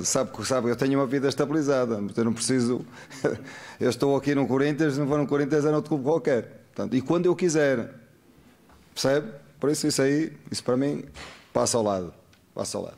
Sabe, 0.03 0.45
sabe, 0.45 0.69
eu 0.69 0.75
tenho 0.75 0.99
uma 0.99 1.07
vida 1.07 1.27
estabilizada, 1.27 2.03
eu 2.15 2.25
não 2.25 2.33
preciso. 2.33 2.85
Eu 3.79 3.89
estou 3.89 4.15
aqui 4.15 4.35
no 4.35 4.45
Corinthians, 4.47 4.93
se 4.93 4.99
não 4.99 5.07
for 5.07 5.17
no 5.17 5.25
Corinthians, 5.25 5.65
é 5.65 5.69
no 5.69 5.77
outro 5.77 5.89
clube 5.89 6.03
qualquer. 6.03 6.67
Portanto, 6.67 6.95
e 6.95 7.01
quando 7.01 7.25
eu 7.25 7.35
quiser, 7.35 7.95
percebe? 8.93 9.31
Por 9.59 9.71
isso, 9.71 9.87
isso 9.87 10.01
aí, 10.03 10.37
isso 10.51 10.63
para 10.63 10.77
mim, 10.77 11.03
passa 11.51 11.77
ao 11.77 11.83
lado. 11.83 12.13
Passa 12.53 12.77
ao 12.77 12.83
lado. 12.83 12.97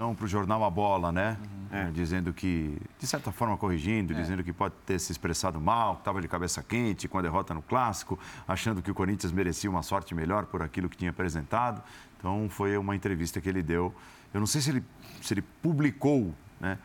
Então, 0.00 0.14
para 0.14 0.24
o 0.24 0.28
jornal 0.28 0.64
A 0.64 0.70
Bola, 0.70 1.12
né? 1.12 1.38
Uhum. 1.40 1.78
É, 1.78 1.90
dizendo 1.90 2.32
que, 2.32 2.76
de 2.98 3.06
certa 3.06 3.30
forma, 3.30 3.56
corrigindo, 3.58 4.14
é. 4.14 4.16
dizendo 4.16 4.42
que 4.42 4.52
pode 4.52 4.74
ter 4.86 4.98
se 4.98 5.12
expressado 5.12 5.60
mal, 5.60 5.96
que 5.96 6.00
estava 6.00 6.20
de 6.22 6.28
cabeça 6.28 6.62
quente 6.62 7.06
com 7.06 7.18
a 7.18 7.22
derrota 7.22 7.52
no 7.52 7.60
Clássico, 7.60 8.18
achando 8.48 8.80
que 8.80 8.90
o 8.90 8.94
Corinthians 8.94 9.30
merecia 9.30 9.68
uma 9.68 9.82
sorte 9.82 10.14
melhor 10.14 10.46
por 10.46 10.62
aquilo 10.62 10.88
que 10.88 10.96
tinha 10.96 11.10
apresentado. 11.10 11.82
Então, 12.18 12.48
foi 12.48 12.78
uma 12.78 12.96
entrevista 12.96 13.40
que 13.40 13.48
ele 13.48 13.62
deu 13.62 13.94
eu 14.32 14.40
não 14.40 14.46
sei 14.46 14.60
se 14.60 14.70
ele, 14.70 14.84
se 15.22 15.34
ele 15.34 15.42
publicou, 15.62 16.34
né? 16.60 16.78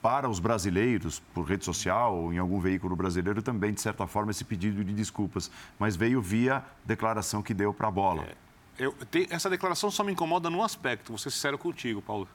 para 0.00 0.28
os 0.28 0.38
brasileiros, 0.38 1.20
por 1.34 1.42
rede 1.42 1.64
social 1.64 2.16
ou 2.16 2.32
em 2.32 2.38
algum 2.38 2.60
veículo 2.60 2.94
brasileiro, 2.94 3.42
também, 3.42 3.72
de 3.72 3.80
certa 3.80 4.06
forma, 4.06 4.30
esse 4.30 4.44
pedido 4.44 4.84
de 4.84 4.92
desculpas. 4.92 5.50
Mas 5.78 5.96
veio 5.96 6.22
via 6.22 6.64
declaração 6.84 7.42
que 7.42 7.52
deu 7.52 7.74
para 7.74 7.88
a 7.88 7.90
bola. 7.90 8.24
É, 8.24 8.36
eu, 8.78 8.94
te, 9.10 9.26
essa 9.30 9.50
declaração 9.50 9.90
só 9.90 10.04
me 10.04 10.12
incomoda 10.12 10.48
num 10.48 10.62
aspecto, 10.62 11.08
vou 11.08 11.18
ser 11.18 11.30
sincero 11.30 11.58
contigo, 11.58 12.00
Paulo. 12.00 12.28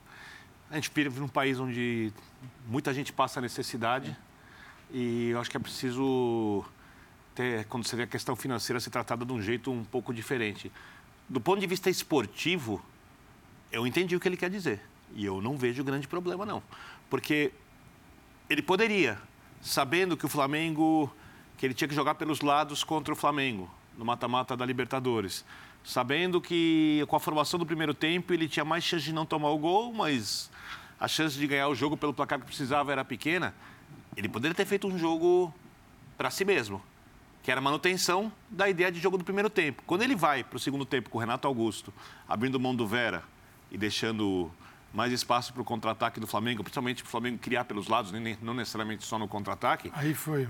A 0.70 0.74
gente 0.74 0.90
vive 0.94 1.20
num 1.20 1.28
país 1.28 1.58
onde 1.58 2.12
muita 2.66 2.92
gente 2.92 3.12
passa 3.12 3.40
necessidade 3.40 4.16
e 4.92 5.30
eu 5.30 5.40
acho 5.40 5.50
que 5.50 5.56
é 5.56 5.60
preciso 5.60 6.64
ter, 7.34 7.64
quando 7.66 7.86
você 7.86 7.96
vê 7.96 8.02
a 8.02 8.06
questão 8.06 8.36
financeira, 8.36 8.78
ser 8.80 8.90
tratada 8.90 9.24
de 9.24 9.32
um 9.32 9.40
jeito 9.40 9.70
um 9.70 9.84
pouco 9.84 10.12
diferente. 10.12 10.70
Do 11.28 11.40
ponto 11.40 11.60
de 11.60 11.66
vista 11.66 11.88
esportivo, 11.88 12.82
eu 13.74 13.86
entendi 13.86 14.14
o 14.14 14.20
que 14.20 14.28
ele 14.28 14.36
quer 14.36 14.48
dizer. 14.48 14.80
E 15.14 15.24
eu 15.24 15.42
não 15.42 15.56
vejo 15.56 15.82
grande 15.82 16.06
problema, 16.06 16.46
não. 16.46 16.62
Porque 17.10 17.52
ele 18.48 18.62
poderia, 18.62 19.18
sabendo 19.60 20.16
que 20.16 20.24
o 20.24 20.28
Flamengo, 20.28 21.12
que 21.58 21.66
ele 21.66 21.74
tinha 21.74 21.88
que 21.88 21.94
jogar 21.94 22.14
pelos 22.14 22.40
lados 22.40 22.84
contra 22.84 23.12
o 23.12 23.16
Flamengo, 23.16 23.68
no 23.98 24.04
mata-mata 24.04 24.56
da 24.56 24.64
Libertadores, 24.64 25.44
sabendo 25.84 26.40
que 26.40 27.04
com 27.08 27.16
a 27.16 27.20
formação 27.20 27.58
do 27.58 27.66
primeiro 27.66 27.92
tempo 27.92 28.32
ele 28.32 28.48
tinha 28.48 28.64
mais 28.64 28.84
chance 28.84 29.04
de 29.04 29.12
não 29.12 29.26
tomar 29.26 29.50
o 29.50 29.58
gol, 29.58 29.92
mas 29.92 30.50
a 30.98 31.08
chance 31.08 31.36
de 31.36 31.46
ganhar 31.46 31.68
o 31.68 31.74
jogo 31.74 31.96
pelo 31.96 32.14
placar 32.14 32.38
que 32.38 32.46
precisava 32.46 32.92
era 32.92 33.04
pequena, 33.04 33.54
ele 34.16 34.28
poderia 34.28 34.54
ter 34.54 34.64
feito 34.64 34.86
um 34.86 34.96
jogo 34.96 35.52
para 36.16 36.30
si 36.30 36.44
mesmo, 36.44 36.80
que 37.42 37.50
era 37.50 37.60
a 37.60 37.62
manutenção 37.62 38.32
da 38.48 38.68
ideia 38.68 38.90
de 38.90 39.00
jogo 39.00 39.18
do 39.18 39.24
primeiro 39.24 39.50
tempo. 39.50 39.82
Quando 39.84 40.02
ele 40.02 40.14
vai 40.14 40.44
para 40.44 40.56
o 40.56 40.60
segundo 40.60 40.84
tempo 40.84 41.10
com 41.10 41.18
o 41.18 41.20
Renato 41.20 41.46
Augusto, 41.48 41.92
abrindo 42.28 42.58
mão 42.58 42.74
do 42.74 42.86
Vera 42.86 43.33
e 43.74 43.76
deixando 43.76 44.50
mais 44.92 45.12
espaço 45.12 45.52
para 45.52 45.60
o 45.60 45.64
contra-ataque 45.64 46.20
do 46.20 46.28
Flamengo, 46.28 46.62
principalmente 46.62 47.02
para 47.02 47.08
o 47.08 47.10
Flamengo 47.10 47.38
criar 47.38 47.64
pelos 47.64 47.88
lados, 47.88 48.12
nem, 48.12 48.38
não 48.40 48.54
necessariamente 48.54 49.04
só 49.04 49.18
no 49.18 49.26
contra-ataque. 49.26 49.90
Aí 49.92 50.14
foi. 50.14 50.48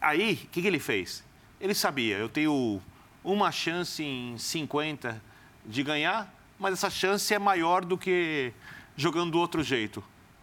Aí, 0.00 0.32
o 0.32 0.48
que, 0.48 0.60
que 0.60 0.66
ele 0.66 0.80
fez? 0.80 1.22
Ele 1.60 1.72
sabia, 1.72 2.18
eu 2.18 2.28
tenho 2.28 2.82
uma 3.22 3.52
chance 3.52 4.02
em 4.02 4.36
50 4.36 5.22
de 5.64 5.82
ganhar, 5.84 6.34
mas 6.58 6.72
essa 6.72 6.90
chance 6.90 7.32
é 7.32 7.38
maior 7.38 7.84
do 7.84 7.96
que 7.96 8.52
jogando 8.96 9.30
do 9.30 9.38
outro 9.38 9.62
jeito. 9.62 10.02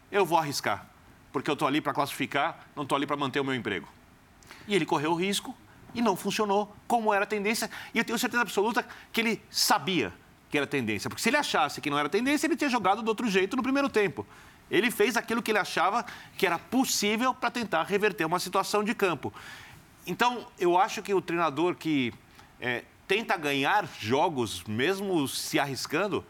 Eu 0.10 0.26
vou 0.26 0.38
arriscar, 0.38 0.88
porque 1.34 1.50
eu 1.50 1.54
estou 1.54 1.68
ali 1.68 1.82
para 1.82 1.94
classificar, 1.94 2.66
não 2.74 2.84
estou 2.84 2.96
ali 2.96 3.06
para 3.06 3.18
manter 3.18 3.42
o 3.42 3.44
meu 3.44 3.54
emprego. 3.54 3.90
E 4.66 4.74
ele 4.74 4.86
correu 4.86 5.12
o 5.12 5.16
risco 5.16 5.54
e 5.94 6.02
não 6.02 6.16
funcionou 6.16 6.74
como 6.88 7.14
era 7.14 7.26
a 7.26 7.28
tendência. 7.28 7.70
E 7.94 7.98
eu 7.98 8.06
tenho 8.06 8.18
certeza 8.18 8.42
absoluta 8.42 8.88
que 9.12 9.20
ele 9.20 9.42
sabia 9.50 10.14
que 10.50 10.58
era 10.58 10.68
tendência. 10.68 11.10
Porque 11.10 11.22
se 11.22 11.30
ele 11.30 11.38
achasse 11.38 11.80
que 11.80 11.90
não 11.90 11.98
era 11.98 12.10
tendência, 12.10 12.48
ele 12.48 12.56
tinha 12.56 12.70
jogado 12.70 13.02
do 13.02 13.08
outro 13.08 13.30
jeito 13.30 13.56
no 13.56 13.64
primeiro 13.64 13.90
tempo. 13.90 14.26
Ele 14.70 14.92
fez 14.92 15.18
aquilo 15.18 15.42
que 15.42 15.52
ele 15.52 15.58
achava 15.58 16.06
que 16.38 16.46
era 16.46 16.60
possível 16.60 17.34
para 17.34 17.50
tentar 17.50 17.84
reverter 17.84 18.26
uma 18.26 18.40
situação 18.40 18.84
de 18.84 18.94
campo. 18.94 19.34
Então, 20.06 20.48
eu 20.60 20.78
acho 20.78 21.02
que 21.02 21.14
o 21.14 21.22
treinador 21.22 21.76
que 21.76 22.14
é, 22.60 22.84
tenta 23.08 23.36
ganhar 23.38 23.88
jogos, 24.00 24.64
mesmo 24.66 25.28
se 25.28 25.60
arriscando, 25.60 26.24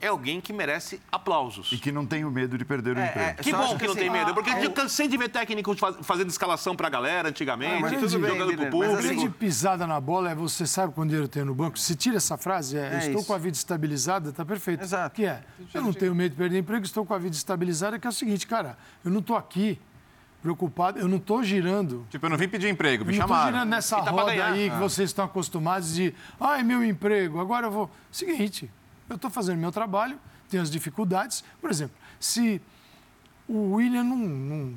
é 0.00 0.06
alguém 0.06 0.40
que 0.40 0.52
merece 0.52 1.00
aplausos. 1.10 1.72
E 1.72 1.76
que 1.78 1.90
não 1.90 2.06
tem 2.06 2.24
o 2.24 2.30
medo 2.30 2.56
de 2.56 2.64
perder 2.64 2.96
o 2.96 3.00
É, 3.00 3.08
emprego. 3.08 3.28
é, 3.30 3.34
Que 3.34 3.52
bom 3.52 3.68
que 3.72 3.78
que 3.78 3.84
não 3.86 3.90
assim, 3.92 4.00
tem 4.00 4.10
medo, 4.10 4.30
ah, 4.30 4.34
porque 4.34 4.50
ah, 4.50 4.62
eu 4.62 4.70
o- 4.70 4.72
cansei 4.72 5.08
de 5.08 5.16
ver 5.16 5.28
técnicos 5.28 5.78
faz- 5.78 5.96
fazendo 6.02 6.28
escalação 6.30 6.76
pra 6.76 6.88
galera 6.88 7.28
antigamente, 7.30 7.74
Ah, 7.74 7.80
mas 7.80 7.92
tudo 7.94 8.06
tudo 8.08 8.20
bem, 8.20 8.30
jogando 8.30 8.46
pro 8.46 8.56
Guilherme, 8.56 8.78
mas 8.78 8.88
A 8.88 8.92
público. 8.92 9.08
assim, 9.08 9.20
grande 9.20 9.30
pisada 9.38 9.86
na 9.86 10.00
bola 10.00 10.30
é 10.30 10.34
você 10.36 10.66
sabe 10.66 10.94
quando 10.94 11.12
eu 11.12 11.26
tenho 11.26 11.46
no 11.46 11.54
banco. 11.54 11.78
Se 11.78 11.96
tira 11.96 12.16
essa 12.16 12.36
frase, 12.36 12.78
é, 12.78 12.94
É 12.94 12.98
estou 12.98 13.16
isso. 13.18 13.26
com 13.26 13.34
a 13.34 13.38
vida 13.38 13.56
estabilizada, 13.56 14.30
tá 14.32 14.44
perfeito. 14.44 14.82
Exato. 14.84 15.16
Que 15.16 15.26
é, 15.26 15.42
eu 15.74 15.82
não 15.82 15.92
tenho 15.92 16.14
medo 16.14 16.30
de 16.32 16.36
perder 16.36 16.58
emprego, 16.58 16.84
estou 16.84 17.04
com 17.04 17.14
a 17.14 17.18
vida 17.18 17.34
estabilizada, 17.34 17.98
que 17.98 18.06
é 18.06 18.10
o 18.10 18.12
seguinte, 18.12 18.46
cara, 18.46 18.78
eu 19.04 19.10
não 19.10 19.18
estou 19.20 19.36
aqui 19.36 19.80
preocupado, 20.40 21.00
eu 21.00 21.08
não 21.08 21.16
estou 21.16 21.42
girando. 21.42 22.06
Tipo, 22.10 22.26
eu 22.26 22.30
não 22.30 22.36
vim 22.36 22.48
pedir 22.48 22.68
emprego, 22.68 23.04
me 23.04 23.12
Eu 23.12 23.18
não 23.18 23.24
estou 23.24 23.36
chamaram. 23.36 23.52
girando 23.58 23.70
nessa 23.70 24.00
tá 24.00 24.10
roda 24.12 24.30
aí 24.30 24.70
que 24.70 24.76
Ah. 24.76 24.78
vocês 24.78 25.10
estão 25.10 25.24
acostumados 25.24 25.92
de, 25.94 26.14
ai, 26.38 26.62
meu 26.62 26.84
emprego, 26.84 27.40
agora 27.40 27.66
eu 27.66 27.70
vou. 27.72 27.90
Seguinte, 28.12 28.70
eu 29.08 29.16
estou 29.16 29.30
fazendo 29.30 29.58
meu 29.58 29.72
trabalho, 29.72 30.18
tenho 30.48 30.62
as 30.62 30.70
dificuldades. 30.70 31.42
Por 31.60 31.70
exemplo, 31.70 31.96
se 32.18 32.60
o 33.48 33.74
William 33.74 34.04
não, 34.04 34.16
não, 34.16 34.74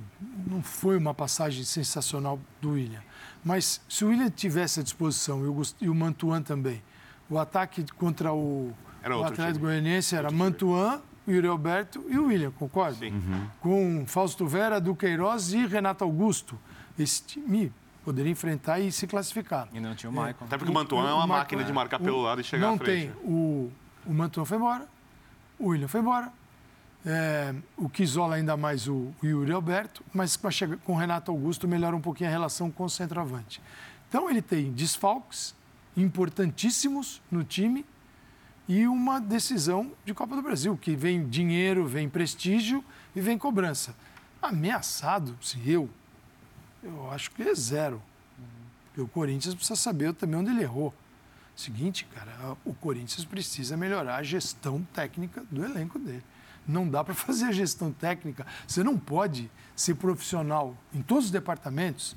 não 0.48 0.62
foi 0.64 0.98
uma 0.98 1.14
passagem 1.14 1.64
sensacional 1.64 2.40
do 2.62 2.72
William, 2.72 3.02
mas 3.44 3.82
se 3.90 4.06
o 4.06 4.10
William 4.10 4.30
tivesse 4.30 4.80
à 4.80 4.84
disposição 4.84 5.44
e 5.44 5.48
o, 5.48 5.62
e 5.82 5.90
o 5.90 5.96
Mantuan 5.96 6.42
também, 6.42 6.82
o 7.30 7.38
ataque 7.38 7.86
contra 7.98 8.32
o, 8.34 8.72
Era 9.04 9.18
o 9.18 9.24
Atlético 9.24 9.48
time. 9.54 9.60
Goianiense 9.60 10.16
era 10.16 10.30
Mantuan, 10.32 11.02
Yuri 11.28 11.48
Alberto 11.48 12.04
e 12.10 12.18
o 12.18 12.26
William, 12.28 12.52
concorda? 12.52 12.98
Sim. 13.00 13.14
Com 13.60 14.06
Fausto 14.08 14.46
Vera, 14.48 14.80
Duqueiroz 14.82 15.54
e 15.54 15.66
Renato 15.66 16.04
Augusto. 16.04 16.58
Esse 16.98 17.24
time 17.24 17.72
poderia 18.04 18.32
enfrentar 18.32 18.80
e 18.80 18.92
se 18.92 19.06
classificar. 19.08 19.68
E 19.74 19.80
não 19.80 19.96
tinha 19.96 20.10
o 20.10 20.14
Michael. 20.14 20.36
Até 20.42 20.58
porque 20.58 20.72
o 20.72 20.74
Mantuan 20.74 21.10
é 21.10 21.14
uma 21.14 21.28
máquina 21.28 21.64
de 21.64 21.72
marcar 21.72 22.00
pelo 22.00 22.18
o- 22.18 22.22
lado 22.24 22.42
e 22.42 22.44
chegar 22.44 22.68
não 22.68 22.74
à 22.76 22.78
frente. 22.78 23.08
tem. 23.08 23.12
O, 23.24 23.72
o 24.06 24.14
Mantuan 24.14 24.46
foi 24.46 24.58
embora, 24.58 24.88
o 25.60 25.68
William 25.68 25.88
foi 25.88 26.02
embora, 26.02 26.32
é, 27.06 27.54
o 27.78 27.90
Kizola 27.90 28.36
ainda 28.36 28.56
mais 28.56 28.88
o, 28.88 29.12
o 29.22 29.26
Yuri 29.26 29.52
Alberto, 29.52 30.04
mas 30.14 30.38
com, 30.38 30.94
o 30.94 30.96
Renato 30.96 31.32
Augusto 31.32 31.68
melhora 31.68 31.96
um 31.96 32.02
pouquinho 32.02 32.30
a 32.30 32.32
relação 32.32 32.70
com 32.70 32.84
o 32.84 32.90
centroavante. 32.90 33.62
Então 34.08 34.30
ele 34.30 34.42
tem 34.42 34.72
desfalques 34.72 35.56
importantíssimos 35.96 37.22
no 37.32 37.44
time 37.44 37.86
e 38.68 38.88
uma 38.88 39.20
decisão 39.20 39.92
de 40.06 40.14
Copa 40.14 40.36
do 40.36 40.42
Brasil, 40.42 40.78
que 40.78 40.96
vem 40.96 41.28
dinheiro, 41.28 41.88
vem 41.88 42.08
prestígio 42.08 42.84
e 43.16 43.22
vem 43.22 43.38
cobrança. 43.38 43.96
Ameaçado, 44.42 45.36
se 45.42 45.70
eu, 45.70 45.90
eu 46.84 47.12
acho 47.12 47.32
que 47.32 47.42
é 47.42 47.54
zero. 47.54 48.02
Porque 48.86 49.02
o 49.02 49.08
Corinthians 49.08 49.56
precisa 49.56 49.76
saber 49.76 50.14
também 50.14 50.40
onde 50.40 50.52
ele 50.52 50.62
errou. 50.62 50.94
Seguinte, 51.56 52.06
cara, 52.06 52.58
o 52.66 52.74
Corinthians 52.74 53.26
precisa 53.26 53.78
melhorar 53.78 54.18
a 54.18 54.24
gestão 54.24 54.86
técnica 54.94 55.44
do 55.52 55.64
elenco 55.64 56.00
dele. 56.00 56.24
Não 56.68 56.88
dá 56.88 57.04
para 57.04 57.14
fazer 57.16 57.46
a 57.46 57.52
gestão 57.52 57.92
técnica. 57.92 58.46
Você 58.68 58.84
não 58.84 58.98
pode 58.98 59.50
ser 59.76 59.96
profissional 59.96 60.76
em 60.94 61.02
todos 61.02 61.26
os 61.26 61.32
departamentos, 61.32 62.16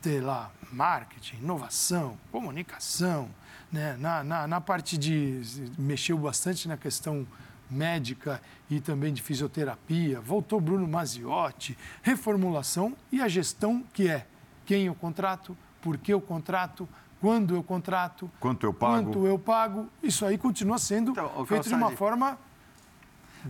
ter 0.00 0.20
lá 0.20 0.52
marketing, 0.72 1.38
inovação, 1.38 2.16
comunicação, 2.30 3.28
né? 3.72 3.96
na, 3.98 4.22
na, 4.22 4.46
na 4.46 4.60
parte 4.60 4.96
de. 4.96 5.42
mexeu 5.76 6.16
bastante 6.16 6.68
na 6.68 6.76
questão 6.76 7.26
médica 7.70 8.40
e 8.68 8.80
também 8.80 9.12
de 9.12 9.22
fisioterapia. 9.22 10.20
Voltou 10.20 10.60
Bruno 10.60 10.86
Maziotti, 10.86 11.76
reformulação 12.02 12.96
e 13.10 13.20
a 13.20 13.28
gestão 13.28 13.84
que 13.92 14.08
é 14.08 14.26
quem 14.66 14.86
eu 14.86 14.94
contrato, 14.94 15.56
por 15.80 15.96
que 15.96 16.12
eu 16.12 16.20
contrato, 16.20 16.88
quando 17.20 17.54
eu 17.54 17.62
contrato, 17.62 18.30
Quanto 18.40 18.64
eu 18.66 18.72
pago. 18.72 19.04
quanto 19.04 19.26
eu 19.26 19.38
pago. 19.38 19.88
Isso 20.02 20.24
aí 20.24 20.38
continua 20.38 20.78
sendo 20.78 21.10
Então, 21.12 21.44
feito 21.46 21.68
de 21.68 21.74
uma 21.74 21.90
forma 21.92 22.38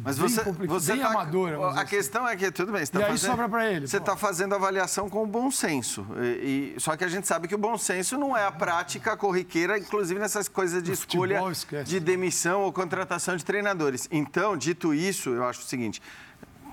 Mas 0.05 0.19
bem 0.19 0.29
você, 0.29 0.43
complicada, 0.45 0.79
você 0.81 0.93
bem 0.93 1.03
tá- 1.03 1.09
amadora. 1.09 1.59
A 1.67 1.71
assim. 1.71 1.87
questão 1.87 2.29
é 2.29 2.37
que, 2.37 2.51
tudo 2.53 2.71
bem, 2.73 2.85
você 2.85 2.91
E 2.97 3.01
tá 3.01 3.07
aí 3.07 3.19
fazendo, 3.19 3.59
ele, 3.59 3.87
Você 3.89 3.97
está 3.97 4.17
fazendo 4.17 4.55
avaliação 4.55 5.09
com 5.11 5.23
o 5.23 5.27
bom 5.27 5.51
senso. 5.51 6.07
E, 6.21 6.75
e- 6.77 6.81
só 6.81 6.97
que 6.97 7.03
a 7.05 7.09
gente 7.09 7.27
sabe 7.27 7.49
que 7.49 7.55
o 7.55 7.59
bom 7.59 7.77
senso 7.77 8.17
não 8.19 8.37
é 8.37 8.45
a 8.45 8.53
prática 8.53 9.17
corriqueira, 9.17 9.79
inclusive 9.79 10.19
nessas 10.21 10.49
coisas 10.49 10.81
de 10.83 10.95
futebol, 10.95 11.51
escolha 11.51 11.85
de 11.85 11.99
demissão 12.01 12.63
ou 12.63 12.73
contratação 12.73 13.37
de 13.37 13.45
treinadores. 13.45 14.09
Então, 14.13 14.57
dito 14.57 14.95
isso, 14.95 15.31
eu 15.31 15.45
acho 15.45 15.61
o 15.61 15.65
seguinte. 15.65 16.01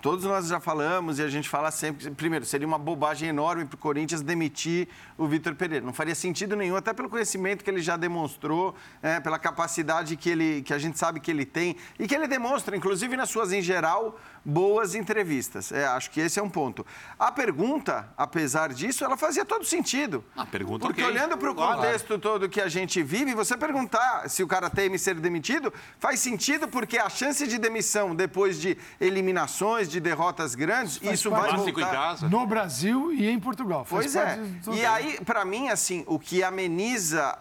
Todos 0.08 0.24
nós 0.24 0.47
já 0.47 0.58
falamos 0.58 1.20
e 1.20 1.22
a 1.22 1.28
gente 1.28 1.49
fala 1.49 1.70
sempre. 1.70 2.10
Primeiro, 2.12 2.45
seria 2.45 2.66
uma 2.66 2.78
bobagem 2.78 3.28
enorme 3.28 3.66
para 3.66 3.76
o 3.76 3.78
Corinthians 3.78 4.22
demitir 4.22 4.88
o 5.18 5.28
Vitor 5.28 5.53
Pereira. 5.53 5.86
Não 5.86 5.91
faria 5.91 6.16
sentido 6.16 6.55
nenhum, 6.55 6.78
até 6.78 6.93
pelo 6.93 7.10
conhecimento 7.10 7.62
que 7.62 7.70
ele 7.70 7.82
já 7.82 7.97
demonstrou, 7.97 8.74
é, 9.01 9.20
pela 9.20 9.38
capacidade 9.38 10.16
que, 10.16 10.30
ele, 10.30 10.62
que 10.62 10.74
a 10.74 10.78
gente 10.78 10.97
sabe 10.97 11.20
que 11.20 11.30
ele 11.30 11.45
tem 11.45 11.76
e 11.99 12.08
que 12.08 12.16
ele 12.16 12.26
demonstra, 12.26 12.78
inclusive 12.78 13.18
nas 13.18 13.30
suas, 13.30 13.51
em 13.51 13.62
geral, 13.62 14.18
boas 14.50 14.95
entrevistas. 14.95 15.74
É, 15.74 15.86
acho 15.86 16.10
que 16.10 16.22
esse 16.22 16.39
é 16.39 16.43
um 16.43 16.50
ponto. 16.50 16.86
A 17.20 17.30
pergunta, 17.34 18.08
apesar 18.18 18.72
disso, 18.74 19.04
ela 19.04 19.18
fazia 19.18 19.43
todo 19.43 19.66
sentido. 19.66 20.24
A 20.38 20.45
pergunta, 20.45 20.86
Porque 20.88 21.02
ok. 21.04 21.14
olhando 21.14 21.38
para 21.38 21.52
o 21.52 21.54
Claro. 21.56 21.76
contexto 21.82 22.18
todo 22.18 22.48
que 22.48 22.62
a 22.62 22.70
gente 22.70 23.04
vive, 23.04 23.34
você 23.36 23.58
perguntar 23.58 24.30
se 24.30 24.41
o 24.41 24.48
cara 24.48 24.70
teme 24.70 24.98
ser 24.98 25.16
demitido, 25.16 25.74
faz 26.00 26.22
sentido 26.22 26.68
porque 26.70 26.98
a 26.98 27.10
chance 27.10 27.45
de 27.45 27.58
demissão 27.58 28.16
depois 28.16 28.58
de 28.62 28.78
eliminações, 29.02 29.89
de 29.89 30.00
derrotas 30.00 30.56
grandes, 30.56 30.98
faz 30.98 31.20
isso 31.20 31.30
vai 31.30 31.52
voltar. 31.54 32.22
No 32.30 32.48
Brasil 32.48 33.12
e 33.12 33.28
em 33.30 33.39
Portugal. 33.39 33.84
Faz 33.84 34.14
Pois 34.14 34.16
é. 34.16 34.39
E 34.72 34.86
aí, 34.86 35.20
para 35.26 35.43
mim, 35.43 35.68
assim, 35.68 36.06
o 36.08 36.18
que 36.18 36.41
ameniza 36.41 37.38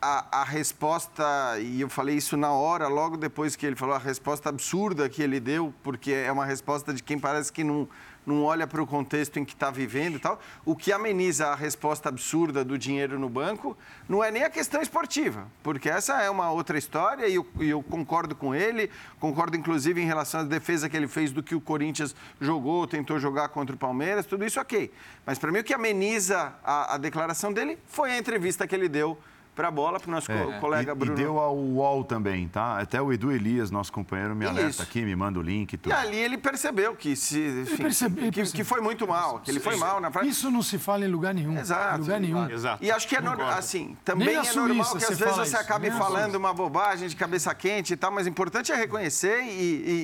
a, 0.00 0.40
a 0.40 0.44
resposta, 0.44 1.24
e 1.60 1.80
eu 1.80 1.88
falei 1.88 2.16
isso 2.16 2.36
na 2.36 2.52
hora, 2.52 2.86
logo 2.86 3.16
depois 3.16 3.56
que 3.56 3.66
ele 3.66 3.76
falou, 3.76 3.94
a 3.94 3.98
resposta 3.98 4.48
absurda 4.48 5.08
que 5.08 5.22
ele 5.22 5.40
deu, 5.40 5.72
porque 5.82 6.12
é 6.12 6.30
uma 6.30 6.44
resposta 6.44 6.92
de 6.92 7.02
quem 7.02 7.18
parece 7.18 7.52
que 7.52 7.64
não, 7.64 7.88
não 8.26 8.42
olha 8.42 8.66
para 8.66 8.82
o 8.82 8.86
contexto 8.86 9.38
em 9.38 9.44
que 9.44 9.54
está 9.54 9.70
vivendo 9.70 10.16
e 10.16 10.18
tal. 10.18 10.38
O 10.64 10.76
que 10.76 10.92
ameniza 10.92 11.46
a 11.46 11.54
resposta 11.54 12.08
absurda 12.08 12.64
do 12.64 12.76
dinheiro 12.76 13.18
no 13.18 13.28
banco 13.28 13.76
não 14.08 14.22
é 14.22 14.30
nem 14.30 14.42
a 14.42 14.50
questão 14.50 14.82
esportiva, 14.82 15.46
porque 15.62 15.88
essa 15.88 16.20
é 16.20 16.28
uma 16.28 16.50
outra 16.50 16.76
história 16.76 17.26
e 17.26 17.36
eu, 17.36 17.46
e 17.60 17.68
eu 17.68 17.82
concordo 17.82 18.34
com 18.34 18.54
ele, 18.54 18.90
concordo 19.18 19.56
inclusive 19.56 20.00
em 20.00 20.06
relação 20.06 20.40
à 20.40 20.44
defesa 20.44 20.88
que 20.88 20.96
ele 20.96 21.08
fez 21.08 21.32
do 21.32 21.42
que 21.42 21.54
o 21.54 21.60
Corinthians 21.60 22.14
jogou, 22.40 22.86
tentou 22.86 23.18
jogar 23.18 23.48
contra 23.48 23.74
o 23.74 23.78
Palmeiras, 23.78 24.26
tudo 24.26 24.44
isso 24.44 24.60
ok. 24.60 24.92
Mas 25.24 25.38
para 25.38 25.50
mim 25.50 25.60
o 25.60 25.64
que 25.64 25.72
ameniza 25.72 26.52
a, 26.62 26.94
a 26.94 26.98
declaração 26.98 27.52
dele 27.52 27.78
foi 27.86 28.10
a 28.10 28.18
entrevista 28.18 28.66
que 28.66 28.74
ele 28.74 28.88
deu 28.88 29.18
para 29.56 29.68
a 29.68 29.70
bola, 29.70 29.98
para 29.98 30.08
o 30.08 30.12
nosso 30.12 30.28
co- 30.30 30.52
colega 30.60 30.92
É, 30.92 30.94
e, 30.94 30.98
Bruno. 30.98 31.12
E 31.14 31.16
deu 31.16 31.38
ao 31.40 31.56
UOL 31.56 32.04
também, 32.04 32.46
tá? 32.46 32.78
Até 32.78 33.00
o 33.00 33.10
Edu 33.12 33.32
Elias, 33.32 33.70
nosso 33.70 33.90
companheiro, 33.90 34.36
me 34.36 34.44
alerta 34.46 34.68
Isso. 34.70 34.82
aqui, 34.82 35.00
me 35.02 35.16
manda 35.16 35.38
o 35.38 35.42
link 35.42 35.72
e 35.72 35.74
E 35.74 35.78
tudo. 35.78 35.92
ali 35.94 36.16
ele 36.18 36.36
percebeu 36.36 36.94
que, 36.94 37.16
se, 37.16 37.40
enfim, 37.62 37.76
percebe- 37.78 38.20
ele 38.20 38.30
que, 38.30 38.36
percebe. 38.40 38.56
que 38.58 38.64
foi 38.64 38.80
muito 38.82 39.08
mal, 39.08 39.40
que 39.40 39.50
ele 39.50 39.58
foi 39.58 39.74
mal 39.76 39.98
na 40.00 40.10
prática. 40.10 40.30
Isso 40.30 40.50
não 40.50 40.62
se 40.62 40.78
fala 40.78 41.06
em 41.06 41.08
lugar 41.08 41.32
nenhum. 41.34 41.58
Exato. 41.58 41.96
Em 41.96 42.00
lugar 42.02 42.20
nenhum. 42.20 42.50
Exato. 42.50 42.84
E 42.84 42.90
acho 42.90 43.08
que 43.08 43.16
é 43.16 43.20
normal, 43.20 43.48
assim, 43.48 43.96
também 44.04 44.28
Nem 44.28 44.36
é 44.36 44.42
na 44.42 44.52
normal 44.52 44.84
Suíça 44.84 44.98
que 45.06 45.12
às 45.12 45.18
vezes 45.18 45.34
você 45.36 45.42
isso, 45.48 45.56
acabe 45.56 45.88
nem 45.88 45.98
falando 45.98 46.22
Suíça. 46.24 46.38
uma 46.38 46.52
bobagem 46.52 47.08
de 47.08 47.16
cabeça 47.16 47.54
quente 47.54 47.94
e 47.94 47.96
tal, 47.96 48.12
mas 48.12 48.26
o 48.26 48.28
importante 48.28 48.70
é 48.70 48.76
reconhecer 48.76 49.40
e, 49.42 49.48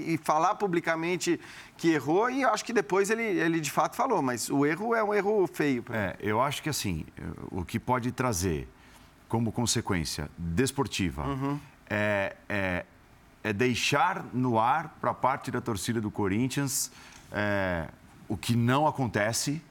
e- 0.08 0.14
e 0.14 0.18
falar 0.24 0.54
publicamente 0.54 1.38
que 1.76 1.90
errou 1.90 2.30
e 2.30 2.42
acho 2.44 2.64
que 2.64 2.72
depois 2.72 3.10
ele, 3.10 3.22
ele 3.22 3.60
de 3.60 3.70
fato 3.70 3.96
falou, 3.96 4.22
mas 4.22 4.48
o 4.48 4.64
erro 4.64 4.94
é 4.94 5.04
um 5.04 5.12
erro 5.12 5.46
feio. 5.52 5.84
É, 5.90 6.16
eu 6.20 6.40
acho 6.40 6.62
que 6.62 6.68
assim, 6.70 7.04
o 7.50 7.64
que 7.64 7.78
pode 7.78 8.10
trazer 8.12 8.66
como 9.32 9.50
consequência 9.50 10.28
desportiva 10.36 11.24
é, 11.88 12.36
é- 12.50 12.84
é 13.42 13.50
deixar 13.50 14.22
no 14.34 14.58
ar 14.58 14.94
para 15.00 15.14
parte 15.14 15.50
da 15.50 15.58
torcida 15.58 16.02
do 16.02 16.10
Corinthians 16.10 16.92
é, 17.32 17.88
o 18.28 18.36
que 18.36 18.54
não 18.54 18.86
acontece, 18.86 19.62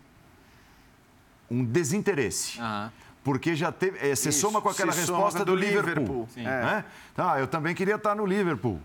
um 1.50 1.64
desinteresse. 1.64 2.60
Aham. 2.60 2.92
Porque 3.24 3.56
já 3.56 3.72
teve. 3.72 4.00
é, 4.00 4.16
você 4.16 4.30
Isso, 4.30 4.40
soma 4.42 4.60
com 4.64 4.70
aquela 4.70 4.92
resposta 4.92 5.46
do 5.46 5.54
do 5.54 5.56
Liverpool. 5.56 5.90
Liverpool. 5.94 6.28
Sim. 6.34 6.42
Né? 6.44 6.84
Tá, 7.14 7.40
eu 7.40 7.46
também 7.46 7.76
queria 7.76 7.96
estar 7.98 8.16
no 8.16 8.26
Liverpool. 8.26 8.82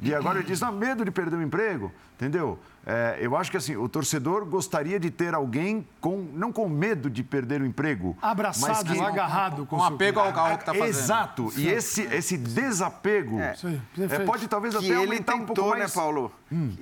E 0.00 0.14
agora 0.14 0.38
ele 0.38 0.46
diz, 0.46 0.60
não, 0.60 0.70
medo 0.70 1.04
de 1.04 1.10
perder 1.10 1.34
o 1.36 1.42
emprego, 1.42 1.92
entendeu? 2.14 2.60
É, 2.84 3.18
eu 3.20 3.36
acho 3.36 3.50
que 3.50 3.56
assim, 3.56 3.76
o 3.76 3.88
torcedor 3.88 4.44
gostaria 4.44 4.98
de 4.98 5.10
ter 5.10 5.34
alguém 5.34 5.86
com, 6.00 6.26
não 6.32 6.52
com 6.52 6.68
medo 6.68 7.08
de 7.08 7.22
perder 7.22 7.62
o 7.62 7.66
emprego. 7.66 8.16
Abraçado, 8.20 8.88
mas 8.88 8.98
que, 8.98 9.00
agarrado 9.00 9.64
com 9.66 9.76
Com 9.76 9.84
apego 9.84 10.18
ao, 10.18 10.36
ao 10.36 10.56
que 10.56 10.62
está 10.62 10.74
fazendo. 10.74 10.88
Exato. 10.88 11.52
E 11.56 11.68
esse, 11.68 12.02
esse 12.02 12.36
desapego 12.36 13.38
É. 13.38 13.52
Isso 13.52 13.66
aí, 13.66 13.80
é, 14.10 14.18
pode 14.20 14.48
talvez 14.48 14.74
que 14.74 14.84
até 14.84 14.88
ele 14.88 14.96
aumentar 14.96 15.34
um 15.34 15.46
pouco 15.46 15.54
tentou, 15.54 15.70
mais... 15.70 15.80
né, 15.82 15.88
Paulo? 15.94 16.32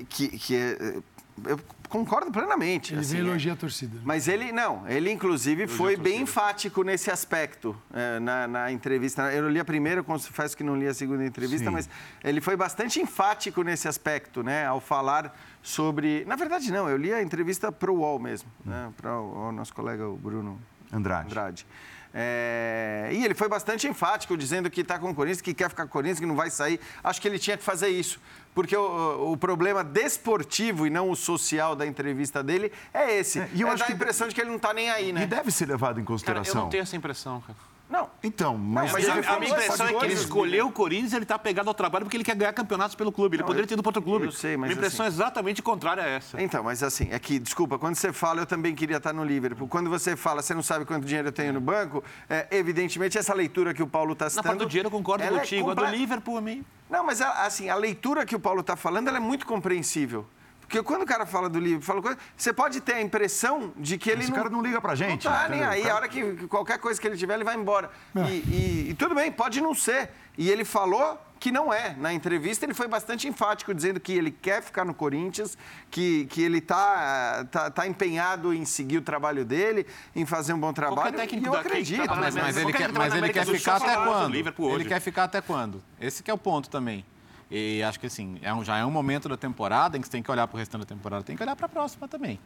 Que, 0.08 0.28
que 0.28 0.56
é, 0.56 1.00
eu 1.44 1.60
concordo 1.90 2.30
plenamente. 2.30 2.94
Ele 2.94 3.00
assim, 3.00 3.16
vem 3.16 3.26
é. 3.26 3.28
elogiar 3.28 3.52
a 3.52 3.56
torcida. 3.56 3.96
né? 3.96 4.02
Mas 4.04 4.28
ele, 4.28 4.52
não, 4.52 4.88
ele 4.88 5.10
inclusive 5.10 5.66
foi 5.66 5.96
bem 5.96 6.22
enfático 6.22 6.82
nesse 6.82 7.10
aspecto 7.10 7.76
é, 7.92 8.18
na, 8.20 8.46
na 8.48 8.72
entrevista. 8.72 9.30
Eu 9.32 9.50
li 9.50 9.60
a 9.60 9.64
primeira, 9.64 10.02
confesso 10.02 10.56
que 10.56 10.64
não 10.64 10.76
li 10.76 10.86
a 10.86 10.94
segunda 10.94 11.26
entrevista, 11.26 11.66
Sim. 11.66 11.72
mas 11.72 11.90
ele 12.24 12.40
foi 12.40 12.56
bastante 12.56 13.00
enfático 13.00 13.62
nesse 13.62 13.88
aspecto, 13.88 14.42
né? 14.42 14.64
Ao 14.64 14.80
falar 14.80 15.36
sobre. 15.62 16.24
Na 16.24 16.36
verdade, 16.36 16.72
não, 16.72 16.88
eu 16.88 16.96
li 16.96 17.12
a 17.12 17.20
entrevista 17.20 17.70
para 17.70 17.90
o 17.90 17.96
UOL 17.98 18.18
mesmo, 18.18 18.48
né? 18.64 18.90
Para 18.96 19.20
o, 19.20 19.48
o 19.48 19.52
nosso 19.52 19.74
colega 19.74 20.08
o 20.08 20.16
Bruno 20.16 20.58
Andrade. 20.92 21.26
Andrade. 21.26 21.66
É, 22.12 23.08
e 23.12 23.24
ele 23.24 23.34
foi 23.34 23.48
bastante 23.48 23.86
enfático, 23.86 24.36
dizendo 24.36 24.68
que 24.70 24.80
está 24.80 24.98
com 24.98 25.10
o 25.10 25.14
Corinthians, 25.14 25.40
que 25.40 25.54
quer 25.54 25.68
ficar 25.68 25.84
com 25.84 25.88
o 25.88 25.92
Corinthians, 25.92 26.18
que 26.18 26.26
não 26.26 26.34
vai 26.36 26.50
sair. 26.50 26.80
Acho 27.04 27.20
que 27.20 27.28
ele 27.28 27.38
tinha 27.38 27.56
que 27.56 27.62
fazer 27.62 27.88
isso. 27.88 28.20
Porque 28.54 28.76
o, 28.76 29.32
o 29.32 29.36
problema 29.36 29.84
desportivo 29.84 30.86
e 30.86 30.90
não 30.90 31.08
o 31.10 31.14
social 31.16 31.76
da 31.76 31.86
entrevista 31.86 32.42
dele 32.42 32.72
é 32.92 33.16
esse. 33.18 33.38
É, 33.38 33.48
e 33.54 33.60
eu 33.60 33.68
é 33.68 33.70
acho 33.70 33.78
dar 33.80 33.86
que- 33.86 33.92
a 33.92 33.94
impressão 33.94 34.26
de 34.28 34.34
que 34.34 34.40
ele 34.40 34.50
não 34.50 34.56
está 34.56 34.74
nem 34.74 34.90
aí, 34.90 35.12
né? 35.12 35.22
E 35.22 35.26
deve 35.26 35.50
ser 35.52 35.66
levado 35.66 36.00
em 36.00 36.04
Cara, 36.04 36.14
consideração. 36.14 36.54
eu 36.60 36.62
não 36.64 36.68
tenho 36.70 36.82
essa 36.82 36.96
impressão, 36.96 37.40
cara. 37.46 37.56
Não, 37.90 38.08
Então, 38.22 38.56
mas, 38.56 38.92
mas 38.92 39.08
a, 39.08 39.34
a 39.34 39.40
minha 39.40 39.50
impressão 39.50 39.88
é 39.88 39.92
que 39.94 40.04
ele 40.04 40.14
escolheu 40.14 40.68
o 40.68 40.72
Corinthians 40.72 41.12
e 41.12 41.16
ele 41.16 41.24
está 41.24 41.36
pegado 41.36 41.68
ao 41.68 41.74
trabalho 41.74 42.04
porque 42.04 42.16
ele 42.16 42.22
quer 42.22 42.36
ganhar 42.36 42.52
campeonatos 42.52 42.94
pelo 42.94 43.10
clube. 43.10 43.36
Ele 43.36 43.42
poderia 43.42 43.66
ter 43.66 43.74
ido 43.74 43.82
para 43.82 43.88
outro 43.88 44.00
clube. 44.02 44.26
eu 44.26 44.32
sei, 44.32 44.56
mas 44.56 44.68
Minha 44.68 44.78
impressão 44.78 45.04
assim- 45.04 45.16
é 45.20 45.24
exatamente 45.24 45.60
contrária 45.60 46.04
a 46.04 46.06
essa. 46.06 46.40
Então, 46.40 46.62
mas 46.62 46.84
assim, 46.84 47.08
é 47.10 47.18
que, 47.18 47.38
desculpa, 47.40 47.80
quando 47.80 47.96
você 47.96 48.12
fala, 48.12 48.42
eu 48.42 48.46
também 48.46 48.76
queria 48.76 48.98
estar 48.98 49.12
no 49.12 49.24
Liverpool. 49.24 49.66
Quando 49.66 49.90
você 49.90 50.14
fala, 50.14 50.40
você 50.40 50.54
não 50.54 50.62
sabe 50.62 50.84
quanto 50.84 51.04
dinheiro 51.04 51.28
eu 51.28 51.32
tenho 51.32 51.52
no 51.52 51.60
banco, 51.60 52.04
é, 52.28 52.46
evidentemente 52.52 53.18
essa 53.18 53.34
leitura 53.34 53.74
que 53.74 53.82
o 53.82 53.88
Paulo 53.88 54.12
está 54.12 54.26
Na 54.26 54.30
citando... 54.30 54.46
parte 54.48 54.58
do 54.60 54.66
dinheiro 54.68 54.86
eu 54.86 54.92
concordo 54.92 55.24
é 55.24 55.28
contigo. 55.28 55.70
A 55.70 55.74
do 55.74 55.84
Liverpool, 55.86 56.38
a 56.38 56.40
mim. 56.40 56.64
Não, 56.88 57.04
mas 57.04 57.20
assim, 57.20 57.68
a 57.68 57.74
leitura 57.74 58.24
que 58.24 58.36
o 58.36 58.40
Paulo 58.40 58.60
está 58.60 58.76
falando, 58.76 59.08
ela 59.08 59.16
é 59.16 59.20
muito 59.20 59.44
compreensível. 59.46 60.26
Porque 60.70 60.84
quando 60.84 61.02
o 61.02 61.06
cara 61.06 61.26
fala 61.26 61.48
do 61.48 61.58
livro, 61.58 61.84
fala 61.84 62.00
coisa, 62.00 62.16
você 62.36 62.52
pode 62.52 62.80
ter 62.80 62.92
a 62.94 63.02
impressão 63.02 63.72
de 63.76 63.98
que 63.98 64.08
ele 64.08 64.20
Esse 64.22 64.30
não... 64.30 64.36
cara 64.38 64.48
não 64.48 64.62
liga 64.62 64.80
pra 64.80 64.94
gente, 64.94 65.24
Não 65.24 65.32
tá 65.32 65.48
nem 65.48 65.58
entendeu? 65.58 65.68
aí. 65.68 65.82
Cara- 65.82 65.92
A 65.94 65.96
hora 65.96 66.08
que 66.08 66.36
que 66.36 66.46
qualquer 66.46 66.78
coisa 66.78 67.00
que 67.00 67.08
ele 67.08 67.16
tiver, 67.16 67.34
ele 67.34 67.42
vai 67.42 67.56
embora. 67.56 67.90
É. 68.14 68.20
E, 68.30 68.32
e- 68.38 68.90
e 68.90 68.94
tudo 68.94 69.12
bem, 69.16 69.32
pode 69.32 69.60
não 69.60 69.74
ser. 69.74 70.10
E 70.38 70.48
ele 70.48 70.64
falou 70.64 71.20
que 71.40 71.50
não 71.50 71.72
é. 71.74 71.96
Na 71.98 72.12
entrevista, 72.12 72.64
ele 72.64 72.72
foi 72.72 72.86
bastante 72.86 73.26
enfático, 73.26 73.74
dizendo 73.74 73.98
que 73.98 74.12
ele 74.12 74.30
quer 74.30 74.62
ficar 74.62 74.84
no 74.84 74.94
Corinthians, 74.94 75.58
que, 75.90 76.26
que 76.26 76.40
ele 76.40 76.58
está 76.58 77.44
tá, 77.50 77.68
tá 77.68 77.86
empenhado 77.88 78.54
em 78.54 78.64
seguir 78.64 78.98
o 78.98 79.02
trabalho 79.02 79.44
dele, 79.44 79.84
em 80.14 80.24
fazer 80.24 80.52
um 80.52 80.58
bom 80.60 80.72
trabalho. 80.72 81.00
Qualquer 81.02 81.16
técnico 81.16 81.46
e 81.46 81.48
eu 81.48 81.54
acredito. 81.54 82.04
trabalha 82.04 82.20
Mas, 82.26 82.34
Mas 82.36 82.44
mas 82.44 82.56
ele 82.58 82.72
quer, 82.72 82.92
mas 82.92 83.12
ele 83.12 83.28
quer 83.32 83.44
ficar 83.44 83.74
até 83.76 83.96
quando? 83.96 84.34
Ele 84.36 84.84
quer 84.84 85.00
ficar 85.00 85.24
até 85.24 85.40
quando? 85.40 85.82
Esse 86.00 86.22
que 86.22 86.30
é 86.30 86.34
o 86.34 86.38
ponto 86.38 86.70
também. 86.70 87.04
E 87.50 87.82
acho 87.82 87.98
que 87.98 88.06
assim, 88.06 88.38
é 88.42 88.52
um- 88.54 88.64
já 88.64 88.76
é 88.78 88.84
um 88.84 88.90
momento 88.90 89.28
da 89.28 89.36
temporada 89.36 89.96
em 89.96 90.00
que 90.00 90.06
você 90.06 90.12
tem 90.12 90.22
que 90.22 90.30
olhar 90.30 90.46
para 90.46 90.54
o 90.56 90.58
restante 90.58 90.82
da 90.82 90.86
temporada, 90.86 91.24
tem 91.24 91.36
que 91.36 91.42
olhar 91.42 91.56
para 91.56 91.66
a 91.66 91.68
próxima 91.68 92.06
também. 92.06 92.38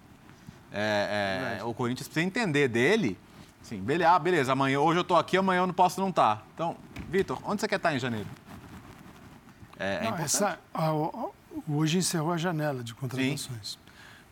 É, 0.73 1.59
é, 1.61 1.65
o 1.65 1.73
Corinthians 1.75 2.09
precisa 2.09 2.27
entender 2.27 2.69
dele, 2.69 3.19
assim, 3.63 3.79
beleza, 3.81 4.11
ah, 4.13 4.19
beleza, 4.19 4.53
amanhã, 4.53 4.81
hoje 4.81 4.99
eu 4.99 5.03
estou 5.03 5.17
aqui, 5.17 5.37
amanhã 5.37 5.61
eu 5.61 5.67
não 5.67 5.75
posso 5.75 6.01
não 6.01 6.09
estar. 6.09 6.45
Então, 6.55 6.77
Vitor, 7.11 7.39
onde 7.45 7.61
você 7.61 7.69
quer 7.69 7.77
estar 7.77 7.95
em 7.95 7.99
janeiro? 7.99 8.29
É, 9.79 9.97
é 10.07 10.11
Não, 10.11 10.17
essa- 10.19 10.59
a- 10.73 10.89
a- 10.89 11.31
hoje 11.69 11.99
encerrou 11.99 12.33
a 12.33 12.37
janela 12.37 12.83
de 12.83 12.95
contratações. 12.95 13.79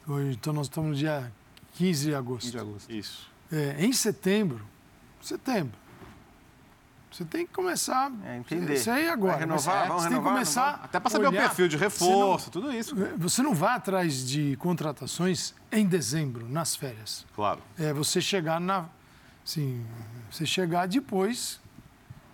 Hoje, 0.07 0.31
então 0.41 0.53
nós 0.53 0.67
estamos 0.67 0.91
no 0.91 0.97
dia 0.97 1.31
15 1.75 2.07
de 2.07 2.15
agosto. 2.15 2.51
de 2.51 2.59
agosto. 2.59 2.91
Isso. 2.91 3.31
É, 3.53 3.77
em 3.85 3.93
setembro, 3.93 4.65
setembro, 5.21 5.77
você 7.13 7.25
tem 7.25 7.47
que 7.47 7.53
começar. 7.53 8.11
É, 8.25 8.39
entender. 8.39 8.75
Isso 8.75 8.91
aí 8.91 9.09
agora. 9.09 9.33
Vai 9.33 9.41
renovar? 9.41 9.89
mas 9.89 9.89
você 9.89 9.95
tem 9.95 10.09
que 10.09 10.15
renovar? 10.15 10.33
começar. 10.33 10.81
Até 10.83 10.99
para 11.01 11.11
saber 11.11 11.27
o 11.27 11.29
olhar. 11.29 11.43
perfil 11.43 11.69
de 11.69 11.77
reforço, 11.77 12.51
tudo 12.51 12.73
isso. 12.73 12.95
não- 12.97 13.19
Você 13.19 13.43
não 13.43 13.55
vai 13.55 13.75
atrás 13.77 14.27
de 14.27 14.57
contratações 14.57 15.55
em 15.71 15.87
dezembro, 15.87 16.49
nas 16.49 16.75
férias. 16.75 17.27
Claro. 17.35 17.61
É 17.79 17.93
você 17.93 18.21
chegar 18.21 18.61
na. 18.61 18.87
Assim, 19.45 19.85
você 20.31 20.47
chegar 20.47 20.87
depois 20.87 21.61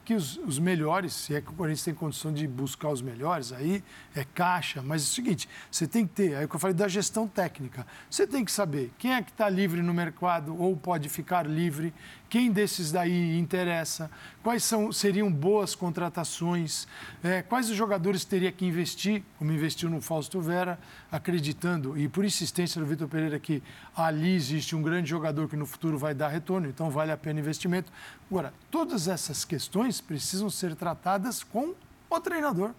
que 0.05 0.15
os, 0.15 0.39
os 0.39 0.59
melhores, 0.59 1.13
se 1.13 1.35
é 1.35 1.41
que 1.43 1.51
o 1.51 1.53
Corinthians 1.53 1.85
tem 1.85 1.93
condição 1.93 2.33
de 2.33 2.47
buscar 2.49 2.89
os 2.89 3.03
melhores, 3.03 3.53
aí 3.53 3.85
é 4.15 4.25
caixa. 4.25 4.81
Mas 4.81 5.03
é 5.03 5.05
o 5.05 5.09
seguinte, 5.09 5.47
você 5.71 5.87
tem 5.87 6.07
que 6.07 6.15
ter, 6.15 6.35
aí 6.35 6.47
o 6.47 6.49
que 6.49 6.57
eu 6.57 6.61
falei 6.61 6.73
da 6.75 6.89
gestão 6.89 7.29
técnica, 7.29 7.87
você 8.11 8.27
tem 8.27 8.43
que 8.43 8.51
saber 8.51 8.91
quem 8.99 9.13
é 9.13 9.23
que 9.23 9.31
está 9.31 9.51
livre 9.51 9.83
no 9.83 9.93
mercado 9.93 10.59
ou 10.59 10.75
pode 10.75 11.11
ficar 11.11 11.47
livre, 11.47 11.93
quem 12.29 12.51
desses 12.53 12.93
daí 12.93 13.39
interessa, 13.39 14.11
quais 14.43 14.63
são, 14.63 14.93
seriam 14.93 15.33
boas 15.33 15.75
contratações, 15.75 16.87
é, 17.23 17.43
quais 17.43 17.71
os 17.71 17.77
jogadores 17.77 18.25
teria 18.25 18.53
que 18.53 18.67
investir, 18.67 19.23
como 19.39 19.53
investiu 19.53 19.89
no 19.89 20.01
Fausto 20.01 20.41
Vera, 20.41 20.79
acreditando, 21.11 21.99
e 21.99 22.09
por 22.09 22.25
insistência 22.25 22.81
do 22.81 22.87
Vitor 22.87 23.09
Pereira 23.09 23.39
que 23.39 23.63
ali 23.97 24.35
existe 24.35 24.77
um 24.77 24.83
grande 24.83 25.09
jogador 25.09 25.49
que 25.49 25.57
no 25.57 25.67
futuro 25.67 25.99
vai 25.99 26.15
dar 26.15 26.29
retorno, 26.29 26.69
então 26.69 26.91
vale 26.91 27.13
a 27.13 27.17
pena 27.17 27.41
investimento. 27.41 27.91
Agora, 28.31 28.53
todas 28.71 29.09
essas 29.09 29.45
questões 29.45 30.01
precisam 30.01 30.51
ser 30.51 30.75
tratadas 30.75 31.43
com 31.43 31.75
o 32.11 32.21
treinador. 32.21 32.73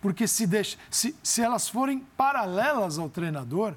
Porque 0.00 0.26
se, 0.26 0.46
deixa, 0.46 0.78
se, 0.90 1.14
se 1.22 1.42
elas 1.42 1.68
forem 1.68 2.06
paralelas 2.16 2.98
ao 2.98 3.10
treinador, 3.10 3.74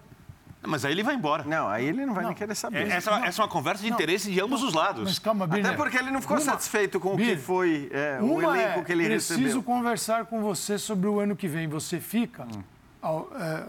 Mas 0.66 0.86
aí 0.86 0.92
ele 0.94 1.04
vai 1.04 1.16
embora. 1.16 1.44
Não, 1.44 1.68
aí 1.68 1.86
ele 1.86 2.06
não 2.06 2.14
vai 2.14 2.24
Não. 2.24 2.30
nem 2.30 2.38
querer 2.38 2.56
saber. 2.56 2.88
É- 2.88 2.96
Essa, 2.96 3.12
essa 3.26 3.42
é 3.42 3.44
uma 3.44 3.50
conversa 3.52 3.84
de 3.84 3.90
Não. 3.90 3.96
interesse 3.98 4.32
de 4.32 4.40
ambos 4.40 4.64
os 4.64 4.74
lados. 4.74 5.04
mas 5.04 5.20
calma, 5.20 5.46
Birner. 5.46 5.68
Até 5.68 5.76
porque 5.78 5.98
ele 5.98 6.10
não 6.10 6.22
ficou 6.22 6.38
Uma- 6.38 6.44
satisfeito 6.44 7.00
com 7.00 7.10
o 7.10 7.18
que 7.18 7.24
Birner, 7.26 7.40
foi 7.40 7.90
é, 7.92 8.18
o 8.22 8.26
Uma 8.38 8.58
elenco 8.58 8.80
é, 8.80 8.84
que 8.84 8.92
ele 8.92 9.06
preciso 9.06 9.40
recebeu. 9.40 9.64
conversar 9.64 10.26
com 10.26 10.42
você 10.42 10.78
sobre 10.78 11.08
o 11.08 11.20
ano 11.20 11.36
que 11.36 11.48
vem. 11.48 11.68
Você 11.68 12.00
fica... 12.00 12.44
Hum. 12.44 12.64
ao- 13.02 13.30
é, 13.38 13.66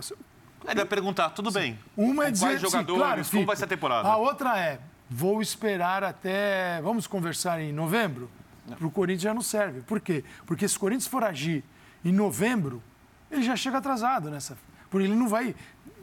Aí 0.67 0.71
ele 0.71 0.77
vai 0.77 0.85
perguntar, 0.87 1.31
tudo 1.31 1.51
bem. 1.51 1.79
Uma 1.97 2.27
é 2.27 2.31
dizer, 2.31 2.47
quais 2.47 2.61
sim, 2.61 2.67
jogadores, 2.67 3.03
claro, 3.03 3.25
como 3.31 3.45
vai 3.47 3.57
ser 3.57 3.65
a 3.65 3.69
temporada? 3.69 4.09
A 4.09 4.17
outra 4.17 4.59
é, 4.59 4.79
vou 5.11 5.43
esperar 5.43 6.03
até, 6.05 6.81
vamos 6.83 7.07
conversar 7.07 7.61
em 7.61 7.71
novembro? 7.73 8.31
Para 8.79 8.87
o 8.87 8.91
Corinthians 8.91 9.23
já 9.23 9.35
não 9.35 9.43
serve. 9.43 9.83
Por 9.83 10.01
quê? 10.01 10.25
Porque 10.47 10.67
se 10.67 10.77
o 10.77 10.81
Corinthians 10.81 11.07
for 11.07 11.23
agir 11.23 11.63
em 12.03 12.13
novembro, 12.13 12.83
ele 13.31 13.43
já 13.43 13.55
chega 13.57 13.77
atrasado 13.77 14.31
nessa. 14.31 14.57
Porque 14.89 15.07
ele 15.07 15.15
não 15.15 15.29
vai, 15.29 15.55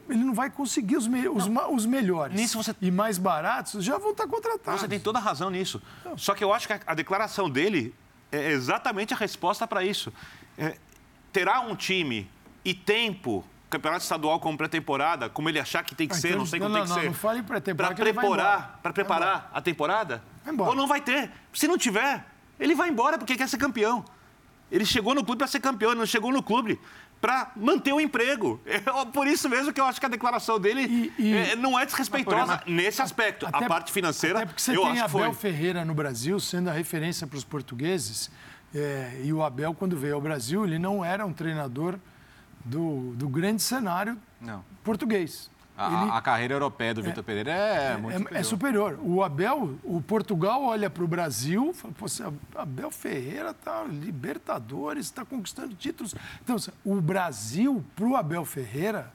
ele 0.10 0.24
não 0.24 0.34
vai 0.34 0.50
conseguir 0.50 0.98
os, 0.98 1.08
me- 1.08 1.28
os, 1.28 1.46
os 1.72 1.86
melhores. 1.86 2.36
Nisso 2.36 2.62
você- 2.62 2.76
E 2.82 2.92
mais 2.92 3.18
baratos 3.18 3.84
já 3.84 3.98
vão 3.98 4.12
estar 4.12 4.28
contratados. 4.28 4.82
Você 4.82 4.88
tem 4.88 5.00
toda 5.00 5.20
a 5.20 5.22
razão 5.22 5.50
nisso. 5.50 5.82
Só 6.18 6.34
que 6.34 6.44
eu 6.44 6.54
acho 6.54 6.68
que 6.68 6.74
a, 6.74 6.80
a 6.88 6.94
declaração 6.94 7.50
dele 7.50 7.94
é 8.32 8.52
exatamente 8.52 9.14
a 9.14 9.18
resposta 9.18 9.68
para 9.68 9.84
isso. 9.84 10.12
É, 10.58 10.78
terá 11.32 11.60
um 11.62 11.76
time 11.76 12.30
e 12.64 12.74
tempo, 12.74 13.44
campeonato 13.70 14.04
estadual 14.04 14.40
como 14.40 14.58
pré-temporada, 14.58 15.30
como 15.30 15.50
ele 15.50 15.60
achar 15.60 15.84
que 15.84 15.96
tem 15.96 16.08
que 16.08 16.14
Ah, 16.16 16.18
ser, 16.18 16.28
então 16.30 16.40
não 16.40 16.46
sei 16.46 16.60
não, 16.60 16.68
como 16.68 16.78
tem 16.80 16.88
não, 16.88 16.88
que 16.88 16.94
não, 16.96 17.02
ser. 17.02 17.08
não 17.08 17.14
fale 17.14 17.42
pré-temporada 17.44 17.96
Para 17.96 18.06
que 18.06 18.14
preparar, 18.14 18.80
para 18.84 18.94
preparar 18.94 19.52
a 19.54 19.62
temporada? 19.62 20.24
Vai 20.44 20.54
embora. 20.54 20.70
Ou 20.72 20.76
não 20.76 20.88
vai 20.88 21.02
ter. 21.02 21.32
Se 21.54 21.68
não 21.68 21.78
tiver, 21.78 22.26
ele 22.60 22.76
vai 22.76 22.90
embora 22.90 23.18
porque 23.18 23.36
quer 23.36 23.48
ser 23.50 23.58
campeão. 23.58 24.04
Ele 24.72 24.86
chegou 24.86 25.14
no 25.14 25.24
clube 25.26 25.40
para 25.40 25.48
ser 25.48 25.60
campeão, 25.60 25.92
ele 25.92 26.00
não 26.00 26.06
chegou 26.06 26.32
no 26.32 26.42
clube 26.42 26.80
para 27.22 27.52
manter 27.56 27.94
o 27.94 28.02
emprego. 28.02 28.60
É 28.66 28.80
por 29.14 29.28
isso 29.28 29.48
mesmo 29.48 29.72
que 29.72 29.80
eu 29.80 29.86
acho 29.86 30.00
que 30.00 30.06
a 30.08 30.10
declaração 30.10 30.60
dele 30.60 30.82
E- 31.18 31.22
e- 31.24 31.34
é, 31.34 31.56
não 31.56 31.80
é 31.80 31.86
desrespeitosa 31.86 32.62
nesse 32.66 33.00
aspecto. 33.02 33.46
Até- 33.46 33.66
a 33.66 33.68
parte 33.68 33.92
financeira, 33.92 34.40
Até 34.40 34.46
porque 34.48 34.62
você 34.62 34.72
eu 34.76 34.82
tem 34.82 34.92
acho 34.94 34.96
que 35.12 35.18
Abel 35.18 35.34
foi. 35.34 35.52
Ferreira 35.52 35.86
no 35.86 35.94
Brasil 35.94 36.40
sendo 36.40 36.70
a 36.70 36.74
referência 36.74 37.28
para 37.28 37.38
os 37.38 37.44
portugueses. 37.44 38.32
é, 38.74 39.20
e 39.24 39.32
o 39.34 39.44
Abel, 39.44 39.74
quando 39.76 39.96
veio 39.98 40.16
ao 40.16 40.22
Brasil, 40.22 40.64
ele 40.64 40.80
não 40.80 41.04
era 41.06 41.26
um 41.26 41.34
treinador 41.34 42.00
do, 42.64 43.14
do 43.18 43.28
grande 43.28 43.62
cenário 43.62 44.18
Não. 44.40 44.64
português. 44.84 45.51
A, 45.82 46.04
Ele- 46.04 46.12
a 46.12 46.22
carreira 46.22 46.54
europeia 46.54 46.94
do 46.94 47.02
Vitor 47.02 47.24
Pereira 47.24 47.52
é, 47.52 47.98
muito 47.98 48.34
é, 48.36 48.40
é 48.40 48.44
superior. 48.44 49.00
O 49.02 49.24
Abel, 49.24 49.80
o 49.84 50.00
Portugal 50.02 50.64
olha 50.64 50.90
para 50.90 51.04
o 51.04 51.08
Brasil, 51.08 51.74
fala, 51.74 51.94
Pô, 51.94 52.06
Abel 52.56 52.92
Ferreira 52.92 53.54
tá 53.54 53.84
Libertadores, 53.84 55.08
está 55.08 55.26
conquistando 55.26 55.74
títulos. 55.74 56.14
Então, 56.44 56.56
o 56.86 57.02
Brasil, 57.02 57.84
para 57.96 58.06
o 58.06 58.16
Abel 58.16 58.46
Ferreira, 58.46 59.12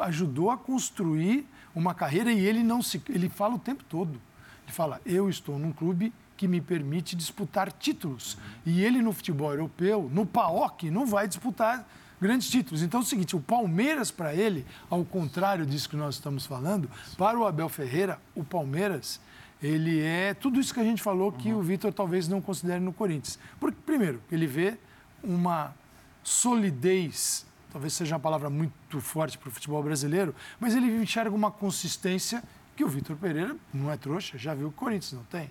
ajudou 0.00 0.50
a 0.50 0.56
construir 0.58 1.46
uma 1.74 1.94
carreira 1.94 2.30
e 2.30 2.44
ele 2.44 2.62
não 2.62 2.82
se, 2.82 3.02
ele 3.08 3.28
fala 3.28 3.54
o 3.54 3.58
tempo 3.58 3.82
todo. 3.84 4.20
Ele 4.64 4.72
fala: 4.72 5.00
eu 5.06 5.28
estou 5.30 5.58
num 5.58 5.72
clube 5.72 6.12
que 6.36 6.46
me 6.48 6.60
permite 6.60 7.14
disputar 7.16 7.70
títulos. 7.72 8.36
E 8.66 8.82
ele 8.84 9.00
no 9.00 9.12
futebol 9.12 9.50
europeu, 9.50 10.10
no 10.12 10.26
PAOK, 10.26 10.90
não 10.90 11.06
vai 11.06 11.28
disputar 11.28 11.86
grandes 12.22 12.48
títulos. 12.48 12.82
Então 12.82 13.00
é 13.00 13.02
o 13.02 13.06
seguinte, 13.06 13.34
o 13.34 13.40
Palmeiras 13.40 14.10
para 14.12 14.32
ele, 14.32 14.64
ao 14.88 15.04
contrário 15.04 15.66
disso 15.66 15.88
que 15.88 15.96
nós 15.96 16.14
estamos 16.14 16.46
falando, 16.46 16.88
para 17.18 17.36
o 17.36 17.44
Abel 17.44 17.68
Ferreira, 17.68 18.18
o 18.34 18.44
Palmeiras, 18.44 19.20
ele 19.60 20.00
é 20.00 20.32
tudo 20.32 20.60
isso 20.60 20.72
que 20.72 20.80
a 20.80 20.84
gente 20.84 21.02
falou 21.02 21.32
que 21.32 21.52
o 21.52 21.60
Vitor 21.60 21.92
talvez 21.92 22.28
não 22.28 22.40
considere 22.40 22.78
no 22.78 22.92
Corinthians. 22.92 23.38
Porque 23.58 23.76
primeiro, 23.84 24.22
ele 24.30 24.46
vê 24.46 24.78
uma 25.22 25.74
solidez, 26.22 27.44
talvez 27.72 27.92
seja 27.92 28.14
uma 28.14 28.20
palavra 28.20 28.48
muito 28.48 29.00
forte 29.00 29.36
para 29.36 29.48
o 29.48 29.52
futebol 29.52 29.82
brasileiro, 29.82 30.32
mas 30.60 30.76
ele 30.76 30.86
enxerga 31.02 31.34
uma 31.34 31.50
consistência 31.50 32.42
que 32.76 32.84
o 32.84 32.88
Vitor 32.88 33.16
Pereira 33.16 33.56
não 33.74 33.90
é 33.90 33.96
trouxa, 33.96 34.38
já 34.38 34.54
viu 34.54 34.68
que 34.68 34.76
o 34.76 34.78
Corinthians 34.78 35.12
não 35.12 35.24
tem. 35.24 35.50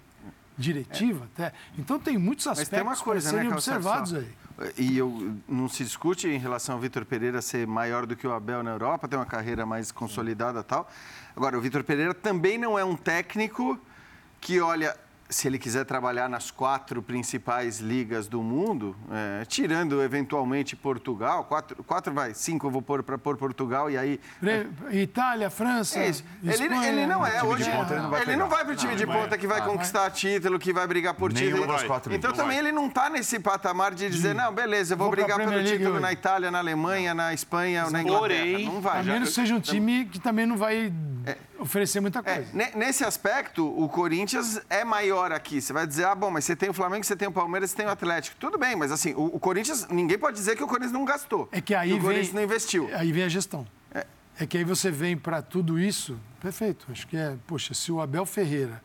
Diretiva 0.57 1.25
até. 1.25 1.53
Então 1.77 1.99
tem 1.99 2.17
muitos 2.17 2.45
Mas 2.45 2.59
aspectos 2.59 2.77
tem 2.77 2.87
uma 2.87 2.97
coisa, 2.97 3.31
né, 3.31 3.37
serem 3.37 3.49
Calçado, 3.49 3.77
observados 3.77 4.13
aí. 4.13 4.40
E 4.77 4.97
eu, 4.97 5.35
não 5.47 5.67
se 5.67 5.83
discute 5.83 6.27
em 6.27 6.37
relação 6.37 6.75
ao 6.75 6.81
Vitor 6.81 7.05
Pereira 7.05 7.41
ser 7.41 7.65
maior 7.65 8.05
do 8.05 8.15
que 8.15 8.27
o 8.27 8.33
Abel 8.33 8.61
na 8.61 8.71
Europa, 8.71 9.07
ter 9.07 9.15
uma 9.15 9.25
carreira 9.25 9.65
mais 9.65 9.91
consolidada 9.91 10.63
tal. 10.63 10.89
Agora, 11.35 11.57
o 11.57 11.61
Vitor 11.61 11.83
Pereira 11.83 12.13
também 12.13 12.57
não 12.57 12.77
é 12.77 12.83
um 12.83 12.95
técnico 12.95 13.79
que, 14.39 14.59
olha, 14.59 14.95
se 15.31 15.47
ele 15.47 15.57
quiser 15.57 15.85
trabalhar 15.85 16.27
nas 16.29 16.51
quatro 16.51 17.01
principais 17.01 17.79
ligas 17.79 18.27
do 18.27 18.43
mundo, 18.43 18.95
é, 19.09 19.45
tirando 19.45 20.01
eventualmente 20.03 20.75
Portugal, 20.75 21.45
quatro, 21.45 21.81
quatro 21.83 22.13
vai, 22.13 22.33
cinco 22.33 22.67
eu 22.67 22.71
vou 22.71 22.81
pôr 22.81 23.01
para 23.01 23.17
pôr 23.17 23.37
Portugal 23.37 23.89
e 23.89 23.97
aí 23.97 24.19
Pre- 24.39 24.67
Itália, 24.91 25.49
França. 25.49 25.97
é 25.99 26.09
isso. 26.09 26.23
Ele, 26.43 26.51
Espanha, 26.53 26.87
ele 26.89 27.05
não 27.07 27.25
é 27.25 27.41
hoje. 27.41 27.63
ponta 27.71 27.93
ele 27.93 28.01
não 28.01 28.09
vai 28.09 28.21
ele 28.21 28.35
não 28.35 28.49
vai 28.49 28.63
para 28.65 28.73
o 28.73 28.75
time 28.75 28.95
de 28.95 29.07
ponta 29.07 29.37
que 29.37 29.47
vai 29.47 29.63
conquistar 29.65 30.09
título, 30.11 30.59
que 30.59 30.73
vai 30.73 30.85
brigar 30.85 31.13
por 31.13 31.31
Nenhuma 31.31 31.57
título. 31.59 31.73
das 31.73 31.83
quatro 31.83 32.13
Então 32.13 32.33
também 32.33 32.57
ele 32.57 32.71
não 32.73 32.87
está 32.87 33.09
nesse 33.09 33.39
patamar 33.39 33.93
de 33.93 34.09
dizer, 34.09 34.35
não, 34.35 34.53
beleza, 34.53 34.93
eu 34.93 34.97
vou, 34.97 35.07
Vou 35.07 35.15
brigar 35.15 35.37
pelo 35.37 35.63
título 35.63 35.91
hoje. 35.93 36.01
na 36.01 36.11
Itália, 36.11 36.51
na 36.51 36.59
Alemanha, 36.59 37.13
na 37.13 37.33
Espanha, 37.33 37.89
na 37.89 38.01
Inglaterra. 38.01 38.19
Porém, 38.19 38.65
não 38.65 38.81
vai. 38.81 38.99
A 38.99 39.03
menos 39.03 39.33
seja 39.33 39.55
um 39.55 39.59
time 39.61 40.05
que 40.05 40.19
também 40.19 40.45
não 40.45 40.57
vai 40.57 40.91
oferecer 41.61 41.99
muita 41.99 42.19
É, 42.19 42.35
coisa. 42.35 42.49
ne- 42.53 42.71
nesse 42.75 43.03
aspecto, 43.03 43.65
o 43.67 43.87
Corinthians 43.87 44.59
é 44.69 44.83
maior 44.83 45.31
aqui. 45.31 45.61
Você 45.61 45.71
vai 45.71 45.85
dizer, 45.87 46.05
ah, 46.05 46.15
bom, 46.15 46.31
mas 46.31 46.45
você 46.45 46.55
tem 46.55 46.69
o 46.69 46.73
Flamengo, 46.73 47.03
você 47.05 47.15
tem 47.15 47.27
o 47.27 47.31
Palmeiras, 47.31 47.69
você 47.71 47.77
tem 47.77 47.85
o 47.85 47.89
Atlético. 47.89 48.35
Tudo 48.39 48.57
bem, 48.57 48.75
mas 48.75 48.91
assim, 48.91 49.13
o, 49.13 49.25
o 49.35 49.39
Corinthians, 49.39 49.87
ninguém 49.89 50.17
pode 50.17 50.35
dizer 50.37 50.55
que 50.55 50.63
o 50.63 50.67
Corinthians 50.67 50.91
não 50.91 51.05
gastou. 51.05 51.47
É 51.51 51.61
que 51.61 51.73
aí 51.75 51.91
o 51.91 51.95
vem, 51.95 52.01
Corinthians 52.03 52.33
não 52.33 52.43
investiu. 52.43 52.89
Aí 52.93 53.11
vem 53.11 53.23
a 53.23 53.29
gestão. 53.29 53.67
É. 53.93 54.45
que 54.47 54.57
aí 54.57 54.63
você 54.63 54.89
vem 54.89 55.15
para 55.15 55.41
tudo 55.41 55.79
isso, 55.79 56.17
perfeito. 56.39 56.87
Acho 56.91 57.05
que 57.07 57.15
é, 57.15 57.35
poxa, 57.45 57.73
se 57.73 57.91
o 57.91 58.01
Abel 58.01 58.25
Ferreira, 58.25 58.81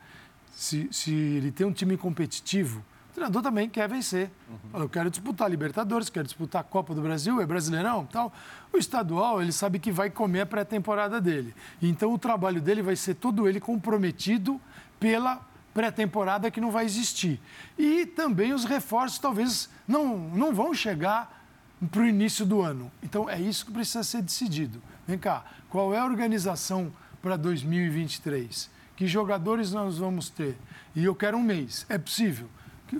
se, 0.55 0.87
se 0.91 1.11
ele 1.13 1.51
tem 1.51 1.65
um 1.65 1.71
time 1.71 1.97
competitivo, 1.97 2.83
treinador 3.17 3.41
também 3.41 3.67
quer 3.67 3.89
vencer. 3.89 4.29
Fala, 4.71 4.83
eu 4.83 4.89
quero 4.89 5.09
disputar 5.09 5.49
Libertadores, 5.49 6.07
quero 6.07 6.25
disputar 6.25 6.61
a 6.61 6.63
Copa 6.63 6.93
do 6.93 7.01
Brasil, 7.01 7.41
é 7.41 7.45
Brasileirão, 7.47 8.05
tal. 8.05 8.31
O 8.71 8.77
estadual, 8.77 9.41
ele 9.41 9.51
sabe 9.51 9.79
que 9.79 9.91
vai 9.91 10.11
comer 10.11 10.41
a 10.41 10.45
pré-temporada 10.45 11.19
dele. 11.19 11.53
Então 11.81 12.13
o 12.13 12.19
trabalho 12.19 12.61
dele 12.61 12.83
vai 12.83 12.95
ser 12.95 13.15
todo 13.15 13.49
ele 13.49 13.59
comprometido 13.59 14.61
pela 14.99 15.41
pré-temporada 15.73 16.51
que 16.51 16.61
não 16.61 16.69
vai 16.69 16.85
existir. 16.85 17.41
E 17.75 18.05
também 18.05 18.53
os 18.53 18.65
reforços 18.65 19.17
talvez 19.17 19.67
não, 19.87 20.15
não 20.15 20.53
vão 20.53 20.71
chegar 20.75 21.43
para 21.89 22.01
o 22.01 22.05
início 22.05 22.45
do 22.45 22.61
ano. 22.61 22.91
Então, 23.01 23.29
é 23.29 23.39
isso 23.39 23.65
que 23.65 23.71
precisa 23.71 24.03
ser 24.03 24.21
decidido. 24.21 24.81
Vem 25.07 25.17
cá, 25.17 25.43
qual 25.69 25.93
é 25.93 25.99
a 25.99 26.05
organização 26.05 26.91
para 27.21 27.35
2023? 27.35 28.69
Que 28.95 29.07
jogadores 29.07 29.71
nós 29.71 29.97
vamos 29.99 30.29
ter? 30.29 30.57
E 30.95 31.03
eu 31.03 31.13
quero 31.13 31.37
um 31.37 31.43
mês. 31.43 31.85
É 31.87 31.97
possível? 31.99 32.49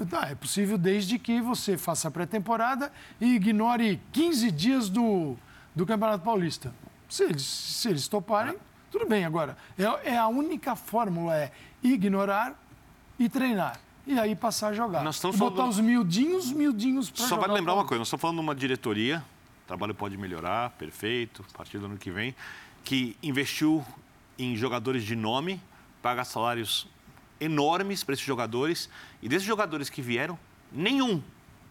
Tá, 0.09 0.27
é 0.29 0.35
possível 0.35 0.77
desde 0.77 1.17
que 1.17 1.41
você 1.41 1.77
faça 1.77 2.09
a 2.09 2.11
pré-temporada 2.11 2.91
e 3.21 3.35
ignore 3.35 4.01
15 4.11 4.51
dias 4.51 4.89
do, 4.89 5.35
do 5.75 5.85
Campeonato 5.85 6.23
Paulista. 6.25 6.73
Se 7.07 7.23
eles, 7.23 7.41
se 7.43 7.87
eles 7.89 8.07
toparem, 8.07 8.57
tudo 8.91 9.07
bem. 9.07 9.23
Agora, 9.23 9.57
é, 9.77 10.13
é 10.13 10.17
a 10.17 10.27
única 10.27 10.75
fórmula 10.75 11.35
é 11.35 11.51
ignorar 11.81 12.53
e 13.17 13.29
treinar. 13.29 13.79
E 14.05 14.19
aí 14.19 14.35
passar 14.35 14.69
a 14.69 14.73
jogar. 14.73 15.03
Nós 15.03 15.15
estamos 15.15 15.35
E 15.37 15.39
botar 15.39 15.55
falando- 15.57 15.71
os 15.71 15.79
miudinhos, 15.79 16.51
miudinhos 16.51 17.09
para 17.09 17.21
Só 17.23 17.29
jogar. 17.29 17.41
vale 17.47 17.53
lembrar 17.59 17.73
uma 17.73 17.85
coisa, 17.85 17.99
nós 17.99 18.07
estamos 18.07 18.21
falando 18.21 18.37
de 18.37 18.41
uma 18.41 18.55
diretoria, 18.55 19.23
o 19.63 19.67
trabalho 19.67 19.95
pode 19.95 20.17
melhorar, 20.17 20.69
perfeito, 20.71 21.45
a 21.53 21.57
partir 21.57 21.77
do 21.77 21.85
ano 21.85 21.97
que 21.97 22.11
vem, 22.11 22.35
que 22.83 23.17
investiu 23.23 23.85
em 24.37 24.55
jogadores 24.55 25.03
de 25.03 25.15
nome, 25.15 25.61
paga 26.01 26.23
salários 26.23 26.87
enormes 27.39 28.03
para 28.03 28.13
esses 28.13 28.25
jogadores, 28.25 28.89
e 29.21 29.29
desses 29.29 29.45
jogadores 29.47 29.89
que 29.89 30.01
vieram, 30.01 30.37
nenhum, 30.71 31.21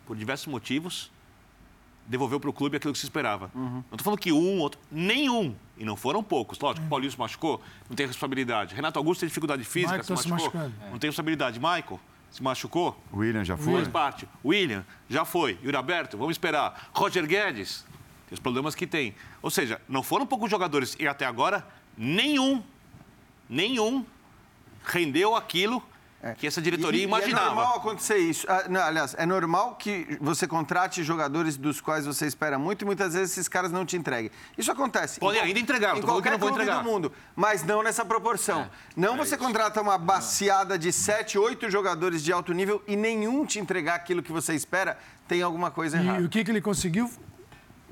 por 0.06 0.16
diversos 0.16 0.46
motivos, 0.46 1.10
devolveu 2.06 2.38
para 2.38 2.48
o 2.50 2.52
clube 2.52 2.76
aquilo 2.76 2.92
que 2.92 2.98
se 2.98 3.06
esperava. 3.06 3.50
Não 3.54 3.80
estou 3.92 4.04
falando 4.04 4.20
que 4.20 4.32
um, 4.32 4.60
outro, 4.60 4.80
nenhum, 4.90 5.54
e 5.76 5.84
não 5.84 5.96
foram 5.96 6.22
poucos. 6.22 6.58
Lógico, 6.58 6.86
o 6.86 6.88
Paulinho 6.88 7.10
se 7.10 7.18
machucou, 7.18 7.60
não 7.88 7.96
tem 7.96 8.06
responsabilidade. 8.06 8.74
Renato 8.74 8.98
Augusto 8.98 9.20
tem 9.20 9.28
dificuldade 9.28 9.64
física, 9.64 9.98
Michael 9.98 10.16
se 10.16 10.22
se 10.22 10.28
machucou, 10.28 10.60
machucando. 10.60 10.90
não 10.90 10.98
tem 10.98 11.08
responsabilidade. 11.08 11.58
Michael 11.58 12.00
se 12.30 12.42
machucou, 12.42 13.00
O 13.12 13.18
William 13.18 13.44
já 13.44 13.56
foi? 13.56 13.74
Faz 13.74 13.88
parte. 13.88 14.28
William, 14.44 14.84
já 15.08 15.24
foi. 15.24 15.58
Yuri 15.64 15.76
Alberto, 15.76 16.16
vamos 16.16 16.34
esperar. 16.34 16.90
Roger 16.92 17.26
Guedes, 17.26 17.84
tem 18.28 18.34
os 18.34 18.40
problemas 18.40 18.74
que 18.74 18.86
tem. 18.86 19.14
Ou 19.42 19.50
seja, 19.50 19.80
não 19.88 20.02
foram 20.02 20.26
poucos 20.26 20.50
jogadores 20.50 20.96
e 21.00 21.06
até 21.08 21.24
agora, 21.24 21.66
nenhum, 21.96 22.62
nenhum 23.48 24.04
rendeu 24.86 25.34
aquilo 25.36 25.82
que 26.38 26.46
essa 26.46 26.60
diretoria 26.60 26.98
E- 26.98 27.04
e 27.04 27.06
imaginava. 27.06 27.44
É 27.44 27.54
normal 27.54 27.76
acontecer 27.76 28.16
isso. 28.16 28.46
Ah, 28.50 28.64
não, 28.68 28.80
aliás, 28.80 29.14
é 29.16 29.24
normal 29.24 29.76
que 29.76 30.18
você 30.20 30.44
contrate 30.48 31.04
jogadores 31.04 31.56
dos 31.56 31.80
quais 31.80 32.04
você 32.04 32.26
espera 32.26 32.58
muito 32.58 32.82
e 32.82 32.84
muitas 32.84 33.14
vezes 33.14 33.30
esses 33.32 33.46
caras 33.46 33.70
não 33.70 33.86
te 33.86 33.96
entreguem. 33.96 34.30
Isso 34.58 34.72
acontece. 34.72 35.20
Podem 35.20 35.40
ainda 35.40 35.60
entregar, 35.60 35.96
Em 35.96 36.02
qualquer 36.02 36.32
não 36.32 36.38
clube 36.40 36.54
entregar. 36.54 36.82
do 36.82 36.84
mundo, 36.90 37.12
mas 37.36 37.62
não 37.62 37.80
nessa 37.80 38.04
proporção. 38.04 38.68
não 38.96 39.16
você 39.16 39.36
contrata 39.36 39.80
uma 39.80 39.96
baciada 39.98 40.76
de 40.76 40.90
sete, 40.92 41.38
oito 41.38 41.70
jogadores 41.70 42.24
de 42.24 42.32
alto 42.32 42.52
nível 42.52 42.82
e 42.88 42.96
nenhum 42.96 43.46
te 43.46 43.60
entregar 43.60 43.94
aquilo 43.94 44.20
que 44.20 44.32
você 44.32 44.52
espera, 44.52 44.98
tem 45.28 45.42
alguma 45.42 45.70
coisa 45.70 45.96
E 45.96 46.00
errada. 46.00 46.24
o 46.24 46.28
que, 46.28 46.42
que 46.42 46.50
ele 46.50 46.60
conseguiu? 46.62 47.08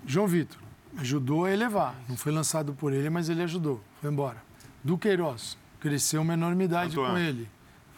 João 0.05 0.27
Vitor. 0.27 0.59
Ajudou 0.99 1.45
a 1.45 1.53
elevar. 1.53 1.95
Não 2.09 2.17
foi 2.17 2.33
lançado 2.33 2.73
por 2.75 2.93
ele, 2.93 3.11
mas 3.11 3.29
ele 3.29 3.43
ajudou. 3.45 3.81
Foi 4.01 4.11
embora. 4.11 4.43
Do 4.83 4.99
Queiroz. 4.99 5.57
Cresceu 5.85 6.23
uma 6.23 6.33
enormidade 6.33 6.97
Mantuan. 6.97 7.11
com 7.13 7.19
ele. 7.19 7.49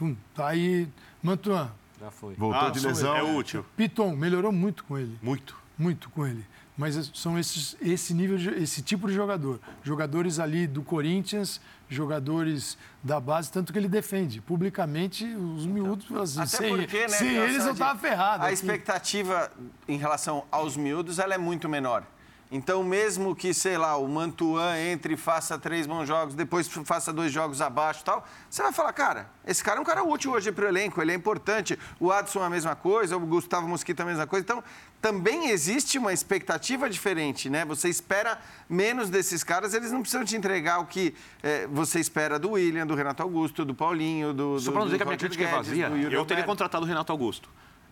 Hum, 0.03 0.16
tá 0.34 0.49
aí. 0.49 0.89
Mantuan. 1.22 1.70
Já 2.01 2.11
foi. 2.11 2.34
Voltou 2.34 2.61
Ah, 2.66 2.70
de 2.70 2.80
lesão. 2.80 3.16
É 3.16 3.22
útil. 3.22 3.64
Piton. 3.76 4.16
Melhorou 4.16 4.51
muito 4.51 4.82
com 4.82 4.99
ele. 4.99 5.16
Muito. 5.22 5.57
Muito 5.78 6.11
com 6.11 6.26
ele. 6.26 6.45
Mas 6.76 7.11
são 7.14 7.39
esses, 7.39 7.76
esse 7.80 8.12
nível, 8.12 8.37
de- 8.37 8.51
esse 8.62 8.82
tipo 8.82 9.07
de 9.07 9.14
jogador. 9.14 9.61
Jogadores 9.84 10.39
ali 10.41 10.66
do 10.66 10.82
Corinthians, 10.82 11.61
jogadores 11.89 12.76
da 13.03 13.20
base, 13.20 13.51
tanto 13.53 13.72
que 13.72 13.78
ele 13.78 13.89
defende 13.89 14.41
publicamente 14.41 15.24
os 15.24 15.64
miúdos. 15.64 16.11
Assim, 16.12 16.41
Até 16.41 16.49
sem 16.49 16.68
porque, 16.76 16.99
né, 17.03 17.09
sem 17.09 17.34
Calçade, 17.34 17.53
eles 17.55 17.66
eu 17.66 17.74
tava 17.76 17.99
ferrado. 17.99 18.43
A 18.43 18.47
aqui. 18.47 18.55
expectativa 18.55 19.51
em 19.89 19.97
relação 19.97 20.45
aos 20.51 20.76
miúdos 20.76 21.18
ela 21.18 21.34
é 21.34 21.39
muito 21.39 21.68
menor. 21.68 22.05
Então, 22.51 22.84
mesmo 22.84 23.34
que, 23.34 23.53
sei 23.53 23.76
lá, 23.76 23.97
o 23.97 24.07
Mantuan 24.07 24.78
entre 24.78 25.14
e 25.14 25.16
faça 25.16 25.59
três 25.59 25.84
bons 25.86 26.07
jogos, 26.07 26.34
depois 26.34 26.68
faça 26.84 27.12
dois 27.12 27.32
jogos 27.32 27.61
abaixo 27.61 28.03
e 28.03 28.05
tal, 28.05 28.24
você 28.49 28.62
vai 28.62 28.72
falar, 28.72 28.92
cara, 28.92 29.28
esse 29.44 29.64
cara 29.64 29.78
é 29.78 29.80
um 29.80 29.84
cara 29.84 30.05
útil 30.05 30.32
hoje 30.32 30.53
para 30.53 30.64
o 30.64 30.68
elenco, 30.68 31.03
ele 31.03 31.11
é 31.11 31.14
importante. 31.14 31.76
O 31.99 32.12
Adson 32.12 32.42
a 32.42 32.51
mesma 32.51 32.76
coisa, 32.76 33.16
o 33.16 33.20
Gustavo 33.20 33.66
Mosquito 33.66 34.01
a 34.01 34.05
mesma 34.05 34.26
coisa. 34.28 34.44
Então, 34.44 34.62
também 35.01 35.51
existe 35.51 35.99
uma 35.99 36.12
expectativa 36.12 36.88
diferente, 36.88 37.51
né? 37.51 37.64
Você 37.64 37.88
espera 37.88 38.38
menos 38.68 39.11
desses 39.11 39.42
caras, 39.42 39.74
eles 39.74 39.90
não 39.90 40.01
precisam 40.01 40.24
te 40.24 40.36
entregar 40.36 40.78
o 40.78 40.86
que 40.86 41.14
é, 41.42 41.66
você 41.66 41.99
espera 41.99 42.38
do 42.38 42.53
William, 42.53 42.86
do 42.86 42.94
Renato 42.94 43.22
Augusto, 43.22 43.64
do 43.64 43.74
Paulinho, 43.74 44.32
do. 44.32 44.61
Só 44.61 44.66
do, 44.66 44.72
para 44.72 44.80
não 44.80 44.86
dizer 44.86 44.97
do 44.97 44.99
que 44.99 45.03
a 45.03 45.07
minha 45.07 45.18
crítica 45.18 45.44
é 45.44 45.51
vazia, 45.51 45.88
eu 45.88 46.24
teria 46.24 46.44
contratado 46.44 46.84
o 46.84 46.88
Renato 46.88 47.11
Augusto. 47.11 47.49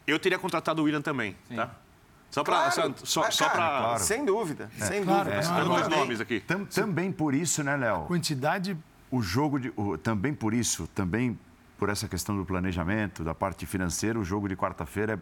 Eu 0.06 0.18
teria 0.18 0.38
contratado 0.38 0.80
o 0.80 0.84
William 0.84 1.02
também, 1.02 1.36
tá? 1.54 1.74
Só 2.34 2.42
para 2.42 2.68
Claro. 2.72 2.94
só, 3.04 3.22
Ah, 3.22 3.30
só 3.30 3.48
claro. 3.48 4.02
Sem 4.02 4.24
dúvida, 4.24 4.68
sem 4.76 5.04
Claro, 5.04 5.30
dúvida. 5.30 5.36
é. 5.56 5.60
Eu 5.60 5.64
dois 5.68 5.82
também. 5.82 5.98
nomes 6.00 6.20
aqui. 6.20 6.40
Tam- 6.40 6.64
também 6.64 7.12
por 7.12 7.32
isso, 7.32 7.62
né, 7.62 7.76
Léo? 7.76 8.06
Quantidade 8.06 8.76
O 9.08 9.22
jogo 9.22 9.60
de. 9.60 9.72
o- 9.76 9.96
também 9.96 10.34
por 10.34 10.52
isso, 10.52 10.88
também 10.88 11.38
por 11.78 11.88
essa 11.88 12.08
questão 12.08 12.36
do 12.36 12.44
planejamento, 12.44 13.22
da 13.22 13.32
parte 13.36 13.64
financeira, 13.66 14.18
o 14.18 14.24
jogo 14.24 14.48
de 14.48 14.56
quarta-feira 14.56 15.12
é 15.12 15.18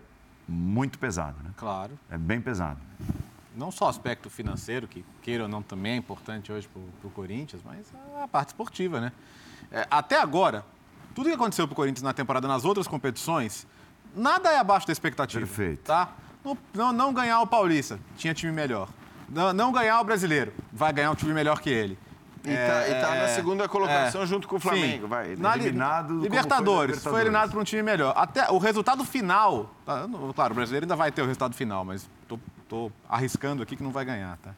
muito 0.49 0.99
pesado, 0.99 1.37
né? 1.45 1.51
Claro. 1.59 1.99
É 2.11 2.17
bem 2.17 2.41
pesado. 2.41 2.81
Não 3.55 3.71
só 3.71 3.85
o 3.85 3.89
aspecto 3.89 4.31
financeiro, 4.31 4.89
que 4.89 5.05
queira 5.21 5.43
ou 5.43 5.49
não 5.51 5.63
também 5.63 5.93
é 5.93 5.97
importante 5.97 6.51
hoje 6.51 6.67
para 6.67 7.09
o 7.09 7.11
Corinthians, 7.13 7.61
mas 7.63 7.93
a 8.23 8.27
parte 8.27 8.49
esportiva, 8.49 8.99
né? 9.03 9.13
É, 9.71 9.87
até 9.91 10.19
agora, 10.19 10.65
tudo 11.15 11.29
que 11.29 11.35
aconteceu 11.35 11.67
para 11.69 11.73
o 11.75 11.77
Corinthians 11.77 12.03
na 12.03 12.15
temporada 12.15 12.49
nas 12.49 12.65
outras 12.65 12.89
competições, 12.89 13.67
nada 14.17 14.51
é 14.51 14.59
abaixo 14.59 14.87
da 14.87 14.93
expectativa. 14.95 15.45
Perfeito. 15.45 15.83
Tá? 15.83 16.09
Não, 16.45 16.57
não, 16.75 16.93
não 16.93 17.13
ganhar 17.13 17.41
o 17.41 17.47
Paulista, 17.47 17.99
tinha 18.17 18.35
time 18.35 18.53
melhor. 18.53 18.89
Não, 19.29 19.53
não 19.53 19.73
ganhar 19.73 20.01
o 20.01 20.05
Brasileiro, 20.05 20.53
vai 20.73 20.93
ganhar 20.93 21.11
um 21.11 21.15
time 21.15 21.33
melhor 21.33 21.61
que 21.61 21.71
ele. 21.71 21.99
E 22.45 22.49
tá, 22.49 22.89
e 22.89 22.95
tá 23.01 23.09
na 23.11 23.17
É, 23.17 23.29
segunda 23.29 23.69
colocação 23.69 24.23
é. 24.23 24.27
junto 24.27 24.49
com 24.49 24.57
o 24.57 24.61
Flamengo, 24.61 25.03
Sim. 25.05 25.09
vai. 25.09 25.37
Na 25.37 25.55
li- 25.55 25.63
Eliminado 25.67 26.09
foi 26.15 26.23
Libertadores, 26.23 27.05
na 27.05 27.11
foi 27.13 27.21
eliminado 27.21 27.53
por 27.53 27.61
um 27.61 27.65
time 27.65 27.83
melhor. 27.85 28.13
Até 28.17 28.51
o 28.51 28.59
resultado 28.59 29.05
final, 29.05 29.71
tá, 29.87 30.09
não- 30.09 30.33
claro, 30.33 30.53
o 30.53 30.57
brasileiro 30.57 30.85
ainda 30.85 30.97
vai 30.97 31.13
ter 31.13 31.23
o 31.23 31.25
resultado 31.27 31.55
final, 31.55 31.85
mas 31.85 32.11
tô, 32.27 32.39
tô 32.69 32.91
arriscando 33.09 33.63
aqui 33.63 33.77
que 33.77 33.83
não 33.83 33.93
vai 33.93 34.05
ganhar, 34.05 34.37
tá? 34.39 34.51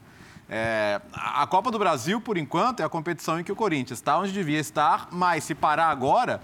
É, 0.48 0.98
a 1.12 1.42
a 1.42 1.46
Copa 1.46 1.70
do 1.70 1.78
Brasil, 1.78 2.20
por 2.22 2.38
enquanto, 2.38 2.80
é 2.80 2.84
a 2.84 2.88
competição 2.88 3.38
em 3.38 3.44
que 3.44 3.52
o 3.52 3.56
Corinthians 3.56 3.98
está 3.98 4.18
onde 4.18 4.32
devia 4.32 4.58
estar, 4.58 5.08
mas 5.12 5.44
se 5.44 5.54
parar 5.54 5.88
agora, 5.88 6.40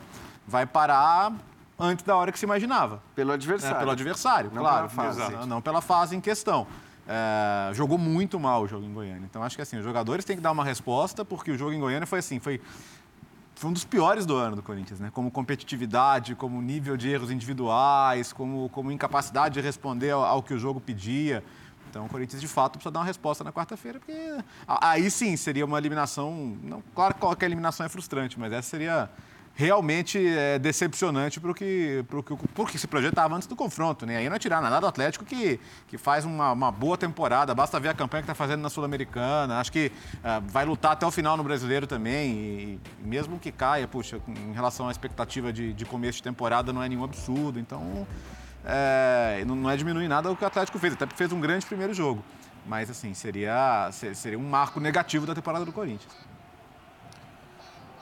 vai 0.47 0.66
parar 0.66 1.32
antes 1.81 2.05
da 2.05 2.14
hora 2.14 2.31
que 2.31 2.39
se 2.39 2.45
imaginava. 2.45 3.03
Pelo 3.14 3.33
É, 3.33 3.35
adversário. 3.35 3.78
pelo 3.78 3.91
adversário, 3.91 4.51
Não 4.55 4.62
claro. 4.62 4.89
pela 4.89 5.12
fase. 5.12 5.33
Não, 5.33 5.47
não 5.47 5.62
pela 5.62 5.81
fase 5.81 6.14
em 6.14 6.20
questão. 6.20 6.66
É, 7.09 7.72
jogou 7.74 7.97
muito 7.99 8.39
mal 8.39 8.62
o 8.62 8.68
jogo 8.68 8.85
em 8.85 8.93
Goiânia. 8.93 9.24
Então, 9.28 9.43
acho 9.43 9.57
que 9.57 9.62
assim, 9.62 9.78
os 9.78 9.85
jogadores 9.85 10.24
têm 10.24 10.37
que 10.37 10.43
dar 10.43 10.53
uma 10.53 10.62
resposta, 10.64 11.24
porque 11.24 11.51
o 11.51 11.59
jogo 11.59 11.72
em 11.72 11.81
Goiânia 11.81 12.07
foi 12.07 12.18
assim, 12.20 12.39
foi, 12.39 12.61
foi 13.57 13.70
um 13.70 13.72
dos 13.72 13.85
piores 13.85 14.24
do 14.26 14.37
ano 14.37 14.55
do 14.57 14.62
Corinthians, 14.62 15.01
né? 15.01 15.11
Como 15.12 15.31
competitividade, 15.31 16.35
como 16.35 16.61
nível 16.62 16.97
de 16.97 17.09
erros 17.09 17.31
individuais, 17.31 18.33
como, 18.33 18.68
como 18.68 18.93
incapacidade 18.93 19.55
de 19.55 19.61
responder 19.61 20.11
ao, 20.11 20.22
ao 20.24 20.43
que 20.43 20.55
o 20.55 20.59
jogo 20.59 20.78
pedia. 20.81 21.43
Então, 21.89 22.07
o 22.07 22.09
Corinthians, 22.09 22.41
de 22.41 22.47
fato, 22.47 22.74
precisa 22.74 22.93
dar 22.93 23.01
uma 23.01 23.07
resposta 23.07 23.43
na 23.43 23.51
quarta-feira, 23.53 23.99
porque 23.99 24.14
aí 24.68 25.11
sim 25.11 25.37
seria 25.37 25.64
uma 25.64 25.76
eliminação. 25.78 26.57
Não, 26.62 26.81
claro 26.95 27.14
que 27.14 27.20
qualquer 27.20 27.47
eliminação 27.47 27.85
é 27.85 27.89
frustrante, 27.89 28.39
mas 28.39 28.53
essa 28.53 28.68
seria 28.68 29.11
realmente 29.61 30.19
é, 30.27 30.59
decepcionante 30.59 31.39
para 31.39 31.51
o 31.51 31.55
que, 31.55 32.03
pro 32.09 32.23
que, 32.23 32.35
que 32.73 32.79
se 32.79 32.87
projetava 32.87 33.37
antes 33.37 33.47
do 33.47 33.55
confronto. 33.55 34.07
Né? 34.07 34.17
Aí 34.17 34.27
não 34.27 34.37
é 34.37 34.39
tirar 34.39 34.63
nada 34.63 34.81
do 34.81 34.87
Atlético 34.87 35.23
que, 35.23 35.61
que 35.87 35.99
faz 35.99 36.25
uma, 36.25 36.53
uma 36.53 36.73
boa 36.73 36.97
temporada, 36.97 37.55
basta 37.55 37.79
ver 37.79 37.91
a 37.91 37.95
campanha 37.95 38.23
que 38.23 38.31
está 38.31 38.35
fazendo 38.35 38.63
na 38.63 38.71
Sul-Americana. 38.71 39.61
Acho 39.61 39.71
que 39.71 39.93
ah, 40.25 40.41
vai 40.47 40.65
lutar 40.65 40.93
até 40.93 41.05
o 41.05 41.11
final 41.11 41.37
no 41.37 41.45
Brasileiro 41.45 41.87
também. 41.87 42.31
E, 42.33 42.81
e 43.05 43.07
mesmo 43.07 43.39
que 43.39 43.53
caia, 43.53 43.87
puxa, 43.87 44.19
em 44.27 44.55
relação 44.55 44.89
à 44.89 44.91
expectativa 44.91 45.53
de, 45.53 45.75
de 45.75 45.85
começo 45.85 46.17
de 46.17 46.23
temporada, 46.23 46.73
não 46.73 46.83
é 46.83 46.89
nenhum 46.89 47.05
absurdo. 47.05 47.61
Então, 47.61 48.07
é, 48.65 49.45
não, 49.47 49.55
não 49.55 49.71
é 49.71 49.77
diminuir 49.77 50.09
nada 50.09 50.33
o 50.33 50.37
que 50.37 50.43
o 50.43 50.47
Atlético 50.47 50.79
fez, 50.79 50.95
até 50.95 51.05
porque 51.05 51.19
fez 51.19 51.33
um 51.33 51.41
grande 51.41 51.67
primeiro 51.67 51.93
jogo. 51.93 52.25
Mas, 52.67 52.89
assim, 52.89 53.13
seria, 53.13 53.91
se- 53.93 54.15
seria 54.15 54.39
um 54.39 54.49
marco 54.49 54.81
negativo 54.81 55.27
da 55.27 55.35
temporada 55.35 55.67
do 55.67 55.73
Corinthians. 55.73 56.30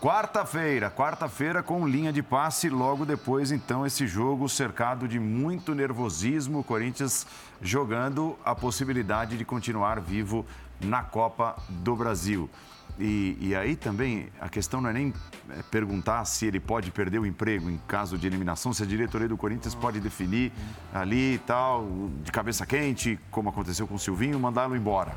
Quarta-feira, 0.01 0.93
quarta-feira 0.93 1.61
com 1.61 1.85
linha 1.85 2.13
de 2.13 2.23
passe, 2.23 2.69
logo 2.69 3.05
depois, 3.05 3.51
então, 3.51 3.85
esse 3.85 4.07
jogo 4.07 4.49
cercado 4.49 5.09
de 5.09 5.19
muito 5.19 5.75
nervosismo, 5.75 6.61
o 6.61 6.65
Corinthians 6.65 7.27
jogando 7.61 8.39
a 8.45 8.55
possibilidade 8.55 9.37
de 9.37 9.45
continuar 9.45 10.01
vivo 10.01 10.47
na 10.81 11.03
Copa 11.03 11.57
do 11.69 11.97
Brasil. 11.97 12.49
E, 12.97 13.37
e 13.41 13.57
aí 13.57 13.75
também 13.75 14.29
a 14.41 14.49
questão 14.49 14.81
não 14.81 14.91
é 14.91 14.93
nem 14.93 15.13
é, 15.51 15.63
perguntar 15.69 16.25
se 16.27 16.47
ele 16.47 16.61
pode 16.61 16.93
perder 16.93 17.19
o 17.19 17.27
emprego 17.27 17.69
em 17.69 17.81
caso 17.89 18.17
de 18.17 18.25
eliminação, 18.25 18.73
se 18.73 18.85
a 18.85 18.87
diretoria 18.87 19.27
do 19.27 19.37
Corinthians 19.37 19.75
pode 19.75 19.99
definir 19.99 20.53
ali 20.95 21.35
e 21.35 21.39
tal, 21.39 21.89
de 22.23 22.31
cabeça 22.31 22.65
quente, 22.65 23.19
como 23.33 23.49
aconteceu 23.49 23.89
com 23.89 23.97
o 23.97 23.99
Silvinho, 23.99 24.39
mandá-lo 24.39 24.77
embora 24.77 25.17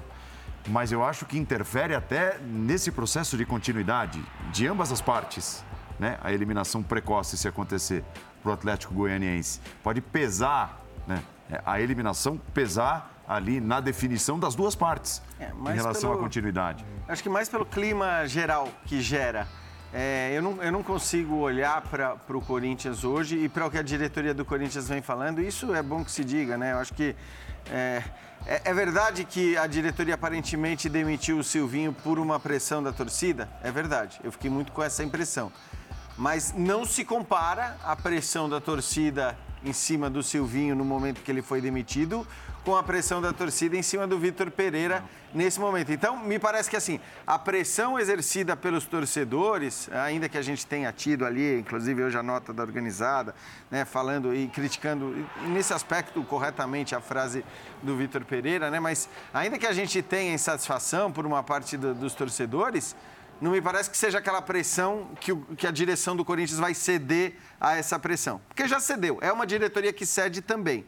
mas 0.67 0.91
eu 0.91 1.03
acho 1.03 1.25
que 1.25 1.37
interfere 1.37 1.95
até 1.95 2.37
nesse 2.39 2.91
processo 2.91 3.37
de 3.37 3.45
continuidade 3.45 4.23
de 4.51 4.67
ambas 4.67 4.91
as 4.91 5.01
partes, 5.01 5.63
né? 5.99 6.17
A 6.23 6.31
eliminação 6.31 6.81
precoce, 6.83 7.37
se 7.37 7.47
acontecer 7.47 8.03
para 8.41 8.51
o 8.51 8.53
Atlético 8.53 8.93
Goianiense, 8.93 9.59
pode 9.83 10.01
pesar, 10.01 10.79
né? 11.07 11.21
É, 11.49 11.61
A 11.65 11.79
eliminação 11.81 12.37
pesar 12.53 13.09
ali 13.27 13.59
na 13.61 13.79
definição 13.79 14.39
das 14.39 14.55
duas 14.55 14.75
partes 14.75 15.21
É, 15.39 15.49
em 15.51 15.73
relação 15.73 16.09
pelo- 16.09 16.19
à 16.21 16.23
continuidade. 16.23 16.85
Acho 17.07 17.21
que 17.23 17.29
mais 17.29 17.47
pelo 17.49 17.65
clima 17.65 18.25
geral 18.27 18.67
que 18.85 18.99
gera. 19.01 19.47
É, 19.93 20.31
eu, 20.33 20.41
não, 20.41 20.63
eu 20.63 20.71
não 20.71 20.81
consigo 20.81 21.35
olhar 21.35 21.81
para 21.81 22.15
o 22.29 22.41
Corinthians 22.41 23.03
hoje 23.03 23.37
e 23.37 23.49
para 23.49 23.67
o 23.67 23.69
que 23.71 23.77
a 23.77 23.81
diretoria 23.81 24.33
do 24.33 24.45
Corinthians 24.45 24.87
vem 24.87 25.01
falando. 25.01 25.41
Isso 25.41 25.73
é 25.75 25.83
bom 25.83 26.03
que 26.03 26.11
se 26.11 26.23
diga, 26.23 26.57
né? 26.57 26.71
Eu 26.71 26.77
acho 26.79 26.93
que 26.93 27.13
é, 27.69 28.03
é, 28.45 28.61
é 28.65 28.73
verdade 28.73 29.23
que 29.23 29.57
a 29.57 29.67
diretoria 29.67 30.15
aparentemente 30.15 30.89
demitiu 30.89 31.37
o 31.37 31.43
Silvinho 31.43 31.93
por 31.93 32.17
uma 32.17 32.39
pressão 32.39 32.81
da 32.81 32.91
torcida. 32.91 33.49
É 33.61 33.71
verdade. 33.71 34.19
Eu 34.23 34.31
fiquei 34.31 34.49
muito 34.49 34.71
com 34.71 34.81
essa 34.81 35.03
impressão. 35.03 35.51
Mas 36.17 36.53
não 36.55 36.85
se 36.85 37.05
compara 37.05 37.77
a 37.83 37.95
pressão 37.95 38.49
da 38.49 38.59
torcida 38.59 39.37
em 39.63 39.73
cima 39.73 40.09
do 40.09 40.23
Silvinho 40.23 40.75
no 40.75 40.83
momento 40.83 41.21
que 41.21 41.31
ele 41.31 41.41
foi 41.41 41.61
demitido 41.61 42.27
com 42.63 42.75
a 42.75 42.83
pressão 42.83 43.21
da 43.21 43.33
torcida 43.33 43.75
em 43.75 43.81
cima 43.81 44.05
do 44.05 44.19
Vitor 44.19 44.51
Pereira 44.51 45.03
nesse 45.33 45.59
momento. 45.59 45.91
Então, 45.91 46.17
me 46.19 46.37
parece 46.37 46.69
que 46.69 46.75
assim, 46.75 46.99
a 47.25 47.39
pressão 47.39 47.97
exercida 47.99 48.55
pelos 48.55 48.85
torcedores, 48.85 49.89
ainda 49.91 50.29
que 50.29 50.37
a 50.37 50.41
gente 50.41 50.65
tenha 50.67 50.91
tido 50.91 51.25
ali, 51.25 51.59
inclusive 51.59 52.03
hoje 52.03 52.17
a 52.17 52.23
nota 52.23 52.53
da 52.53 52.61
organizada, 52.61 53.33
né, 53.69 53.83
falando 53.83 54.33
e 54.35 54.47
criticando 54.47 55.15
e 55.43 55.47
nesse 55.49 55.73
aspecto 55.73 56.23
corretamente 56.23 56.93
a 56.93 57.01
frase 57.01 57.43
do 57.81 57.97
Vitor 57.97 58.23
Pereira, 58.25 58.69
né, 58.69 58.79
mas 58.79 59.09
ainda 59.33 59.57
que 59.57 59.65
a 59.65 59.73
gente 59.73 60.01
tenha 60.03 60.33
insatisfação 60.33 61.11
por 61.11 61.25
uma 61.25 61.41
parte 61.41 61.77
do- 61.77 61.95
dos 61.95 62.13
torcedores, 62.13 62.95
não 63.39 63.51
me 63.51 63.61
parece 63.61 63.89
que 63.89 63.97
seja 63.97 64.19
aquela 64.19 64.39
pressão 64.39 65.09
que, 65.19 65.31
o- 65.31 65.41
que 65.57 65.65
a 65.65 65.71
direção 65.71 66.15
do 66.15 66.23
Corinthians 66.23 66.59
vai 66.59 66.75
ceder 66.75 67.37
a 67.59 67.75
essa 67.75 67.97
pressão. 67.97 68.39
Porque 68.47 68.67
já 68.67 68.79
cedeu. 68.79 69.17
É 69.19 69.31
uma 69.31 69.47
diretoria 69.47 69.91
que 69.91 70.05
cede 70.05 70.41
também. 70.43 70.85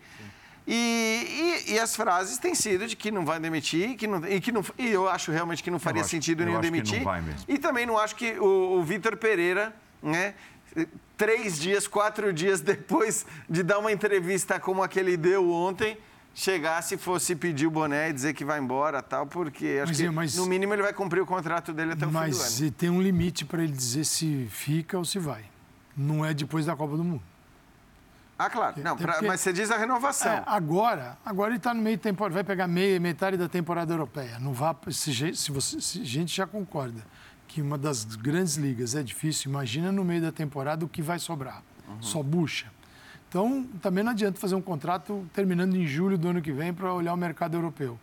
E, 0.66 1.64
e- 1.68 1.74
e 1.74 1.80
as 1.80 1.96
frases 1.96 2.38
têm 2.38 2.56
sido 2.56 2.88
de 2.88 2.96
que 2.96 3.12
não 3.12 3.26
vai 3.26 3.40
demitir 3.40 3.96
que 3.98 4.08
não, 4.08 4.26
e 4.26 4.40
que 4.40 4.52
não, 4.52 4.64
e 4.78 4.88
eu 4.90 5.10
acho 5.10 5.32
realmente 5.32 5.62
que 5.62 5.70
não 5.70 5.80
faria 5.80 6.04
sentido 6.04 6.42
eu 6.42 6.46
nenhum 6.46 6.60
acho 6.60 6.72
não 6.72 6.72
demitir. 6.72 7.04
E 7.48 7.58
também 7.58 7.86
não 7.86 7.98
acho 7.98 8.16
que 8.16 8.32
o, 8.40 8.80
o 8.80 8.84
Vitor 8.84 9.18
Pereira, 9.18 9.76
né, 10.02 10.34
três 11.18 11.60
dias, 11.60 11.88
quatro 11.88 12.32
dias 12.32 12.62
depois 12.62 13.26
de 13.50 13.62
dar 13.62 13.80
uma 13.80 13.92
entrevista 13.92 14.60
como 14.60 14.82
a 14.82 14.88
que 14.88 15.00
ele 15.00 15.18
deu 15.18 15.52
ontem, 15.52 15.98
chegasse 16.34 16.96
e 16.96 16.98
fosse 16.98 17.36
pedir 17.36 17.68
o 17.68 17.72
boné 17.72 18.10
e 18.10 18.14
dizer 18.14 18.34
que 18.34 18.44
vai 18.44 18.58
embora 18.60 19.04
tal, 19.04 19.28
porque 19.28 19.80
acho 19.84 19.92
Mas, 19.92 19.98
que 19.98 20.06
é, 20.06 20.10
mas- 20.12 20.36
no 20.36 20.46
mínimo 20.48 20.74
ele 20.74 20.82
vai 20.82 20.94
cumprir 20.94 21.22
o 21.22 21.26
contrato 21.26 21.74
dele 21.74 21.92
até 21.92 22.06
o 22.06 22.10
fim 22.10 22.14
do 22.14 22.18
ano. 22.18 22.28
Mas 22.30 22.64
tem 22.78 22.90
um 22.90 23.02
limite 23.02 23.46
para 23.46 23.62
ele 23.64 23.72
dizer 23.74 24.04
se 24.06 24.48
fica 24.50 24.98
ou 24.98 25.06
se 25.06 25.20
vai. 25.20 25.44
Não 25.96 26.26
é 26.26 26.34
depois 26.34 26.66
da 26.66 26.76
Copa 26.76 26.98
do 26.98 27.04
Mundo. 27.04 27.22
Ah, 28.46 28.50
claro. 28.50 28.76
Não, 28.84 28.98
pra- 28.98 29.14
porque- 29.14 29.28
mas 29.28 29.42
você 29.42 29.54
diz 29.54 29.70
a 29.72 29.78
renovação. 29.78 30.32
É, 30.32 30.44
agora, 30.46 31.18
agora 31.26 31.52
ele 31.52 31.58
está 31.58 31.74
no 31.74 31.82
meio 31.82 31.98
temporada, 31.98 32.34
vai 32.36 32.44
pegar 32.44 32.68
meia, 32.68 33.00
metade 33.00 33.38
da 33.38 33.48
temporada 33.48 33.94
europeia. 33.94 34.38
Não 34.40 34.54
vá, 34.54 34.76
se, 34.92 35.36
se 35.36 35.52
você, 35.52 35.80
se 35.80 36.02
a 36.02 36.06
gente 36.06 36.36
já 36.36 36.46
concorda 36.48 37.02
que 37.48 37.62
uma 37.62 37.78
das 37.78 38.04
grandes 38.04 38.56
ligas 38.56 38.96
é 38.96 39.04
difícil, 39.04 39.50
imagina 39.52 39.92
no 39.92 40.04
meio 40.04 40.22
da 40.22 40.32
temporada 40.32 40.84
o 40.86 40.90
que 40.90 41.02
vai 41.02 41.20
sobrar. 41.20 41.62
Só 42.02 42.24
bucha. 42.24 42.68
Então, 43.30 43.68
também 43.82 44.04
não 44.04 44.12
adianta 44.12 44.40
fazer 44.40 44.56
um 44.56 44.62
contrato 44.62 45.28
terminando 45.34 45.76
em 45.76 45.86
julho 45.86 46.18
do 46.18 46.28
ano 46.30 46.42
que 46.42 46.52
vem 46.52 46.74
para 46.74 46.94
olhar 46.94 47.14
o 47.14 47.18
mercado 47.18 47.56
europeu. 47.56 48.00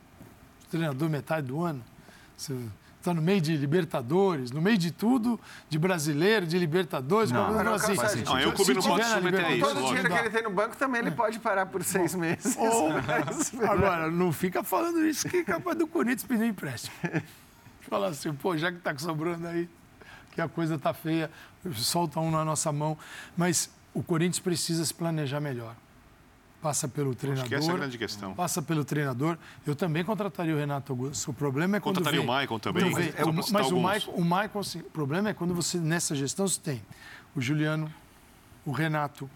O 0.66 0.70
treinador 0.70 1.08
metade 1.08 1.46
do 1.48 1.62
ano, 1.64 1.82
você 2.36 2.54
Está 3.00 3.14
no 3.14 3.22
meio 3.22 3.40
de 3.40 3.56
Libertadores, 3.56 4.50
no 4.50 4.60
meio 4.60 4.76
de 4.76 4.90
tudo, 4.90 5.40
de 5.70 5.78
brasileiro, 5.78 6.44
de 6.46 6.58
Libertadores. 6.58 7.32
Não, 7.32 7.64
não, 7.64 7.72
assim. 7.72 7.94
faz 7.94 8.10
sentido. 8.12 8.34
Não, 8.34 8.48
o 8.50 8.52
clube 8.52 8.64
Se 8.66 8.74
não 8.74 8.82
pode 8.82 9.04
submeter 9.08 9.46
a 9.46 9.52
isso, 9.52 9.66
Todo 9.66 9.78
o 9.80 9.86
dinheiro 9.86 10.10
que 10.10 10.18
ele 10.18 10.30
tem 10.30 10.42
no 10.42 10.50
banco 10.50 10.76
também 10.76 11.00
ele 11.00 11.10
pode 11.10 11.38
parar 11.38 11.64
por 11.64 11.82
seis 11.82 12.14
meses. 12.14 12.54
Ou- 12.60 12.90
Mas- 13.00 13.54
Agora, 13.66 14.10
não 14.10 14.30
fica 14.32 14.62
falando 14.62 15.02
isso 15.06 15.26
que 15.26 15.38
é 15.38 15.44
capaz 15.44 15.78
do 15.78 15.86
Corinthians 15.86 16.24
pedir 16.24 16.44
empréstimo. 16.44 16.94
Fala 17.88 18.08
assim, 18.08 18.34
pô, 18.34 18.54
já 18.58 18.70
que 18.70 18.78
tá 18.80 18.96
sobrando 18.98 19.48
aí, 19.48 19.66
que 20.32 20.40
a 20.42 20.46
coisa 20.48 20.78
tá 20.78 20.92
feia, 20.92 21.30
solta 21.76 22.20
um 22.20 22.30
na 22.30 22.44
nossa 22.44 22.70
mão. 22.70 22.98
Mas 23.34 23.70
o 23.94 24.02
Corinthians 24.02 24.40
precisa 24.40 24.84
se 24.84 24.92
planejar 24.92 25.40
melhor. 25.40 25.74
Passa 26.62 26.86
pelo 26.86 27.14
treinador. 27.14 27.48
que 27.48 27.54
essa 27.54 27.70
é 27.70 27.74
a 27.74 27.76
grande 27.78 27.96
questão. 27.96 28.34
Passa 28.34 28.60
pelo 28.60 28.84
treinador. 28.84 29.38
Eu 29.66 29.74
também 29.74 30.04
contrataria 30.04 30.54
o 30.54 30.58
Renato 30.58 30.92
Augusto. 30.92 31.30
O 31.30 31.34
problema 31.34 31.78
é 31.78 31.80
quando 31.80 31.96
Contrataria 31.96 32.20
vem- 32.20 32.28
o 32.28 32.32
Maicon 32.32 32.58
também. 32.58 32.84
Não, 32.84 32.94
vem- 32.94 33.12
É, 33.16 33.24
o- 33.24 33.32
mas 33.32 33.70
o. 33.72 33.80
Maicon, 33.80 34.10
o 34.12 34.24
Maicon, 34.24 34.58
assim, 34.58 34.80
o 34.80 34.84
problema 34.84 35.30
é 35.30 35.34
quando 35.34 35.54
você, 35.54 35.78
nessa 35.78 36.14
gestão, 36.14 36.46
você 36.46 36.60
tem 36.60 36.82
o 37.34 37.40
Juliano, 37.40 37.90
o 38.66 38.72
Renato, 38.72 39.28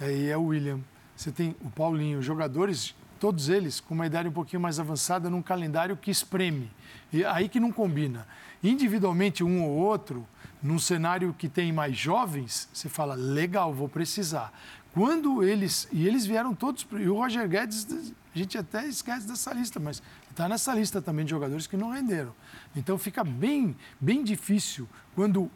aí 0.00 0.28
é 0.28 0.36
o 0.36 0.44
William, 0.44 0.78
você 1.16 1.32
tem 1.32 1.56
o 1.60 1.70
Paulinho, 1.70 2.22
jogadores, 2.22 2.94
todos 3.18 3.48
eles 3.48 3.80
com 3.80 3.92
uma 3.92 4.06
idade 4.06 4.28
um 4.28 4.32
pouquinho 4.32 4.62
mais 4.62 4.78
avançada, 4.78 5.28
num 5.28 5.42
calendário 5.42 5.96
que 5.96 6.10
espreme. 6.10 6.70
E 7.12 7.24
aí 7.24 7.48
que 7.48 7.58
não 7.58 7.72
combina. 7.72 8.28
Individualmente, 8.62 9.42
um 9.42 9.64
ou 9.64 9.70
outro, 9.70 10.24
num 10.62 10.78
cenário 10.78 11.34
que 11.36 11.48
tem 11.48 11.72
mais 11.72 11.96
jovens, 11.96 12.68
você 12.72 12.88
fala, 12.88 13.14
legal, 13.14 13.72
vou 13.74 13.88
precisar. 13.88 14.52
Quando 14.92 15.42
eles. 15.42 15.88
E 15.92 16.06
eles 16.06 16.26
vieram 16.26 16.54
todos. 16.54 16.86
E 16.92 17.08
o 17.08 17.14
Roger 17.14 17.48
Guedes, 17.48 17.86
a 18.34 18.38
gente 18.38 18.58
até 18.58 18.86
esquece 18.86 19.26
dessa 19.26 19.52
lista, 19.52 19.78
mas 19.78 20.02
está 20.30 20.48
nessa 20.48 20.74
lista 20.74 21.00
também 21.00 21.24
de 21.24 21.30
jogadores 21.30 21.66
que 21.66 21.76
não 21.76 21.90
renderam. 21.90 22.34
Então 22.74 22.98
fica 22.98 23.24
bem, 23.24 23.76
bem 24.00 24.22
difícil 24.22 24.88
quando 25.14 25.50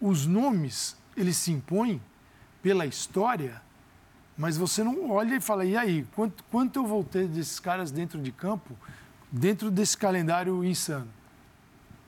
os 0.00 0.26
nomes 0.26 0.96
eles 1.16 1.36
se 1.36 1.52
impõem 1.52 2.00
pela 2.62 2.86
história, 2.86 3.60
mas 4.36 4.56
você 4.56 4.82
não 4.82 5.10
olha 5.10 5.36
e 5.36 5.40
fala, 5.40 5.64
e 5.64 5.76
aí, 5.76 6.06
quanto, 6.14 6.42
quanto 6.44 6.78
eu 6.78 6.86
vou 6.86 7.04
ter 7.04 7.26
desses 7.26 7.58
caras 7.60 7.90
dentro 7.90 8.20
de 8.20 8.32
campo, 8.32 8.76
dentro 9.30 9.70
desse 9.70 9.96
calendário 9.96 10.64
insano? 10.64 11.08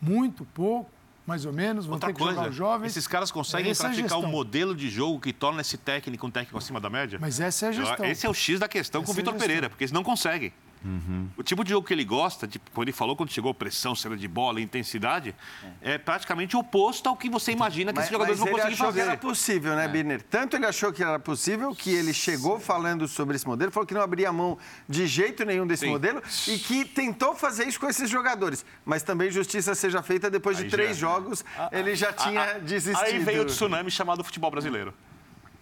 Muito, 0.00 0.44
pouco, 0.46 0.90
mais 1.26 1.44
ou 1.46 1.52
menos, 1.52 1.86
vão 1.86 1.94
Outra 1.94 2.08
ter 2.08 2.14
que 2.14 2.18
coisa, 2.18 2.34
jogar 2.36 2.50
os 2.50 2.56
jovens. 2.56 2.86
esses 2.88 3.06
caras 3.06 3.30
conseguem 3.30 3.70
Essa 3.70 3.84
é 3.84 3.86
praticar 3.88 4.18
o 4.18 4.22
gestão. 4.22 4.30
modelo 4.30 4.74
de 4.74 4.90
jogo 4.90 5.20
que 5.20 5.32
torna 5.32 5.60
esse 5.60 5.76
técnico 5.76 6.26
um 6.26 6.30
técnico 6.30 6.58
acima 6.58 6.80
da 6.80 6.90
média? 6.90 7.18
Mas 7.20 7.38
essa 7.40 7.66
é 7.66 7.68
a 7.68 7.72
gestão. 7.72 8.06
Esse 8.06 8.26
é 8.26 8.28
o 8.28 8.34
X 8.34 8.58
da 8.58 8.68
questão 8.68 9.02
com 9.02 9.10
o 9.10 9.12
Essa 9.12 9.20
é 9.20 9.22
Vitor 9.22 9.32
gestão. 9.34 9.46
Pereira, 9.46 9.70
porque 9.70 9.84
eles 9.84 9.92
não 9.92 10.02
conseguem. 10.02 10.52
Uhum. 10.84 11.28
O 11.36 11.42
tipo 11.42 11.62
de 11.64 11.70
jogo 11.70 11.86
que 11.86 11.94
ele 11.94 12.04
gosta, 12.04 12.46
tipo, 12.48 12.70
quando 12.72 12.88
ele 12.88 12.96
falou 12.96 13.14
quando 13.16 13.30
chegou 13.30 13.54
pressão, 13.54 13.94
cena 13.94 14.16
de 14.16 14.26
bola, 14.26 14.60
intensidade, 14.60 15.34
é, 15.80 15.96
praticamente 15.98 16.56
oposto 16.56 17.08
ao 17.08 17.16
que 17.16 17.30
você 17.30 17.52
imagina 17.52 17.92
que 17.92 17.96
Mas, 17.96 18.04
esses 18.06 18.12
jogadores 18.12 18.40
mas 18.40 18.48
vão 18.48 18.58
ele 18.58 18.62
conseguir 18.62 18.74
achou 18.82 18.92
que 18.92 18.98
fazer. 19.00 19.10
era 19.10 19.18
possível, 19.18 19.76
né, 19.76 19.88
Birner? 19.88 20.22
Tanto 20.22 20.56
ele 20.56 20.66
achou 20.66 20.92
que 20.92 21.02
era 21.02 21.18
possível 21.18 21.74
que 21.74 21.90
ele 21.90 22.12
chegou 22.12 22.58
falando 22.58 23.06
sobre 23.06 23.36
esse 23.36 23.46
modelo, 23.46 23.70
falou 23.70 23.86
que 23.86 23.94
não 23.94 24.02
abria 24.02 24.32
mão 24.32 24.58
de 24.88 25.06
jeito 25.06 25.44
nenhum 25.44 25.66
desse 25.66 25.84
Sim. 25.86 25.90
modelo 25.92 26.22
e 26.48 26.58
que 26.58 26.84
tentou 26.84 27.34
fazer 27.34 27.66
isso 27.68 27.78
com 27.78 27.88
esses 27.88 28.10
jogadores. 28.10 28.64
Mas 28.84 29.02
também 29.02 29.30
justiça 29.30 29.74
seja 29.74 30.02
feita 30.02 30.30
depois 30.30 30.56
de 30.56 30.64
Aí 30.64 30.70
três 30.70 30.96
já- 30.96 31.06
jogos, 31.08 31.44
ele 31.70 31.94
já 31.94 32.12
tinha 32.12 32.42
ah, 32.42 32.58
desistido. 32.58 33.04
Aí 33.06 33.18
veio 33.18 33.42
o 33.42 33.46
tsunami 33.46 33.90
chamado 33.90 34.24
futebol 34.24 34.50
brasileiro. 34.50 34.92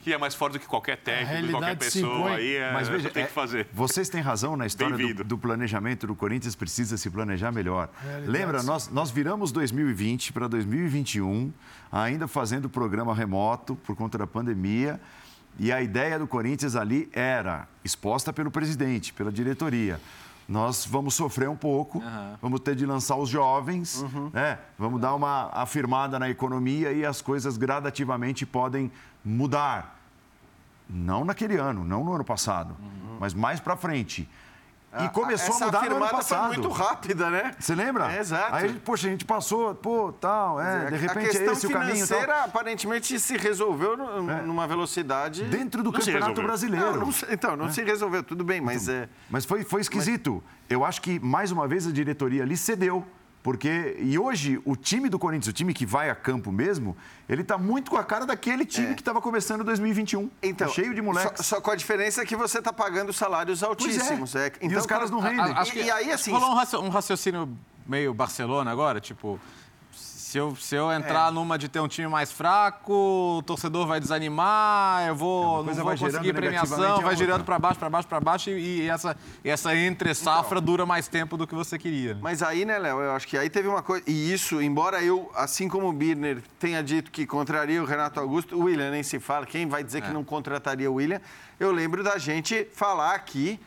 Que 0.01 0.15
é 0.15 0.19
mais 0.19 0.35
forte 0.35 0.55
do 0.55 0.61
que 0.61 0.67
qualquer 0.67 0.97
técnico, 0.97 1.47
de 1.47 1.51
qualquer 1.51 1.77
pessoa. 1.77 2.31
Aí 2.33 2.57
é, 2.57 2.73
Mas 2.73 2.89
veja, 2.89 3.11
tem 3.11 3.23
é, 3.23 3.27
que 3.27 3.33
fazer. 3.33 3.69
Vocês 3.73 4.09
têm 4.09 4.21
razão 4.21 4.57
na 4.57 4.67
história 4.67 4.97
do, 4.97 5.25
do 5.25 5.39
planejamento 5.39 6.07
do 6.07 6.15
Corinthians, 6.15 6.55
precisa 6.55 6.97
se 6.97 7.11
planejar 7.11 7.53
melhor. 7.53 7.91
Realidade, 8.03 8.31
Lembra, 8.31 8.63
nós, 8.63 8.89
nós 8.89 9.11
viramos 9.11 9.53
2020 9.53 10.33
para 10.33 10.49
2021, 10.49 11.53
ainda 11.93 12.27
fazendo 12.27 12.69
programa 12.69 13.15
remoto 13.15 13.77
por 13.77 13.95
conta 13.95 14.17
da 14.17 14.27
pandemia. 14.27 14.99
E 15.59 15.71
a 15.71 15.83
ideia 15.83 16.19
do 16.19 16.27
Corinthians 16.27 16.75
ali 16.75 17.11
era, 17.13 17.69
exposta 17.85 18.33
pelo 18.33 18.51
presidente, 18.51 19.13
pela 19.13 19.31
diretoria. 19.31 20.01
Nós 20.51 20.85
vamos 20.85 21.15
sofrer 21.15 21.49
um 21.49 21.55
pouco, 21.55 22.03
vamos 22.43 22.59
ter 22.59 22.75
de 22.75 22.85
lançar 22.85 23.15
os 23.15 23.29
jovens, 23.29 24.03
né? 24.33 24.59
vamos 24.77 25.01
dar 25.01 25.15
uma 25.15 25.49
afirmada 25.53 26.19
na 26.19 26.29
economia 26.29 26.91
e 26.93 27.07
as 27.07 27.23
coisas 27.23 27.57
gradativamente 27.57 28.45
podem 28.45 28.91
mudar. 29.25 29.97
Não 30.89 31.25
naquele 31.25 31.57
ano, 31.57 31.85
não 31.85 32.03
no 32.03 32.13
ano 32.15 32.25
passado, 32.25 32.75
mas 33.21 33.33
mais 33.33 33.61
para 33.61 33.77
frente. 33.77 34.29
E 35.05 35.09
começou 35.11 35.55
Essa 35.55 35.65
a 35.65 35.67
mudar 35.69 35.89
no 35.89 35.97
ano 35.97 36.09
passado. 36.09 36.49
foi 36.49 36.57
muito 36.57 36.69
rápida, 36.69 37.31
né? 37.31 37.55
Você 37.61 37.77
lembra? 37.77 38.13
É, 38.13 38.19
exato. 38.19 38.55
Aí, 38.57 38.73
poxa, 38.75 39.07
a 39.07 39.11
gente 39.11 39.25
passou, 39.25 39.73
pô, 39.73 40.13
tal, 40.13 40.61
é, 40.61 40.87
de 40.87 40.95
a 40.95 40.99
repente 40.99 41.27
é 41.27 41.31
questão 41.31 41.53
esse 41.53 41.67
o 41.69 41.71
caminho. 41.71 41.89
tal. 41.99 42.07
financeira 42.07 42.45
aparentemente 42.45 43.21
se 43.21 43.37
resolveu 43.37 43.97
no- 43.97 44.43
numa 44.43 44.67
velocidade... 44.67 45.45
Dentro 45.45 45.85
do 45.85 45.93
Não 45.93 46.01
Campeonato. 46.01 46.43
Brasileiro. 46.43 46.87
Não, 46.99 47.07
não 47.07 47.15
então, 47.31 47.57
não 47.57 47.71
se 47.71 47.85
resolveu, 47.85 48.25
tudo 48.25 48.43
bem, 48.43 48.61
mas 48.61 48.89
é... 48.89 49.09
Mas 49.31 49.45
foi, 49.45 49.63
foi 49.63 49.81
esquisito. 49.81 50.43
Eu 50.69 50.85
acho 50.85 51.01
que, 51.01 51.21
mais 51.21 51.53
uma 51.53 51.69
vez, 51.69 51.87
a 51.87 51.93
diretoria 51.93 52.43
ali 52.43 52.57
cedeu. 52.57 53.07
Porque, 53.43 53.97
e 53.99 54.19
hoje, 54.19 54.61
o 54.67 54.77
time 54.77 55.09
do 55.09 55.19
Corinthians, 55.19 55.47
o 55.49 55.53
time 55.53 55.73
que 55.73 55.87
vai 55.87 56.11
a 56.11 56.15
campo 56.15 56.53
mesmo, 56.53 56.95
ele 57.27 57.43
tá 57.43 57.57
muito 57.57 57.91
com 57.91 57.97
a 57.97 58.05
cara 58.05 58.27
daquele 58.27 58.67
time 58.67 58.95
que 58.95 59.01
estava 59.01 59.19
começando 59.21 59.65
2021. 59.65 60.31
Então, 60.43 60.69
Tá 60.69 60.75
cheio 60.75 60.95
de 60.95 61.01
moleques. 61.01 61.47
Só, 61.47 61.57
só 61.57 61.61
com 61.61 61.71
a 61.71 61.75
diferença 61.75 62.25
que 62.27 62.37
você 62.37 62.59
está 62.59 62.71
pagando 62.73 63.13
salários 63.15 63.63
altíssimos. 63.63 64.35
é. 64.37 64.49
É. 64.49 64.67
E 64.67 64.77
os 64.77 64.85
caras 64.85 65.11
não 65.11 65.21
rendem. 65.21 65.41
a- 65.41 65.65
e, 65.75 65.83
e 65.85 65.91
aí, 65.91 66.13
assim, 66.13 66.33
Rolou 66.33 66.51
um, 66.51 66.55
raci- 66.55 66.77
um 66.77 66.89
raciocínio 66.91 67.49
meio 67.87 68.13
Barcelona 68.13 68.71
agora, 68.71 69.01
tipo. 69.01 69.41
Se 70.31 70.39
eu, 70.39 70.55
se 70.55 70.77
eu 70.77 70.93
entrar 70.93 71.27
É. 71.27 71.31
numa 71.33 71.59
de 71.59 71.69
ter 71.69 71.81
um 71.81 71.89
time 71.89 72.07
mais 72.07 72.31
fraco, 72.31 72.93
o 73.39 73.43
torcedor 73.43 73.85
vai 73.85 73.99
desanimar, 73.99 75.05
eu 75.09 75.17
vou, 75.17 75.63
uma 75.63 75.75
não 75.75 75.85
vou 75.85 75.97
conseguir 75.99 76.33
premiação, 76.33 76.99
a 76.99 77.01
vai 77.01 77.17
girando 77.17 77.43
para 77.43 77.59
baixo, 77.59 77.81
para 77.81 77.91
baixo, 77.91 78.07
para 78.07 78.21
baixo, 78.21 78.49
e, 78.49 78.83
e 78.83 78.89
essa, 78.89 79.17
e 79.45 79.51
essa 79.51 79.75
entre 79.75 80.15
safra 80.15 80.61
dura 80.61 80.87
mais 80.87 81.09
tempo 81.09 81.37
do 81.37 81.49
que 81.49 81.55
você 81.57 81.77
queria. 81.77 82.15
né? 82.15 82.21
Mas 82.23 82.45
aí, 82.45 82.65
né, 82.65 82.79
Léo, 82.79 83.01
eu 83.01 83.11
acho 83.11 83.27
que 83.27 83.37
aí 83.37 83.51
teve 83.51 83.67
uma 83.67 83.83
coisa. 83.83 84.05
E 84.07 84.33
isso, 84.33 84.63
embora 84.63 85.03
eu, 85.03 85.29
assim 85.35 85.69
como 85.69 85.89
o 85.89 85.93
Birner 85.93 86.41
tenha 86.61 86.81
dito 86.81 87.11
que 87.11 87.27
contraria 87.27 87.83
o 87.83 87.85
Renato 87.85 88.21
Augusto, 88.21 88.55
o 88.55 88.67
William 88.67 88.93
nem 88.93 89.03
se 89.03 89.19
fala, 89.19 89.45
quem 89.45 89.67
vai 89.67 89.83
dizer 89.83 90.01
que 90.01 90.13
não 90.13 90.23
contrataria 90.23 90.89
o 90.89 90.95
William? 90.95 91.21
Eu 91.59 91.73
lembro 91.73 92.05
da 92.05 92.19
gente 92.19 92.69
falar 92.73 93.17
aqui 93.17 93.59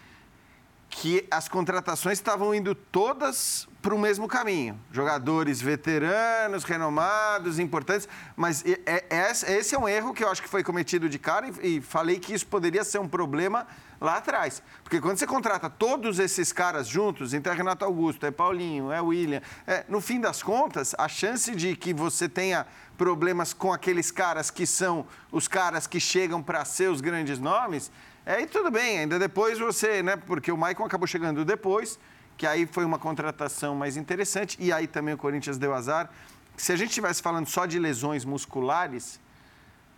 que 0.90 1.28
as 1.30 1.50
contratações 1.50 2.20
estavam 2.20 2.56
indo 2.56 2.74
todas 2.74 3.68
para 3.84 3.94
o 3.94 4.00
mesmo 4.00 4.30
caminho. 4.30 4.80
Jogadores 4.94 5.62
veteranos, 5.62 6.64
renomados, 6.64 7.60
importantes. 7.60 8.08
Mas 8.34 8.64
é- 8.66 9.04
é- 9.10 9.32
esse 9.58 9.76
é 9.76 9.78
um 9.78 9.90
erro 9.90 10.14
que 10.14 10.24
eu 10.24 10.30
acho 10.32 10.42
que 10.42 10.48
foi 10.48 10.64
cometido 10.64 11.10
de 11.10 11.20
cara 11.20 11.50
e, 11.62 11.78
e 11.78 11.82
falei 11.82 12.18
que 12.18 12.34
isso 12.34 12.48
poderia 12.48 12.86
ser 12.86 13.00
um 13.00 13.10
problema 13.10 13.68
lá 14.00 14.18
atrás. 14.18 14.64
Porque 14.86 15.02
quando 15.02 15.18
você 15.18 15.28
contrata 15.28 15.70
todos 15.70 16.18
esses 16.18 16.54
caras 16.54 16.88
juntos, 16.88 17.34
então 17.34 17.52
é 17.52 17.56
Renato 17.56 17.84
Augusto, 17.84 18.26
é 18.26 18.32
Paulinho, 18.32 18.90
é 18.90 19.02
William, 19.02 19.42
é, 19.68 19.84
no 19.90 20.00
fim 20.00 20.22
das 20.22 20.42
contas, 20.42 20.96
a 20.98 21.10
chance 21.10 21.54
de 21.54 21.76
que 21.76 21.94
você 21.94 22.30
tenha 22.30 22.66
problemas 22.98 23.54
com 23.54 23.74
aqueles 23.74 24.12
caras 24.12 24.50
que 24.50 24.66
são 24.66 25.06
os 25.30 25.50
caras 25.50 25.88
que 25.88 26.00
chegam 26.00 26.42
para 26.42 26.64
ser 26.64 26.90
os 26.90 27.02
grandes 27.02 27.38
nomes, 27.38 27.92
é, 28.26 28.40
e 28.40 28.48
tudo 28.48 28.72
bem, 28.72 29.00
ainda 29.00 29.20
depois 29.20 29.60
você, 29.60 30.02
né? 30.02 30.16
Porque 30.16 30.50
o 30.54 30.58
Maicon 30.58 30.86
acabou 30.86 31.06
chegando 31.06 31.44
depois, 31.44 32.00
que 32.44 32.48
aí 32.48 32.66
foi 32.66 32.84
uma 32.84 33.00
contratação 33.00 33.74
mais 33.74 33.96
interessante, 33.96 34.58
e 34.60 34.70
aí 34.74 34.86
também 34.86 35.14
o 35.14 35.18
Corinthians 35.18 35.58
deu 35.58 35.74
azar. 35.74 36.10
Se 36.58 36.74
a 36.74 36.76
gente 36.76 36.90
estivesse 36.90 37.22
falando 37.22 37.48
só 37.48 37.66
de 37.66 37.80
lesões 37.80 38.26
musculares, 38.26 39.18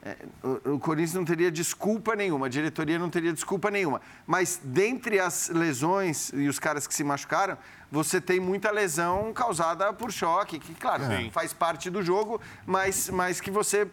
é, 0.03 0.15
o, 0.43 0.73
o 0.73 0.79
Corinthians 0.79 1.15
não 1.15 1.25
teria 1.25 1.51
desculpa 1.51 2.15
nenhuma, 2.15 2.45
a 2.45 2.49
diretoria 2.49 2.99
não 2.99 3.09
teria 3.09 3.33
desculpa 3.33 3.71
nenhuma. 3.71 3.99
Mas 4.27 4.61
dentre 4.63 5.19
as 5.19 5.49
lesões 5.49 6.31
e 6.35 6.47
os 6.47 6.59
caras 6.59 6.85
que 6.85 6.93
se 6.93 7.03
machucaram, 7.03 7.57
você 7.91 8.21
tem 8.21 8.39
muita 8.39 8.69
lesão 8.69 9.33
causada 9.33 9.91
por 9.91 10.11
choque, 10.11 10.59
que, 10.59 10.75
claro, 10.75 11.03
Sim. 11.03 11.31
faz 11.31 11.51
parte 11.51 11.89
do 11.89 12.03
jogo, 12.03 12.39
mas, 12.63 13.09
mas 13.09 13.41
que 13.41 13.49
você 13.49 13.87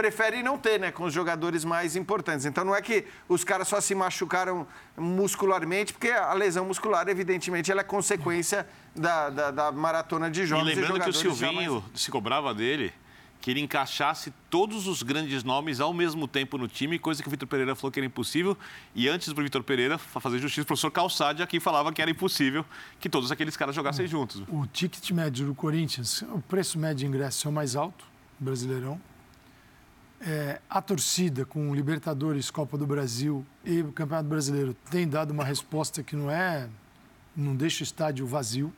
prefere 0.00 0.42
não 0.42 0.56
ter, 0.56 0.80
né, 0.80 0.90
com 0.90 1.04
os 1.04 1.12
jogadores 1.12 1.62
mais 1.62 1.94
importantes. 1.94 2.46
Então 2.46 2.64
não 2.64 2.74
é 2.74 2.80
que 2.80 3.04
os 3.28 3.44
caras 3.44 3.68
só 3.68 3.80
se 3.82 3.94
machucaram 3.94 4.66
muscularmente, 4.96 5.92
porque 5.92 6.10
a 6.10 6.32
lesão 6.32 6.64
muscular, 6.64 7.06
evidentemente, 7.08 7.70
ela 7.70 7.82
é 7.82 7.84
consequência 7.84 8.66
da, 8.96 9.28
da, 9.28 9.50
da 9.50 9.72
maratona 9.72 10.30
de 10.30 10.40
E 10.42 10.46
jogos. 10.46 10.64
lembrando 10.66 10.94
que 10.94 11.00
o 11.00 11.12
mais- 11.12 11.16
Silvinho 11.16 11.84
se 11.94 12.10
cobrava 12.10 12.54
dele 12.54 12.92
que 13.42 13.50
ele 13.50 13.60
encaixasse 13.60 14.30
todos 14.50 14.86
os 14.86 15.02
grandes 15.02 15.42
nomes 15.42 15.80
ao 15.80 15.94
mesmo 15.94 16.28
tempo 16.28 16.58
no 16.58 16.68
time, 16.68 16.98
coisa 16.98 17.22
que 17.22 17.28
o 17.28 17.30
Vitor 17.30 17.48
Pereira 17.48 17.74
falou 17.74 17.90
que 17.90 17.98
era 17.98 18.06
impossível. 18.06 18.54
E 18.94 19.08
antes 19.08 19.32
do 19.32 19.42
Vitor 19.42 19.62
Pereira 19.62 19.96
fa- 19.96 20.20
fazer 20.20 20.38
justiça, 20.38 20.60
o 20.62 20.66
professor 20.66 20.90
Calçade 20.90 21.42
aqui 21.42 21.58
falava 21.58 21.90
que 21.90 22.02
era 22.02 22.10
impossível 22.10 22.64
que 22.98 23.08
todos 23.08 23.32
aqueles 23.32 23.56
caras 23.56 23.74
jogassem 23.74 24.06
juntos. 24.06 24.42
O 24.48 24.66
ticket 24.66 25.10
médio 25.12 25.46
do 25.46 25.54
Corinthians, 25.54 26.20
o 26.22 26.40
preço 26.42 26.78
médio 26.78 26.96
de 26.96 27.06
ingresso 27.06 27.48
é 27.48 27.50
o 27.50 27.52
mais 27.54 27.76
alto, 27.76 28.04
Brasileirão. 28.38 29.00
É, 30.20 30.60
a 30.68 30.82
torcida 30.82 31.46
com 31.46 31.74
Libertadores, 31.74 32.50
Copa 32.50 32.76
do 32.76 32.86
Brasil 32.86 33.44
e 33.64 33.80
o 33.80 33.90
Campeonato 33.90 34.28
Brasileiro 34.28 34.74
tem 34.90 35.08
dado 35.08 35.30
uma 35.30 35.44
resposta 35.44 36.02
que 36.02 36.14
não 36.14 36.30
é. 36.30 36.68
não 37.34 37.56
deixa 37.56 37.82
o 37.82 37.84
estádio 37.84 38.26
vazio. 38.26 38.66
O 38.66 38.72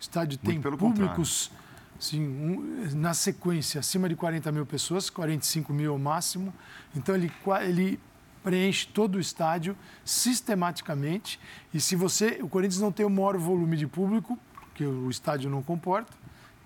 estádio 0.00 0.38
tem 0.38 0.60
públicos 0.60 1.50
sim, 1.98 2.22
um, 2.22 2.88
na 2.94 3.14
sequência, 3.14 3.80
acima 3.80 4.08
de 4.08 4.14
40 4.14 4.52
mil 4.52 4.66
pessoas, 4.66 5.10
45 5.10 5.72
mil 5.72 5.92
ao 5.92 5.98
máximo. 5.98 6.52
Então, 6.94 7.14
ele, 7.14 7.32
ele 7.62 8.00
preenche 8.44 8.86
todo 8.86 9.16
o 9.16 9.20
estádio 9.20 9.76
sistematicamente. 10.04 11.40
E 11.74 11.80
se 11.80 11.96
você. 11.96 12.38
O 12.40 12.48
Corinthians 12.48 12.80
não 12.80 12.92
tem 12.92 13.04
o 13.04 13.10
maior 13.10 13.36
volume 13.36 13.76
de 13.76 13.86
público, 13.88 14.38
que 14.74 14.84
o 14.84 15.10
estádio 15.10 15.50
não 15.50 15.62
comporta, 15.62 16.12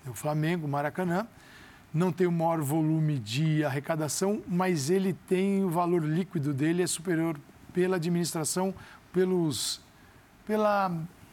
tem 0.03 0.11
o 0.11 0.15
Flamengo, 0.15 0.67
o 0.67 0.69
Maracanã. 0.69 1.25
Não 1.93 2.11
tem 2.11 2.25
o 2.25 2.31
maior 2.31 2.61
volume 2.61 3.19
de 3.19 3.63
arrecadação, 3.65 4.41
mas 4.47 4.89
ele 4.89 5.13
tem 5.13 5.63
o 5.63 5.69
valor 5.69 6.03
líquido 6.03 6.53
dele 6.53 6.83
é 6.83 6.87
superior 6.87 7.37
pela 7.73 7.97
administração, 7.97 8.73
pelos, 9.11 9.81
pela 10.45 10.91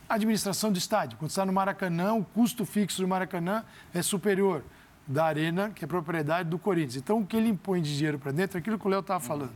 administração 0.08 0.72
do 0.72 0.78
estádio. 0.78 1.18
Quando 1.18 1.30
está 1.30 1.46
no 1.46 1.52
Maracanã, 1.52 2.14
o 2.14 2.24
custo 2.24 2.64
fixo 2.64 3.02
do 3.02 3.08
Maracanã 3.08 3.64
é 3.94 4.02
superior 4.02 4.64
da 5.06 5.24
arena, 5.24 5.70
que 5.70 5.84
é 5.84 5.88
propriedade 5.88 6.48
do 6.48 6.58
Corinthians. 6.58 6.96
Então, 6.96 7.20
o 7.20 7.26
que 7.26 7.36
ele 7.36 7.48
impõe 7.48 7.80
de 7.80 7.96
dinheiro 7.96 8.18
para 8.18 8.32
dentro 8.32 8.58
é 8.58 8.60
aquilo 8.60 8.78
que 8.78 8.86
o 8.86 8.90
Léo 8.90 9.00
estava 9.00 9.20
falando. 9.20 9.54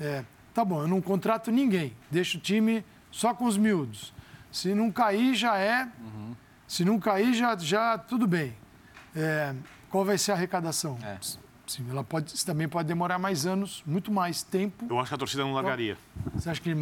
É, 0.00 0.24
tá 0.54 0.64
bom, 0.64 0.82
eu 0.82 0.88
não 0.88 1.02
contrato 1.02 1.50
ninguém, 1.50 1.94
deixo 2.10 2.38
o 2.38 2.40
time 2.40 2.84
só 3.10 3.34
com 3.34 3.44
os 3.44 3.56
miúdos. 3.56 4.12
Se 4.50 4.74
não 4.74 4.90
cair, 4.90 5.34
já 5.34 5.58
é. 5.58 5.84
Uhum. 5.84 6.34
Se 6.66 6.84
não 6.84 6.98
cair, 6.98 7.34
já, 7.34 7.56
já 7.56 7.98
tudo 7.98 8.26
bem. 8.26 8.54
É, 9.14 9.54
qual 9.96 10.04
vai 10.04 10.18
ser 10.18 10.32
a 10.32 10.34
arrecadação? 10.34 10.98
É. 11.02 11.16
Sim, 11.66 11.84
ela 11.90 12.04
pode, 12.04 12.44
também 12.44 12.68
pode 12.68 12.86
demorar 12.86 13.18
mais 13.18 13.44
anos, 13.44 13.82
muito 13.84 14.12
mais 14.12 14.40
tempo. 14.42 14.86
Eu 14.88 15.00
acho 15.00 15.08
que 15.08 15.14
a 15.14 15.18
torcida 15.18 15.42
não 15.42 15.52
largaria. 15.52 15.96
Você 16.32 16.48
acha 16.48 16.60
que 16.60 16.72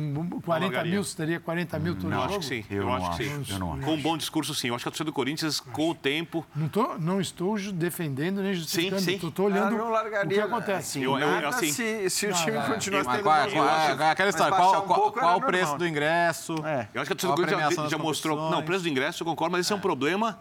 40 0.44 0.84
mil, 0.84 1.02
você 1.02 1.16
teria 1.16 1.40
40 1.40 1.78
mil 1.78 1.94
todo 1.94 2.10
não, 2.10 2.20
jogo? 2.22 2.28
acho 2.28 2.38
que 2.40 2.44
sim. 2.44 2.64
Eu, 2.68 2.82
eu 2.82 2.92
acho, 2.92 3.06
acho 3.06 3.16
que 3.16 3.24
sim. 3.24 3.52
Eu 3.52 3.58
não 3.60 3.72
acho. 3.72 3.82
Com 3.82 3.94
um 3.94 4.02
bom 4.02 4.18
discurso, 4.18 4.54
sim. 4.54 4.68
Eu 4.68 4.74
acho 4.74 4.84
que 4.84 4.88
a 4.88 4.90
torcida 4.90 5.06
do 5.06 5.12
Corinthians, 5.12 5.58
com 5.58 5.90
o 5.90 5.94
tempo... 5.94 6.44
Não, 6.54 6.68
tô, 6.68 6.98
não 6.98 7.18
estou 7.18 7.56
defendendo 7.72 8.42
nem 8.42 8.52
justificando. 8.52 9.00
Sim, 9.00 9.18
sim. 9.18 9.26
Estou 9.26 9.46
olhando 9.46 9.78
não 9.78 9.88
largaria, 9.88 10.44
o 10.44 10.48
que 10.48 10.52
acontece. 10.52 10.98
Assim, 10.98 11.04
eu, 11.04 11.18
eu, 11.18 11.48
assim, 11.48 11.72
se, 11.72 12.10
se 12.10 12.26
o 12.26 12.34
time 12.34 12.58
não, 12.58 12.66
continuasse 12.66 13.08
tendo... 13.08 13.22
Qual, 13.22 13.50
qual, 13.50 13.96
qual, 13.96 14.10
aquela 14.10 14.28
história, 14.28 14.54
qual, 14.54 14.82
um 14.82 14.86
qual, 14.86 15.12
qual 15.12 15.38
o 15.38 15.40
preço 15.40 15.78
do 15.78 15.86
ingresso? 15.86 16.54
É. 16.66 16.88
Eu 16.92 17.00
acho 17.00 17.08
que 17.08 17.14
a 17.14 17.16
torcida 17.16 17.32
do 17.32 17.36
Corinthians 17.36 17.74
já, 17.74 17.88
já 17.88 17.98
mostrou... 17.98 18.50
Não, 18.50 18.58
o 18.58 18.62
preço 18.64 18.82
do 18.82 18.88
ingresso, 18.90 19.22
eu 19.22 19.26
concordo, 19.26 19.52
mas 19.52 19.64
esse 19.64 19.72
é 19.72 19.76
um 19.76 19.80
problema 19.80 20.38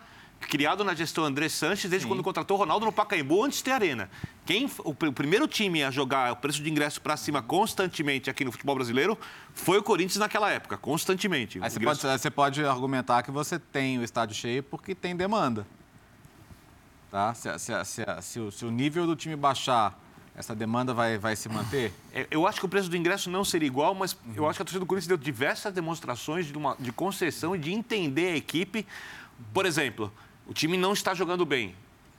criado 0.48 0.84
na 0.84 0.94
gestão 0.94 1.24
André 1.24 1.50
Sanches 1.50 1.90
desde 1.90 2.06
Sim. 2.06 2.14
quando 2.14 2.24
contratou 2.24 2.58
o 2.58 2.60
Ronaldo 2.60 2.86
no 2.86 2.92
Pacaembu 2.92 3.44
antes 3.44 3.60
de 3.60 3.66
ter 3.66 3.72
arena. 3.72 4.10
Quem, 4.46 4.70
o, 4.80 4.92
o 4.92 5.14
primeiro 5.14 5.48
time 5.48 5.84
a 5.84 5.92
jogar 5.92 6.32
o 6.32 6.36
preço 6.36 6.62
de 6.62 6.70
ingresso 6.70 7.02
para 7.02 7.16
cima 7.18 7.42
constantemente 7.42 8.30
aqui 8.30 8.44
no 8.44 8.52
futebol 8.52 8.76
brasileiro 8.76 9.18
foi 9.54 9.78
o 9.78 9.84
Corinthians 9.84 10.18
naquela 10.18 10.50
época, 10.50 10.78
constantemente. 10.78 11.60
Aí 11.62 11.70
você, 11.70 11.80
ingresso... 11.80 12.02
pode, 12.02 12.22
você 12.22 12.32
pode 12.32 12.66
argumentar 12.66 13.24
que 13.24 13.32
você 13.32 13.58
tem 13.58 14.00
o 14.00 14.04
estádio 14.04 14.36
cheio 14.36 14.64
porque 14.64 14.94
tem 14.94 15.16
demanda. 15.16 15.66
Tá? 17.10 17.34
Se, 17.34 17.60
se, 17.60 17.86
se, 17.86 18.06
se, 18.22 18.40
o, 18.40 18.52
se 18.52 18.66
o 18.66 18.72
nível 18.72 19.06
do 19.06 19.16
time 19.16 19.36
baixar 19.36 20.00
essa 20.36 20.56
demanda 20.56 20.94
vai, 20.94 21.18
vai 21.18 21.36
se 21.36 21.48
manter? 21.48 21.94
É, 22.14 22.28
eu 22.32 22.48
acho 22.48 22.60
que 22.60 22.66
o 22.66 22.70
preço 22.70 22.90
do 22.90 22.98
ingresso 22.98 23.30
não 23.30 23.46
seria 23.46 23.68
igual, 23.68 23.94
mas 23.94 24.14
uhum. 24.14 24.34
eu 24.36 24.50
acho 24.50 24.58
que 24.58 24.64
a 24.64 24.66
torcida 24.66 24.80
do 24.80 24.86
Corinthians 24.86 25.08
deu 25.08 25.18
diversas 25.18 25.72
demonstrações 25.74 26.48
de, 26.48 26.58
uma, 26.58 26.76
de 26.80 26.92
concessão 26.92 27.56
e 27.56 27.60
de 27.60 27.72
entender 27.72 28.34
a 28.34 28.36
equipe. 28.36 28.86
Por 29.54 29.66
exemplo, 29.66 30.12
o 30.48 30.54
time 30.54 30.78
não 30.78 30.94
está 30.94 31.14
jogando 31.14 31.46
bem. 31.46 31.76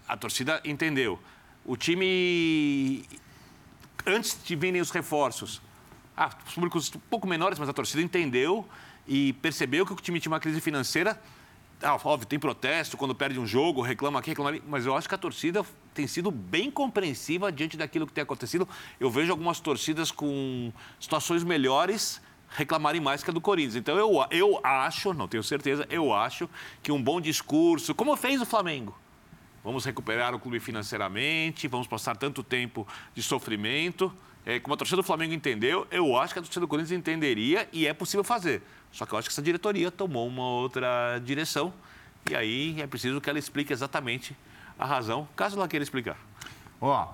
A 0.07 0.17
torcida 0.17 0.61
entendeu. 0.65 1.19
O 1.65 1.77
time, 1.77 3.05
antes 4.07 4.39
de 4.45 4.55
virem 4.55 4.81
os 4.81 4.91
reforços, 4.91 5.61
ah, 6.17 6.31
os 6.47 6.55
públicos 6.55 6.93
um 6.95 6.99
pouco 7.11 7.27
menores, 7.27 7.59
mas 7.59 7.69
a 7.69 7.73
torcida 7.73 8.03
entendeu 8.03 8.67
e 9.07 9.33
percebeu 9.35 9.85
que 9.85 9.93
o 9.93 9.97
time 9.97 10.21
tinha 10.21 10.33
uma 10.33 10.41
crise 10.41 10.61
financeira. 10.61 11.21
Ah, 11.83 11.99
óbvio, 12.05 12.27
tem 12.27 12.39
protesto 12.39 12.97
quando 12.97 13.15
perde 13.15 13.39
um 13.39 13.47
jogo, 13.47 13.83
reclama 13.83 14.21
aqui, 14.21 14.31
reclama 14.31 14.51
ali, 14.51 14.63
mas 14.67 14.87
eu 14.87 14.97
acho 14.97 15.09
que 15.09 15.15
a 15.15 15.19
torcida 15.19 15.65
tem 15.93 16.07
sido 16.07 16.31
bem 16.31 16.71
compreensiva 16.71 17.51
diante 17.51 17.77
daquilo 17.77 18.07
que 18.07 18.13
tem 18.13 18.23
acontecido. 18.23 18.69
Eu 18.99 19.11
vejo 19.11 19.31
algumas 19.31 19.61
torcidas 19.61 20.11
com 20.11 20.73
situações 21.01 21.43
melhores 21.45 22.21
reclamarem 22.55 23.01
mais 23.01 23.23
que 23.23 23.31
a 23.31 23.33
do 23.33 23.41
Corinthians. 23.41 23.77
Então 23.77 23.97
eu, 23.97 24.25
eu 24.31 24.61
acho, 24.63 25.13
não 25.13 25.29
tenho 25.29 25.43
certeza, 25.43 25.87
eu 25.91 26.15
acho 26.15 26.49
que 26.83 26.91
um 26.91 27.03
bom 27.03 27.21
discurso, 27.21 27.95
como 27.95 28.17
fez 28.17 28.41
o 28.41 28.47
Flamengo, 28.47 28.97
vamos 29.63 29.85
recuperar 29.85 30.35
o 30.35 30.39
clube 30.39 30.61
financeiramente, 30.61 31.69
vamos 31.69 31.87
passar 31.87 32.17
tanto 32.17 32.43
tempo 32.43 32.87
de 33.15 33.23
sofrimento. 33.23 34.13
É, 34.47 34.61
como 34.61 34.75
a 34.75 34.77
torcida 34.77 34.97
do 34.97 35.03
Flamengo 35.03 35.33
entendeu, 35.33 35.87
eu 35.91 36.19
acho 36.19 36.35
que 36.35 36.39
a 36.39 36.43
torcida 36.43 36.61
do 36.61 36.69
Corinthians 36.69 36.99
entenderia 36.99 37.69
e 37.73 37.87
é 37.87 37.95
possível 37.95 38.23
fazer. 38.23 38.63
Só 38.93 39.07
que 39.07 39.13
eu 39.15 39.19
acho 39.19 39.29
que 39.29 39.33
essa 39.33 39.43
diretoria 39.43 39.91
tomou 39.91 40.29
uma 40.29 40.45
outra 40.45 41.19
direção 41.19 41.73
e 42.31 42.37
aí 42.37 42.81
é 42.81 42.87
preciso 42.87 43.21
que 43.21 43.29
ela 43.29 43.39
explique 43.39 43.73
exatamente 43.73 44.37
a 44.79 44.85
razão, 44.85 45.27
caso 45.35 45.57
ela 45.57 45.67
queira 45.67 45.83
explicar. 45.83 46.19
Ó, 46.81 47.09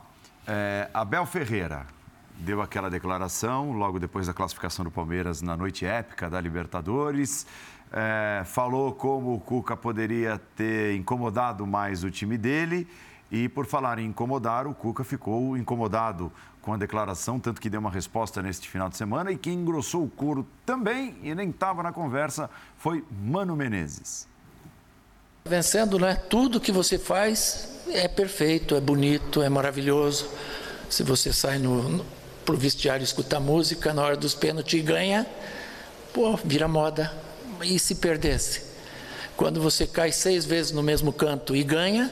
é, 0.46 0.90
Abel 0.92 1.24
Ferreira, 1.24 1.86
deu 2.40 2.62
aquela 2.62 2.90
declaração 2.90 3.72
logo 3.72 3.98
depois 3.98 4.26
da 4.26 4.34
classificação 4.34 4.84
do 4.84 4.90
Palmeiras 4.90 5.42
na 5.42 5.56
noite 5.56 5.84
épica 5.84 6.28
da 6.28 6.40
Libertadores. 6.40 7.46
É, 7.92 8.42
falou 8.44 8.92
como 8.92 9.34
o 9.34 9.40
Cuca 9.40 9.76
poderia 9.76 10.40
ter 10.56 10.94
incomodado 10.94 11.66
mais 11.66 12.02
o 12.02 12.10
time 12.10 12.38
dele. 12.38 12.88
E 13.30 13.48
por 13.48 13.66
falar 13.66 13.98
em 13.98 14.06
incomodar, 14.06 14.66
o 14.66 14.74
Cuca 14.74 15.04
ficou 15.04 15.56
incomodado 15.56 16.32
com 16.62 16.72
a 16.72 16.76
declaração, 16.76 17.38
tanto 17.38 17.60
que 17.60 17.70
deu 17.70 17.80
uma 17.80 17.90
resposta 17.90 18.42
neste 18.42 18.68
final 18.68 18.88
de 18.88 18.96
semana. 18.96 19.30
E 19.30 19.36
quem 19.36 19.54
engrossou 19.54 20.04
o 20.04 20.10
couro 20.10 20.46
também, 20.66 21.16
e 21.22 21.34
nem 21.34 21.50
estava 21.50 21.82
na 21.82 21.92
conversa, 21.92 22.50
foi 22.76 23.04
Mano 23.22 23.54
Menezes. 23.54 24.28
Vencendo, 25.44 25.98
né? 25.98 26.14
Tudo 26.14 26.60
que 26.60 26.72
você 26.72 26.98
faz 26.98 27.82
é 27.88 28.08
perfeito, 28.08 28.74
é 28.74 28.80
bonito, 28.80 29.42
é 29.42 29.48
maravilhoso. 29.48 30.28
Se 30.88 31.02
você 31.02 31.32
sai 31.32 31.58
no, 31.58 32.04
pro 32.50 32.58
vestiário 32.58 33.04
escutar 33.04 33.38
música, 33.38 33.94
na 33.94 34.02
hora 34.02 34.16
dos 34.16 34.34
pênaltis 34.34 34.82
ganha, 34.82 35.24
pô, 36.12 36.36
vira 36.36 36.66
moda. 36.66 37.12
E 37.62 37.78
se 37.78 37.94
perdesse? 37.94 38.62
Quando 39.36 39.62
você 39.62 39.86
cai 39.86 40.10
seis 40.10 40.44
vezes 40.44 40.72
no 40.72 40.82
mesmo 40.82 41.12
canto 41.12 41.54
e 41.54 41.62
ganha, 41.62 42.10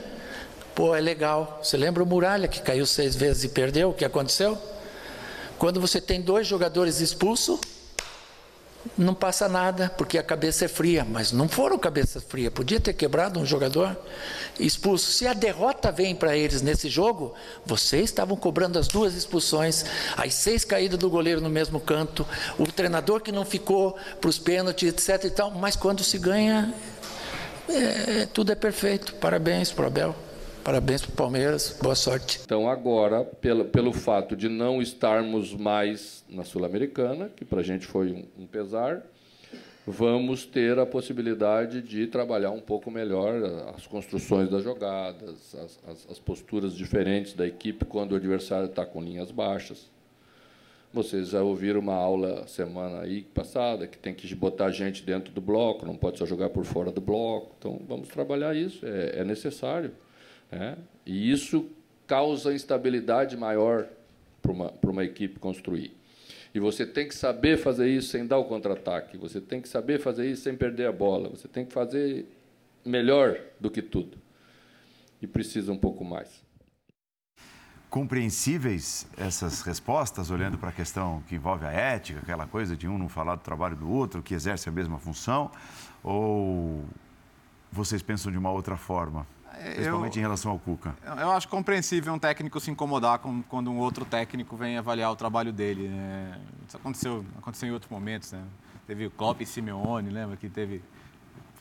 pô, 0.77 0.95
é 0.95 1.01
legal. 1.01 1.59
Você 1.61 1.77
lembra 1.77 2.05
o 2.05 2.07
Muralha 2.07 2.47
que 2.47 2.63
caiu 2.63 2.87
seis 2.87 3.17
vezes 3.17 3.45
e 3.45 3.49
perdeu? 3.49 3.91
O 3.91 3.95
que 3.95 4.05
aconteceu? 4.05 4.57
Quando 5.59 5.81
você 5.81 6.01
tem 6.01 6.21
dois 6.21 6.47
jogadores 6.47 7.01
expulsos, 7.01 7.59
não 8.97 9.15
passa 9.15 9.49
nada, 9.49 9.91
porque 9.97 10.19
a 10.19 10.23
cabeça 10.23 10.65
é 10.65 10.69
fria, 10.69 11.05
mas 11.05 11.33
não 11.33 11.49
foram 11.49 11.79
cabeça 11.79 12.21
fria, 12.21 12.51
podia 12.51 12.81
ter 12.81 12.93
quebrado 12.93 13.41
um 13.41 13.47
jogador 13.47 13.97
expulso. 14.59 15.11
Se 15.13 15.27
a 15.27 15.33
derrota 15.33 15.91
vem 15.93 16.15
para 16.15 16.37
eles 16.37 16.63
nesse 16.63 16.89
jogo, 16.89 17.35
vocês 17.65 18.05
estavam 18.05 18.37
cobrando 18.37 18.79
as 18.79 18.89
duas 18.89 19.15
expulsões, 19.15 19.85
as 20.17 20.35
seis 20.35 20.65
caídas 20.65 20.99
do 20.99 21.11
goleiro 21.11 21.41
no 21.41 21.51
mesmo 21.51 21.81
canto, 21.81 22.27
o 22.59 22.67
treinador 22.67 23.21
que 23.21 23.33
não 23.33 23.45
ficou 23.45 23.97
para 24.21 24.31
os 24.31 24.39
pênaltis, 24.39 24.89
etc 24.89 25.25
e 25.25 25.31
tal, 25.31 25.51
mas 25.51 25.77
quando 25.77 26.03
se 26.03 26.19
ganha, 26.19 26.73
é, 27.69 28.27
tudo 28.33 28.53
é 28.53 28.55
perfeito. 28.55 29.15
Parabéns 29.15 29.71
para 29.71 29.85
o 29.85 29.87
Abel. 29.87 30.28
Parabéns 30.69 31.01
para 31.01 31.13
o 31.15 31.17
Palmeiras, 31.17 31.79
boa 31.83 31.95
sorte. 31.95 32.41
Então, 32.45 32.69
agora, 32.69 33.25
pelo, 33.25 33.65
pelo 33.65 33.91
fato 33.91 34.37
de 34.37 34.51
não 34.51 34.83
estarmos 34.83 35.55
mais 35.55 36.23
na 36.29 36.45
Sul-Americana, 36.45 37.31
que 37.35 37.43
para 37.43 37.61
a 37.61 37.65
gente 37.65 37.87
foi 37.87 38.13
um, 38.13 38.43
um 38.43 38.47
pesar, 38.47 39.03
vamos 39.87 40.45
ter 40.45 40.79
a 40.79 40.85
possibilidade 40.85 41.81
de 41.81 42.07
trabalhar 42.07 42.51
um 42.51 42.61
pouco 42.61 42.91
melhor 42.91 43.43
as 43.75 43.87
construções 43.87 44.51
das 44.51 44.63
jogadas, 44.63 45.55
as, 45.55 45.81
as, 45.89 46.07
as 46.11 46.19
posturas 46.19 46.75
diferentes 46.75 47.33
da 47.33 47.47
equipe 47.47 47.87
quando 47.87 48.13
o 48.13 48.17
adversário 48.17 48.67
está 48.67 48.85
com 48.85 49.03
linhas 49.03 49.31
baixas. 49.31 49.91
Vocês 50.93 51.31
já 51.31 51.43
ouviram 51.43 51.81
uma 51.81 51.95
aula 51.95 52.47
semana 52.47 53.01
aí 53.01 53.23
passada 53.23 53.87
que 53.87 53.97
tem 53.97 54.13
que 54.13 54.35
botar 54.35 54.71
gente 54.71 55.03
dentro 55.03 55.33
do 55.33 55.41
bloco, 55.41 55.87
não 55.87 55.97
pode 55.97 56.19
só 56.19 56.27
jogar 56.27 56.51
por 56.51 56.67
fora 56.67 56.93
do 56.93 57.01
bloco. 57.01 57.55
Então, 57.59 57.81
vamos 57.89 58.09
trabalhar 58.09 58.55
isso, 58.55 58.85
é, 58.85 59.21
é 59.21 59.25
necessário. 59.25 59.93
Né? 60.51 60.77
E 61.05 61.31
isso 61.31 61.69
causa 62.07 62.53
instabilidade 62.53 63.37
maior 63.37 63.87
para 64.41 64.53
uma, 64.53 64.69
para 64.71 64.91
uma 64.91 65.05
equipe 65.05 65.39
construir. 65.39 65.97
E 66.55 66.61
você 66.61 66.87
tem 66.87 67.07
que 67.07 67.15
saber 67.15 67.59
fazer 67.59 67.89
isso 67.89 68.09
sem 68.09 68.27
dar 68.27 68.39
o 68.39 68.45
contra-ataque. 68.45 69.19
Você 69.19 69.41
tem 69.41 69.61
que 69.61 69.69
saber 69.69 70.01
fazer 70.01 70.31
isso 70.31 70.43
sem 70.43 70.57
perder 70.57 70.87
a 70.87 70.93
bola. 70.93 71.29
Você 71.29 71.47
tem 71.47 71.65
que 71.65 71.73
fazer 71.73 72.27
melhor 72.85 73.39
do 73.61 73.71
que 73.71 73.83
tudo. 73.83 74.17
E 75.21 75.27
precisa 75.27 75.71
um 75.73 75.77
pouco 75.77 76.05
mais. 76.05 76.43
Compreensíveis 77.91 79.07
essas 79.17 79.63
respostas, 79.63 80.31
olhando 80.31 80.59
para 80.59 80.69
a 80.69 80.73
questão 80.73 81.23
que 81.27 81.35
envolve 81.35 81.65
a 81.65 81.71
ética, 81.71 82.21
aquela 82.21 82.47
coisa 82.47 82.77
de 82.77 82.87
um 82.87 82.99
não 82.99 83.09
falar 83.09 83.37
do 83.37 83.43
trabalho 83.43 83.77
do 83.77 83.89
outro, 83.91 84.23
que 84.23 84.35
exerce 84.35 84.69
a 84.69 84.73
mesma 84.73 84.99
função? 84.99 85.51
Ou 86.03 86.85
vocês 87.73 88.03
pensam 88.03 88.31
de 88.31 88.39
uma 88.39 88.51
outra 88.51 88.77
forma? 88.77 89.27
Principalmente 89.59 90.17
eu, 90.17 90.21
em 90.21 90.23
relação 90.23 90.51
ao 90.53 90.59
Cuca. 90.59 90.95
Eu 91.05 91.33
acho 91.33 91.49
compreensível 91.49 92.13
um 92.13 92.19
técnico 92.19 92.59
se 92.61 92.71
incomodar 92.71 93.19
com, 93.19 93.43
quando 93.43 93.71
um 93.71 93.79
outro 93.79 94.05
técnico 94.05 94.57
vem 94.57 94.79
avaliar 94.79 95.11
o 95.11 95.17
trabalho 95.17 95.53
dele. 95.53 95.89
Né? 95.89 96.41
Isso 96.67 96.77
aconteceu, 96.77 97.25
aconteceu 97.37 97.69
em 97.69 97.73
outros 97.73 97.91
momentos. 97.91 98.33
Né? 98.33 98.43
Teve 98.87 99.07
o 99.07 99.11
Klopp 99.11 99.41
e 99.41 99.47
Simeone, 99.47 100.11
lembra 100.11 100.37
que 100.37 100.49
teve 100.49 100.83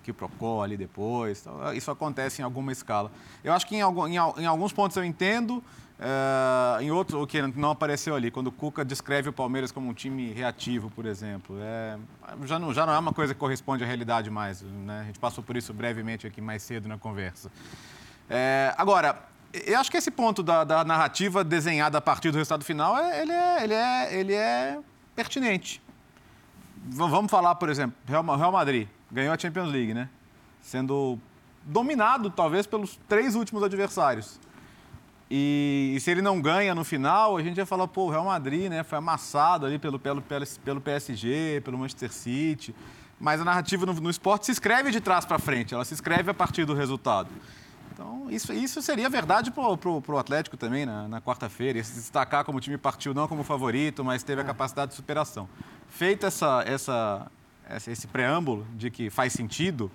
quiprocó 0.03 0.64
ali 0.64 0.78
depois. 0.78 1.41
Então, 1.41 1.74
isso 1.74 1.91
acontece 1.91 2.41
em 2.41 2.45
alguma 2.45 2.72
escala. 2.72 3.11
Eu 3.44 3.52
acho 3.52 3.68
que 3.68 3.76
em, 3.76 3.82
algum, 3.82 4.07
em, 4.07 4.15
em 4.15 4.45
alguns 4.45 4.72
pontos 4.72 4.95
eu 4.95 5.03
entendo, 5.03 5.61
uh, 5.99 6.82
em 6.82 6.91
outros, 6.91 7.22
o 7.22 7.28
que 7.28 7.41
não 7.41 7.72
apareceu 7.72 8.15
ali, 8.15 8.32
quando 8.32 8.48
o 8.48 8.52
Cuca 8.52 8.84
descreve 8.86 9.30
o 9.30 9.34
Palmeiras 9.34 9.72
como 9.72 9.90
um 9.90 9.94
time 9.94 10.32
reativo, 10.32 10.90
por 10.91 11.06
exemplo. 11.06 11.57
É, 11.60 11.98
já, 12.45 12.60
não, 12.60 12.74
já 12.74 12.86
não 12.86 12.94
é 12.94 12.99
uma 12.99 13.14
coisa 13.14 13.34
que 13.34 13.40
corresponde 13.40 13.84
à 13.84 13.88
realidade 13.88 14.30
mais. 14.30 14.61
Né? 14.61 15.02
A 15.02 15.03
gente 15.06 15.19
passou 15.19 15.44
por 15.44 15.57
isso 15.57 15.74
brevemente 15.74 16.28
aqui 16.28 16.41
mais 16.41 16.64
cedo 16.64 16.88
na 16.88 16.98
conversa. 16.98 17.52
É, 18.30 18.74
agora, 18.78 19.24
eu 19.53 19.80
acho 19.80 19.90
que 19.90 19.98
esse 19.98 20.11
ponto 20.11 20.44
da, 20.44 20.64
da, 20.64 20.84
narrativa 20.84 21.44
desenhada 21.44 21.98
a 21.98 22.02
partir 22.02 22.32
do 22.32 22.38
resultado 22.38 22.64
final, 22.64 22.98
é, 22.98 23.22
ele, 23.22 23.32
é, 23.32 23.64
ele, 23.64 23.74
é, 23.74 24.19
ele 24.19 24.34
é 24.34 24.80
pertinente. 25.15 25.82
V 26.86 27.07
vamos 27.10 27.32
falar, 27.32 27.56
por 27.56 27.69
exemplo, 27.69 27.98
Real 28.06 28.52
Madrid 28.52 28.88
ganhou 29.11 29.34
a 29.34 29.38
Champions 29.38 29.72
League, 29.72 29.94
né? 29.94 30.10
Sendo 30.61 31.18
dominado, 31.64 32.30
talvez, 32.30 32.68
pelos 32.68 32.99
três 33.07 33.36
últimos 33.36 33.64
adversários. 33.64 34.40
E, 35.30 35.94
e, 35.95 35.99
se 35.99 36.10
ele 36.10 36.22
não 36.22 36.41
ganha 36.41 36.74
no 36.74 36.84
final, 36.84 37.36
a 37.36 37.44
gente 37.44 37.58
ia 37.58 37.66
falar, 37.66 37.88
pô, 37.88 38.06
o 38.06 38.10
Real 38.10 38.26
Madrid, 38.26 38.70
né? 38.70 38.84
Foi 38.84 38.98
amassado 38.98 39.66
ali 39.66 39.78
pelo, 39.78 39.99
pelo, 39.99 40.24
pelo 40.64 40.80
PSG, 40.80 41.62
pelo 41.66 41.78
Manchester 41.78 42.12
City. 42.12 42.74
Mas 43.20 43.41
a 43.41 43.44
narrativa 43.44 43.86
no, 43.86 43.94
no 43.94 44.10
esporte 44.10 44.45
se 44.45 44.52
escreve 44.52 44.91
de 44.91 45.02
trás 45.02 45.26
para 45.26 45.40
frente, 45.40 45.74
ela 45.74 45.84
se 45.84 45.94
escreve 45.94 46.30
a 46.32 46.34
partir 46.34 46.66
do 46.66 46.74
resultado. 46.74 47.30
Então, 47.91 48.28
isso, 48.30 48.54
isso 48.54 48.80
seria 48.80 49.10
verdade 49.10 49.49
para 49.49 49.64
o 49.64 50.18
Atlético 50.20 50.56
também 50.56 50.86
na, 50.86 51.08
na 51.08 51.20
quarta-feira. 51.20 51.84
Se 51.84 51.95
destacar 51.95 52.45
como 52.45 52.60
o 52.60 52.62
time 52.62 52.78
partiu 52.78 53.12
não 53.12 53.28
como 53.28 53.44
favorito, 53.44 54.06
mas 54.06 54.22
teve 54.22 54.41
a 54.41 54.44
é. 54.44 54.48
capacidade 54.48 54.91
de 54.91 54.95
superação. 54.95 55.49
Feito 55.90 56.28
essa, 56.28 56.64
essa, 56.68 57.32
esse 57.88 58.06
preâmbulo 58.06 58.68
de 58.76 58.91
que 58.91 59.10
faz 59.10 59.34
sentido, 59.34 59.91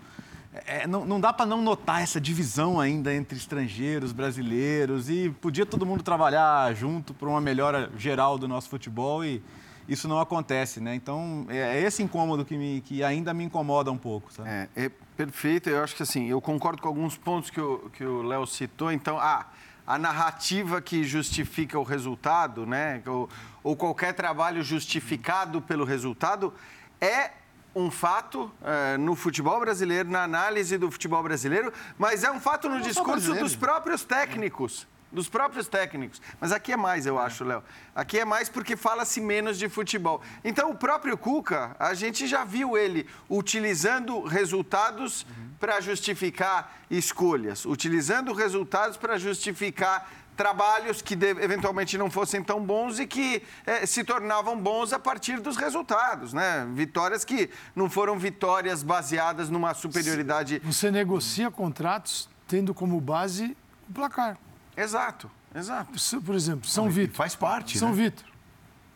é, 0.67 0.87
não, 0.87 1.05
não, 1.05 1.21
dá 1.21 1.33
para 1.33 1.47
não 1.47 1.63
notar 1.63 2.03
essa 2.03 2.21
divisão 2.21 2.79
ainda 2.79 3.15
entre 3.15 3.39
estrangeiros, 3.39 4.13
brasileiros, 4.13 5.09
e 5.09 5.31
podia 5.41 5.65
todo 5.65 5.87
mundo 5.87 6.03
trabalhar 6.03 6.75
junto 6.75 7.15
para 7.15 7.29
uma 7.29 7.41
melhora 7.41 7.91
geral 7.97 8.37
do 8.37 8.47
nosso 8.47 8.69
futebol 8.69 9.25
e 9.25 9.43
isso 9.89 10.07
não 10.07 10.21
acontece, 10.21 10.81
né? 10.81 10.95
Então, 10.95 11.47
é, 11.49 11.79
é 11.79 11.81
esse 11.83 12.03
incômodo 12.03 12.45
que, 12.45 12.57
me, 12.57 12.81
que 12.83 13.03
ainda 13.03 13.33
me 13.35 13.45
incomoda 13.45 13.91
um 13.91 13.97
pouco? 13.97 14.31
É, 14.45 14.69
é 14.77 14.91
perfeito. 15.17 15.71
Eu 15.71 15.83
acho 15.83 15.97
que, 15.97 16.03
assim, 16.03 16.29
eu 16.29 16.41
concordo 16.41 16.81
com 16.81 16.89
alguns 16.89 17.17
pontos 17.17 17.51
que 17.51 17.61
o 17.61 17.91
que 17.91 18.05
Léo 18.05 18.47
citou. 18.47 18.93
Então, 18.93 19.19
ah, 19.19 19.47
a 19.87 19.99
narrativa 19.99 20.81
que 20.81 21.03
justifica 21.03 21.79
o 21.79 21.83
resultado, 21.83 22.65
né? 22.65 23.03
Ou, 23.07 23.29
ou 23.63 23.77
qualquer 23.77 24.13
trabalho 24.15 24.63
justificado 24.63 25.61
pelo 25.61 25.85
resultado 25.85 26.55
é 27.01 27.31
um 27.75 27.91
fato 27.91 28.51
é, 28.63 28.97
no 28.97 29.15
futebol 29.15 29.59
brasileiro, 29.61 30.09
na 30.09 30.23
análise 30.23 30.77
do 30.77 30.91
futebol 30.91 31.23
brasileiro, 31.23 31.73
mas 31.99 32.25
é 32.25 32.31
um 32.31 32.41
fato 32.41 32.69
no 32.69 32.81
discurso 32.81 33.35
dos 33.35 33.57
próprios 33.57 34.05
técnicos 34.05 34.87
dos 35.13 35.29
próprios 35.29 35.69
técnicos. 35.69 36.21
Mas 36.41 36.53
aqui 36.53 36.73
é 36.73 36.77
mais, 36.77 37.05
eu 37.05 37.19
acho, 37.19 37.45
Léo. 37.45 37.63
Aqui 37.95 38.19
é 38.19 38.25
mais 38.25 38.49
porque 38.49 38.77
fala-se 38.77 39.21
menos 39.21 39.59
de 39.59 39.69
futebol. 39.69 40.23
Então, 40.43 40.71
o 40.71 40.75
próprio 40.75 41.19
Cuca, 41.19 41.77
a 41.79 41.93
gente 41.93 42.27
já 42.27 42.45
viu 42.45 42.79
ele 42.79 43.07
utilizando 43.29 44.23
resultados 44.23 45.23
uhum. 45.23 45.51
para 45.61 45.81
justificar 45.81 46.81
escolhas, 46.91 47.67
utilizando 47.67 48.33
resultados 48.33 48.97
para 48.97 49.19
justificar 49.19 50.11
trabalhos 50.37 51.03
que 51.03 51.15
de, 51.15 51.31
eventualmente 51.31 51.97
não 51.99 52.11
fossem 52.11 52.43
tão 52.43 52.65
bons 52.65 52.99
e 52.99 53.07
que 53.07 53.43
eh, 53.67 53.87
se 53.87 54.03
tornavam 54.05 54.59
bons 54.59 54.93
a 54.93 54.99
partir 54.99 55.41
dos 55.41 55.57
resultados, 55.57 56.33
né? 56.33 56.67
Vitórias 56.75 57.25
que 57.25 57.51
não 57.75 57.89
foram 57.89 58.19
vitórias 58.19 58.83
baseadas 58.83 59.51
numa 59.51 59.75
superioridade. 59.75 60.61
Você 60.65 60.91
negocia 60.91 61.51
contratos 61.51 62.29
tendo 62.47 62.75
como 62.75 63.01
base 63.01 63.57
o 63.89 63.93
placar. 63.93 64.39
Exato, 64.77 65.31
exato. 65.55 65.93
Por 66.23 66.35
exemplo, 66.35 66.69
São 66.69 66.89
Vitor. 66.89 67.17
Faz 67.17 67.35
parte. 67.35 67.79
São 67.79 67.91
né? 67.91 67.95
Vitor. 67.95 68.25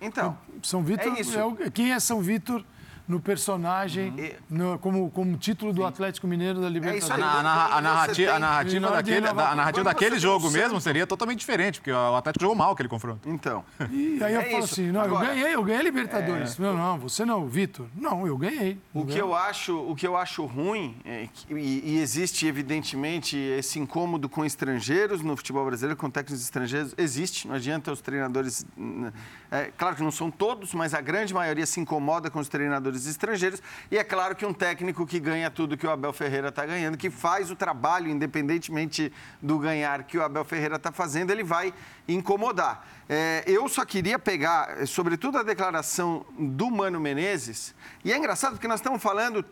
Então. 0.00 0.38
São 0.62 0.82
Vitor 0.82 1.16
é, 1.16 1.20
isso. 1.20 1.38
é 1.38 1.44
o, 1.44 1.54
quem 1.70 1.92
é 1.92 2.00
São 2.00 2.20
Vitor 2.20 2.64
no 3.08 3.20
personagem, 3.20 4.10
uhum. 4.10 4.56
no, 4.58 4.78
como, 4.78 5.10
como 5.10 5.36
título 5.36 5.72
do 5.72 5.84
Atlético 5.84 6.26
Mineiro 6.26 6.60
da 6.60 6.68
Libertadores. 6.68 7.10
É 7.10 7.22
a, 7.22 7.26
a, 7.26 7.76
a, 7.76 7.80
narrativa, 7.80 8.32
a 8.32 8.38
narrativa 8.38 8.90
daquele, 8.90 9.28
a 9.28 9.54
narrativa 9.54 9.84
daquele 9.84 10.18
jogo 10.18 10.50
mesmo 10.50 10.80
seria 10.80 11.06
totalmente 11.06 11.38
diferente, 11.38 11.78
porque 11.78 11.92
o 11.92 12.16
Atlético 12.16 12.42
jogou 12.42 12.56
mal 12.56 12.72
aquele 12.72 12.88
confronto. 12.88 13.28
Então. 13.28 13.64
E 13.96 14.22
aí 14.22 14.34
eu 14.34 14.40
é 14.40 14.44
falo 14.50 14.64
isso. 14.64 14.74
assim, 14.74 14.90
não, 14.90 15.00
Agora, 15.00 15.26
eu 15.26 15.34
ganhei, 15.34 15.54
eu 15.54 15.64
ganhei 15.64 15.80
a 15.80 15.84
Libertadores. 15.84 16.58
É... 16.58 16.62
Não, 16.62 16.76
não, 16.76 16.98
você 16.98 17.24
não, 17.24 17.46
Vitor. 17.46 17.86
Não, 17.94 18.26
eu 18.26 18.36
ganhei. 18.36 18.78
O 18.92 19.06
que 19.06 19.18
eu 19.18 19.34
acho, 19.34 19.78
o 19.78 19.94
que 19.94 20.06
eu 20.06 20.16
acho 20.16 20.44
ruim, 20.44 20.96
é 21.04 21.28
que, 21.32 21.54
e, 21.54 21.82
e, 21.84 21.98
existe 21.98 22.46
evidentemente 22.46 23.36
esse 23.36 23.78
incômodo 23.78 24.28
com 24.28 24.44
estrangeiros 24.44 25.22
no 25.22 25.36
futebol 25.36 25.64
brasileiro, 25.64 25.98
com 25.98 26.10
técnicos 26.10 26.42
estrangeiros, 26.42 26.94
existe, 26.96 27.46
não 27.46 27.54
adianta 27.54 27.92
os 27.92 28.00
treinadores... 28.00 28.66
É, 29.50 29.70
claro 29.76 29.96
que 29.96 30.02
não 30.02 30.10
são 30.10 30.30
todos, 30.30 30.74
mas 30.74 30.92
a 30.92 31.00
grande 31.00 31.32
maioria 31.32 31.66
se 31.66 31.80
incomoda 31.80 32.30
com 32.30 32.38
os 32.38 32.48
treinadores 32.48 32.95
jogadores 32.96 33.06
estrangeiros. 33.06 33.62
E 33.90 33.98
é 33.98 34.04
claro 34.04 34.34
que 34.34 34.46
um 34.46 34.52
técnico 34.52 35.06
que 35.06 35.20
ganha 35.20 35.50
tudo 35.50 35.76
que 35.76 35.86
o 35.86 35.90
Abel 35.90 36.12
Ferreira 36.12 36.48
está 36.48 36.64
ganhando, 36.64 36.96
que 36.96 37.10
faz 37.10 37.50
o 37.50 37.56
trabalho, 37.56 38.08
independentemente 38.08 39.12
do 39.40 39.58
ganhar 39.58 40.04
que 40.04 40.16
o 40.18 40.22
Abel 40.22 40.44
Ferreira 40.44 40.76
está 40.76 40.90
fazendo, 40.90 41.30
ele 41.30 41.44
vai 41.44 41.72
incomodar. 42.08 42.86
É, 43.08 43.44
eu 43.46 43.68
só 43.68 43.84
queria 43.84 44.18
pegar, 44.18 44.86
sobretudo, 44.86 45.38
a 45.38 45.42
declaração 45.42 46.24
do 46.38 46.70
Mano 46.70 46.98
Menezes. 46.98 47.74
E 48.04 48.12
é 48.12 48.16
engraçado 48.16 48.52
porque 48.52 48.68
nós 48.68 48.80
estamos 48.80 49.02
falando 49.02 49.44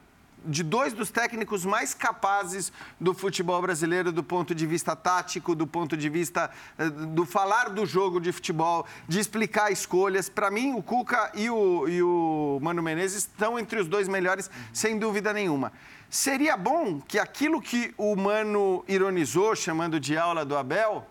de 0.44 0.62
dois 0.62 0.92
dos 0.92 1.10
técnicos 1.10 1.64
mais 1.64 1.94
capazes 1.94 2.72
do 3.00 3.14
futebol 3.14 3.60
brasileiro 3.62 4.12
do 4.12 4.22
ponto 4.22 4.54
de 4.54 4.66
vista 4.66 4.94
tático, 4.94 5.54
do 5.54 5.66
ponto 5.66 5.96
de 5.96 6.08
vista 6.08 6.50
eh, 6.78 6.88
do 6.88 7.24
falar 7.24 7.70
do 7.70 7.86
jogo 7.86 8.20
de 8.20 8.32
futebol, 8.32 8.86
de 9.08 9.18
explicar 9.18 9.70
escolhas. 9.70 10.28
Para 10.28 10.50
mim, 10.50 10.74
o 10.74 10.82
Cuca 10.82 11.32
e 11.34 11.48
o, 11.48 11.88
e 11.88 12.02
o 12.02 12.58
Mano 12.62 12.82
Menezes 12.82 13.18
estão 13.18 13.58
entre 13.58 13.80
os 13.80 13.88
dois 13.88 14.08
melhores, 14.08 14.50
sem 14.72 14.98
dúvida 14.98 15.32
nenhuma. 15.32 15.72
Seria 16.10 16.56
bom 16.56 17.00
que 17.00 17.18
aquilo 17.18 17.60
que 17.60 17.92
o 17.96 18.14
Mano 18.14 18.84
ironizou, 18.86 19.56
chamando 19.56 19.98
de 19.98 20.16
aula 20.16 20.44
do 20.44 20.56
Abel, 20.56 21.06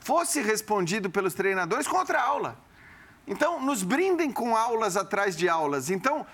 fosse 0.00 0.42
respondido 0.42 1.08
pelos 1.08 1.34
treinadores 1.34 1.88
com 1.88 1.96
outra 1.96 2.20
aula. 2.20 2.58
Então, 3.26 3.60
nos 3.60 3.82
brindem 3.82 4.30
com 4.30 4.56
aulas 4.56 4.96
atrás 4.96 5.36
de 5.36 5.48
aulas. 5.48 5.90
Então, 5.90 6.24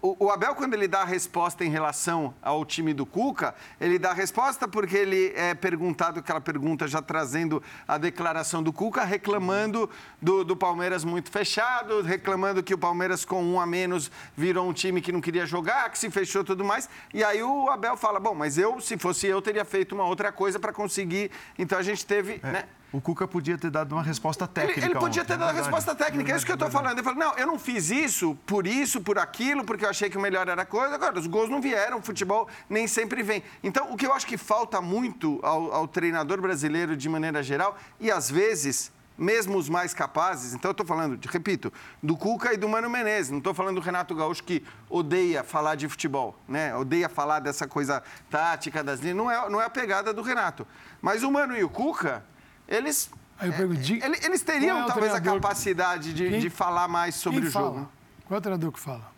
o 0.00 0.30
Abel, 0.30 0.54
quando 0.54 0.74
ele 0.74 0.88
dá 0.88 1.02
a 1.02 1.04
resposta 1.04 1.64
em 1.64 1.68
relação 1.68 2.34
ao 2.40 2.64
time 2.64 2.94
do 2.94 3.04
Cuca, 3.04 3.54
ele 3.80 3.98
dá 3.98 4.10
a 4.10 4.14
resposta 4.14 4.66
porque 4.66 4.96
ele 4.96 5.32
é 5.36 5.54
perguntado 5.54 6.20
aquela 6.20 6.40
pergunta, 6.40 6.88
já 6.88 7.02
trazendo 7.02 7.62
a 7.86 7.98
declaração 7.98 8.62
do 8.62 8.72
Cuca, 8.72 9.04
reclamando 9.04 9.88
do, 10.20 10.44
do 10.44 10.56
Palmeiras 10.56 11.04
muito 11.04 11.30
fechado, 11.30 12.00
reclamando 12.02 12.62
que 12.62 12.72
o 12.72 12.78
Palmeiras 12.78 13.24
com 13.24 13.42
um 13.42 13.60
a 13.60 13.66
menos 13.66 14.10
virou 14.36 14.68
um 14.68 14.72
time 14.72 15.00
que 15.00 15.12
não 15.12 15.20
queria 15.20 15.44
jogar, 15.44 15.90
que 15.90 15.98
se 15.98 16.10
fechou 16.10 16.42
e 16.42 16.44
tudo 16.44 16.64
mais. 16.64 16.88
E 17.12 17.22
aí 17.22 17.42
o 17.42 17.68
Abel 17.68 17.96
fala: 17.96 18.18
bom, 18.18 18.34
mas 18.34 18.56
eu, 18.56 18.80
se 18.80 18.96
fosse 18.96 19.26
eu, 19.26 19.42
teria 19.42 19.64
feito 19.64 19.94
uma 19.94 20.04
outra 20.04 20.32
coisa 20.32 20.58
para 20.58 20.72
conseguir. 20.72 21.30
Então 21.58 21.78
a 21.78 21.82
gente 21.82 22.06
teve. 22.06 22.40
É. 22.42 22.52
Né? 22.52 22.64
O 22.94 23.00
Cuca 23.00 23.26
podia 23.26 23.58
ter 23.58 23.72
dado 23.72 23.90
uma 23.90 24.04
resposta 24.04 24.46
técnica. 24.46 24.78
Ele, 24.78 24.86
ele 24.86 24.94
podia 24.94 25.22
ontem, 25.22 25.32
ter 25.32 25.36
dado 25.36 25.48
a 25.50 25.60
resposta 25.60 25.96
técnica, 25.96 26.32
é 26.32 26.36
isso 26.36 26.46
que 26.46 26.52
eu 26.52 26.54
estou 26.54 26.70
falando. 26.70 26.92
Ele 26.92 27.02
falou, 27.02 27.18
não, 27.18 27.36
eu 27.36 27.44
não 27.44 27.58
fiz 27.58 27.90
isso 27.90 28.38
por 28.46 28.68
isso, 28.68 29.00
por 29.00 29.18
aquilo, 29.18 29.64
porque 29.64 29.84
eu 29.84 29.90
achei 29.90 30.08
que 30.08 30.16
o 30.16 30.20
melhor 30.20 30.46
era 30.46 30.62
a 30.62 30.64
coisa. 30.64 30.94
Agora, 30.94 31.18
os 31.18 31.26
gols 31.26 31.50
não 31.50 31.60
vieram, 31.60 31.98
o 31.98 32.02
futebol 32.02 32.48
nem 32.70 32.86
sempre 32.86 33.20
vem. 33.24 33.42
Então, 33.64 33.92
o 33.92 33.96
que 33.96 34.06
eu 34.06 34.12
acho 34.12 34.24
que 34.24 34.38
falta 34.38 34.80
muito 34.80 35.40
ao, 35.42 35.72
ao 35.74 35.88
treinador 35.88 36.40
brasileiro 36.40 36.96
de 36.96 37.08
maneira 37.08 37.42
geral, 37.42 37.76
e 37.98 38.12
às 38.12 38.30
vezes 38.30 38.92
mesmo 39.18 39.58
os 39.58 39.68
mais 39.68 39.92
capazes, 39.92 40.54
então 40.54 40.68
eu 40.68 40.72
estou 40.72 40.86
falando, 40.86 41.18
repito, 41.28 41.72
do 42.02 42.16
Cuca 42.16 42.52
e 42.52 42.56
do 42.56 42.68
Mano 42.68 42.90
Menezes, 42.90 43.30
não 43.30 43.38
estou 43.38 43.54
falando 43.54 43.76
do 43.76 43.80
Renato 43.80 44.14
Gaúcho 44.14 44.42
que 44.42 44.64
odeia 44.90 45.44
falar 45.44 45.76
de 45.76 45.88
futebol, 45.88 46.36
né? 46.48 46.74
odeia 46.74 47.08
falar 47.08 47.38
dessa 47.38 47.66
coisa 47.68 48.02
tática 48.28 48.82
das 48.82 49.00
linhas, 49.00 49.16
não 49.16 49.30
é, 49.30 49.48
não 49.48 49.60
é 49.60 49.66
a 49.66 49.70
pegada 49.70 50.12
do 50.12 50.20
Renato. 50.20 50.66
Mas 51.00 51.22
o 51.22 51.30
Mano 51.30 51.56
e 51.56 51.62
o 51.62 51.68
Cuca, 51.68 52.24
eles. 52.68 53.10
Aí 53.38 53.48
eu 53.48 53.54
pergunto, 53.54 53.80
é, 53.80 54.26
eles 54.26 54.42
teriam 54.42 54.84
é 54.84 54.86
talvez 54.86 55.12
a 55.12 55.20
capacidade 55.20 56.14
de, 56.14 56.28
quem, 56.28 56.40
de 56.40 56.50
falar 56.50 56.88
mais 56.88 57.14
sobre 57.16 57.46
o 57.46 57.50
fala? 57.50 57.66
jogo. 57.66 57.92
Qual 58.26 58.36
é 58.36 58.38
o 58.38 58.40
treinador 58.40 58.72
que 58.72 58.80
fala? 58.80 59.12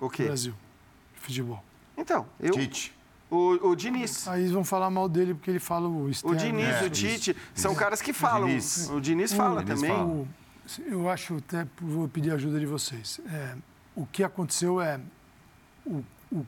O 0.00 0.08
quê? 0.08 0.24
Brasil. 0.24 0.54
Futebol. 1.14 1.62
Então, 1.96 2.26
eu. 2.40 2.52
Tite. 2.52 2.94
O, 3.30 3.70
o 3.70 3.76
Diniz. 3.76 4.28
Aí 4.28 4.42
eles 4.42 4.52
vão 4.52 4.64
falar 4.64 4.88
mal 4.88 5.08
dele 5.08 5.34
porque 5.34 5.50
ele 5.50 5.58
fala 5.58 5.88
o 5.88 6.08
externo. 6.08 6.36
O 6.36 6.38
Diniz, 6.38 6.76
é, 6.76 6.84
o 6.84 6.90
Tite, 6.90 7.30
isso. 7.32 7.40
são 7.54 7.74
caras 7.74 8.00
que 8.00 8.12
falam. 8.12 8.44
O 8.44 8.48
Diniz, 8.48 8.90
o 8.90 9.00
Diniz 9.00 9.32
fala 9.32 9.62
o, 9.62 9.64
também. 9.64 9.90
Fala. 9.90 10.26
eu 10.86 11.10
acho, 11.10 11.36
até 11.36 11.66
vou 11.80 12.08
pedir 12.08 12.30
ajuda 12.30 12.60
de 12.60 12.66
vocês. 12.66 13.20
É, 13.28 13.56
o 13.96 14.06
que 14.06 14.22
aconteceu 14.22 14.80
é 14.80 15.00
o, 15.84 16.04
o, 16.30 16.46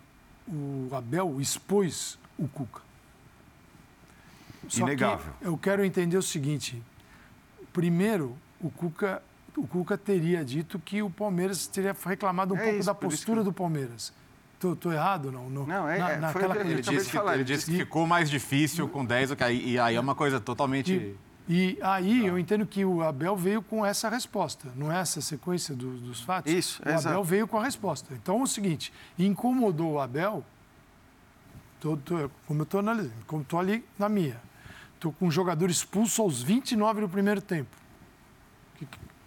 o 0.49 0.89
Abel 0.93 1.41
expôs 1.41 2.19
o 2.39 2.47
Cuca. 2.47 2.88
Só 4.69 4.83
Inegável. 4.85 5.33
eu 5.41 5.57
quero 5.57 5.85
entender 5.85 6.17
o 6.17 6.23
seguinte: 6.23 6.83
primeiro, 7.73 8.37
o 8.61 8.71
Cuca, 8.71 9.23
o 9.57 9.67
Cuca 9.67 9.97
teria 9.99 10.45
dito 10.45 10.79
que 10.79 11.03
o 11.03 11.11
Palmeiras 11.11 11.67
teria 11.67 11.95
reclamado 12.05 12.55
um 12.55 12.57
é 12.59 12.63
pouco 12.63 12.79
isso, 12.79 12.87
da 12.87 12.95
postura 12.95 13.39
que... 13.41 13.45
do 13.45 13.53
Palmeiras. 13.53 14.13
Tô, 14.61 14.75
tô 14.75 14.91
errado, 14.91 15.31
não? 15.31 15.49
No, 15.49 15.65
Não, 15.67 15.89
é- 15.89 15.99
na- 15.99 16.11
é, 16.11 16.13
foi 16.33 16.43
naquela 16.43 16.57
que 16.57 16.61
Ele 16.73 16.83
disse, 16.83 17.07
que, 17.07 17.13
falar, 17.17 17.35
ele 17.37 17.45
disse 17.45 17.71
que 17.71 17.77
ficou 17.79 18.07
mais 18.09 18.29
difícil 18.29 18.89
com 18.89 19.05
10, 19.05 19.35
que 19.35 19.45
aí- 19.45 19.71
e 19.75 19.79
aí 19.79 19.95
é 19.95 20.01
uma 20.01 20.17
coisa 20.17 20.41
totalmente... 20.41 21.15
E 21.49 21.79
aí 21.81 22.27
eu 22.27 22.37
entendo 22.39 22.67
que 22.67 22.85
o 22.85 23.01
Abel 23.03 23.35
veio 23.37 23.63
com 23.63 23.87
essa 23.87 24.09
resposta, 24.11 24.69
não 24.77 24.93
é 24.93 25.01
essa 25.01 25.21
sequência 25.23 25.75
do- 25.77 25.97
dos 25.99 26.21
fatos? 26.21 26.53
Isso, 26.53 26.81
O 26.83 26.89
Abel 26.89 26.99
exato. 26.99 27.23
veio 27.25 27.47
com 27.49 27.57
a 27.57 27.63
resposta. 27.65 28.13
Então 28.15 28.41
é 28.41 28.43
o 28.43 28.47
seguinte, 28.49 28.93
incomodou 29.19 29.93
o 29.93 30.01
Abel, 30.01 30.45
tô- 31.81 31.97
tô- 31.97 32.29
como 32.47 32.61
eu 32.61 32.65
estou 32.65 32.81
analisando, 32.81 33.15
como 33.27 33.43
estou 33.43 33.61
ali 33.61 33.85
na 33.99 34.09
minha. 34.09 34.39
Estou 34.99 35.13
com 35.13 35.29
um 35.29 35.31
jogador 35.31 35.71
expulso 35.71 36.21
aos 36.23 36.43
29 36.43 37.03
do 37.03 37.09
primeiro 37.09 37.41
tempo. 37.41 37.71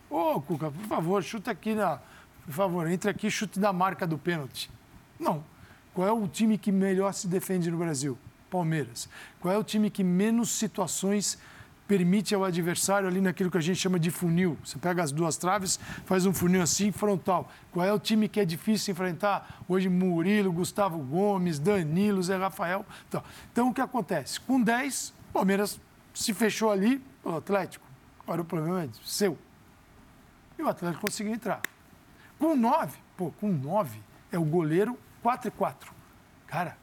Ô, 0.10 0.41
Cuca, 0.41 0.69
por 0.69 0.84
favor, 0.84 1.23
chuta 1.23 1.49
aqui 1.49 1.73
na. 1.73 1.98
Por 2.45 2.53
favor, 2.53 2.89
entre 2.89 3.10
aqui 3.10 3.27
e 3.27 3.31
chute 3.31 3.57
da 3.57 3.72
marca 3.72 4.06
do 4.06 4.18
pênalti. 4.18 4.69
Não. 5.18 5.41
Qual 5.93 6.06
é 6.06 6.11
o 6.11 6.27
time 6.27 6.57
que 6.57 6.73
melhor 6.73 7.14
se 7.14 7.26
defende 7.26 7.72
no 7.72 7.77
Brasil? 7.77 8.18
Palmeiras. 8.49 9.07
Qual 9.39 9.53
é 9.53 9.57
o 9.57 9.64
time 9.64 9.89
que 9.89 10.03
menos 10.03 10.49
situações 10.49 11.38
permite 11.88 12.35
ao 12.35 12.43
adversário 12.43 13.07
ali 13.07 13.22
naquilo 13.22 13.49
que 13.49 13.57
a 13.57 13.61
gente 13.61 13.80
chama 13.80 13.98
de 13.98 14.11
funil? 14.11 14.57
Você 14.65 14.77
pega 14.77 15.02
as 15.02 15.14
duas 15.14 15.38
traves, 15.38 15.80
faz 16.06 16.26
um 16.26 16.34
funil 16.34 16.61
assim, 16.61 16.91
frontal. 16.91 17.49
Qual 17.72 17.85
é 17.85 17.93
o 17.93 17.99
time 17.99 18.27
que 18.27 18.41
é 18.41 18.45
difícil 18.45 18.91
enfrentar? 18.91 19.64
Hoje, 19.69 19.88
Murilo, 19.88 20.52
Gustavo 20.52 20.98
Gomes, 20.98 21.60
Danilo, 21.60 22.22
Zé 22.22 22.35
Rafael. 22.35 22.85
Então, 23.07 23.23
então 23.53 23.69
o 23.69 23.73
que 23.73 23.80
acontece? 23.80 24.38
Com 24.41 24.61
10, 24.61 25.20
Palmeiras 25.31 25.79
se 26.13 26.33
fechou 26.33 26.71
ali, 26.71 27.03
o 27.23 27.35
Atlético. 27.35 27.85
Agora 28.21 28.41
o 28.41 28.45
problema 28.45 28.83
é 28.83 28.89
seu. 29.03 29.37
E 30.57 30.61
o 30.61 30.67
Atlético 30.67 31.01
conseguiu 31.01 31.33
entrar. 31.33 31.61
Com 32.37 32.55
9, 32.55 32.97
pô, 33.15 33.31
com 33.31 33.51
9 33.51 33.99
é 34.31 34.37
o 34.37 34.43
goleiro 34.43 34.97
4 35.21 35.47
e 35.47 35.51
4. 35.51 35.93
Cara, 36.47 36.77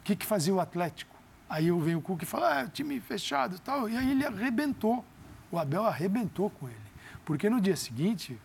o 0.00 0.02
que, 0.02 0.16
que 0.16 0.26
fazia 0.26 0.54
o 0.54 0.60
Atlético? 0.60 1.14
Aí 1.48 1.68
eu 1.68 1.78
venho 1.78 1.98
o 1.98 2.02
Cuca 2.02 2.24
e 2.24 2.26
fala, 2.26 2.60
ah, 2.60 2.66
time 2.66 2.98
fechado 2.98 3.56
e 3.56 3.58
tal. 3.58 3.88
E 3.88 3.96
aí 3.96 4.10
ele 4.10 4.24
arrebentou. 4.24 5.04
O 5.50 5.58
Abel 5.58 5.84
arrebentou 5.84 6.48
com 6.48 6.66
ele. 6.66 6.76
Porque 7.24 7.50
no 7.50 7.60
dia 7.60 7.76
seguinte 7.76 8.40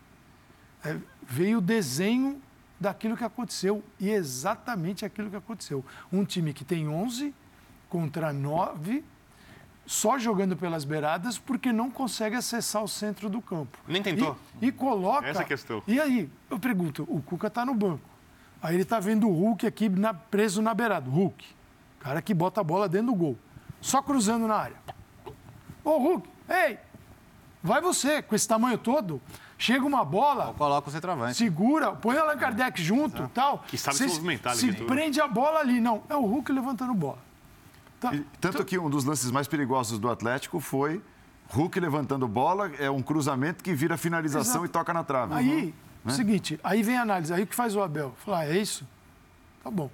é, 0.83 0.99
veio 1.23 1.59
o 1.59 1.61
desenho 1.61 2.41
daquilo 2.79 3.15
que 3.15 3.23
aconteceu. 3.23 3.81
E 3.99 4.09
exatamente 4.09 5.05
aquilo 5.05 5.29
que 5.29 5.37
aconteceu. 5.37 5.85
Um 6.11 6.25
time 6.25 6.53
que 6.53 6.65
tem 6.65 6.89
11 6.89 7.33
contra 7.87 8.33
9, 8.33 9.03
só 9.87 10.19
jogando 10.19 10.55
pelas 10.55 10.83
beiradas, 10.83 11.39
porque 11.39 11.71
não 11.71 11.89
consegue 11.89 12.35
acessar 12.35 12.83
o 12.83 12.87
centro 12.87 13.29
do 13.29 13.41
campo. 13.41 13.77
Nem 13.87 14.03
tentou. 14.03 14.37
E, 14.61 14.67
e 14.67 14.71
coloca. 14.71 15.25
Essa 15.25 15.39
é 15.39 15.43
a 15.43 15.47
questão. 15.47 15.81
E 15.87 15.99
aí, 15.99 16.29
eu 16.51 16.59
pergunto, 16.59 17.03
o 17.07 17.21
Cuca 17.21 17.47
está 17.47 17.65
no 17.65 17.73
banco. 17.73 18.03
Aí 18.61 18.75
ele 18.75 18.83
está 18.83 18.99
vendo 18.99 19.27
o 19.29 19.31
Hulk 19.31 19.65
aqui 19.65 19.87
na- 19.87 20.13
preso 20.13 20.61
na 20.61 20.73
beirada. 20.73 21.09
Hulk, 21.09 21.45
cara 22.01 22.21
que 22.21 22.33
bota 22.33 22.59
a 22.59 22.63
bola 22.63 22.89
dentro 22.89 23.07
do 23.07 23.15
gol. 23.15 23.37
Só 23.79 24.01
cruzando 24.01 24.45
na 24.45 24.55
área. 24.55 24.75
Ô, 25.83 25.97
Hulk, 25.99 26.27
ei, 26.49 26.77
vai 27.63 27.79
você, 27.79 28.21
com 28.21 28.35
esse 28.35 28.47
tamanho 28.47 28.77
todo. 28.77 29.21
Chega 29.59 29.85
uma 29.85 30.03
bola, 30.05 30.53
Coloca 30.55 30.89
o 30.89 30.91
centroavante. 30.91 31.35
segura, 31.37 31.91
põe 31.93 32.15
o 32.15 32.21
Allan 32.21 32.37
Kardec 32.37 32.79
junto 32.83 33.23
e 33.23 33.27
tal. 33.29 33.63
Que 33.67 33.77
sabe 33.77 33.97
se 33.97 34.05
movimentar 34.07 34.51
ali 34.51 34.59
Se 34.61 34.71
prende 34.83 35.19
a 35.21 35.27
bola 35.27 35.59
ali. 35.59 35.79
Não, 35.79 36.03
é 36.09 36.15
o 36.15 36.21
Hulk 36.25 36.51
levantando 36.51 36.93
bola. 36.93 37.17
Tá. 37.99 38.13
E 38.13 38.25
tanto 38.39 38.63
que 38.63 38.77
um 38.77 38.89
dos 38.89 39.03
lances 39.05 39.31
mais 39.31 39.47
perigosos 39.47 39.97
do 39.99 40.09
Atlético 40.09 40.59
foi 40.59 41.01
Hulk 41.49 41.79
levantando 41.79 42.27
bola, 42.27 42.71
é 42.77 42.89
um 42.91 43.01
cruzamento 43.01 43.63
que 43.63 43.73
vira 43.73 43.97
finalização 43.97 44.61
Exato. 44.61 44.65
e 44.65 44.69
toca 44.69 44.93
na 44.93 45.03
trave. 45.03 45.33
Aí, 45.33 45.73
Né? 46.05 46.13
seguinte, 46.13 46.59
aí 46.63 46.83
vem 46.83 46.97
a 46.97 47.01
análise. 47.01 47.33
Aí 47.33 47.43
o 47.43 47.47
que 47.47 47.55
faz 47.55 47.75
o 47.75 47.81
Abel? 47.81 48.13
Fala, 48.23 48.39
ah, 48.39 48.45
é 48.45 48.57
isso? 48.57 48.85
Tá 49.63 49.71
bom. 49.71 49.89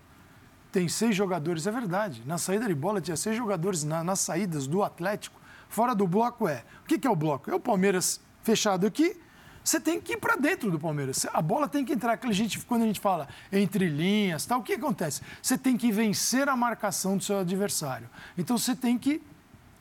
Tem 0.72 0.88
seis 0.90 1.16
jogadores, 1.16 1.66
é 1.68 1.72
verdade. 1.72 2.24
Na 2.26 2.38
saída 2.38 2.68
de 2.68 2.74
bola 2.76 3.00
tinha 3.00 3.16
seis 3.16 3.38
jogadores 3.38 3.84
na- 3.84 4.04
nas 4.04 4.20
saídas 4.20 4.66
do 4.68 4.84
Atlético. 4.84 5.40
Fora 5.70 5.94
do 5.96 6.06
bloco 6.08 6.48
é. 6.48 6.64
O 6.84 6.88
que, 6.88 6.98
que 7.00 7.08
é 7.08 7.10
o 7.10 7.16
bloco? 7.16 7.50
É 7.50 7.56
o 7.56 7.60
Palmeiras 7.60 8.20
fechado 8.44 8.86
aqui. 8.86 9.16
Você 9.64 9.80
tem 9.80 10.02
que 10.02 10.14
ir 10.14 10.18
para 10.18 10.36
dentro 10.36 10.70
do 10.70 10.80
Palmeiras. 10.80 11.26
A 11.32 11.42
bola 11.42 11.68
tem 11.68 11.86
que 11.86 11.94
entrar. 11.94 12.14
Aquela 12.14 12.34
gente, 12.34 12.60
quando 12.66 12.84
a 12.84 12.86
gente 12.86 13.00
fala 13.00 13.28
entre 13.52 13.88
linhas, 13.88 14.46
tal, 14.46 14.60
o 14.60 14.64
que 14.64 14.74
acontece? 14.74 15.22
Você 15.42 15.58
tem 15.58 15.78
que 15.78 15.92
vencer 15.92 16.50
a 16.50 16.56
marcação 16.56 17.18
do 17.18 17.24
seu 17.24 17.40
adversário. 17.40 18.10
Então 18.38 18.58
você 18.58 18.76
tem 18.76 18.98
que 18.98 19.22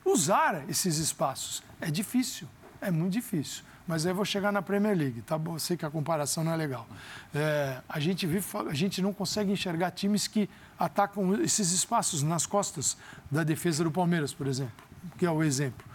usar 0.05 0.63
esses 0.69 0.97
espaços. 0.97 1.61
É 1.81 1.91
difícil, 1.91 2.47
é 2.79 2.89
muito 2.89 3.13
difícil. 3.13 3.63
Mas 3.85 4.05
aí 4.05 4.13
vou 4.13 4.23
chegar 4.23 4.51
na 4.51 4.61
Premier 4.61 4.97
League, 4.97 5.21
tá 5.23 5.37
bom? 5.37 5.55
Eu 5.55 5.59
sei 5.59 5.75
que 5.75 5.85
a 5.85 5.89
comparação 5.89 6.43
não 6.43 6.53
é 6.53 6.55
legal. 6.55 6.87
É, 7.35 7.81
a, 7.87 7.99
gente 7.99 8.25
vive, 8.25 8.45
a 8.69 8.73
gente 8.73 9.01
não 9.01 9.11
consegue 9.11 9.51
enxergar 9.51 9.91
times 9.91 10.25
que 10.25 10.49
atacam 10.79 11.41
esses 11.41 11.71
espaços 11.71 12.23
nas 12.23 12.45
costas 12.45 12.97
da 13.29 13.43
defesa 13.43 13.83
do 13.83 13.91
Palmeiras, 13.91 14.33
por 14.33 14.47
exemplo, 14.47 14.85
que 15.17 15.25
é 15.25 15.31
o 15.31 15.43
exemplo, 15.43 15.85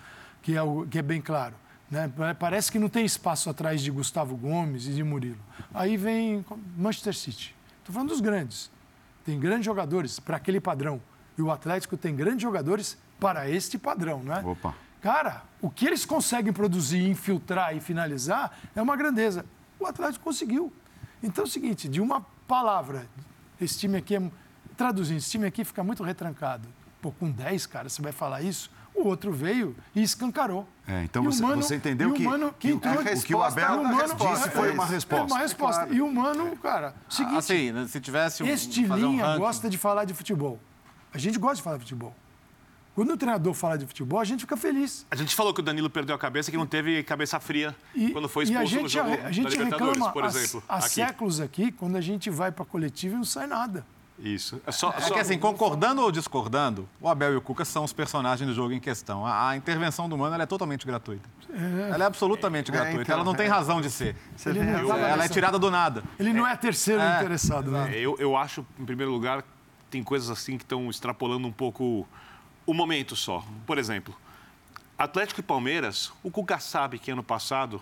que 0.42 0.54
é, 0.54 0.62
o, 0.62 0.86
que 0.86 0.98
é 0.98 1.02
bem 1.02 1.20
claro. 1.22 1.54
Né? 1.90 2.10
Parece 2.38 2.70
que 2.70 2.78
não 2.78 2.88
tem 2.88 3.04
espaço 3.04 3.48
atrás 3.48 3.80
de 3.80 3.90
Gustavo 3.90 4.36
Gomes 4.36 4.86
e 4.86 4.92
de 4.92 5.02
Murilo. 5.02 5.40
Aí 5.72 5.96
vem 5.96 6.44
Manchester 6.76 7.14
City. 7.14 7.54
Estou 7.78 7.94
falando 7.94 8.10
dos 8.10 8.20
grandes. 8.20 8.70
Tem 9.24 9.38
grandes 9.38 9.64
jogadores 9.64 10.20
para 10.20 10.36
aquele 10.36 10.60
padrão. 10.60 11.00
E 11.36 11.42
o 11.42 11.50
Atlético 11.50 11.96
tem 11.96 12.14
grandes 12.14 12.42
jogadores 12.42 12.98
para 13.18 13.48
este 13.48 13.78
padrão, 13.78 14.22
não 14.22 14.34
é? 14.34 14.40
Opa. 14.44 14.74
Cara, 15.00 15.44
o 15.60 15.70
que 15.70 15.86
eles 15.86 16.04
conseguem 16.04 16.52
produzir, 16.52 17.08
infiltrar 17.08 17.74
e 17.76 17.80
finalizar 17.80 18.58
é 18.74 18.82
uma 18.82 18.96
grandeza. 18.96 19.44
O 19.78 19.86
Atlético 19.86 20.24
conseguiu. 20.24 20.72
Então 21.22 21.44
é 21.44 21.46
o 21.46 21.50
seguinte, 21.50 21.88
de 21.88 22.00
uma 22.00 22.20
palavra, 22.46 23.06
esse 23.60 23.78
time 23.78 23.96
aqui 23.96 24.16
é. 24.16 24.22
Traduzindo, 24.76 25.18
esse 25.18 25.30
time 25.30 25.46
aqui 25.46 25.64
fica 25.64 25.82
muito 25.82 26.04
retrancado. 26.04 26.68
Pô, 27.02 27.10
com 27.10 27.30
10, 27.30 27.66
cara, 27.66 27.88
você 27.88 28.00
vai 28.00 28.12
falar 28.12 28.42
isso? 28.42 28.70
O 28.98 29.06
outro 29.06 29.30
veio 29.32 29.76
e 29.94 30.02
escancarou. 30.02 30.66
É, 30.86 31.04
então 31.04 31.22
E 31.22 31.26
você, 31.26 31.40
Mano- 31.42 31.62
você 31.62 31.76
entendeu 31.76 32.08
e 32.08 32.12
o 32.12 32.14
que, 32.14 32.22
Mano 32.24 32.52
que 32.58 32.72
o- 32.72 32.76
entrou- 32.76 32.94
o 32.94 33.22
que 33.22 33.34
o 33.34 33.42
Abel 33.42 33.54
resposta- 33.54 33.60
E 33.60 33.78
o 33.78 33.84
Mano- 33.84 34.34
disse 34.34 34.50
foi 34.50 34.68
é, 34.68 34.72
uma 34.72 34.84
é, 34.84 34.86
resposta. 34.88 35.22
É 35.22 35.26
uma 35.34 35.38
resposta. 35.38 35.80
claro. 35.82 35.94
E 35.94 36.02
o 36.02 36.12
Mano, 36.12 36.56
cara, 36.56 36.94
seguinte, 37.08 37.36
Assim, 37.38 37.70
né, 37.72 37.86
se 37.86 38.00
tivesse 38.00 38.42
um, 38.42 38.46
este 38.46 38.84
um 38.84 38.96
linha 38.96 39.24
ranking, 39.24 39.38
gosta 39.38 39.70
de 39.70 39.78
falar 39.78 40.04
de 40.04 40.14
futebol. 40.14 40.58
A 41.14 41.18
gente 41.18 41.38
gosta 41.38 41.56
de 41.56 41.62
falar 41.62 41.76
de 41.76 41.82
futebol. 41.84 42.14
Quando 42.94 43.12
o 43.12 43.16
treinador 43.16 43.54
fala 43.54 43.78
de 43.78 43.86
futebol, 43.86 44.18
a 44.18 44.24
gente 44.24 44.40
fica 44.40 44.56
feliz. 44.56 45.06
A 45.08 45.14
gente 45.14 45.32
falou 45.36 45.54
que 45.54 45.60
o 45.60 45.62
Danilo 45.62 45.88
perdeu 45.88 46.16
a 46.16 46.18
cabeça, 46.18 46.50
que 46.50 46.56
não 46.56 46.66
teve 46.66 47.04
cabeça 47.04 47.38
fria 47.38 47.72
E, 47.94 48.10
quando 48.10 48.28
foi 48.28 48.42
a 48.42 48.64
expulso 48.64 48.66
gente, 48.74 48.88
jogo 48.88 49.10
a 49.24 49.30
gente 49.30 49.44
da 49.44 49.50
Libertadores, 49.50 49.92
reclama 49.94 50.12
por 50.12 50.24
há- 50.24 50.26
exemplo. 50.26 50.62
há, 50.68 50.76
aqui. 50.78 50.88
séculos 50.90 51.40
aqui, 51.40 51.70
quando 51.70 51.94
a 51.94 52.00
gente 52.00 52.28
vai 52.28 52.50
para 52.50 52.64
coletivo 52.64 53.14
e 53.14 53.18
não 53.18 53.24
sai 53.24 53.46
nada. 53.46 53.86
Isso. 54.20 54.60
É 54.66 54.72
só, 54.72 54.92
É 54.96 55.00
só- 55.00 55.14
que 55.14 55.20
assim, 55.20 55.38
concordando 55.38 56.02
ou 56.02 56.10
discordando, 56.10 56.88
o 57.00 57.08
Abel 57.08 57.34
e 57.34 57.36
o 57.36 57.40
Cuca 57.40 57.64
são 57.64 57.84
os 57.84 57.92
personagens 57.92 58.48
do 58.48 58.54
jogo 58.54 58.72
em 58.72 58.80
questão. 58.80 59.24
A, 59.24 59.50
a 59.50 59.56
intervenção 59.56 60.08
do 60.08 60.18
Mano 60.18 60.34
ela 60.34 60.42
é 60.42 60.46
totalmente 60.46 60.84
gratuita. 60.84 61.28
Ela 61.92 62.04
é 62.04 62.06
absolutamente 62.06 62.70
gratuita. 62.72 63.02
então, 63.02 63.14
ela 63.14 63.24
não 63.24 63.34
tem 63.34 63.46
é. 63.46 63.48
razão 63.48 63.80
de 63.80 63.88
ser. 63.90 64.16
Ele 64.44 64.58
eu- 64.58 64.92
Ela 64.92 65.14
é 65.14 65.16
nessa- 65.18 65.32
tirada 65.34 65.58
do 65.58 65.70
nada. 65.70 66.02
Ele 66.18 66.32
não 66.32 66.46
é 66.46 66.56
terceiro 66.56 67.00
É, 67.00 67.18
interessado, 67.20 67.70
né? 67.70 67.94
É, 67.96 68.00
eu, 68.00 68.16
eu 68.18 68.36
acho, 68.36 68.66
em 68.78 68.84
primeiro 68.84 69.12
lugar, 69.12 69.44
tem 69.90 70.02
coisas 70.02 70.28
assim 70.30 70.58
que 70.58 70.64
estão 70.64 70.90
extrapolando 70.90 71.46
um 71.46 71.52
pouco 71.52 72.06
o 72.66 72.74
momento 72.74 73.14
só. 73.14 73.44
Por 73.66 73.78
exemplo, 73.78 74.14
Atlético 74.98 75.40
e 75.40 75.42
Palmeiras, 75.44 76.12
o 76.24 76.30
Cuca 76.30 76.58
sabe 76.58 76.98
que 76.98 77.10
ano 77.10 77.22
passado 77.22 77.80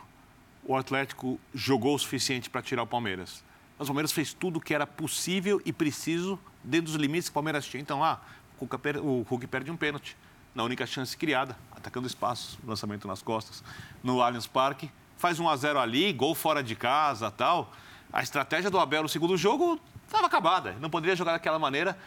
o 0.62 0.76
Atlético 0.76 1.40
jogou 1.54 1.94
o 1.94 1.98
suficiente 1.98 2.50
para 2.50 2.60
tirar 2.60 2.82
o 2.82 2.86
Palmeiras. 2.86 3.42
Mas 3.78 3.88
o 3.88 3.90
Palmeiras 3.90 4.12
fez 4.12 4.32
tudo 4.32 4.56
o 4.56 4.60
que 4.60 4.74
era 4.74 4.86
possível 4.86 5.60
e 5.64 5.72
preciso 5.72 6.38
dentro 6.62 6.86
dos 6.86 6.94
limites 6.94 7.28
que 7.28 7.32
o 7.32 7.34
Palmeiras 7.34 7.66
tinha. 7.66 7.80
Então, 7.80 8.02
ah, 8.02 8.20
o, 8.60 9.22
Hulk 9.28 9.46
perde 9.46 9.70
um 9.70 9.76
pênalti. 9.76 10.16
Na 10.54 10.62
única 10.62 10.86
chance 10.86 11.14
criada, 11.16 11.56
atacando 11.70 12.06
espaço, 12.06 12.58
lançamento 12.66 13.06
nas 13.06 13.20
costas. 13.20 13.62
No 14.02 14.22
Allianz 14.22 14.46
Parque, 14.46 14.90
faz 15.18 15.38
1 15.38 15.48
a 15.48 15.56
0 15.56 15.78
ali, 15.78 16.12
gol 16.12 16.34
fora 16.34 16.62
de 16.62 16.74
casa 16.74 17.30
tal. 17.30 17.72
A 18.10 18.22
estratégia 18.22 18.70
do 18.70 18.78
Abel 18.78 19.02
no 19.02 19.08
segundo 19.08 19.36
jogo 19.36 19.78
estava 20.06 20.26
acabada. 20.26 20.74
Não 20.80 20.88
poderia 20.88 21.14
jogar 21.14 21.32
daquela 21.32 21.58
maneira 21.58 21.98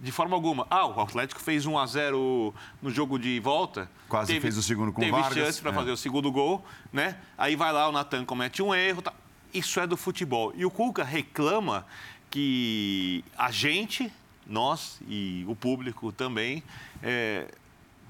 de 0.00 0.12
forma 0.12 0.34
alguma. 0.34 0.66
Ah, 0.70 0.86
o 0.86 1.00
Atlético 1.00 1.40
fez 1.40 1.66
1 1.66 1.78
a 1.78 1.86
0 1.86 2.54
no 2.80 2.90
jogo 2.90 3.18
de 3.18 3.38
volta. 3.40 3.90
Quase 4.08 4.40
fez 4.40 4.56
o 4.56 4.62
segundo 4.62 4.92
com 4.92 5.00
o 5.00 5.04
teve 5.04 5.16
Vargas, 5.16 5.34
chance 5.34 5.60
para 5.60 5.70
é. 5.70 5.74
fazer 5.74 5.90
o 5.90 5.96
segundo 5.96 6.30
gol, 6.30 6.64
né? 6.92 7.16
Aí 7.36 7.56
vai 7.56 7.72
lá, 7.72 7.88
o 7.88 7.92
Natan 7.92 8.24
comete 8.24 8.62
um 8.62 8.74
erro. 8.74 9.02
Tá. 9.02 9.12
Isso 9.52 9.80
é 9.80 9.86
do 9.86 9.96
futebol. 9.96 10.52
E 10.56 10.64
o 10.64 10.70
Cuca 10.70 11.02
reclama 11.04 11.86
que 12.30 13.24
a 13.36 13.50
gente, 13.50 14.12
nós 14.46 15.00
e 15.08 15.44
o 15.48 15.56
público 15.56 16.12
também, 16.12 16.62
é, 17.02 17.50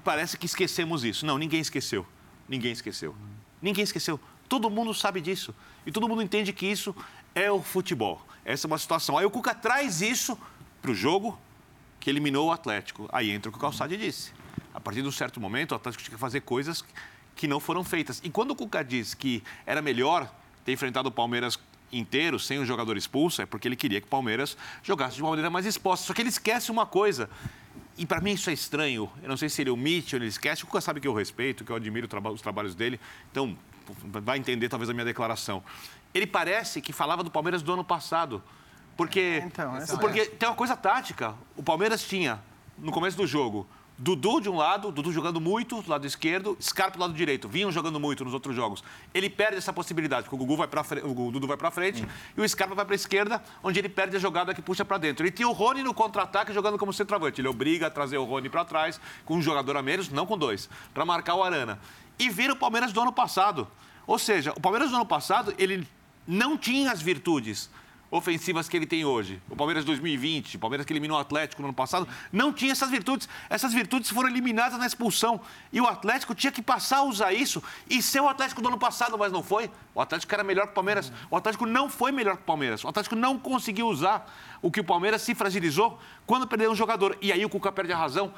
parece 0.03 0.37
que 0.37 0.45
esquecemos 0.45 1.03
isso. 1.03 1.25
Não, 1.25 1.37
ninguém 1.37 1.59
esqueceu. 1.59 2.05
Ninguém 2.47 2.71
esqueceu. 2.71 3.15
Ninguém 3.61 3.83
esqueceu. 3.83 4.19
Todo 4.47 4.69
mundo 4.69 4.93
sabe 4.93 5.21
disso. 5.21 5.53
E 5.85 5.91
todo 5.91 6.07
mundo 6.07 6.21
entende 6.21 6.51
que 6.51 6.65
isso 6.65 6.95
é 7.35 7.51
o 7.51 7.61
futebol. 7.61 8.21
Essa 8.43 8.65
é 8.65 8.67
uma 8.67 8.77
situação. 8.77 9.17
Aí 9.17 9.25
o 9.25 9.31
Cuca 9.31 9.53
traz 9.53 10.01
isso 10.01 10.37
para 10.81 10.91
o 10.91 10.95
jogo 10.95 11.39
que 11.99 12.09
eliminou 12.09 12.47
o 12.47 12.51
Atlético. 12.51 13.07
Aí 13.11 13.29
entra 13.29 13.49
o 13.49 13.51
que 13.51 13.57
o 13.57 13.61
Calçade 13.61 13.95
disse. 13.97 14.31
A 14.73 14.79
partir 14.79 15.01
de 15.01 15.07
um 15.07 15.11
certo 15.11 15.39
momento, 15.39 15.71
o 15.71 15.75
Atlético 15.75 16.03
tinha 16.03 16.15
que 16.15 16.19
fazer 16.19 16.41
coisas 16.41 16.83
que 17.35 17.47
não 17.47 17.59
foram 17.59 17.83
feitas. 17.83 18.19
E 18.23 18.29
quando 18.29 18.51
o 18.51 18.55
Cuca 18.55 18.83
diz 18.83 19.13
que 19.13 19.43
era 19.65 19.81
melhor 19.81 20.33
ter 20.65 20.73
enfrentado 20.73 21.09
o 21.09 21.11
Palmeiras 21.11 21.59
inteiro, 21.91 22.39
sem 22.39 22.59
o 22.59 22.65
jogador 22.65 22.97
expulso, 22.97 23.41
é 23.41 23.45
porque 23.45 23.67
ele 23.67 23.75
queria 23.75 23.99
que 23.99 24.07
o 24.07 24.09
Palmeiras 24.09 24.55
jogasse 24.83 25.15
de 25.15 25.21
uma 25.21 25.29
maneira 25.29 25.49
mais 25.49 25.65
exposta. 25.65 26.05
Só 26.05 26.13
que 26.13 26.21
ele 26.21 26.29
esquece 26.29 26.71
uma 26.71 26.85
coisa. 26.85 27.29
E 27.97 28.05
para 28.05 28.21
mim 28.21 28.31
isso 28.31 28.49
é 28.49 28.53
estranho. 28.53 29.09
Eu 29.21 29.29
não 29.29 29.37
sei 29.37 29.49
se 29.49 29.61
ele 29.61 29.69
omite 29.69 30.15
ou 30.15 30.21
ele 30.21 30.27
esquece. 30.27 30.63
O 30.63 30.67
Cuca 30.67 30.81
sabe 30.81 30.99
que 30.99 31.07
eu 31.07 31.13
respeito, 31.13 31.63
que 31.63 31.71
eu 31.71 31.75
admiro 31.75 32.07
os 32.31 32.41
trabalhos 32.41 32.75
dele. 32.75 32.99
Então, 33.31 33.57
vai 34.05 34.37
entender 34.37 34.69
talvez 34.69 34.89
a 34.89 34.93
minha 34.93 35.05
declaração. 35.05 35.63
Ele 36.13 36.27
parece 36.27 36.81
que 36.81 36.93
falava 36.93 37.23
do 37.23 37.31
Palmeiras 37.31 37.61
do 37.61 37.73
ano 37.73 37.83
passado. 37.83 38.41
Porque, 38.95 39.41
então, 39.45 39.73
porque 39.99 40.25
tem 40.25 40.47
uma 40.49 40.55
coisa 40.55 40.75
tática. 40.75 41.33
O 41.55 41.63
Palmeiras 41.63 42.03
tinha, 42.03 42.41
no 42.77 42.91
começo 42.91 43.15
do 43.15 43.25
jogo, 43.25 43.67
Dudu 44.01 44.39
de 44.39 44.49
um 44.49 44.55
lado, 44.55 44.93
Dudu 44.93 45.11
jogando 45.11 45.41
muito 45.41 45.81
do 45.81 45.89
lado 45.89 46.07
esquerdo, 46.07 46.57
Scarpa 46.61 46.97
do 46.97 47.01
lado 47.01 47.13
direito. 47.13 47.49
Vinham 47.49 47.69
jogando 47.69 47.99
muito 47.99 48.23
nos 48.23 48.33
outros 48.33 48.55
jogos. 48.55 48.81
Ele 49.13 49.29
perde 49.29 49.57
essa 49.57 49.73
possibilidade, 49.73 50.23
porque 50.23 50.35
o, 50.37 50.39
Gugu 50.39 50.55
vai 50.55 50.69
pra 50.69 50.85
frente, 50.85 51.05
o 51.05 51.29
Dudu 51.29 51.45
vai 51.45 51.57
para 51.57 51.69
frente 51.69 52.07
e 52.37 52.39
o 52.39 52.47
Scarpa 52.47 52.73
vai 52.73 52.85
para 52.85 52.93
a 52.93 52.95
esquerda, 52.95 53.43
onde 53.61 53.77
ele 53.77 53.89
perde 53.89 54.15
a 54.15 54.19
jogada 54.19 54.53
que 54.53 54.61
puxa 54.61 54.85
para 54.85 54.97
dentro. 54.97 55.25
Ele 55.25 55.31
tinha 55.33 55.49
o 55.49 55.51
Rony 55.51 55.83
no 55.83 55.93
contra-ataque 55.93 56.53
jogando 56.53 56.77
como 56.77 56.93
centroavante. 56.93 57.41
Ele 57.41 57.49
obriga 57.49 57.87
a 57.87 57.89
trazer 57.89 58.17
o 58.17 58.23
Rony 58.23 58.49
para 58.49 58.63
trás, 58.63 59.01
com 59.25 59.35
um 59.35 59.41
jogador 59.41 59.75
a 59.75 59.81
menos, 59.81 60.07
não 60.07 60.25
com 60.25 60.37
dois, 60.37 60.69
para 60.93 61.03
marcar 61.03 61.35
o 61.35 61.43
Arana. 61.43 61.77
E 62.17 62.29
vira 62.29 62.53
o 62.53 62.55
Palmeiras 62.55 62.93
do 62.93 63.01
ano 63.01 63.11
passado. 63.11 63.67
Ou 64.07 64.17
seja, 64.17 64.53
o 64.55 64.61
Palmeiras 64.61 64.91
do 64.91 64.95
ano 64.95 65.05
passado, 65.05 65.53
ele 65.57 65.85
não 66.25 66.57
tinha 66.57 66.89
as 66.89 67.01
virtudes 67.01 67.69
ofensivas 68.11 68.67
que 68.67 68.75
ele 68.75 68.85
tem 68.85 69.05
hoje. 69.05 69.41
O 69.49 69.55
Palmeiras 69.55 69.85
2020, 69.85 70.55
o 70.55 70.59
Palmeiras 70.59 70.85
que 70.85 70.91
eliminou 70.93 71.17
o 71.17 71.21
Atlético 71.21 71.61
no 71.61 71.67
ano 71.67 71.75
passado, 71.75 72.07
não 72.31 72.51
tinha 72.51 72.71
essas 72.71 72.89
virtudes. 72.89 73.29
Essas 73.49 73.73
virtudes 73.73 74.09
foram 74.09 74.29
eliminadas 74.29 74.79
na 74.79 74.85
expulsão. 74.85 75.39
E 75.71 75.79
o 75.79 75.85
Atlético 75.85 76.33
tinha 76.33 76.51
que 76.51 76.61
passar 76.61 76.97
a 76.97 77.03
usar 77.03 77.33
isso 77.33 77.61
e 77.89 78.01
ser 78.01 78.19
o 78.19 78.27
Atlético 78.27 78.61
do 78.61 78.67
ano 78.67 78.77
passado, 78.77 79.17
mas 79.17 79.31
não 79.31 79.43
foi. 79.43 79.69
O 79.93 80.01
Atlético 80.01 80.33
era 80.33 80.43
melhor 80.43 80.65
que 80.65 80.71
o 80.71 80.75
Palmeiras. 80.75 81.11
O 81.29 81.37
Atlético 81.37 81.65
não 81.65 81.89
foi 81.89 82.11
melhor 82.11 82.35
que 82.35 82.43
o 82.43 82.45
Palmeiras. 82.45 82.83
O 82.83 82.87
Atlético 82.87 83.15
não 83.15 83.37
conseguiu 83.37 83.87
usar 83.87 84.31
o 84.61 84.71
que 84.71 84.79
o 84.79 84.83
Palmeiras 84.83 85.21
se 85.21 85.35
fragilizou 85.35 85.99
quando 86.25 86.47
perdeu 86.47 86.71
um 86.71 86.75
jogador. 86.75 87.17
E 87.21 87.31
aí 87.31 87.45
o 87.45 87.49
Cuca 87.49 87.71
perde 87.71 87.93
a 87.93 87.97
razão 87.97 88.33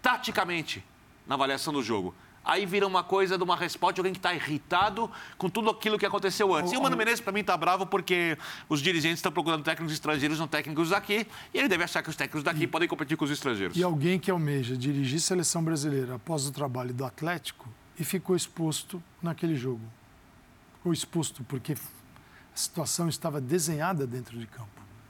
taticamente 0.00 0.82
na 1.26 1.34
avaliação 1.34 1.72
do 1.72 1.82
jogo 1.82 2.14
aí 2.44 2.66
vira 2.66 2.86
uma 2.86 3.02
coisa 3.02 3.36
de 3.36 3.44
uma 3.44 3.56
resposta 3.56 3.94
de 3.94 4.00
alguém 4.00 4.12
que 4.12 4.18
está 4.18 4.34
irritado 4.34 5.10
com 5.36 5.48
tudo 5.48 5.70
aquilo 5.70 5.98
que 5.98 6.06
aconteceu 6.06 6.54
antes. 6.54 6.72
E 6.72 6.76
o 6.76 6.82
Mano 6.82 6.96
Menezes, 6.96 7.20
para 7.20 7.32
mim, 7.32 7.40
está 7.40 7.56
bravo 7.56 7.86
porque 7.86 8.36
os 8.68 8.80
dirigentes 8.80 9.18
estão 9.18 9.30
procurando 9.30 9.62
técnicos 9.62 9.92
estrangeiros, 9.92 10.38
não 10.38 10.48
técnicos 10.48 10.90
daqui, 10.90 11.26
e 11.52 11.58
ele 11.58 11.68
deve 11.68 11.84
achar 11.84 12.02
que 12.02 12.10
os 12.10 12.16
técnicos 12.16 12.42
daqui 12.42 12.64
e, 12.64 12.66
podem 12.66 12.88
competir 12.88 13.16
com 13.16 13.24
os 13.24 13.30
estrangeiros. 13.30 13.76
E 13.76 13.82
alguém 13.82 14.18
que 14.18 14.30
almeja 14.30 14.76
dirigir 14.76 15.20
seleção 15.20 15.62
brasileira 15.62 16.16
após 16.16 16.46
o 16.46 16.52
trabalho 16.52 16.92
do 16.94 17.04
Atlético 17.04 17.68
e 17.98 18.04
ficou 18.04 18.34
exposto 18.34 19.02
naquele 19.22 19.54
jogo. 19.54 19.82
Ficou 20.76 20.92
exposto 20.92 21.44
porque 21.44 21.74
a 21.74 21.76
situação 22.54 23.08
estava 23.08 23.40
desenhada 23.40 24.06
dentro 24.06 24.38
de 24.38 24.46
campo. 24.46 24.68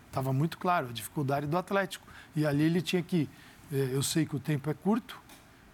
Estava 0.09 0.33
muito 0.33 0.59
claro 0.59 0.89
a 0.89 0.93
dificuldade 0.93 1.47
do 1.47 1.57
Atlético. 1.57 2.07
E 2.35 2.45
ali 2.45 2.65
ele 2.65 2.83
tinha 2.83 3.03
que. 3.03 3.29
Eh, 3.73 3.91
eu 3.93 4.03
sei 4.03 4.27
que 4.27 4.35
o 4.35 4.41
tempo 4.41 4.69
é 4.69 4.75
curto, 4.75 5.21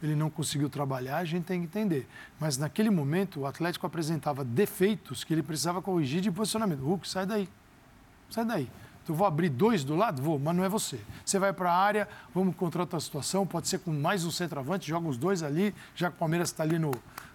ele 0.03 0.15
não 0.15 0.29
conseguiu 0.29 0.69
trabalhar, 0.69 1.19
a 1.19 1.25
gente 1.25 1.45
tem 1.45 1.61
que 1.61 1.67
entender. 1.67 2.09
Mas 2.39 2.59
naquele 2.59 2.91
momento, 2.91 3.41
o 3.41 3.47
Atlético 3.47 3.87
apresentava 3.87 4.45
defeitos 4.45 5.25
que 5.25 5.33
ele 5.33 5.43
precisava 5.43 5.81
corrigir 5.81 6.21
de 6.21 6.31
posicionamento. 6.31 6.81
Hulk, 6.81 7.09
sai 7.09 7.27
daí. 7.27 7.49
Sai 8.31 8.45
daí. 8.45 8.71
Tu 9.07 9.15
vou 9.15 9.27
abrir 9.27 9.49
dois 9.49 9.85
do 9.85 9.95
lado? 9.95 10.21
Vou, 10.21 10.39
mas 10.39 10.57
não 10.57 10.65
é 10.65 10.69
você. 10.69 10.99
Você 11.25 11.39
vai 11.39 11.53
para 11.53 11.71
a 11.71 11.77
área, 11.77 12.09
vamos 12.35 12.55
encontrar 12.55 12.83
outra 12.83 12.99
situação, 12.99 13.47
pode 13.47 13.69
ser 13.69 13.79
com 13.79 13.93
mais 13.93 14.25
um 14.25 14.33
centroavante, 14.33 14.89
joga 14.89 15.07
os 15.09 15.17
dois 15.17 15.45
ali, 15.45 15.73
já 15.95 16.11
que 16.11 16.17
o 16.17 16.19
Palmeiras 16.19 16.49
está 16.49 16.65
ali 16.65 16.77
no, 16.77 16.91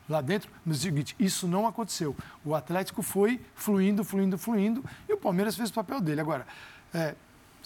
lá 0.10 0.20
dentro. 0.20 0.52
Mas 0.66 0.78
é 0.78 0.80
o 0.80 0.82
seguinte, 0.82 1.16
isso 1.18 1.48
não 1.48 1.66
aconteceu. 1.66 2.14
O 2.44 2.54
Atlético 2.54 3.02
foi 3.02 3.40
fluindo, 3.56 4.04
fluindo, 4.04 4.38
fluindo, 4.38 4.84
e 5.08 5.14
o 5.14 5.18
Palmeiras 5.18 5.56
fez 5.56 5.70
o 5.70 5.74
papel 5.74 6.02
dele. 6.02 6.20
Agora, 6.20 6.46
é, 6.94 7.16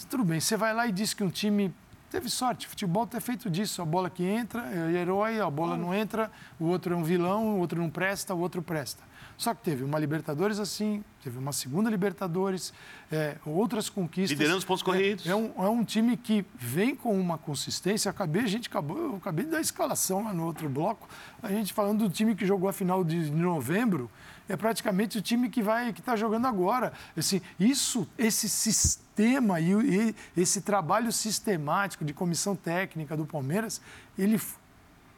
tudo 0.08 0.24
bem, 0.24 0.40
você 0.40 0.56
vai 0.56 0.72
lá 0.72 0.86
e 0.86 0.92
diz 0.92 1.16
que 1.16 1.24
um 1.24 1.30
time 1.30 1.74
teve 2.10 2.30
sorte. 2.30 2.68
Futebol 2.68 3.06
ter 3.06 3.22
feito 3.22 3.50
disso. 3.50 3.82
A 3.82 3.86
bola 3.86 4.10
que 4.10 4.24
entra 4.24 4.70
é 4.72 4.92
herói, 4.94 5.40
a 5.40 5.50
bola 5.50 5.78
não 5.78 5.94
entra, 5.94 6.32
o 6.60 6.66
outro 6.66 6.94
é 6.94 6.98
um 6.98 7.04
vilão, 7.04 7.56
o 7.56 7.60
outro 7.60 7.80
não 7.80 7.90
presta, 7.90 8.34
o 8.34 8.40
outro 8.40 8.62
presta. 8.62 9.04
Só 9.38 9.54
que 9.54 9.64
teve 9.64 9.84
uma 9.84 10.00
Libertadores 10.00 10.60
assim, 10.60 11.04
teve 11.22 11.38
uma 11.38 11.52
segunda 11.52 11.90
Libertadores, 11.90 12.74
é, 13.12 13.36
outras 13.46 13.90
conquistas. 13.90 14.32
Liderando 14.32 14.60
os 14.60 14.66
pontos 14.66 14.82
é, 14.82 14.86
corridos. 14.86 15.28
É, 15.28 15.36
um, 15.36 15.52
é 15.58 15.68
um 15.68 15.84
time 15.84 16.16
que 16.16 16.46
vem 16.56 16.96
com 16.96 17.20
uma 17.20 17.38
consistência. 17.38 18.10
Acabei, 18.10 18.44
a 18.44 18.48
gente 18.48 18.70
acabou, 18.70 18.98
eu 18.98 19.16
acabei 19.18 19.46
de 19.46 19.52
dar 19.52 19.58
a 19.58 19.62
escalação 19.62 20.24
lá 20.24 20.34
no 20.34 20.46
outro 20.46 20.70
bloco, 20.70 21.08
a 21.44 21.50
gente 21.50 21.74
falando 21.74 22.08
do 22.08 22.10
time 22.10 22.34
que 22.34 22.46
jogou 22.46 22.70
a 22.70 22.74
final 22.74 23.04
de 23.04 23.30
novembro, 23.30 24.10
é 24.48 24.56
praticamente 24.56 25.18
o 25.18 25.22
time 25.22 25.50
que 25.50 25.62
vai 25.62 25.94
que 25.94 26.00
está 26.00 26.16
jogando 26.16 26.46
agora. 26.46 26.94
Assim, 27.18 27.42
isso, 27.60 28.08
esse 28.18 28.48
sistema 28.48 29.60
e, 29.60 29.72
e 29.72 30.16
esse 30.38 30.62
trabalho 30.62 31.12
sistemático 31.12 32.06
de 32.06 32.14
comissão 32.14 32.56
técnica 32.56 33.16
do 33.16 33.26
Palmeiras, 33.26 33.82
ele 34.18 34.40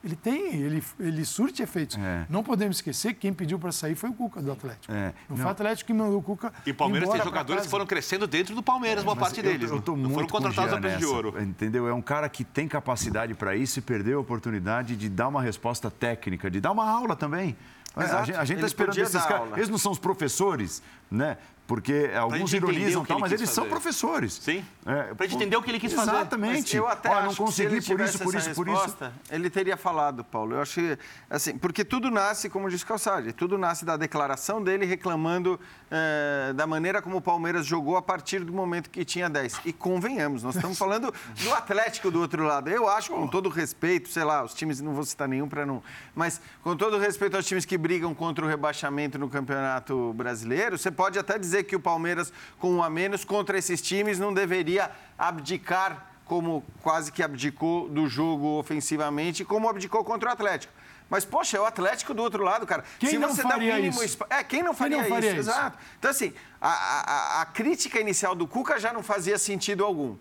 ele 0.03 0.15
tem, 0.15 0.53
ele, 0.53 0.83
ele 0.99 1.25
surte 1.25 1.61
efeitos. 1.61 1.97
É. 1.97 2.25
Não 2.29 2.43
podemos 2.43 2.77
esquecer 2.77 3.13
que 3.13 3.21
quem 3.21 3.33
pediu 3.33 3.57
para 3.59 3.71
sair 3.71 3.95
foi 3.95 4.09
o 4.09 4.13
Cuca 4.13 4.41
do 4.41 4.51
Atlético. 4.51 4.93
É. 4.93 5.07
Não, 5.07 5.13
não, 5.29 5.37
foi 5.37 5.45
o 5.45 5.49
Atlético 5.49 5.87
que 5.87 5.93
mandou 5.93 6.19
o 6.19 6.21
Cuca. 6.21 6.53
E 6.65 6.71
o 6.71 6.75
Palmeiras 6.75 7.09
tem 7.09 7.21
jogadores 7.21 7.63
que 7.63 7.69
foram 7.69 7.85
crescendo 7.85 8.27
dentro 8.27 8.55
do 8.55 8.63
Palmeiras, 8.63 9.01
é, 9.01 9.05
boa 9.05 9.15
parte 9.15 9.41
deles. 9.41 9.69
Eu, 9.69 9.77
eu 9.77 9.81
tô 9.81 9.95
muito 9.95 10.13
foram 10.13 10.27
contratados 10.27 10.73
a 10.73 10.79
preço 10.79 10.99
de 10.99 11.05
ouro. 11.05 11.41
Entendeu? 11.41 11.87
É 11.87 11.93
um 11.93 12.01
cara 12.01 12.29
que 12.29 12.43
tem 12.43 12.67
capacidade 12.67 13.33
para 13.33 13.55
isso 13.55 13.79
e 13.79 13.81
perdeu 13.81 14.19
a 14.19 14.21
oportunidade 14.21 14.95
de 14.95 15.09
dar 15.09 15.27
uma 15.27 15.41
resposta 15.41 15.89
técnica, 15.89 16.49
de 16.49 16.61
dar 16.61 16.71
uma 16.71 16.89
aula 16.89 17.15
também. 17.15 17.57
Exato. 18.03 18.31
A 18.37 18.45
gente 18.45 18.57
está 18.57 18.67
esperando 18.67 18.97
esses 18.97 19.25
caras. 19.25 19.53
Eles 19.53 19.69
não 19.69 19.77
são 19.77 19.91
os 19.91 19.99
professores, 19.99 20.81
né? 21.09 21.37
Porque 21.67 22.09
alguns 22.17 22.53
ironizam 22.53 23.03
tal, 23.03 23.19
mas 23.19 23.31
eles 23.31 23.49
fazer. 23.49 23.53
são 23.53 23.67
professores. 23.67 24.39
Sim. 24.41 24.63
É, 24.85 25.13
para 25.13 25.25
entender 25.25 25.57
o 25.57 25.61
que 25.61 25.69
ele 25.69 25.79
quis 25.79 25.91
fazer. 25.91 26.11
Exatamente. 26.11 26.77
eu 26.77 26.87
até 26.87 27.09
Olha, 27.09 27.25
não 27.25 27.35
consegui 27.35 27.81
por 27.81 27.99
isso, 27.99 28.19
por 28.19 28.33
isso, 28.33 28.53
por 28.55 28.67
isso. 28.69 28.97
Ele 29.29 29.49
teria 29.49 29.75
falado, 29.75 30.23
Paulo. 30.23 30.55
Eu 30.55 30.61
acho 30.61 30.75
que, 30.75 30.97
assim, 31.29 31.57
porque 31.57 31.83
tudo 31.83 32.09
nasce, 32.09 32.49
como 32.49 32.69
disse 32.69 32.85
Calçade, 32.85 33.33
tudo 33.33 33.57
nasce 33.57 33.83
da 33.83 33.97
declaração 33.97 34.63
dele 34.63 34.85
reclamando 34.85 35.59
é, 35.91 36.53
da 36.53 36.65
maneira 36.65 37.01
como 37.01 37.17
o 37.17 37.21
Palmeiras 37.21 37.65
jogou 37.65 37.97
a 37.97 38.01
partir 38.01 38.45
do 38.45 38.53
momento 38.53 38.89
que 38.89 39.03
tinha 39.03 39.29
10. 39.29 39.61
E 39.65 39.73
convenhamos, 39.73 40.43
nós 40.43 40.55
estamos 40.55 40.77
falando 40.77 41.13
do 41.43 41.53
Atlético 41.53 42.09
do 42.09 42.21
outro 42.21 42.43
lado. 42.43 42.69
Eu 42.69 42.87
acho, 42.87 43.11
com 43.11 43.27
todo 43.27 43.49
respeito, 43.49 44.07
sei 44.07 44.23
lá, 44.23 44.43
os 44.43 44.53
times, 44.53 44.79
não 44.79 44.93
vou 44.93 45.03
citar 45.03 45.27
nenhum 45.27 45.49
para 45.49 45.65
não. 45.65 45.83
Mas, 46.15 46.39
com 46.63 46.77
todo 46.77 46.97
respeito 46.97 47.35
aos 47.35 47.45
times 47.45 47.65
que 47.65 47.77
brigam 47.77 48.15
contra 48.15 48.45
o 48.45 48.47
rebaixamento 48.47 49.19
no 49.19 49.29
Campeonato 49.29 50.13
Brasileiro, 50.13 50.77
você 50.77 50.89
pode 50.89 51.19
até 51.19 51.37
dizer 51.37 51.56
dizer 51.57 51.63
que 51.63 51.75
o 51.75 51.79
Palmeiras, 51.79 52.31
com 52.59 52.75
um 52.75 52.83
a 52.83 52.89
menos 52.89 53.25
contra 53.25 53.57
esses 53.57 53.81
times, 53.81 54.19
não 54.19 54.33
deveria 54.33 54.91
abdicar, 55.17 56.05
como 56.25 56.63
quase 56.81 57.11
que 57.11 57.23
abdicou 57.23 57.87
do 57.87 58.07
jogo 58.07 58.59
ofensivamente, 58.59 59.45
como 59.45 59.69
abdicou 59.69 60.03
contra 60.03 60.29
o 60.29 60.33
Atlético. 60.33 60.73
Mas, 61.09 61.23
poxa, 61.23 61.55
é 61.55 61.61
o 61.61 61.65
Atlético 61.65 62.13
do 62.13 62.21
outro 62.21 62.43
lado, 62.43 62.67
cara. 62.67 62.83
Quem 62.99 63.11
Se 63.11 63.17
não 63.17 63.29
você 63.29 63.41
faria 63.41 63.71
dá 63.71 63.77
o 63.77 63.81
mínimo 63.81 64.03
isso? 64.03 64.17
É, 64.29 64.43
quem 64.43 64.61
não 64.61 64.73
faria, 64.73 64.97
quem 64.97 65.03
não 65.03 65.09
faria 65.09 65.31
isso? 65.31 65.39
isso? 65.39 65.49
Exato. 65.49 65.77
Então, 65.97 66.11
assim, 66.11 66.33
a, 66.59 66.69
a, 66.69 67.41
a 67.43 67.45
crítica 67.45 67.97
inicial 67.99 68.35
do 68.35 68.45
Cuca 68.45 68.77
já 68.77 68.91
não 68.91 69.01
fazia 69.01 69.37
sentido 69.37 69.85
algum. 69.85 70.17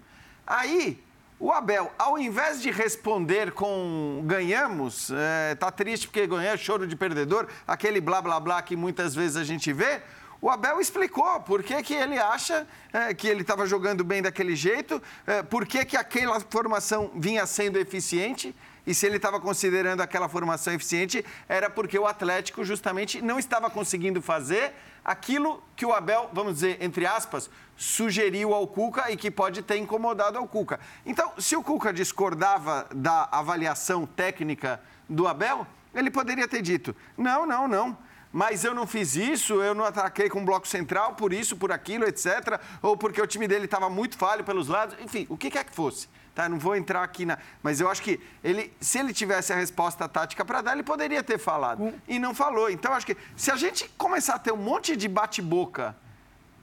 Aí, 0.47 1.03
o 1.41 1.51
Abel, 1.51 1.93
ao 1.99 2.17
invés 2.17 2.63
de 2.63 2.71
responder 2.71 3.51
com 3.51 4.23
ganhamos, 4.25 5.11
é, 5.11 5.57
tá 5.57 5.73
triste 5.73 6.07
porque 6.07 6.25
ganhou, 6.25 6.57
choro 6.57 6.87
de 6.87 6.95
perdedor, 6.95 7.49
aquele 7.67 8.01
blá 8.01 8.23
blá 8.23 8.39
blá 8.39 8.63
que 8.63 8.77
muitas 8.77 9.13
vezes 9.13 9.37
a 9.37 9.43
gente 9.43 9.73
vê, 9.73 10.01
o 10.41 10.51
Abel 10.51 10.81
explicou 10.81 11.41
por 11.41 11.63
que, 11.63 11.83
que 11.83 11.95
ele 11.95 12.19
acha 12.19 12.67
é, 12.93 13.15
que 13.15 13.27
ele 13.27 13.41
estava 13.41 13.67
jogando 13.67 14.05
bem 14.05 14.23
daquele 14.23 14.55
jeito, 14.55 15.03
é, 15.27 15.43
por 15.43 15.67
que, 15.67 15.85
que 15.85 15.97
aquela 15.97 16.39
formação 16.41 17.11
vinha 17.15 17.47
sendo 17.47 17.79
eficiente. 17.79 18.55
E 18.87 18.95
se 18.95 19.05
ele 19.05 19.17
estava 19.17 19.41
considerando 19.41 20.01
aquela 20.01 20.29
formação 20.29 20.73
eficiente, 20.73 21.25
era 21.49 21.69
porque 21.69 21.99
o 21.99 22.07
Atlético 22.07 22.65
justamente 22.65 23.21
não 23.21 23.37
estava 23.37 23.69
conseguindo 23.69 24.23
fazer 24.23 24.73
aquilo 25.05 25.61
que 25.75 25.85
o 25.85 25.93
Abel, 25.93 26.31
vamos 26.33 26.55
dizer, 26.55 26.79
entre 26.81 27.05
aspas, 27.05 27.51
sugeriu 27.77 28.55
ao 28.55 28.65
Cuca 28.69 29.11
e 29.11 29.17
que 29.17 29.29
pode 29.29 29.63
ter 29.63 29.79
incomodado 29.79 30.39
ao 30.39 30.47
Cuca. 30.47 30.79
Então, 31.05 31.33
se 31.37 31.57
o 31.57 31.65
Cuca 31.65 31.93
discordava 31.93 32.87
da 32.95 33.29
avaliação 33.33 34.07
técnica 34.07 34.81
do 35.09 35.27
Abel, 35.27 35.67
ele 35.93 36.11
poderia 36.11 36.47
ter 36.47 36.63
dito: 36.63 36.95
não, 37.19 37.45
não, 37.45 37.67
não 37.67 38.06
mas 38.37 38.65
eu 38.65 38.75
não 38.75 38.87
fiz 38.87 39.17
isso, 39.17 39.63
eu 39.63 39.75
não 39.75 39.83
ataquei 39.83 40.29
com 40.29 40.45
bloco 40.45 40.69
central 40.69 41.15
por 41.15 41.33
isso, 41.33 41.57
por 41.57 41.73
aquilo, 41.73 42.05
etc. 42.05 42.61
Ou 42.83 42.95
porque 42.95 43.19
o 43.19 43.27
time 43.27 43.49
dele 43.49 43.65
estava 43.65 43.89
muito 43.89 44.19
falho 44.19 44.45
pelos 44.45 44.69
lados, 44.69 44.95
enfim, 45.01 45.27
o 45.31 45.39
que 45.39 45.49
quer 45.49 45.65
que 45.65 45.75
fosse. 45.75 46.07
Tá, 46.35 46.47
não 46.47 46.59
vou 46.59 46.77
entrar 46.77 47.03
aqui 47.03 47.25
na. 47.25 47.39
Mas 47.63 47.81
eu 47.81 47.89
acho 47.89 48.03
que 48.03 48.21
ele, 48.45 48.71
se 48.79 48.99
ele 48.99 49.15
tivesse 49.15 49.55
a 49.55 49.57
resposta 49.57 50.07
tática 50.07 50.45
para 50.45 50.61
dar, 50.61 50.75
ele 50.75 50.83
poderia 50.83 51.23
ter 51.23 51.39
falado. 51.39 51.83
Um... 51.83 51.95
E 52.07 52.19
não 52.19 52.35
falou. 52.35 52.69
Então, 52.69 52.93
acho 52.93 53.07
que 53.07 53.17
se 53.35 53.51
a 53.51 53.57
gente 53.57 53.89
começar 53.97 54.35
a 54.35 54.39
ter 54.39 54.53
um 54.53 54.59
monte 54.59 54.95
de 54.97 55.09
bate-boca 55.09 55.97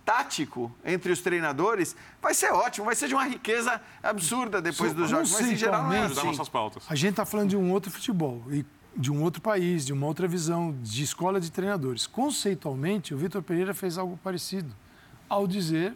tático 0.05 0.71
entre 0.85 1.11
os 1.11 1.21
treinadores, 1.21 1.95
vai 2.21 2.35
ser 2.35 2.51
ótimo, 2.53 2.85
vai 2.85 2.93
ser 2.93 3.07
de 3.07 3.15
uma 3.15 3.25
riqueza 3.25 3.81
absurda 4.03 4.61
depois 4.61 4.93
dos 4.93 5.09
jogos. 5.09 5.31
Mas 5.31 5.49
em 5.49 5.55
geral 5.55 5.85
não 5.85 5.93
é 5.93 6.05
assim. 6.05 6.51
pautas. 6.51 6.83
A 6.87 6.93
gente 6.93 7.13
está 7.13 7.25
falando 7.25 7.49
de 7.49 7.57
um 7.57 7.71
outro 7.71 7.89
futebol. 7.89 8.43
E 8.51 8.63
de 8.95 9.11
um 9.11 9.21
outro 9.23 9.41
país, 9.41 9.85
de 9.85 9.93
uma 9.93 10.05
outra 10.07 10.27
visão, 10.27 10.75
de 10.81 11.03
escola 11.03 11.39
de 11.39 11.51
treinadores. 11.51 12.05
Conceitualmente, 12.07 13.13
o 13.13 13.17
Vitor 13.17 13.41
Pereira 13.41 13.73
fez 13.73 13.97
algo 13.97 14.17
parecido. 14.23 14.73
ao 15.27 15.47
dizer 15.47 15.95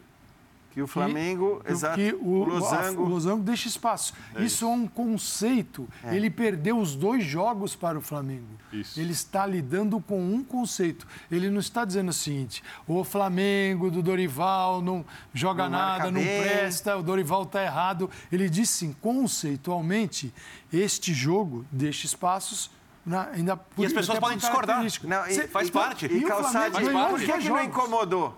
Que 0.72 0.82
o 0.82 0.88
Flamengo, 0.88 1.61
que, 1.65 1.72
exato, 1.72 1.95
que 1.95 2.14
o, 2.14 2.28
o 2.28 2.44
losango. 2.45 3.02
o 3.03 3.07
losango 3.07 3.44
deixa 3.44 3.68
espaço. 3.68 4.14
Isso 4.40 4.65
é 4.65 4.68
um 4.68 4.88
conceito. 4.88 5.88
Ele 6.06 6.30
perdeu 6.30 6.78
os 6.80 6.95
dois 6.95 7.24
jogos 7.24 7.76
para 7.76 7.98
o 7.98 8.02
Flamengo. 8.02 8.48
Isso. 8.72 8.99
Ele 8.99 9.11
está 9.11 9.45
lidando 9.45 9.99
com 9.99 10.19
um 10.19 10.44
conceito. 10.44 11.07
Ele 11.32 11.49
não 11.49 11.60
está 11.60 11.84
dizendo 11.86 12.10
o 12.10 12.14
seguinte: 12.14 12.64
o 12.88 13.03
Flamengo 13.03 13.90
do 13.90 14.02
Dorival 14.03 14.82
não 14.82 15.03
joga 15.34 15.64
Não 15.64 15.72
nada, 15.72 16.11
não 16.11 16.22
bem." 16.22 16.41
presta, 16.44 16.95
o 16.98 17.02
Dorival 17.03 17.44
está 17.44 17.64
errado. 17.64 18.10
Ele 18.32 18.48
diz 18.49 18.69
sim, 18.69 18.94
conceitualmente, 19.02 20.34
este 20.72 21.14
jogo 21.14 21.65
deixa 21.72 22.06
espaços. 22.06 22.69
Na, 23.07 23.29
ainda 23.29 23.55
por, 23.55 23.84
E 23.84 23.85
as 23.85 23.93
pessoas 23.93 24.19
podem 24.19 24.38
discordar. 24.38 24.85
Não, 25.03 25.25
e- 25.27 25.34
Cê- 25.34 25.47
faz 25.47 25.69
então, 25.69 25.81
parte. 25.81 26.05
E 26.07 26.25
o 26.25 26.27
Calçade, 26.27 26.51
Flamengo 26.51 26.73
faz 26.75 26.91
parte. 26.91 27.09
por 27.09 27.19
que, 27.21 27.27
dois 27.27 27.43
que 27.43 27.49
não 27.49 27.63
incomodou? 27.63 28.38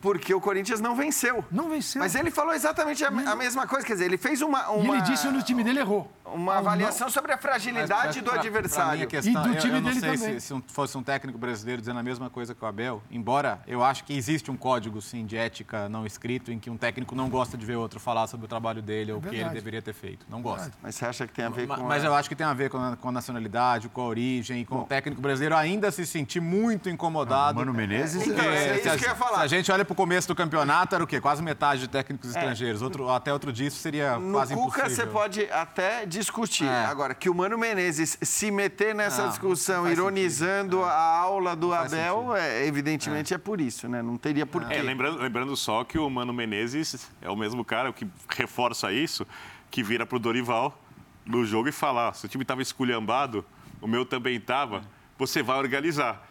Porque 0.00 0.32
o 0.32 0.40
Corinthians 0.40 0.80
não 0.80 0.96
venceu. 0.96 1.44
Não 1.50 1.68
venceu. 1.68 2.00
Mas 2.00 2.14
ele 2.14 2.30
falou 2.30 2.54
exatamente 2.54 3.04
a, 3.04 3.08
a 3.08 3.36
mesma 3.36 3.66
coisa, 3.66 3.86
quer 3.86 3.92
dizer, 3.92 4.06
ele 4.06 4.16
fez 4.16 4.40
uma. 4.40 4.60
E 4.62 4.80
uma 4.80 4.94
ele 4.94 5.02
disse 5.02 5.28
que 5.28 5.36
o 5.36 5.42
time 5.42 5.62
dele 5.62 5.80
errou. 5.80 6.10
Uma 6.34 6.58
avaliação 6.58 7.08
sobre 7.10 7.32
a 7.32 7.38
fragilidade 7.38 8.20
do 8.20 8.24
Pra- 8.24 8.32
pra 8.34 8.40
adversário. 8.40 8.98
mim, 8.98 9.04
a 9.04 9.06
questão, 9.06 9.42
E 9.44 9.48
do 9.48 9.54
eu- 9.54 9.58
time 9.60 9.74
eu, 9.76 9.80
não 9.82 9.88
dele 9.88 10.00
sei 10.00 10.12
também. 10.16 10.40
se, 10.40 10.54
se 10.54 10.62
fosse 10.68 10.96
um 10.98 11.02
técnico 11.02 11.38
brasileiro 11.38 11.80
dizendo 11.80 11.98
a 11.98 12.02
mesma 12.02 12.28
coisa 12.30 12.54
que 12.54 12.64
o 12.64 12.66
Abel, 12.66 13.02
embora 13.10 13.60
eu 13.66 13.82
acho 13.84 14.04
que 14.04 14.16
existe 14.16 14.50
um 14.50 14.56
código 14.56 15.00
sim, 15.00 15.24
de 15.26 15.36
ética 15.36 15.88
não 15.88 16.04
escrito 16.06 16.52
em 16.52 16.58
que 16.58 16.68
um 16.70 16.76
técnico 16.76 17.14
não 17.14 17.28
gosta 17.28 17.56
de 17.56 17.64
ver 17.64 17.76
outro 17.76 17.98
falar 18.00 18.26
sobre 18.26 18.46
o 18.46 18.48
trabalho 18.48 18.82
dele 18.82 19.12
ou 19.12 19.18
o 19.18 19.22
que 19.22 19.34
ele 19.36 19.48
deveria 19.50 19.80
ter 19.82 19.92
feito. 19.94 20.26
Não 20.28 20.40
gosta. 20.42 20.70
Mas 20.82 20.94
você 20.94 21.04
acha 21.06 21.26
que 21.26 21.32
tem 21.32 21.44
a 21.44 21.48
ver 21.48 21.66
com. 21.66 21.82
Mas 21.84 22.04
a- 22.04 22.06
eu 22.08 22.14
acho 22.14 22.28
que 22.28 22.34
tem 22.36 22.46
a 22.46 22.54
ver 22.54 22.70
com 22.70 22.78
a, 22.78 22.96
com 22.96 23.08
a 23.08 23.12
nacionalidade, 23.12 23.88
com 23.88 24.00
a 24.00 24.04
origem, 24.06 24.64
com 24.64 24.80
o 24.80 24.84
técnico 24.84 25.20
brasileiro 25.20 25.56
ainda 25.56 25.90
se 25.90 26.06
sentir 26.06 26.40
muito 26.40 26.88
incomodado. 26.88 27.58
Mano 27.58 27.72
Menezes 27.72 28.22
Então, 28.26 28.34
Porque 28.44 28.48
é 28.48 28.74
isso 28.74 28.82
se, 28.82 28.88
a, 28.88 28.96
que 28.98 29.04
eu 29.04 29.08
ia 29.08 29.14
falar. 29.14 29.38
se 29.38 29.44
a 29.44 29.48
gente 29.48 29.72
olha 29.72 29.84
para 29.84 29.92
o 29.92 29.96
começo 29.96 30.28
do 30.28 30.34
campeonato, 30.34 30.94
era 30.94 31.02
o 31.02 31.06
quê? 31.06 31.20
Quase 31.20 31.42
metade 31.42 31.80
de 31.82 31.88
técnicos 31.88 32.30
estrangeiros. 32.30 32.82
Outro, 32.82 33.08
até 33.10 33.32
outro 33.32 33.52
dia 33.52 33.68
isso 33.68 33.78
seria 33.78 34.18
No 34.18 34.32
quase 34.32 34.54
Cuca 34.54 34.80
impossível. 34.80 35.06
você 35.06 35.06
pode 35.10 35.50
até 35.50 36.04
discutir. 36.18 36.64
É. 36.66 36.84
Agora, 36.86 37.14
que 37.14 37.28
o 37.30 37.34
Mano 37.34 37.56
Menezes 37.56 38.18
se 38.20 38.50
meter 38.50 38.94
nessa 38.94 39.22
Não, 39.22 39.28
discussão, 39.30 39.84
não 39.84 39.90
ironizando 39.90 40.82
a 40.84 40.92
aula 41.18 41.54
do 41.56 41.72
Abel, 41.72 42.34
é, 42.36 42.66
evidentemente 42.66 43.32
é. 43.34 43.38
por 43.38 43.60
isso, 43.60 43.88
né? 43.88 44.02
Não 44.02 44.16
teria 44.16 44.44
porquê. 44.46 44.74
É, 44.74 44.82
lembrando, 44.82 45.18
lembrando 45.20 45.56
só 45.56 45.84
que 45.84 45.98
o 45.98 46.08
Mano 46.10 46.32
Menezes 46.32 47.08
é 47.22 47.30
o 47.30 47.36
mesmo 47.36 47.64
cara 47.64 47.92
que 47.92 48.06
reforça 48.28 48.92
isso, 48.92 49.26
que 49.70 49.82
vira 49.82 50.04
pro 50.06 50.18
Dorival 50.18 50.78
no 51.24 51.44
jogo 51.44 51.68
e 51.68 51.72
fala: 51.72 52.08
"Ah, 52.08 52.12
se 52.12 52.26
o 52.26 52.28
time 52.28 52.42
estava 52.42 52.62
esculhambado, 52.62 53.44
o 53.80 53.86
meu 53.86 54.04
também 54.04 54.36
estava, 54.36 54.82
você 55.16 55.42
vai 55.42 55.58
organizar. 55.58 56.26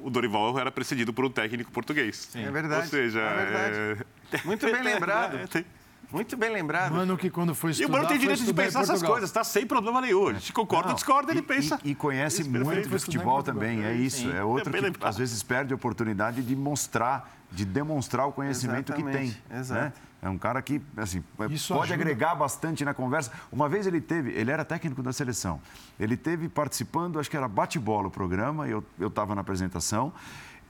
O 0.00 0.10
Dorival 0.10 0.58
era 0.58 0.70
precedido 0.70 1.12
por 1.12 1.24
um 1.24 1.30
técnico 1.30 1.70
português. 1.72 2.28
É 2.34 2.50
verdade. 2.50 2.82
Ou 2.82 2.88
seja, 2.88 3.20
é 3.20 3.44
verdade. 3.44 4.06
Muito 4.44 4.66
bem 4.70 4.82
lembrado. 4.84 5.36
É, 5.38 5.46
tem- 5.46 5.64
Muito 6.12 6.36
bem 6.36 6.50
lembrado. 6.52 6.92
Mano 6.92 7.16
que 7.16 7.28
quando 7.30 7.54
foi 7.54 7.70
E 7.70 7.72
estudar, 7.72 7.88
o 7.88 7.92
Mano 7.92 8.06
tem 8.08 8.18
direito 8.18 8.44
de 8.44 8.54
pensar 8.54 8.82
essas 8.82 9.02
coisas, 9.02 9.30
tá? 9.30 9.42
Sem 9.44 9.66
problema 9.66 10.00
nenhum. 10.00 10.28
A 10.28 10.32
gente 10.34 10.52
concorda 10.52 10.88
ou 10.90 10.94
discorda, 10.94 11.32
ele 11.32 11.40
e, 11.40 11.42
pensa. 11.42 11.80
E, 11.84 11.90
e 11.90 11.94
conhece 11.94 12.42
Isso, 12.42 12.50
muito 12.50 12.88
de 12.88 12.98
futebol 12.98 13.42
também, 13.42 13.84
é 13.84 13.92
isso. 13.92 14.30
É 14.30 14.42
outro 14.44 14.64
Também 14.64 14.80
que 14.80 14.86
lembra- 14.86 15.08
às 15.08 15.16
vezes 15.16 15.42
perde 15.42 15.72
a 15.72 15.76
oportunidade 15.76 16.42
de 16.42 16.54
mostrar, 16.56 17.36
de 17.50 17.64
demonstrar 17.64 18.26
o 18.26 18.32
conhecimento 18.32 18.92
que 18.92 19.02
tem. 19.02 19.24
Exatamente, 19.24 19.42
exato. 19.52 19.80
né? 19.80 19.92
É 20.22 20.28
um 20.30 20.38
cara 20.38 20.60
que, 20.62 20.80
assim, 20.96 21.22
Isso 21.50 21.74
pode 21.74 21.92
ajuda. 21.92 22.02
agregar 22.02 22.34
bastante 22.34 22.84
na 22.84 22.94
conversa. 22.94 23.30
Uma 23.52 23.68
vez 23.68 23.86
ele 23.86 24.00
teve, 24.00 24.30
ele 24.32 24.50
era 24.50 24.64
técnico 24.64 25.02
da 25.02 25.12
seleção, 25.12 25.60
ele 26.00 26.16
teve 26.16 26.48
participando, 26.48 27.20
acho 27.20 27.30
que 27.30 27.36
era 27.36 27.46
bate-bola 27.46 28.08
o 28.08 28.10
programa, 28.10 28.66
eu 28.66 28.82
estava 28.98 29.34
na 29.34 29.42
apresentação, 29.42 30.12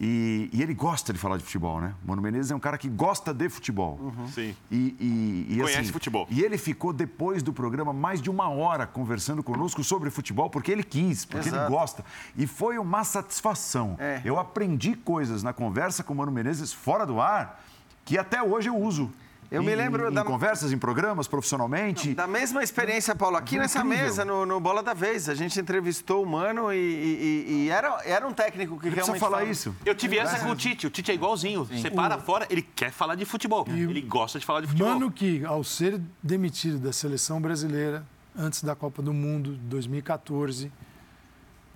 e, 0.00 0.50
e 0.52 0.62
ele 0.62 0.74
gosta 0.74 1.12
de 1.12 1.18
falar 1.18 1.38
de 1.38 1.44
futebol, 1.44 1.80
né? 1.80 1.94
Mano 2.04 2.20
Menezes 2.20 2.50
é 2.50 2.54
um 2.54 2.60
cara 2.60 2.76
que 2.76 2.88
gosta 2.88 3.32
de 3.32 3.48
futebol. 3.48 4.12
Sim. 4.34 4.54
E, 4.70 4.94
e- 5.00 5.46
e, 5.54 5.56
Conhece 5.60 5.78
assim, 5.78 5.92
futebol. 5.92 6.26
E 6.30 6.42
ele 6.42 6.58
ficou, 6.58 6.92
depois 6.92 7.42
do 7.42 7.52
programa, 7.52 7.92
mais 7.92 8.20
de 8.20 8.28
uma 8.28 8.48
hora 8.50 8.86
conversando 8.86 9.42
conosco 9.42 9.82
sobre 9.82 10.10
futebol, 10.10 10.50
porque 10.50 10.70
ele 10.70 10.82
quis, 10.82 11.24
porque 11.24 11.48
ele 11.48 11.56
Exato. 11.56 11.70
gosta. 11.70 12.04
E 12.36 12.46
foi 12.46 12.76
uma 12.78 13.04
satisfação. 13.04 13.96
É. 13.98 14.20
Eu 14.24 14.38
aprendi 14.38 14.94
coisas 14.94 15.42
na 15.42 15.52
conversa 15.52 16.02
com 16.04 16.12
o 16.12 16.16
Mano 16.16 16.30
Menezes 16.32 16.72
fora 16.72 17.06
do 17.06 17.20
ar 17.20 17.62
que 18.04 18.16
até 18.18 18.42
hoje 18.42 18.68
eu 18.68 18.76
uso. 18.76 19.10
Eu 19.50 19.62
Em- 19.62 19.66
me 19.66 19.74
lembro 19.76 20.10
em 20.10 20.12
da- 20.12 20.24
conversas, 20.24 20.72
em 20.72 20.78
programas, 20.78 21.28
profissionalmente. 21.28 22.14
Da 22.14 22.26
mesma 22.26 22.62
experiência, 22.64 23.14
Paulo, 23.14 23.36
aqui 23.36 23.56
nessa 23.58 23.78
Incrível. 23.80 24.04
mesa, 24.04 24.24
no, 24.24 24.44
no 24.44 24.58
Bola 24.60 24.82
da 24.82 24.92
Vez, 24.92 25.28
a 25.28 25.34
gente 25.34 25.58
entrevistou 25.60 26.22
o 26.22 26.26
Mano 26.26 26.72
e, 26.72 26.76
e- 26.76 27.46
e- 27.48 27.52
e 27.66 27.70
era, 27.70 28.00
era 28.04 28.26
um 28.26 28.32
técnico 28.32 28.74
que 28.74 28.82
Precisa 28.90 29.02
realmente 29.04 29.20
falar 29.20 29.36
falava. 29.38 29.50
isso. 29.52 29.74
Eu 29.84 29.94
tive 29.94 30.18
essa 30.18 30.40
com 30.40 30.50
o 30.50 30.56
Tite. 30.56 30.86
O 30.86 30.90
Tite 30.90 31.12
é 31.12 31.14
igualzinho. 31.14 31.64
Você 31.64 31.90
para 31.90 32.18
fora, 32.18 32.46
ele 32.50 32.62
quer 32.62 32.90
falar 32.90 33.14
de 33.14 33.24
futebol. 33.24 33.64
Ele 33.68 34.00
gosta 34.02 34.38
de 34.38 34.44
falar 34.44 34.62
de 34.62 34.66
futebol. 34.66 34.94
Mano 34.94 35.10
que, 35.12 35.44
ao 35.44 35.62
ser 35.62 36.00
demitido 36.22 36.78
da 36.80 36.92
seleção 36.92 37.40
brasileira, 37.40 38.04
antes 38.36 38.64
da 38.64 38.74
Copa 38.74 39.00
do 39.00 39.14
Mundo, 39.14 39.52
2014, 39.62 40.72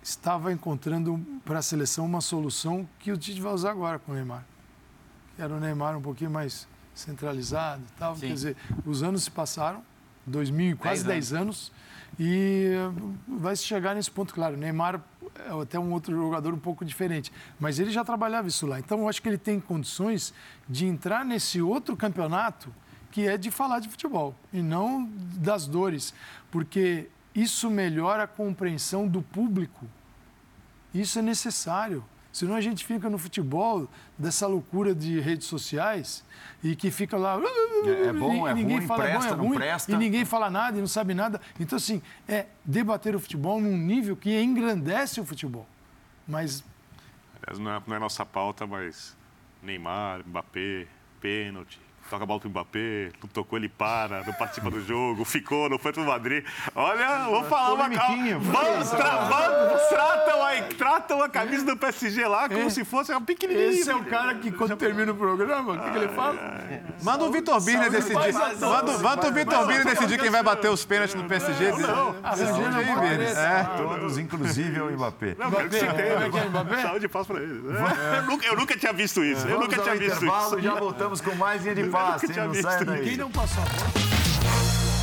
estava 0.02 0.52
encontrando 0.52 1.24
para 1.44 1.60
a 1.60 1.62
seleção 1.62 2.04
uma 2.04 2.20
solução 2.20 2.88
que 2.98 3.12
o 3.12 3.16
Tite 3.16 3.40
vai 3.40 3.52
usar 3.52 3.70
agora 3.70 3.98
com 3.98 4.10
o 4.12 4.14
Neymar. 4.14 4.44
Que 5.36 5.42
era 5.42 5.54
o 5.54 5.60
Neymar 5.60 5.96
um 5.96 6.02
pouquinho 6.02 6.30
mais 6.30 6.66
centralizado 7.00 7.82
e 7.82 7.98
tal. 7.98 8.14
Sim. 8.14 8.28
Quer 8.28 8.34
dizer, 8.34 8.56
os 8.84 9.02
anos 9.02 9.24
se 9.24 9.30
passaram, 9.30 9.82
2000, 10.26 10.76
quase 10.76 11.04
Dez 11.04 11.30
10 11.30 11.40
anos, 11.40 11.72
e 12.18 12.72
eh, 12.74 13.02
vai 13.26 13.56
se 13.56 13.64
chegar 13.64 13.94
nesse 13.94 14.10
ponto, 14.10 14.34
claro. 14.34 14.54
O 14.54 14.58
Neymar 14.58 15.02
é 15.36 15.62
até 15.62 15.78
um 15.78 15.92
outro 15.92 16.14
jogador 16.14 16.52
um 16.52 16.58
pouco 16.58 16.84
diferente, 16.84 17.32
mas 17.58 17.78
ele 17.78 17.90
já 17.90 18.04
trabalhava 18.04 18.48
isso 18.48 18.66
lá. 18.66 18.78
Então, 18.78 19.00
eu 19.00 19.08
acho 19.08 19.22
que 19.22 19.28
ele 19.28 19.38
tem 19.38 19.58
condições 19.60 20.34
de 20.68 20.86
entrar 20.86 21.24
nesse 21.24 21.60
outro 21.62 21.96
campeonato 21.96 22.72
que 23.10 23.26
é 23.26 23.36
de 23.36 23.50
falar 23.50 23.80
de 23.80 23.88
futebol 23.88 24.34
e 24.52 24.62
não 24.62 25.08
das 25.36 25.66
dores, 25.66 26.14
porque 26.50 27.08
isso 27.34 27.70
melhora 27.70 28.24
a 28.24 28.26
compreensão 28.26 29.06
do 29.08 29.22
público. 29.22 29.86
Isso 30.92 31.18
é 31.18 31.22
necessário. 31.22 32.04
Senão 32.32 32.54
a 32.54 32.60
gente 32.60 32.84
fica 32.84 33.10
no 33.10 33.18
futebol 33.18 33.88
dessa 34.16 34.46
loucura 34.46 34.94
de 34.94 35.18
redes 35.18 35.46
sociais 35.48 36.24
e 36.62 36.76
que 36.76 36.90
fica 36.90 37.16
lá. 37.16 37.38
É- 37.84 38.06
é 38.08 38.12
bom, 38.12 38.46
é 38.46 38.54
ninguém 38.54 38.78
ruim, 38.78 38.86
fala 38.86 39.02
presta, 39.04 39.28
bom, 39.28 39.34
é 39.34 39.36
não 39.36 39.46
ruim, 39.48 39.56
presta. 39.58 39.92
E 39.92 39.96
ninguém 39.96 40.24
fala 40.24 40.48
nada 40.50 40.78
e 40.78 40.80
não 40.80 40.86
sabe 40.86 41.12
nada. 41.12 41.40
Então, 41.58 41.76
assim, 41.76 42.00
é 42.28 42.46
debater 42.64 43.16
o 43.16 43.20
futebol 43.20 43.60
num 43.60 43.76
nível 43.76 44.16
que 44.16 44.40
engrandece 44.40 45.20
o 45.20 45.24
futebol. 45.24 45.66
Mas 46.26 46.62
Aliás, 47.42 47.58
Não 47.58 47.72
é, 47.74 47.82
não 47.86 47.96
é 47.96 47.98
nossa 47.98 48.24
pauta, 48.24 48.66
mas 48.66 49.16
Neymar, 49.62 50.20
Mbappé, 50.26 50.86
pênalti. 51.20 51.80
Toca 52.10 52.24
a 52.24 52.26
bola 52.26 52.40
pro 52.40 52.50
Mbappé, 52.50 53.12
não 53.22 53.28
tocou, 53.28 53.56
ele 53.56 53.68
para, 53.68 54.24
não 54.24 54.32
participa 54.32 54.68
do 54.68 54.84
jogo, 54.84 55.24
ficou, 55.24 55.70
não 55.70 55.78
foi 55.78 55.92
pro 55.92 56.04
Madrid. 56.04 56.44
Olha, 56.74 57.26
vou 57.26 57.44
falar 57.44 57.74
uma 57.74 57.88
Vamos, 57.88 58.90
tra, 58.90 59.16
vamos, 59.26 59.82
tratam, 59.88 60.42
a, 60.42 60.62
tratam 60.76 61.22
a 61.22 61.28
camisa 61.28 61.64
do 61.64 61.76
PSG 61.76 62.26
lá 62.26 62.48
como 62.48 62.68
se 62.68 62.84
fosse 62.84 63.12
uma 63.12 63.20
pequenininha. 63.20 63.68
esse 63.68 63.88
é 63.88 63.94
o 63.94 64.04
cara 64.04 64.34
que, 64.34 64.50
quando 64.50 64.76
termina 64.76 65.12
o 65.12 65.14
programa, 65.14 65.74
o 65.74 65.78
que, 65.78 65.90
que 65.90 65.98
ele 65.98 66.08
fala? 66.08 66.36
Manda 67.00 67.24
o 67.24 67.30
Vitor 67.30 67.60
Birner 67.60 67.90
decidir. 67.90 68.32
Manda, 68.60 68.98
manda 68.98 69.28
o 69.28 69.32
Vitor 69.32 69.66
Birner 69.66 69.84
decidir 69.84 70.18
quem 70.18 70.30
vai 70.30 70.42
bater 70.42 70.68
os 70.68 70.84
pênaltis 70.84 71.14
no 71.14 71.28
PSG. 71.28 71.68
Arranjando 71.68 72.18
a 72.24 72.30
Decide 72.34 72.76
aí, 72.76 73.08
Birner. 73.08 73.38
É. 73.38 73.64
Todos, 73.76 74.18
inclusive 74.18 74.80
o 74.80 74.90
Mbappé. 74.90 75.36
Não, 75.38 75.50
quero 75.50 75.70
que 75.70 75.82
Mbappé, 75.84 76.30
como 76.30 76.74
é 76.74 76.78
é? 76.78 76.82
Saúde 76.82 77.04
e 77.04 77.08
paz 77.08 77.26
pra 77.26 77.40
ele. 77.40 77.62
Eu 78.16 78.22
nunca, 78.24 78.46
eu 78.46 78.56
nunca 78.56 78.76
tinha 78.76 78.92
visto 78.92 79.22
isso. 79.22 79.46
Eu 79.46 79.60
nunca 79.60 79.78
tinha 79.78 79.94
visto 79.94 80.24
isso. 80.24 80.60
já 80.60 80.74
voltamos 80.74 81.20
com 81.20 81.34
mais 81.36 81.62
linha 81.62 81.74
de 81.76 81.84
passe, 82.00 82.26
hein? 82.32 82.46
Não 82.46 82.54
sai 82.54 82.84
daí. 82.84 83.04
Quem 83.04 83.16
não 83.16 83.30
passou 83.30 83.62
a 83.62 83.66
bola? 83.66 85.00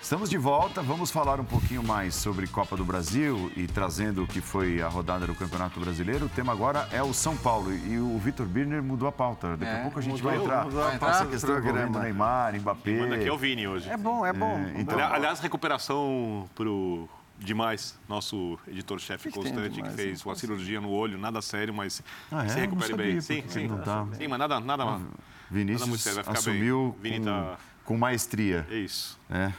Estamos 0.00 0.28
de 0.28 0.36
volta, 0.36 0.82
vamos 0.82 1.10
falar 1.10 1.40
um 1.40 1.44
pouquinho 1.44 1.82
mais 1.82 2.14
sobre 2.14 2.46
Copa 2.46 2.76
do 2.76 2.84
Brasil 2.84 3.50
e 3.56 3.66
trazendo 3.66 4.24
o 4.24 4.26
que 4.26 4.42
foi 4.42 4.82
a 4.82 4.88
rodada 4.88 5.26
do 5.26 5.34
Campeonato 5.34 5.80
Brasileiro. 5.80 6.26
O 6.26 6.28
tema 6.28 6.52
agora 6.52 6.86
é 6.92 7.02
o 7.02 7.14
São 7.14 7.34
Paulo 7.34 7.72
e 7.72 7.98
o 7.98 8.18
Vitor 8.18 8.44
Birner 8.44 8.82
mudou 8.82 9.08
a 9.08 9.12
pauta. 9.12 9.56
Daqui 9.56 9.72
a 9.72 9.78
É, 9.78 9.82
pouco 9.84 9.98
a 10.00 10.02
gente 10.02 10.22
mudou, 10.22 10.30
vai 10.30 10.38
entrar. 10.38 10.64
mudou 10.66 10.82
a 10.84 10.88
Essa 10.88 10.98
pauta 10.98 11.24
do 11.24 11.30
questão 11.30 11.50
programa. 11.62 12.00
Neymar, 12.00 12.54
Mbappé. 12.60 12.98
Manda 13.00 13.14
aqui 13.14 13.28
é 13.28 13.32
o 13.32 13.38
Vini 13.38 13.66
hoje. 13.66 13.88
É 13.88 13.96
bom, 13.96 14.26
é 14.26 14.32
bom. 14.34 14.60
então- 14.76 14.98
Ali- 14.98 15.14
Aliás, 15.14 15.40
recuperação 15.40 16.46
pro 16.54 17.08
Demais, 17.38 17.98
nosso 18.08 18.58
editor-chefe 18.68 19.30
constante, 19.30 19.70
Demais, 19.74 19.94
que 19.96 20.02
fez 20.02 20.24
uma 20.24 20.34
cirurgia 20.34 20.80
no 20.80 20.90
olho, 20.90 21.18
nada 21.18 21.42
sério, 21.42 21.74
mas 21.74 22.00
Ah, 22.30 22.44
é? 22.44 22.48
se 22.48 22.60
recupere 22.60 22.94
bem. 22.94 23.20
Sim, 23.20 23.42
sim. 23.48 23.66
não 23.66 23.78
tá. 23.80 24.06
Sim, 24.16 24.28
mas 24.28 24.38
nada, 24.38 24.60
nada, 24.60 24.84
nada 24.84 24.98
muito 24.98 25.18
Vinícius 25.50 26.00
sério, 26.00 26.16
vai 26.16 26.24
ficar 26.24 26.38
assumiu 26.38 26.96
bem. 27.00 27.12
Vini 27.14 27.24
com, 27.24 27.32
tá- 27.32 27.58
com 27.84 27.98
maestria. 27.98 28.66
É 28.70 28.76
isso. 28.76 29.18
né? 29.28 29.52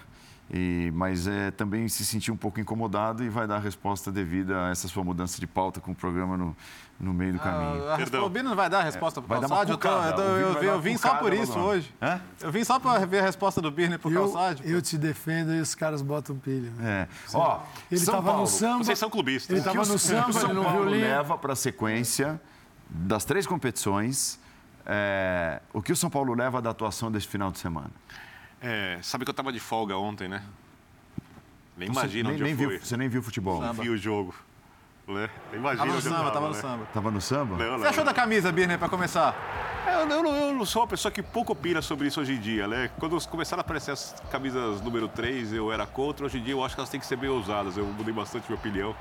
E, 0.51 0.91
mas 0.93 1.25
é, 1.25 1.49
também 1.51 1.87
se 1.87 2.05
sentiu 2.05 2.33
um 2.33 2.37
pouco 2.37 2.59
incomodado 2.59 3.23
e 3.23 3.29
vai 3.29 3.47
dar 3.47 3.55
a 3.55 3.59
resposta 3.59 4.11
devida 4.11 4.65
a 4.67 4.69
essa 4.69 4.87
sua 4.87 5.03
mudança 5.03 5.39
de 5.39 5.47
pauta 5.47 5.79
com 5.79 5.91
o 5.93 5.95
programa 5.95 6.37
no, 6.37 6.55
no 6.99 7.13
meio 7.13 7.33
do 7.33 7.39
caminho. 7.39 7.61
Ah, 7.87 7.93
a 7.93 7.97
resposta, 7.97 7.97
Perdão. 8.11 8.25
o 8.25 8.29
Birner 8.29 8.49
não 8.49 8.55
vai 8.55 8.69
dar 8.69 8.79
a 8.79 8.83
resposta 8.83 9.21
vai 9.21 9.39
para 9.39 9.47
o 9.47 9.49
Calçade? 9.49 9.71
Eu, 9.71 9.77
tô- 9.77 9.87
eu, 9.87 10.13
tô- 10.13 10.21
eu 10.21 10.51
vai 10.53 10.61
vi- 10.61 10.67
dar 10.67 10.73
eu 10.73 10.81
vim 10.81 10.97
só 10.97 11.15
por 11.15 11.31
logo 11.31 11.43
isso 11.43 11.57
hoje. 11.57 11.95
Hã? 12.01 12.21
Eu 12.41 12.51
vim 12.51 12.63
só 12.63 12.77
para 12.77 13.05
ver 13.05 13.19
a 13.19 13.23
resposta 13.23 13.61
do 13.61 13.71
Birner 13.71 13.97
para 13.97 14.09
o 14.09 14.13
Eu, 14.13 14.21
Calçade. 14.31 14.61
eu 14.69 14.81
te 14.81 14.97
defendo 14.97 15.53
e 15.53 15.59
os 15.61 15.73
caras 15.73 16.01
botam 16.01 16.35
pilha. 16.37 16.71
É. 16.81 17.07
Ó, 17.33 17.61
Ele 17.89 17.99
São 18.01 18.13
estava 18.15 18.21
Paulo, 18.23 18.41
no 18.41 18.47
samba. 18.47 18.83
Vocês 18.83 18.99
são 18.99 19.09
clubistas. 19.09 19.49
Ele 19.49 19.59
o 19.59 19.63
que 19.63 19.69
estava 19.69 19.87
o- 19.89 19.91
no 19.93 19.97
samba, 19.99 20.29
o 20.29 20.33
São 20.33 20.43
ele 20.49 20.53
não 20.53 20.63
Paulo 20.65 20.81
viu 20.83 20.93
linha. 20.93 21.07
leva 21.07 21.37
para 21.37 21.53
a 21.53 21.55
sequência 21.55 22.39
das 22.89 23.23
três 23.25 23.47
competições, 23.47 24.37
é, 24.85 25.61
o 25.73 25.81
que 25.81 25.91
o 25.91 25.95
São 25.95 26.09
Paulo 26.09 26.33
leva 26.35 26.61
da 26.61 26.69
atuação 26.69 27.09
desse 27.11 27.27
final 27.27 27.49
de 27.49 27.57
semana? 27.59 27.89
É, 28.63 28.97
sabe 29.01 29.25
que 29.25 29.29
eu 29.29 29.33
estava 29.33 29.51
de 29.51 29.59
folga 29.59 29.97
ontem, 29.97 30.29
né? 30.29 30.41
Nem 31.75 31.89
Você 31.89 31.99
imagina 31.99 32.29
nem, 32.29 32.33
onde 32.35 32.43
nem 32.43 32.51
eu 32.53 32.57
viu, 32.57 32.69
fui. 32.69 32.79
Você 32.79 32.95
nem 32.95 33.09
viu 33.09 33.21
futebol? 33.21 33.59
Não 33.59 33.73
vi 33.73 33.89
o 33.89 33.97
jogo. 33.97 34.33
Né? 35.05 35.29
Nem 35.51 35.59
imagina 35.59 35.85
Tava 35.85 35.95
no 35.95 36.01
samba, 36.01 36.31
tava 36.31 36.47
no 36.47 36.53
né? 36.55 36.61
samba. 36.61 36.85
Tava 36.93 37.11
no 37.11 37.21
samba? 37.21 37.57
Não, 37.57 37.71
não, 37.71 37.79
você 37.79 37.87
achou 37.87 38.05
não. 38.05 38.13
da 38.13 38.13
camisa, 38.13 38.51
Birner, 38.53 38.79
pra 38.79 38.87
começar? 38.87 39.35
É, 39.85 39.95
Eu, 39.95 40.07
eu 40.09 40.23
não- 40.23 40.35
eu 40.35 40.53
não 40.53 40.65
sou 40.65 40.81
uma 40.81 40.87
pessoa 40.87 41.11
que 41.11 41.21
pouco 41.21 41.51
opina 41.51 41.81
sobre 41.81 42.07
isso 42.07 42.21
hoje 42.21 42.33
em 42.35 42.39
dia, 42.39 42.67
né? 42.69 42.89
Quando 42.99 43.19
começaram 43.27 43.59
a 43.59 43.65
aparecer 43.65 43.91
as 43.91 44.15
camisas 44.31 44.79
número 44.81 45.09
3, 45.09 45.51
eu 45.51 45.69
era 45.73 45.85
contra. 45.85 46.25
Hoje 46.25 46.37
em 46.37 46.43
dia 46.43 46.53
eu 46.53 46.63
acho 46.63 46.73
que 46.73 46.79
elas 46.79 46.89
têm 46.89 47.01
que 47.01 47.05
ser 47.05 47.17
bem 47.17 47.29
ousadas. 47.29 47.75
Eu 47.75 47.85
mudei 47.85 48.13
bastante 48.13 48.45
minha 48.47 48.57
opinião. 48.57 48.95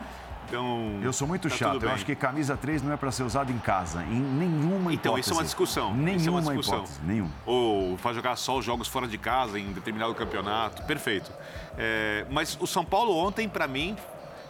Então. 0.53 1.01
Eu 1.03 1.13
sou 1.13 1.27
muito 1.27 1.49
tá 1.49 1.57
chato. 1.57 1.83
Eu 1.83 1.91
acho 1.91 2.05
que 2.05 2.15
camisa 2.15 2.57
3 2.57 2.83
não 2.83 2.93
é 2.93 2.97
para 2.97 3.11
ser 3.11 3.23
usada 3.23 3.51
em 3.51 3.59
casa, 3.59 4.03
em 4.05 4.21
nenhuma 4.21 4.93
hipótese. 4.93 4.95
Então, 4.95 5.19
isso 5.19 5.31
é 5.31 5.35
uma 5.35 5.45
discussão. 5.45 5.95
Nenhuma 5.95 6.41
é 6.41 6.43
uma 6.43 6.43
discussão. 6.43 6.79
hipótese. 6.79 7.01
Nenhuma. 7.03 7.31
Ou 7.47 7.97
vai 7.97 8.13
jogar 8.13 8.37
só 8.37 8.59
os 8.59 8.65
jogos 8.65 8.87
fora 8.87 9.09
de 9.09 9.17
casa 9.17 9.59
em 9.59 9.73
determinado 9.73 10.15
campeonato. 10.15 10.83
Perfeito. 10.83 11.33
É, 11.79 12.27
mas 12.31 12.59
o 12.61 12.67
São 12.67 12.85
Paulo 12.85 13.17
ontem, 13.17 13.49
para 13.49 13.67
mim, 13.67 13.97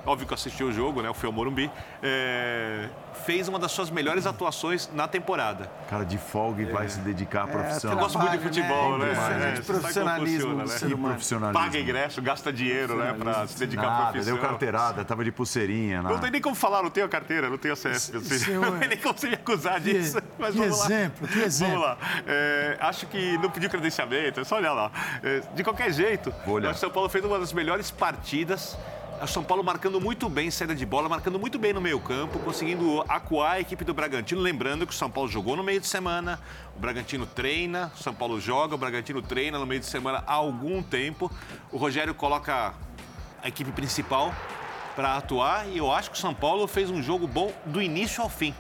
óbvio 0.05 0.27
que 0.27 0.33
eu 0.33 0.35
assisti 0.35 0.65
o 0.65 0.73
jogo, 0.73 1.03
né? 1.03 1.11
O 1.11 1.15
Fio 1.15 1.33
Morumbi, 1.33 1.71
é, 2.03 2.89
fez 3.25 3.49
uma 3.49 3.59
das 3.59 3.73
suas 3.73 3.91
melhores 3.91 4.27
atuações 4.27 4.91
na 4.93 5.07
temporada. 5.07 5.71
Cara 5.89 6.05
de 6.05 6.19
folga 6.19 6.63
e 6.63 6.67
vai 6.67 6.89
se 6.89 6.99
dedicar 7.01 7.45
à 7.45 7.47
profissão. 7.47 7.93
Eu 7.93 7.99
gosto 7.99 8.19
muito 8.19 8.33
de 8.33 8.39
futebol, 8.39 8.99
né? 8.99 9.07
É, 9.07 9.15
né? 9.15 9.15
você 9.57 9.63
sabe 9.63 9.67
como 9.67 9.81
Profissionalismo 9.81 10.55
né? 10.55 10.65
humano. 10.95 11.15
profissionalismo. 11.15 11.65
Paga 11.65 11.79
ingresso, 11.79 12.23
gasta 12.23 12.53
dinheiro, 12.53 12.97
né? 12.97 13.15
Pra 13.19 13.47
se 13.47 13.59
dedicar 13.59 13.83
à 13.83 13.91
Nada, 13.91 14.13
profissão. 14.13 14.35
deu 14.35 14.43
carteirada, 14.43 15.05
tava 15.05 15.25
de 15.25 15.33
pulseirinha. 15.33 16.03
Não 16.03 16.13
Na... 16.15 16.19
tem 16.19 16.31
nem 16.31 16.41
como 16.41 16.55
falar, 16.57 16.83
não 16.83 16.91
tenho 16.91 17.07
a 17.07 17.09
carteira, 17.09 17.49
não 17.49 17.59
tenho 17.59 17.75
é 17.83 18.53
não 18.55 18.79
tem 18.79 18.89
nem 18.89 18.99
como 18.99 19.17
você 19.19 19.29
me 19.29 19.35
acusar 19.35 19.81
Que- 19.81 19.93
disso. 19.93 20.19
Mas 20.39 20.53
que 20.55 20.61
vamos 20.61 20.79
lá. 20.79 20.85
exemplo, 20.87 21.29
que 21.29 21.39
exemplo. 21.39 21.75
Vamos 21.81 21.89
lá. 21.89 21.99
É, 22.27 22.77
acho 22.81 23.07
que 23.07 23.39
não 23.39 23.51
pediu 23.51 23.71
credenciamento, 23.71 24.41
é 24.41 24.45
só 24.45 24.57
olhar 24.57 24.73
lá. 24.73 24.91
É, 25.23 25.43
de 25.55 25.63
qualquer 25.65 25.93
jeito, 25.93 26.33
o 26.47 26.75
São 26.75 26.91
Paulo 26.91 27.09
fez 27.09 27.25
uma 27.25 27.39
das 27.39 27.53
melhores 27.53 27.91
partidas. 27.91 28.77
O 29.23 29.27
São 29.29 29.45
Paulo 29.45 29.63
marcando 29.63 30.01
muito 30.01 30.29
bem 30.29 30.51
saída 30.51 30.75
de 30.75 30.85
bola, 30.85 31.09
marcando 31.09 31.39
muito 31.39 31.57
bem 31.57 31.73
no 31.73 31.81
meio 31.81 32.01
campo, 32.01 32.41
conseguindo 32.41 33.05
acuar 33.09 33.53
a 33.53 33.61
equipe 33.61 33.85
do 33.85 33.95
Bragantino. 33.95 34.41
Lembrando 34.41 34.85
que 34.85 34.93
o 34.93 34.97
São 34.97 35.09
Paulo 35.09 35.29
jogou 35.29 35.55
no 35.55 35.63
meio 35.63 35.81
de 35.81 35.87
semana, 35.87 36.41
o 36.77 36.81
Bragantino 36.81 37.25
treina, 37.25 37.93
o 37.95 38.03
São 38.03 38.13
Paulo 38.13 38.41
joga, 38.41 38.75
o 38.75 38.79
Bragantino 38.79 39.23
treina 39.23 39.61
no 39.61 39.67
meio 39.67 39.79
de 39.79 39.87
semana 39.87 40.25
há 40.27 40.33
algum 40.33 40.83
tempo. 40.83 41.31
O 41.71 41.77
Rogério 41.77 42.13
coloca 42.17 42.75
a 43.41 43.47
equipe 43.47 43.71
principal 43.71 44.35
para 44.97 45.17
atuar 45.17 45.69
e 45.69 45.79
eu 45.79 45.93
acho 45.93 46.11
que 46.11 46.17
o 46.17 46.21
São 46.21 46.35
Paulo 46.35 46.67
fez 46.67 46.91
um 46.91 47.01
jogo 47.01 47.29
bom 47.29 47.53
do 47.65 47.81
início 47.81 48.25
ao 48.25 48.29
fim. 48.29 48.53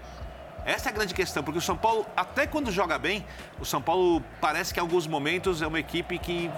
Essa 0.64 0.90
é 0.90 0.92
a 0.92 0.94
grande 0.94 1.12
questão, 1.12 1.42
porque 1.42 1.58
o 1.58 1.62
São 1.62 1.76
Paulo, 1.76 2.06
até 2.16 2.46
quando 2.46 2.70
joga 2.70 2.96
bem, 3.00 3.26
o 3.58 3.64
São 3.64 3.82
Paulo 3.82 4.22
parece 4.40 4.72
que 4.72 4.78
em 4.78 4.82
alguns 4.82 5.08
momentos 5.08 5.60
é 5.60 5.66
uma 5.66 5.80
equipe 5.80 6.20
que 6.20 6.48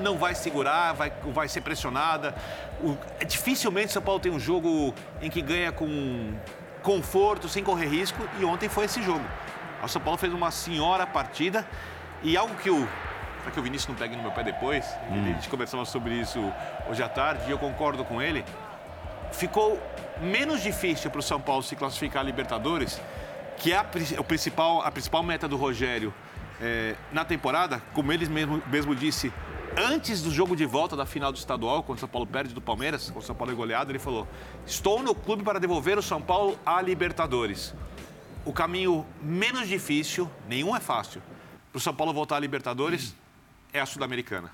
não 0.00 0.16
vai 0.16 0.34
segurar, 0.34 0.92
vai, 0.94 1.12
vai 1.26 1.48
ser 1.48 1.60
pressionada. 1.60 2.34
O, 2.82 2.96
é, 3.18 3.24
dificilmente 3.24 3.88
o 3.88 3.92
São 3.92 4.02
Paulo 4.02 4.20
tem 4.20 4.32
um 4.32 4.40
jogo 4.40 4.94
em 5.20 5.30
que 5.30 5.42
ganha 5.42 5.70
com 5.72 6.32
conforto, 6.82 7.48
sem 7.48 7.62
correr 7.62 7.86
risco, 7.86 8.18
e 8.38 8.44
ontem 8.44 8.68
foi 8.68 8.86
esse 8.86 9.02
jogo. 9.02 9.24
O 9.82 9.88
São 9.88 10.00
Paulo 10.00 10.18
fez 10.18 10.32
uma 10.32 10.50
senhora 10.50 11.06
partida 11.06 11.66
e 12.22 12.36
algo 12.36 12.54
que 12.56 12.70
o. 12.70 12.88
Para 13.42 13.52
que 13.52 13.60
o 13.60 13.62
Vinícius 13.62 13.88
não 13.88 13.94
pegue 13.94 14.14
no 14.16 14.22
meu 14.22 14.32
pé 14.32 14.42
depois, 14.42 14.84
a 15.10 15.14
gente 15.14 15.48
conversava 15.48 15.86
sobre 15.86 16.12
isso 16.12 16.38
hoje 16.90 17.02
à 17.02 17.08
tarde 17.08 17.44
e 17.48 17.50
eu 17.50 17.58
concordo 17.58 18.04
com 18.04 18.20
ele. 18.20 18.44
Ficou 19.32 19.80
menos 20.20 20.62
difícil 20.62 21.10
para 21.10 21.20
o 21.20 21.22
São 21.22 21.40
Paulo 21.40 21.62
se 21.62 21.74
classificar 21.74 22.20
a 22.20 22.24
Libertadores, 22.24 23.00
que 23.56 23.72
é 23.72 23.76
a, 23.76 23.86
o 24.18 24.24
principal, 24.24 24.82
a 24.82 24.90
principal 24.90 25.22
meta 25.22 25.48
do 25.48 25.56
Rogério 25.56 26.12
eh, 26.60 26.94
na 27.10 27.24
temporada, 27.24 27.80
como 27.94 28.12
ele 28.12 28.28
mesmo, 28.28 28.62
mesmo 28.66 28.94
disse, 28.94 29.32
antes 29.76 30.22
do 30.22 30.30
jogo 30.30 30.54
de 30.56 30.66
volta 30.66 30.96
da 30.96 31.06
final 31.06 31.32
do 31.32 31.38
estadual, 31.38 31.82
quando 31.82 31.98
o 31.98 32.00
São 32.00 32.08
Paulo 32.08 32.26
perde 32.26 32.54
do 32.54 32.60
Palmeiras, 32.60 33.10
quando 33.10 33.22
o 33.22 33.26
São 33.26 33.34
Paulo 33.34 33.52
é 33.52 33.54
goleado, 33.54 33.90
ele 33.90 33.98
falou: 33.98 34.26
Estou 34.66 35.02
no 35.02 35.14
clube 35.14 35.42
para 35.42 35.58
devolver 35.60 35.98
o 35.98 36.02
São 36.02 36.20
Paulo 36.20 36.58
à 36.64 36.80
Libertadores. 36.82 37.74
O 38.44 38.52
caminho 38.52 39.04
menos 39.22 39.68
difícil, 39.68 40.30
nenhum 40.48 40.74
é 40.74 40.80
fácil, 40.80 41.22
para 41.70 41.78
o 41.78 41.80
São 41.80 41.94
Paulo 41.94 42.12
voltar 42.12 42.36
à 42.36 42.40
Libertadores 42.40 43.14
é 43.72 43.80
a 43.80 43.86
Sul-Americana. 43.86 44.50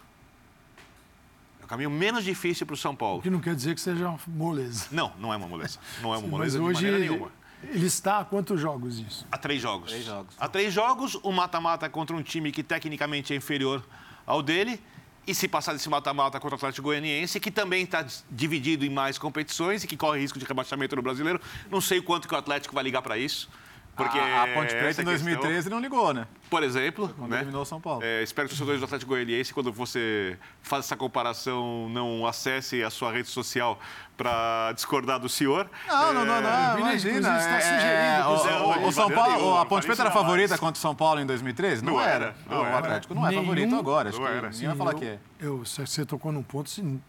É 1.60 1.64
o 1.64 1.68
caminho 1.68 1.90
menos 1.90 2.24
difícil 2.24 2.66
para 2.66 2.74
o 2.74 2.76
São 2.76 2.94
Paulo. 2.94 3.20
O 3.20 3.22
que 3.22 3.30
não 3.30 3.40
quer 3.40 3.54
dizer 3.54 3.74
que 3.74 3.80
seja 3.80 4.08
uma 4.08 4.18
moleza. 4.26 4.86
Não, 4.90 5.12
não 5.18 5.32
é 5.32 5.36
uma 5.36 5.46
moleza. 5.48 5.78
Não 6.02 6.12
é 6.12 6.18
uma 6.18 6.22
Mas 6.22 6.30
moleza 6.30 6.58
de 6.58 6.64
hoje 6.64 6.74
maneira 6.74 6.96
ele, 6.98 7.08
nenhuma. 7.08 7.30
ele 7.62 7.86
está 7.86 8.18
a 8.18 8.24
quantos 8.24 8.60
jogos 8.60 8.98
isso? 8.98 9.26
Há 9.30 9.38
três 9.38 9.62
jogos. 9.62 9.90
Três 9.90 10.04
jogos. 10.04 10.34
Há 10.38 10.48
três 10.48 10.72
jogos, 10.74 11.18
um 11.24 11.32
mata-mata 11.32 11.88
contra 11.88 12.14
um 12.14 12.22
time 12.22 12.52
que 12.52 12.62
tecnicamente 12.62 13.32
é 13.32 13.36
inferior 13.36 13.82
ao 14.26 14.42
dele. 14.42 14.80
E 15.26 15.34
se 15.34 15.48
passar 15.48 15.72
desse 15.72 15.88
mata-mata 15.88 16.38
contra 16.38 16.54
o 16.54 16.56
Atlético 16.56 16.84
Goianiense, 16.84 17.40
que 17.40 17.50
também 17.50 17.82
está 17.82 18.06
dividido 18.30 18.84
em 18.84 18.90
mais 18.90 19.18
competições 19.18 19.82
e 19.82 19.86
que 19.86 19.96
corre 19.96 20.20
risco 20.20 20.38
de 20.38 20.44
rebaixamento 20.44 20.94
no 20.94 21.02
brasileiro. 21.02 21.40
Não 21.68 21.80
sei 21.80 22.00
quanto 22.00 22.28
que 22.28 22.34
o 22.34 22.36
Atlético 22.36 22.74
vai 22.74 22.84
ligar 22.84 23.02
para 23.02 23.18
isso. 23.18 23.48
Porque 23.96 24.18
a, 24.18 24.42
a 24.42 24.46
Ponte 24.48 24.68
Preta 24.74 24.76
é 24.76 24.86
em 24.86 24.88
a 24.88 24.94
questão. 24.94 25.04
2013 25.04 25.70
não 25.70 25.80
ligou, 25.80 26.12
né? 26.12 26.26
Por 26.50 26.62
exemplo, 26.62 27.08
Quando 27.16 27.30
né? 27.30 27.38
eliminou 27.38 27.62
o 27.62 27.64
São 27.64 27.80
Paulo. 27.80 28.02
É, 28.04 28.22
espero 28.22 28.46
que 28.46 28.52
os 28.52 28.58
torcedores 28.58 28.80
do 28.80 28.84
Atlético 28.84 29.08
Goianiense, 29.10 29.54
quando 29.54 29.72
você 29.72 30.38
faz 30.62 30.84
essa 30.84 30.94
comparação, 30.96 31.88
não 31.88 32.26
acesse 32.26 32.82
a 32.82 32.90
sua 32.90 33.10
rede 33.10 33.28
social 33.28 33.78
para 34.16 34.72
discordar 34.74 35.18
do 35.18 35.28
senhor. 35.28 35.68
Não, 35.88 36.12
não, 36.12 36.24
não, 36.26 36.40
não, 36.42 36.76
Vinícius, 36.76 37.04
imagina. 37.04 37.28
inclusive, 37.28 37.38
está 37.38 37.56
é, 37.56 38.22
sugerindo 38.22 38.28
o- 38.28 38.42
que 38.42 38.80
o, 38.80 38.84
o- 38.84 38.88
o 38.88 38.92
São 38.92 39.10
Paulo, 39.10 39.56
a 39.58 39.66
Ponte 39.66 39.86
Preta 39.86 40.02
era 40.02 40.10
favorita 40.10 40.58
contra 40.58 40.78
o 40.78 40.80
São 40.82 40.94
Paulo 40.94 41.20
em 41.20 41.26
2013? 41.26 41.82
Não, 41.84 41.94
Não 41.94 42.00
era. 42.00 42.12
era, 42.26 42.34
não 42.48 42.60
o 42.62 42.66
era. 42.66 42.78
Atlético 42.78 43.14
não 43.14 43.26
é 43.26 43.30
Nenhum- 43.30 43.42
favorito 43.42 43.74
agora. 43.76 44.08
Acho 44.10 44.18
não 44.20 44.26
que 44.26 44.32
era. 44.32 44.50
ninguém 44.50 44.68
vai 44.68 44.76
falar 44.76 44.94
que 44.94 45.04
é. 45.06 45.18
Eu, 45.40 45.64
você 45.64 46.04
tocou 46.04 46.30
num 46.32 46.42
ponto, 46.42 46.66
assim, 46.70 47.00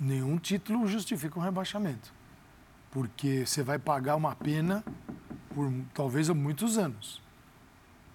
nenhum 0.00 0.36
título 0.36 0.86
justifica 0.88 1.38
um 1.38 1.42
rebaixamento. 1.42 2.12
Porque 2.90 3.44
você 3.46 3.62
vai 3.62 3.78
pagar 3.78 4.14
uma 4.14 4.34
pena 4.36 4.84
por 5.54 5.72
talvez 5.94 6.28
há 6.28 6.34
muitos 6.34 6.76
anos. 6.76 7.22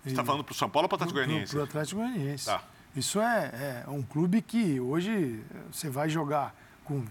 Você 0.04 0.10
está 0.10 0.24
falando 0.24 0.44
para 0.44 0.54
o 0.54 0.56
São 0.56 0.70
Paulo 0.70 0.86
ou 0.86 0.90
para 0.90 0.96
o 0.96 0.98
Atlético 0.98 1.20
Goianiense? 1.20 1.52
Para 1.52 1.62
o 1.62 1.64
Atlético 1.64 2.02
Goianiense. 2.02 2.46
Tá. 2.46 2.64
Isso 2.96 3.20
é, 3.22 3.84
é 3.86 3.90
um 3.90 4.02
clube 4.02 4.42
que 4.42 4.80
hoje 4.80 5.44
você 5.72 5.90
vai 5.90 6.10
jogar 6.10 6.56
com 6.84 7.06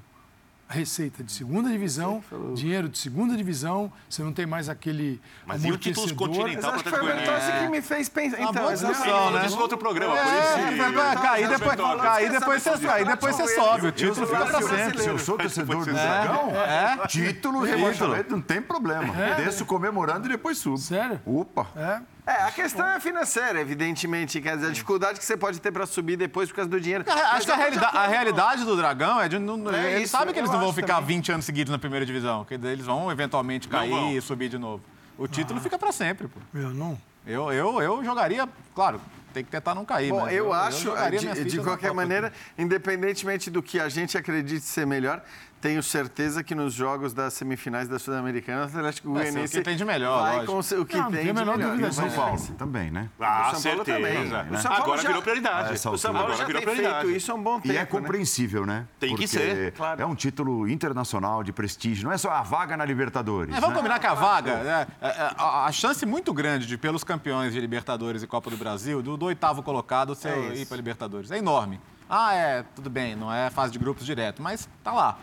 receita 0.69 1.25
de 1.25 1.33
segunda 1.33 1.71
divisão, 1.71 2.23
dinheiro 2.55 2.89
de 2.89 2.99
segunda 2.99 3.35
divisão, 3.37 3.91
você 4.09 4.23
não 4.23 4.33
tem 4.33 4.45
mais 4.47 4.69
aquele 4.69 5.21
Mas 5.47 5.65
e 5.65 5.73
o 5.73 5.79
título 5.79 6.15
continental 6.15 6.47
Mas 6.47 6.61
para 6.61 6.71
acho 6.71 6.81
o 6.81 6.83
que 6.85 6.91
foi 6.91 7.01
Goianiense? 7.01 7.31
Bertozzi 7.31 7.53
que 7.65 7.69
me 7.71 7.81
fez 7.83 8.09
pensar. 8.09 8.37
Uma 8.39 8.51
Então, 8.51 8.63
boa 8.63 8.75
discussão, 8.75 9.25
eu- 9.27 9.31
né? 9.33 9.47
Isso 9.47 9.57
no 9.57 9.63
outro 9.63 9.79
programa, 9.79 10.15
por 10.17 10.27
É, 10.27 10.69
isso. 10.71 10.77
vai- 10.79 10.93
vai 10.93 11.17
cair 11.17 11.49
depois, 11.49 11.77
Bertozzi. 11.77 12.03
cair 12.03 12.31
depois 12.31 12.63
você 12.63 12.77
sai, 12.77 13.05
depois 13.05 13.37
você 13.37 13.55
sobe, 13.55 13.87
o 13.87 13.93
título 13.93 14.27
fica 14.27 14.45
pra 14.47 14.61
sou 14.61 14.69
sempre. 14.69 15.03
Se 15.03 15.09
eu 15.09 15.19
sou 15.19 15.39
torcedor 15.39 15.77
do 15.79 15.85
ser. 15.85 15.93
Dragão, 15.93 16.51
É. 16.51 17.07
título, 17.07 17.63
rebaixamento, 17.65 18.31
não 18.33 18.43
tem 18.43 18.61
problema. 18.61 19.15
Desço 19.37 19.65
comemorando 19.65 20.27
e 20.27 20.31
depois 20.31 20.59
subo. 20.59 20.77
Sério? 20.79 21.21
Opa! 21.25 21.67
É. 21.77 22.01
É, 22.29 22.43
a 22.43 22.51
questão 22.51 22.87
é 22.87 23.01
financeira, 23.01 23.59
evidentemente. 23.59 24.39
Quer 24.41 24.57
dizer, 24.57 24.69
a 24.69 24.71
dificuldade 24.71 25.19
que 25.19 25.25
você 25.25 25.35
pode 25.37 25.59
ter 25.61 25.73
para 25.73 25.87
subir 25.87 26.17
depois 26.17 26.51
por 26.51 26.57
causa 26.57 26.71
do 26.71 26.79
dinheiro. 26.79 27.03
Acho 27.33 27.47
que 27.47 27.53
a, 27.53 27.57
realida- 27.57 27.87
a 27.89 28.07
realidade 28.07 28.65
do 28.67 28.77
Dragão 28.77 29.19
é 29.21 29.29
de. 29.29 29.39
Não, 29.39 29.73
É 29.75 29.93
eles 29.93 30.03
isso, 30.05 30.13
sabem 30.13 30.35
que 30.35 30.39
eles 30.41 30.51
eu 30.51 30.57
não 30.57 30.65
vão 30.65 30.73
ficar 30.75 30.97
também. 30.97 31.17
20 31.17 31.33
anos 31.33 31.47
seguidos 31.47 31.73
na 31.73 31.79
primeira 31.79 32.05
divisão. 32.05 32.45
Que 32.45 32.55
eles 32.55 32.85
vão 32.85 33.11
eventualmente 33.11 33.67
cair 33.67 33.89
vão. 33.91 34.13
e 34.13 34.21
subir 34.21 34.51
de 34.51 34.59
novo. 34.59 34.83
O 35.17 35.27
título 35.27 35.59
fica 35.61 35.79
pra 35.79 35.91
sempre, 35.91 36.29
pô. 36.29 36.39
Eu 36.55 36.71
não. 36.75 37.01
Eu, 37.27 37.51
eu, 37.53 37.83
eu 37.83 38.05
jogaria, 38.05 38.49
claro, 38.75 39.01
tem 39.35 39.45
que 39.45 39.51
tentar 39.51 39.75
não 39.75 39.85
cair. 39.85 40.11
Bom, 40.11 40.23
mas 40.23 40.35
eu, 40.35 40.53
acho, 40.53 40.93
minhas 41.11 41.35
de, 41.37 41.45
de 41.45 41.61
qualquer 41.61 41.93
maneira, 41.93 42.33
independentemente 42.57 43.51
do 43.51 43.63
que 43.63 43.79
a 43.81 43.89
gente 43.89 44.17
acredite 44.17 44.65
ser 44.65 44.87
melhor, 44.87 45.23
tenho 45.61 45.83
certeza 45.83 46.43
que 46.45 46.55
nos 46.55 46.73
jogos 46.75 47.13
das 47.13 47.35
semifinais 47.35 47.89
da 47.89 47.99
Sul-Americana, 47.99 48.63
o 48.63 48.65
Atlético 48.65 49.13
Vai 49.13 49.23
ser 49.25 49.29
o 49.29 49.33
Goianiense 49.33 49.57
que 49.59 49.63
tem 49.65 49.77
de 49.77 49.85
melhor, 49.85 50.23
vai 50.23 50.33
lógico. 50.47 50.53
com 50.53 50.59
o 50.83 50.87
que 50.87 50.97
Não, 50.97 51.11
tem 51.11 51.21
tem 51.21 51.31
a 51.31 51.33
de 51.33 51.39
melhor. 51.41 51.59
dúvida 51.59 51.93
São. 51.93 52.11
Paulo 52.11 52.39
também, 52.57 52.91
né? 52.91 53.09
Ah, 53.21 53.51
O 53.53 53.57
São 53.57 53.63
Paulo 53.63 53.85
certeza. 53.85 53.97
também. 53.97 54.27
O 54.53 54.57
São 54.63 54.71
Paulo 54.71 54.83
Agora 54.85 55.03
já- 55.03 55.09
virou 55.09 55.23
prioridade. 55.23 55.73
Essa 55.75 55.91
O 55.91 55.99
São 55.99 56.13
Paulo 56.13 56.27
Agora 56.29 56.39
já 56.39 56.45
virou 56.47 56.63
tem 56.63 56.71
prioridade. 56.71 57.05
feito 57.07 57.17
isso 57.17 57.33
há 57.33 57.35
um 57.35 57.43
bom 57.43 57.57
tempo. 57.61 57.69
E 57.75 57.77
é 57.77 57.81
né? 57.81 57.87
compreensível, 57.87 58.65
né? 58.65 58.87
Tem 59.01 59.11
que 59.11 59.15
Porque 59.17 59.27
ser, 59.29 59.73
claro. 59.73 60.01
É 60.03 60.07
um 60.07 60.15
título 60.15 60.69
internacional 60.69 61.43
de 61.43 61.53
prestígio, 61.53 62.05
não 62.05 62.13
é 62.13 62.19
só 62.19 62.31
a 62.31 62.43
vaga 62.43 62.77
na 62.77 62.85
Libertadores. 62.85 63.53
É, 63.55 63.61
vamos 63.61 63.71
né? 63.71 63.77
combinar 63.77 63.99
que 63.99 64.07
a 64.07 64.15
vaga, 64.15 64.53
é, 65.01 65.07
é, 65.07 65.09
é, 65.09 65.35
a, 65.37 65.65
a 65.67 65.73
chance 65.73 66.05
muito 66.07 66.33
grande 66.33 66.67
de, 66.67 66.79
pelos 66.79 67.03
campeões 67.05 67.53
de 67.53 67.61
Libertadores 67.61 68.23
e 68.23 68.27
Copa 68.27 68.49
do 68.51 68.57
Brasil, 68.57 69.03
do, 69.03 69.17
do 69.17 69.27
oitavo 69.27 69.63
colocado 69.63 70.15
ser, 70.15 70.29
É 70.29 70.55
ir 70.57 70.67
para 70.67 70.77
Libertadores, 70.77 71.31
é 71.31 71.39
enorme. 71.39 71.81
Ah, 72.11 72.33
é, 72.35 72.65
tudo 72.75 72.89
bem, 72.89 73.15
não 73.15 73.31
é 73.33 73.51
fase 73.51 73.71
de 73.73 73.79
grupos 73.79 74.07
direto, 74.07 74.41
mas 74.43 74.67
tá 74.83 74.93
lá. 74.93 75.19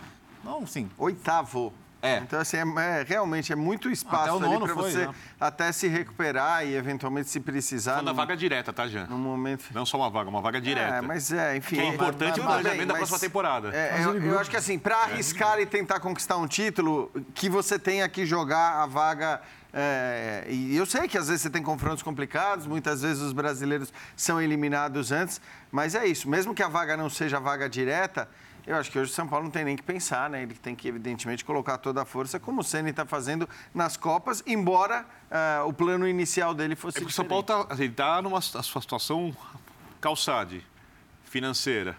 Não, 0.45 0.65
sim. 0.65 0.89
Oitavo. 0.97 1.73
É. 2.01 2.17
Então, 2.17 2.39
assim, 2.39 2.57
é, 2.57 2.61
é- 2.61 3.03
realmente 3.07 3.51
é 3.51 3.55
muito 3.55 3.89
espaço 3.89 4.35
Até 4.35 4.45
o 4.45 4.51
ali 4.51 4.59
para 4.63 4.73
você 4.75 5.07
né? 5.07 5.15
até 5.41 5.71
se 5.71 5.87
recuperar 5.87 6.63
e 6.63 6.75
eventualmente 6.75 7.27
se 7.29 7.39
precisar. 7.39 7.93
Falando 7.93 8.09
num- 8.09 8.13
vaga 8.13 8.37
direta, 8.37 8.71
tá, 8.71 8.87
Jean? 8.87 9.07
num 9.07 9.17
momento. 9.17 9.65
Não 9.73 9.87
só 9.87 9.97
uma 9.97 10.09
vaga, 10.09 10.29
uma 10.29 10.39
vaga 10.39 10.61
direta. 10.61 10.97
É, 10.97 11.01
mas 11.01 11.31
é, 11.31 11.57
enfim. 11.57 11.77
Que 11.77 11.81
é 11.81 11.87
importante 11.87 12.39
mas- 12.39 12.43
pro 12.43 12.43
planejamento 12.61 12.87
da 12.89 12.93
próxima 12.93 13.17
temporada. 13.17 13.75
É, 13.75 14.03
eu, 14.05 14.21
eu 14.23 14.37
acho 14.39 14.51
que 14.51 14.55
assim, 14.57 14.77
para 14.77 14.95
arriscar 14.97 15.59
e 15.59 15.65
tentar 15.65 15.99
conquistar 15.99 16.37
um 16.37 16.45
título, 16.45 17.11
que 17.33 17.49
você 17.49 17.79
tenha 17.79 18.07
que 18.07 18.23
jogar 18.25 18.83
a 18.83 18.85
vaga 18.85 19.41
É, 19.77 20.45
e 20.47 20.73
eu 20.77 20.85
sei 20.85 21.05
que 21.05 21.17
às 21.17 21.27
vezes 21.27 21.41
você 21.41 21.49
tem 21.49 21.61
confrontos 21.61 22.01
complicados, 22.01 22.65
muitas 22.65 23.01
vezes 23.01 23.21
os 23.21 23.33
brasileiros 23.33 23.91
são 24.15 24.41
eliminados 24.41 25.11
antes, 25.11 25.41
mas 25.69 25.95
é 25.95 26.05
isso. 26.07 26.29
Mesmo 26.29 26.55
que 26.55 26.63
a 26.63 26.69
vaga 26.69 26.95
não 26.95 27.09
seja 27.09 27.35
a 27.35 27.39
vaga 27.41 27.67
direta, 27.67 28.29
eu 28.65 28.75
acho 28.75 28.91
que 28.91 28.97
hoje 28.97 29.11
o 29.11 29.13
São 29.13 29.27
Paulo 29.27 29.45
não 29.45 29.51
tem 29.51 29.63
nem 29.63 29.75
que 29.75 29.83
pensar, 29.83 30.29
né? 30.29 30.41
Ele 30.41 30.55
tem 30.55 30.75
que, 30.75 30.87
evidentemente, 30.87 31.45
colocar 31.45 31.77
toda 31.77 32.01
a 32.01 32.05
força, 32.05 32.39
como 32.39 32.61
o 32.61 32.63
Ceni 32.63 32.89
está 32.89 33.05
fazendo 33.05 33.47
nas 33.73 33.95
Copas, 33.95 34.43
embora 34.47 35.05
ah, 35.29 35.63
o 35.65 35.73
plano 35.73 36.07
inicial 36.07 36.53
dele 36.53 36.75
fosse. 36.75 36.97
É 36.97 37.01
porque 37.01 37.11
o 37.11 37.15
São 37.15 37.25
Paulo 37.25 37.41
está 37.41 37.65
tá 37.95 38.21
numa 38.21 38.41
situação 38.41 39.35
calçade, 40.01 40.63
financeira, 41.25 41.97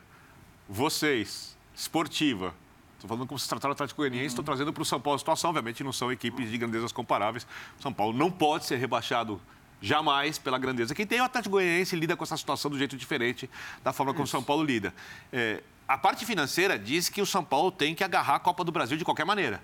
vocês, 0.68 1.56
esportiva. 1.74 2.52
Estou 2.94 3.08
falando 3.08 3.28
como 3.28 3.38
se 3.38 3.48
trataram 3.48 3.70
o 3.70 3.74
Atlético 3.74 4.00
Goianiense, 4.00 4.28
estou 4.28 4.44
trazendo 4.44 4.72
para 4.72 4.82
o 4.82 4.84
São 4.84 5.00
Paulo 5.00 5.16
a 5.16 5.18
situação. 5.18 5.50
Obviamente, 5.50 5.84
não 5.84 5.92
são 5.92 6.10
equipes 6.10 6.50
de 6.50 6.58
grandezas 6.58 6.90
comparáveis. 6.90 7.46
São 7.78 7.92
Paulo 7.92 8.16
não 8.16 8.30
pode 8.30 8.64
ser 8.64 8.76
rebaixado 8.76 9.40
jamais 9.80 10.38
pela 10.38 10.58
grandeza. 10.58 10.94
Quem 10.94 11.06
tem 11.06 11.20
o 11.20 11.24
Atlético 11.24 11.52
Goianiense 11.52 11.94
lida 11.94 12.16
com 12.16 12.24
essa 12.24 12.36
situação 12.36 12.70
do 12.70 12.78
jeito 12.78 12.96
diferente 12.96 13.48
da 13.84 13.92
forma 13.92 14.12
como 14.12 14.24
o 14.24 14.28
São 14.28 14.42
Paulo 14.42 14.64
lida. 14.64 14.94
É, 15.32 15.62
a 15.88 15.96
parte 15.96 16.26
financeira 16.26 16.78
diz 16.78 17.08
que 17.08 17.22
o 17.22 17.26
São 17.26 17.44
Paulo 17.44 17.70
tem 17.70 17.94
que 17.94 18.02
agarrar 18.02 18.36
a 18.36 18.40
Copa 18.40 18.64
do 18.64 18.72
Brasil 18.72 18.96
de 18.96 19.04
qualquer 19.04 19.24
maneira, 19.24 19.62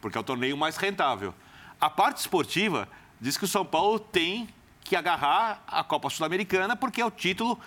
porque 0.00 0.18
é 0.18 0.20
o 0.20 0.24
torneio 0.24 0.56
mais 0.56 0.76
rentável. 0.76 1.34
A 1.80 1.88
parte 1.88 2.18
esportiva 2.18 2.88
diz 3.20 3.36
que 3.36 3.44
o 3.44 3.48
São 3.48 3.64
Paulo 3.64 3.98
tem 3.98 4.48
que 4.82 4.94
agarrar 4.94 5.64
a 5.66 5.82
Copa 5.82 6.10
Sul-Americana, 6.10 6.76
porque 6.76 7.00
é 7.00 7.06
o 7.06 7.10
título 7.10 7.58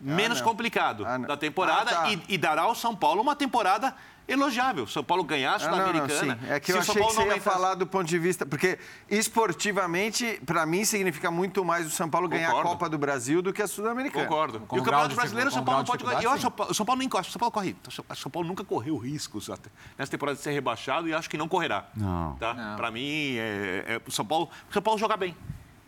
menos 0.00 0.38
não. 0.40 0.46
complicado 0.46 1.04
Ah, 1.06 1.18
da 1.18 1.36
temporada 1.36 1.90
Ah, 1.90 2.02
tá. 2.02 2.12
e, 2.12 2.22
e 2.28 2.38
dará 2.38 2.62
ao 2.62 2.74
São 2.74 2.94
Paulo 2.96 3.20
uma 3.20 3.36
temporada 3.36 3.94
elogiável. 4.28 4.86
São 4.86 5.02
Paulo 5.02 5.24
ganhar 5.24 5.52
a 5.52 5.56
Ah, 5.56 5.58
Sul-Americana. 5.58 6.38
É 6.48 6.60
que 6.60 6.66
se 6.66 6.72
eu 6.72 6.80
o 6.80 6.84
São 6.84 6.92
achei 6.92 6.94
que 6.94 7.00
Paulo 7.00 7.14
você 7.14 7.28
não 7.28 7.34
ia 7.34 7.42
falar 7.42 7.74
do 7.74 7.84
ponto 7.84 8.06
de 8.06 8.16
vista... 8.16 8.46
Porque 8.46 8.78
esportivamente, 9.08 10.40
para 10.46 10.64
mim, 10.64 10.84
significa 10.84 11.30
muito 11.30 11.64
mais 11.64 11.86
o 11.86 11.90
São 11.90 12.08
Paulo 12.08 12.28
ganhar 12.28 12.48
a 12.48 12.50
Concordo. 12.50 12.70
Copa 12.70 12.88
do 12.88 12.98
Brasil 12.98 13.42
do 13.42 13.52
que 13.52 13.60
a 13.60 13.66
Sul-Americana. 13.66 14.24
Concordo. 14.26 14.60
Com 14.60 14.76
e 14.76 14.80
o 14.80 14.84
Campeonato 14.84 15.14
Brasileiro, 15.16 15.50
o 15.50 15.52
São 15.52 15.64
Paulo 15.64 15.80
não 15.80 15.84
pode. 15.84 16.04
Eu 16.24 16.30
acho 16.30 16.50
que 16.50 16.62
o 16.62 16.74
São 16.74 16.86
Paulo 16.86 16.98
nem 17.00 17.08
corre. 17.08 17.26
O 17.26 17.30
São 17.30 17.38
Paulo 17.40 17.52
corre. 17.52 17.76
O 17.86 18.14
São 18.14 18.30
Paulo 18.30 18.46
nunca 18.46 18.62
correu 18.64 18.96
riscos 18.98 19.50
até 19.50 19.68
nessa 19.98 20.10
temporada 20.10 20.36
de 20.36 20.42
ser 20.42 20.52
rebaixado 20.52 21.08
e 21.08 21.14
acho 21.14 21.28
que 21.28 21.36
não 21.36 21.48
correrá. 21.48 21.86
Não. 21.96 22.36
Tá? 22.36 22.74
Para 22.76 22.90
mim, 22.90 23.34
é, 23.36 23.84
é, 23.86 24.00
o 24.06 24.10
São 24.12 24.24
Paulo, 24.24 24.48
o 24.68 24.72
São 24.72 24.82
Paulo 24.82 24.98
joga 24.98 25.16
bem. 25.16 25.36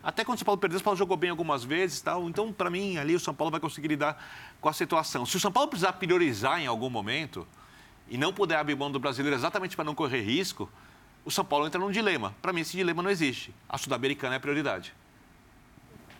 Até 0.03 0.25
quando 0.25 0.35
o 0.35 0.39
São 0.39 0.45
Paulo 0.45 0.59
perdeu, 0.59 0.75
o 0.75 0.79
São 0.79 0.83
Paulo 0.83 0.97
jogou 0.97 1.15
bem 1.15 1.29
algumas 1.29 1.63
vezes, 1.63 2.01
tal. 2.01 2.27
Então, 2.29 2.51
para 2.51 2.69
mim, 2.69 2.97
ali 2.97 3.15
o 3.15 3.19
São 3.19 3.33
Paulo 3.33 3.49
vai 3.51 3.59
conseguir 3.59 3.87
lidar 3.87 4.21
com 4.59 4.67
a 4.67 4.73
situação. 4.73 5.25
Se 5.25 5.37
o 5.37 5.39
São 5.39 5.51
Paulo 5.51 5.69
precisar 5.69 5.93
priorizar 5.93 6.59
em 6.59 6.67
algum 6.67 6.89
momento 6.89 7.47
e 8.09 8.17
não 8.17 8.33
puder 8.33 8.57
abrir 8.57 8.75
mão 8.75 8.91
do 8.91 8.99
brasileiro 8.99 9.35
exatamente 9.35 9.75
para 9.77 9.85
não 9.85 9.95
correr 9.95 10.21
risco, 10.21 10.69
o 11.23 11.31
São 11.31 11.45
Paulo 11.45 11.65
entra 11.65 11.79
num 11.79 11.89
dilema. 11.89 12.35
Para 12.41 12.51
mim, 12.51 12.61
esse 12.61 12.75
dilema 12.75 13.01
não 13.01 13.09
existe. 13.09 13.53
A 13.69 13.77
Sul-Americana 13.77 14.35
é 14.35 14.37
a 14.37 14.41
prioridade. 14.41 14.93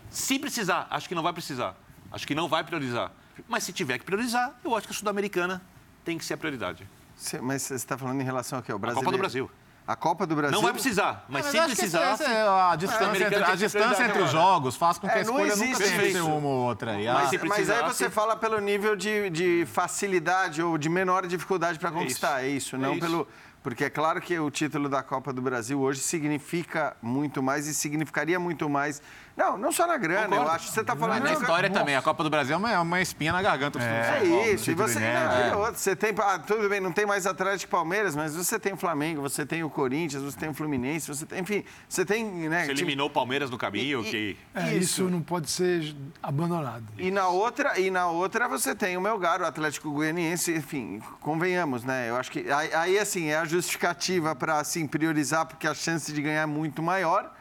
Se 0.09 0.39
precisar, 0.39 0.87
acho 0.89 1.09
que 1.09 1.15
não 1.15 1.23
vai 1.23 1.33
precisar. 1.33 1.75
Acho 2.11 2.25
que 2.25 2.35
não 2.35 2.47
vai 2.47 2.63
priorizar. 2.63 3.11
Mas 3.49 3.63
se 3.63 3.73
tiver 3.73 3.97
que 3.97 4.05
priorizar, 4.05 4.57
eu 4.63 4.75
acho 4.75 4.87
que 4.87 4.93
a 4.93 4.95
Sul-Americana 4.95 5.61
tem 6.05 6.17
que 6.17 6.23
ser 6.23 6.35
a 6.35 6.37
prioridade. 6.37 6.87
Cê- 7.15 7.41
Mas 7.41 7.63
você 7.63 7.73
está 7.75 7.97
falando 7.97 8.21
em 8.21 8.23
relação 8.23 8.59
ao 8.59 8.63
quê? 8.63 8.71
O? 8.71 8.79
Copa 8.79 9.11
do 9.11 9.17
Brasil. 9.17 9.51
A 9.85 9.95
Copa 9.97 10.25
do 10.25 10.33
Brasil? 10.33 10.55
Não 10.55 10.61
vai 10.63 10.71
precisar, 10.71 11.25
mas, 11.27 11.43
Mas 11.45 11.51
se 11.51 11.61
precisar. 11.75 12.01
essa 12.01 12.23
é 12.23 12.47
a 12.47 12.75
distância, 12.77 13.23
entre, 13.25 13.43
a 13.43 13.55
distância 13.55 14.03
entre 14.05 14.21
os 14.21 14.31
jogos 14.31 14.77
faz 14.77 14.97
com 14.97 15.09
que 15.09 15.13
É, 15.17 15.21
a 15.21 15.25
não 15.25 15.31
escolha 15.45 15.55
nunca 15.57 15.83
existe 15.83 15.83
seja 15.99 16.19
isso. 16.19 16.25
uma 16.25 16.47
ou 16.47 16.55
outra. 16.67 16.99
E 17.01 17.05
a- 17.07 17.13
Mas 17.15 17.29
se 17.29 17.37
Mas 17.45 17.69
aí 17.69 17.83
você 17.83 18.09
fala 18.09 18.35
pelo 18.37 18.59
nível 18.59 18.95
de, 18.95 19.29
de 19.29 19.65
facilidade 19.73 20.61
ou 20.63 20.77
de 20.77 20.87
menor 20.87 21.27
dificuldade 21.27 21.77
para 21.79 21.91
conquistar, 21.91 22.43
é 22.43 22.47
isso, 22.47 22.75
É 22.77 22.79
não 22.79 22.91
isso. 22.93 23.01
pelo. 23.01 23.27
Porque 23.61 23.85
é 23.85 23.89
claro 23.89 24.19
que 24.21 24.37
o 24.39 24.49
título 24.51 24.89
da 24.89 25.01
Copa 25.01 25.31
do 25.31 25.41
Brasil 25.41 25.79
hoje 25.79 26.01
significa 26.01 26.95
muito 27.01 27.41
mais 27.41 27.65
e 27.67 27.73
significaria 27.73 28.37
muito 28.39 28.69
mais. 28.69 29.01
Não, 29.35 29.57
não 29.57 29.71
só 29.71 29.87
na 29.87 29.97
grana, 29.97 30.27
Concordo. 30.27 30.45
eu 30.45 30.51
acho. 30.51 30.67
Você 30.69 30.81
está 30.81 30.95
falando 30.95 31.21
Mas 31.21 31.31
na 31.31 31.35
de- 31.37 31.41
história 31.41 31.69
também, 31.69 31.95
a 31.95 32.01
Copa 32.03 32.23
do 32.23 32.29
Brasil 32.29 32.53
é 32.53 32.57
uma, 32.57 32.71
é 32.71 32.77
uma 32.79 33.01
espinha 33.01 33.31
na 33.33 33.41
garganta. 33.41 33.79
É 33.81 34.19
Paulo. 34.19 34.45
isso, 34.49 34.69
e 34.69 34.75
você, 34.75 34.99
não, 34.99 35.47
e 35.49 35.55
outro, 35.55 35.79
você 35.79 35.95
tem, 35.95 36.13
ah, 36.19 36.37
tudo 36.37 36.69
bem, 36.69 36.79
não 36.79 36.91
tem 36.91 37.03
mais 37.05 37.25
Atlético 37.25 37.69
e 37.69 37.71
Palmeiras, 37.71 38.15
mas 38.15 38.35
você 38.35 38.59
tem 38.59 38.73
o 38.73 38.77
Flamengo, 38.77 39.21
você 39.23 39.43
tem 39.43 39.63
o 39.63 39.69
Corinthians, 39.71 40.21
você 40.21 40.37
tem 40.37 40.49
o 40.49 40.53
Fluminense, 40.53 41.07
você 41.07 41.25
tem, 41.25 41.39
enfim, 41.39 41.63
você 41.89 42.05
tem, 42.05 42.23
né, 42.25 42.59
Você 42.65 42.67
tipo- 42.69 42.79
eliminou 42.81 43.07
o 43.07 43.09
Palmeiras 43.09 43.49
no 43.49 43.57
caminho, 43.57 44.01
E- 44.01 44.09
que. 44.09 44.37
É, 44.53 44.75
isso 44.75 45.05
não 45.09 45.21
pode 45.21 45.49
ser 45.49 45.95
abandonado. 46.21 46.83
E 46.99 47.09
na 47.09 47.27
outra, 47.27 47.79
e 47.79 47.89
na 47.89 48.07
outra 48.07 48.47
você 48.47 48.75
tem 48.75 48.95
o 48.97 49.01
Melgar, 49.01 49.41
o 49.41 49.45
Atlético 49.45 49.89
Goianiense, 49.91 50.53
enfim, 50.53 51.01
convenhamos, 51.21 51.83
né? 51.83 52.07
Eu 52.09 52.17
acho 52.17 52.29
que 52.31 52.51
aí, 52.51 52.73
aí, 52.73 52.99
assim 52.99 53.29
é 53.29 53.37
a 53.37 53.45
justificativa 53.45 54.35
para 54.35 54.59
assim 54.59 54.85
priorizar 54.85 55.45
porque 55.47 55.67
a 55.67 55.73
chance 55.73 56.13
de 56.13 56.21
ganhar 56.21 56.41
é 56.43 56.45
muito 56.45 56.83
maior. 56.83 57.31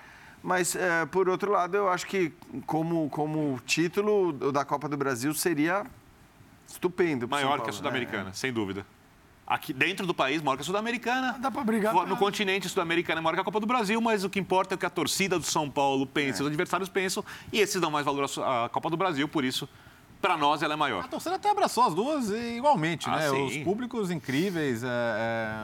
Mas 0.43 0.75
eh, 0.75 1.07
por 1.07 1.29
outro 1.29 1.53
lado, 1.53 1.77
eu 1.77 1.89
acho 1.89 2.07
que 2.07 2.33
como 2.67 3.09
como 3.11 3.61
título 3.65 4.33
da 4.53 4.65
Copa 4.65 4.89
do 4.89 4.97
Brasil 4.97 5.33
seria 5.35 5.87
estupendo. 6.67 7.29
Maior 7.29 7.59
que 7.61 7.65
a 7.65 7.67
né? 7.67 7.73
Sul-Americana, 7.73 8.33
sem 8.33 8.53
dúvida. 8.53 8.85
Aqui 9.47 9.73
dentro 9.73 10.07
do 10.07 10.15
país, 10.15 10.41
maior 10.43 10.57
que 10.57 10.63
a 10.63 10.65
Sul-Americana. 10.65 11.37
Dá 11.39 11.51
pra 11.51 11.63
brigar 11.63 11.93
pra- 11.95 12.07
No 12.07 12.17
continente 12.17 12.69
sul-americano 12.69 13.19
é 13.19 13.23
maior 13.23 13.35
que 13.35 13.41
a 13.41 13.45
Copa 13.45 13.61
do 13.61 13.67
Brasil, 13.67 14.01
mas 14.01 14.25
o 14.25 14.31
que 14.31 14.39
importa 14.41 14.75
é 14.75 14.77
o 14.77 14.79
que 14.79 14.87
a 14.87 14.91
torcida 14.91 15.39
do 15.39 15.45
São 15.45 15.69
Paulo 15.71 16.07
pensa, 16.07 16.43
os 16.43 16.49
adversários 16.49 16.89
pensam, 16.89 17.25
e 17.53 17.59
esses 17.61 17.81
dão 17.81 17.91
mais 17.91 18.05
valor 18.07 18.25
à 18.45 18.69
Copa 18.69 18.89
do 18.89 18.97
Brasil, 18.97 19.29
por 19.29 19.45
isso, 19.45 19.69
para 20.23 20.37
nós, 20.37 20.63
ela 20.63 20.73
é 20.75 20.77
maior. 20.77 21.05
A 21.05 21.09
torcida 21.09 21.35
até 21.35 21.51
abraçou 21.51 21.85
as 21.85 21.95
duas 21.95 22.31
igualmente, 22.31 23.09
Ah, 23.11 23.17
né? 23.17 23.29
sim. 23.29 23.45
Os 23.47 23.57
públicos 23.59 24.11
incríveis, 24.11 24.83
é, 24.85 24.87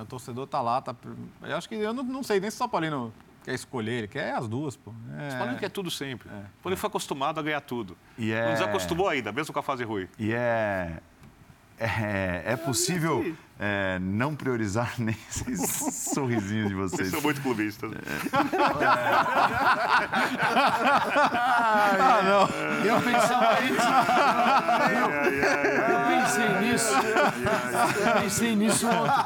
é, 0.00 0.02
o 0.02 0.06
torcedor 0.06 0.46
tá 0.46 0.60
lá, 0.60 0.82
tá. 0.82 0.94
Eu 1.42 1.56
acho 1.56 1.68
que 1.68 1.76
eu 1.76 1.94
não, 1.94 2.02
não 2.02 2.22
sei 2.22 2.40
nem 2.40 2.50
se 2.50 2.56
o 2.56 2.58
São 2.58 2.68
Paulino 2.68 3.12
quer 3.48 3.54
escolher, 3.54 3.92
ele 3.92 4.08
quer 4.08 4.34
as 4.34 4.46
duas, 4.46 4.76
pô. 4.76 4.92
É. 5.18 5.34
O 5.34 5.38
Paulo 5.38 5.56
quer 5.58 5.70
tudo 5.70 5.90
sempre. 5.90 6.28
O 6.28 6.62
Paulo 6.62 6.76
foi 6.76 6.88
acostumado 6.88 7.40
a 7.40 7.42
ganhar 7.42 7.60
tudo. 7.62 7.96
E 8.18 8.30
é- 8.30 8.44
Não 8.46 8.52
desacostumou 8.52 9.08
ainda, 9.08 9.32
mesmo 9.32 9.52
com 9.54 9.58
a 9.58 9.62
fase 9.62 9.84
ruim. 9.84 10.06
E 10.18 10.32
é. 10.32 10.98
É, 11.80 12.42
é 12.44 12.56
possível 12.56 13.34
é, 13.58 13.98
não 14.00 14.34
priorizar 14.36 14.92
nem 14.98 15.16
esses 15.30 15.94
sorrisinhos 16.14 16.68
de 16.68 16.74
vocês. 16.74 16.98
Vocês 17.00 17.10
são 17.10 17.20
muito 17.20 17.40
clubistas. 17.42 17.90
Eu 22.84 23.00
pensava 23.00 23.60
isso. 23.62 23.88
Eu 25.88 26.00
pensei 26.08 26.48
nisso. 26.60 26.94
Eu 26.94 28.22
pensei 28.22 28.56
nisso 28.56 28.86
ontem. 28.88 29.24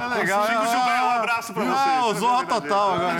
É 0.00 0.06
legal. 0.18 0.46
Chico 0.46 0.66
Gilberto, 0.66 1.04
um 1.04 1.10
abraço 1.10 1.52
pra 1.54 1.62
Ah, 1.64 2.00
vocês. 2.00 2.16
usou 2.16 2.36
a 2.36 2.46
total 2.46 2.94
agora. 2.94 3.18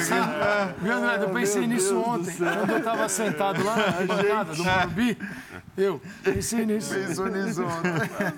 Viu, 0.80 0.93
André? 0.93 1.18
Eu 1.22 1.30
pensei 1.30 1.66
nisso 1.66 1.98
ontem. 2.01 2.35
Quando 2.36 2.70
eu 2.70 2.78
estava 2.78 3.09
sentado 3.09 3.64
lá 3.64 3.76
na 3.76 4.06
bancada 4.16 4.55
do 4.55 4.64
Morumbi, 4.64 5.18
eu 5.76 6.01
pensei 6.22 6.66
nisso. 6.66 6.94
Pensou 6.94 7.26
nisso 7.28 7.64
ontem. 7.64 8.32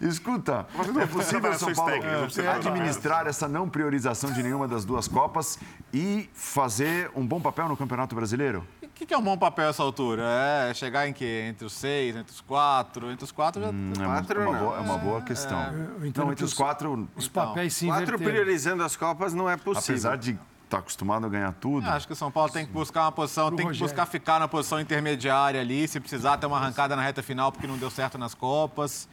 Escuta, 0.00 0.66
é 1.00 1.06
possível 1.06 1.52
São 1.64 1.74
Paulo 1.74 1.90
técnicas, 1.92 2.18
não 2.18 2.24
precisa 2.26 2.50
administrar 2.52 3.26
essa 3.26 3.48
não 3.48 3.68
priorização 3.68 4.32
de 4.32 4.42
nenhuma 4.42 4.66
das 4.68 4.84
duas 4.84 5.06
Copas 5.08 5.58
e 5.92 6.28
fazer 6.34 7.10
um 7.14 7.26
bom 7.26 7.40
papel 7.40 7.68
no 7.68 7.76
Campeonato 7.76 8.14
Brasileiro? 8.14 8.66
O 8.82 8.88
que, 8.94 9.04
que 9.06 9.12
é 9.14 9.18
um 9.18 9.22
bom 9.22 9.36
papel 9.36 9.68
essa 9.70 9.82
altura? 9.82 10.22
É 10.70 10.72
chegar 10.74 11.08
em 11.08 11.12
quê? 11.12 11.46
Entre 11.48 11.64
os 11.66 11.72
seis, 11.72 12.14
entre 12.14 12.32
os 12.32 12.40
quatro? 12.40 13.10
Entre 13.10 13.24
os 13.24 13.32
quatro 13.32 13.60
já. 13.60 13.68
É 13.68 13.70
uma, 13.70 14.14
Quatro, 14.20 14.40
é 14.40 14.44
uma 14.46 14.52
não. 14.52 14.64
boa, 14.64 14.76
é 14.76 14.80
uma 14.80 14.98
boa 14.98 15.20
questão. 15.22 15.60
eu 15.98 16.06
entendo 16.06 16.24
Não, 16.26 16.32
entre 16.32 16.44
os 16.44 16.52
os- 16.52 16.56
quatro, 16.56 17.08
Os 17.16 17.26
papéis 17.26 17.74
se 17.74 17.86
Quatro 17.86 18.04
inverteram. 18.04 18.30
priorizando 18.32 18.82
as 18.84 18.94
Copas 18.96 19.34
não 19.34 19.50
é 19.50 19.56
possível. 19.56 19.94
apesar 19.94 20.16
de 20.16 20.38
estar 20.64 20.78
acostumado 20.78 21.26
a 21.26 21.28
ganhar 21.28 21.52
tudo, 21.54 21.84
Eu 21.86 21.92
Acho 21.92 22.06
que 22.06 22.12
o 22.12 22.16
São 22.16 22.30
Paulo 22.30 22.52
tem 22.52 22.64
que 22.64 22.72
buscar 22.72 23.02
uma 23.02 23.12
posição, 23.12 23.50
tem 23.50 23.68
que 23.68 23.78
buscar 23.78 24.06
ficar 24.06 24.38
na 24.38 24.46
posição 24.46 24.78
intermediária 24.80 25.60
ali, 25.60 25.86
se 25.88 25.98
precisar 25.98 26.36
ter 26.38 26.46
uma 26.46 26.56
arrancada 26.56 26.94
na 26.94 27.02
reta 27.02 27.20
final 27.22 27.50
porque 27.50 27.66
não 27.66 27.76
deu 27.76 27.90
certo 27.90 28.16
nas 28.16 28.32
Copas. 28.32 29.08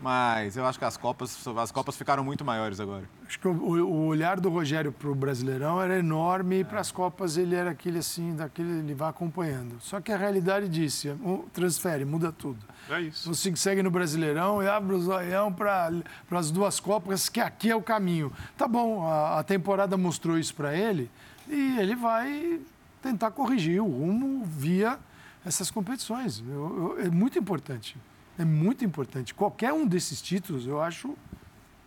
Mas 0.00 0.56
eu 0.58 0.66
acho 0.66 0.78
que 0.78 0.84
as 0.84 0.96
Copas, 0.96 1.42
as 1.56 1.72
Copas 1.72 1.96
ficaram 1.96 2.22
muito 2.22 2.44
maiores 2.44 2.78
agora. 2.80 3.04
Acho 3.26 3.40
que 3.40 3.48
o, 3.48 3.52
o 3.52 4.06
olhar 4.06 4.38
do 4.38 4.50
Rogério 4.50 4.92
para 4.92 5.08
o 5.08 5.14
Brasileirão 5.14 5.80
era 5.80 5.98
enorme 5.98 6.60
e 6.60 6.64
para 6.64 6.80
as 6.80 6.92
Copas 6.92 7.36
ele 7.38 7.54
era 7.54 7.70
aquele 7.70 7.98
assim, 7.98 8.36
daquele 8.36 8.80
ele 8.80 8.94
vai 8.94 9.08
acompanhando. 9.08 9.76
Só 9.80 10.00
que 10.00 10.12
a 10.12 10.16
realidade 10.16 10.68
disse, 10.68 11.08
o- 11.08 11.46
transfere, 11.52 12.04
muda 12.04 12.30
tudo. 12.30 12.58
É 12.90 13.00
isso. 13.00 13.34
Você 13.34 13.54
segue 13.56 13.82
no 13.82 13.90
Brasileirão 13.90 14.62
e 14.62 14.68
abre 14.68 14.94
o 14.94 15.00
zoião 15.00 15.50
para 15.52 15.90
as 16.30 16.50
duas 16.50 16.78
Copas, 16.78 17.28
que 17.30 17.40
aqui 17.40 17.70
é 17.70 17.74
o 17.74 17.82
caminho. 17.82 18.30
Tá 18.56 18.68
bom, 18.68 19.06
a, 19.08 19.40
a 19.40 19.42
temporada 19.42 19.96
mostrou 19.96 20.38
isso 20.38 20.54
para 20.54 20.76
ele 20.76 21.10
e 21.48 21.78
ele 21.78 21.96
vai 21.96 22.60
tentar 23.02 23.30
corrigir 23.30 23.80
o 23.80 23.86
rumo 23.86 24.44
via 24.44 24.98
essas 25.44 25.70
competições. 25.70 26.44
Eu- 26.46 26.96
eu- 26.98 27.06
é 27.06 27.08
muito 27.08 27.38
importante. 27.38 27.96
É 28.38 28.44
muito 28.44 28.84
importante. 28.84 29.34
Qualquer 29.34 29.72
um 29.72 29.86
desses 29.86 30.20
títulos, 30.20 30.66
eu 30.66 30.80
acho 30.80 31.16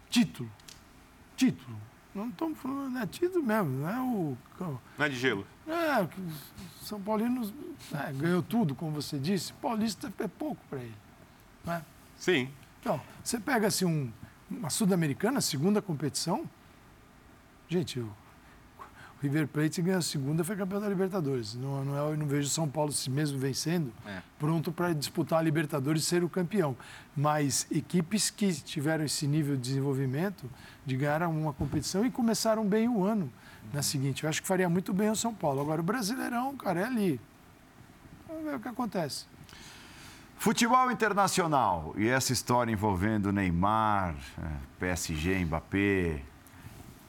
título. 0.09 0.49
Título. 1.35 1.77
Não 2.13 2.29
estamos 2.29 2.57
falando, 2.57 2.97
é 2.97 3.05
título 3.05 3.43
mesmo, 3.43 3.69
não 3.69 3.89
é 3.89 4.01
o. 4.01 4.37
Não 4.97 5.05
é 5.05 5.09
de 5.09 5.15
gelo. 5.15 5.45
É, 5.67 6.07
São 6.81 6.99
Paulino 6.99 7.53
é, 7.93 8.11
ganhou 8.13 8.41
tudo, 8.41 8.73
como 8.73 8.91
você 8.91 9.19
disse. 9.19 9.53
Paulista 9.53 10.11
é 10.19 10.27
pouco 10.27 10.59
para 10.69 10.79
ele. 10.79 10.95
Não 11.63 11.73
é? 11.73 11.85
Sim. 12.17 12.49
Então, 12.81 12.99
você 13.23 13.39
pega 13.39 13.67
assim 13.67 13.85
um, 13.85 14.11
uma 14.49 14.69
Sul-Americana, 14.69 15.39
segunda 15.39 15.81
competição. 15.81 16.49
Gente, 17.67 18.03
River 19.21 19.47
Plate 19.47 19.81
ganhou 19.81 19.99
a 19.99 20.01
segunda, 20.01 20.43
foi 20.45 20.55
campeão 20.55 20.79
da 20.79 20.87
Libertadores. 20.87 21.53
Não, 21.55 21.83
não, 21.83 21.97
é, 21.97 22.11
eu 22.13 22.17
não 22.17 22.25
vejo 22.25 22.47
o 22.47 22.49
São 22.51 22.69
Paulo, 22.69 22.91
se 22.91 23.09
mesmo 23.09 23.37
vencendo, 23.37 23.91
É. 24.05 24.21
pronto 24.39 24.71
para 24.71 24.93
disputar 24.93 25.39
a 25.39 25.41
Libertadores 25.41 26.03
e 26.03 26.05
ser 26.05 26.23
o 26.23 26.29
campeão. 26.29 26.75
Mas 27.15 27.67
equipes 27.69 28.29
que 28.29 28.53
tiveram 28.53 29.03
esse 29.03 29.27
nível 29.27 29.55
de 29.57 29.61
desenvolvimento, 29.61 30.49
de 30.85 30.95
ganhar 30.95 31.21
uma 31.23 31.51
competição 31.51 32.05
e 32.05 32.09
começaram 32.11 32.65
bem 32.65 32.87
o 32.87 33.03
ano 33.03 33.29
na 33.73 33.81
seguinte. 33.81 34.23
Eu 34.23 34.29
acho 34.29 34.41
que 34.41 34.47
faria 34.47 34.69
muito 34.69 34.93
bem 34.93 35.09
o 35.09 35.15
São 35.15 35.33
Paulo. 35.33 35.59
Agora, 35.61 35.81
o 35.81 35.83
Brasileirão, 35.83 36.55
cara, 36.55 36.79
é 36.79 36.85
ali. 36.85 37.19
Vamos 38.27 38.43
ver 38.45 38.55
o 38.55 38.59
que 38.59 38.69
acontece. 38.69 39.25
Futebol 40.37 40.89
internacional. 40.89 41.93
E 41.97 42.07
essa 42.07 42.31
história 42.31 42.71
envolvendo 42.71 43.31
Neymar, 43.33 44.15
eh, 44.41 44.47
PSG, 44.79 45.43
Mbappé. 45.43 46.21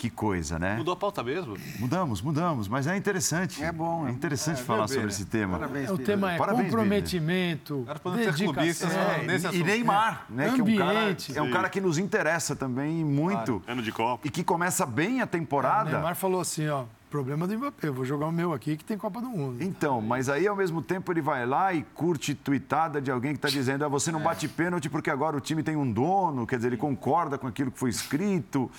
Que 0.01 0.09
coisa, 0.09 0.59
né? 0.59 0.77
Mudou 0.79 0.95
a 0.95 0.97
pauta 0.97 1.23
mesmo? 1.23 1.59
Mudamos, 1.79 2.23
mudamos, 2.23 2.67
mas 2.69 2.87
é 2.87 2.97
interessante. 2.97 3.63
É 3.63 3.71
bom, 3.71 4.07
é- 4.07 4.09
É 4.09 4.13
interessante 4.15 4.63
é, 4.63 4.65
falar 4.65 4.85
bebê, 4.87 4.95
sobre 4.95 5.09
esse 5.11 5.27
tema. 5.27 5.59
Parabéns, 5.59 5.91
O 5.91 5.93
Pedro. 5.99 6.07
tema 6.07 6.33
é 6.33 6.39
Parabéns, 6.39 6.65
comprometimento, 6.71 7.87
ser 8.15 8.33
dedicação. 8.33 8.89
É, 8.91 9.55
E. 9.55 9.63
Neymar, 9.63 10.25
né? 10.31 10.53
Que 10.55 10.61
é 10.63 10.65
um, 10.65 10.77
cara, 10.79 11.01
Ambiente. 11.03 11.37
é 11.39 11.43
um 11.43 11.51
cara 11.51 11.69
que 11.69 11.83
nos 11.83 11.99
interessa 11.99 12.57
também 12.57 13.05
muito. 13.05 13.63
Ano 13.69 13.83
de 13.83 13.93
Copa. 13.93 14.27
E 14.27 14.31
que 14.31 14.43
começa 14.43 14.87
bem 14.87 15.21
a 15.21 15.25
O 15.25 15.27
temporada. 15.27 15.91
Neymar 15.91 16.17
falou 16.17 16.41
assim, 16.41 16.67
ó, 16.67 16.85
problema 17.11 17.47
do 17.47 17.55
Mbappé, 17.59 17.89
eu 17.89 17.93
vou 17.93 18.07
jogar 18.07 18.27
o 18.27 18.33
meu 18.33 18.55
aqui 18.55 18.79
que 18.79 18.85
tem 18.85 18.97
Copa 18.97 19.21
do 19.21 19.29
Mundo. 19.29 19.63
Então, 19.63 20.01
mas 20.01 20.31
aí 20.31 20.49
ao 20.49 20.57
mesmo 20.57 20.81
tempo 20.81 21.13
ele 21.13 21.21
vai 21.21 21.45
lá 21.45 21.75
e 21.75 21.83
curte 21.95 22.35
tuitada 22.35 23.03
de 23.03 23.11
alguém 23.11 23.33
que 23.33 23.39
está 23.39 23.51
dizendo: 23.51 23.85
ah, 23.85 23.89
você 23.89 24.11
não 24.11 24.21
bate 24.23 24.49
pênalti 24.49 24.89
porque 24.89 25.11
agora 25.11 25.37
o 25.37 25.41
time 25.43 25.63
tem 25.63 25.77
um 25.77 25.93
dono, 25.93 26.47
quer 26.47 26.57
dizer, 26.57 26.69
ele 26.69 26.79
concorda 26.79 27.37
com 27.37 27.47
aquilo 27.47 27.71
que 27.71 27.79
foi 27.79 27.91
escrito. 27.91 28.71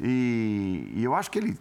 E, 0.00 0.92
e 0.94 1.04
eu 1.04 1.14
acho 1.14 1.30
que 1.30 1.38
ele, 1.38 1.58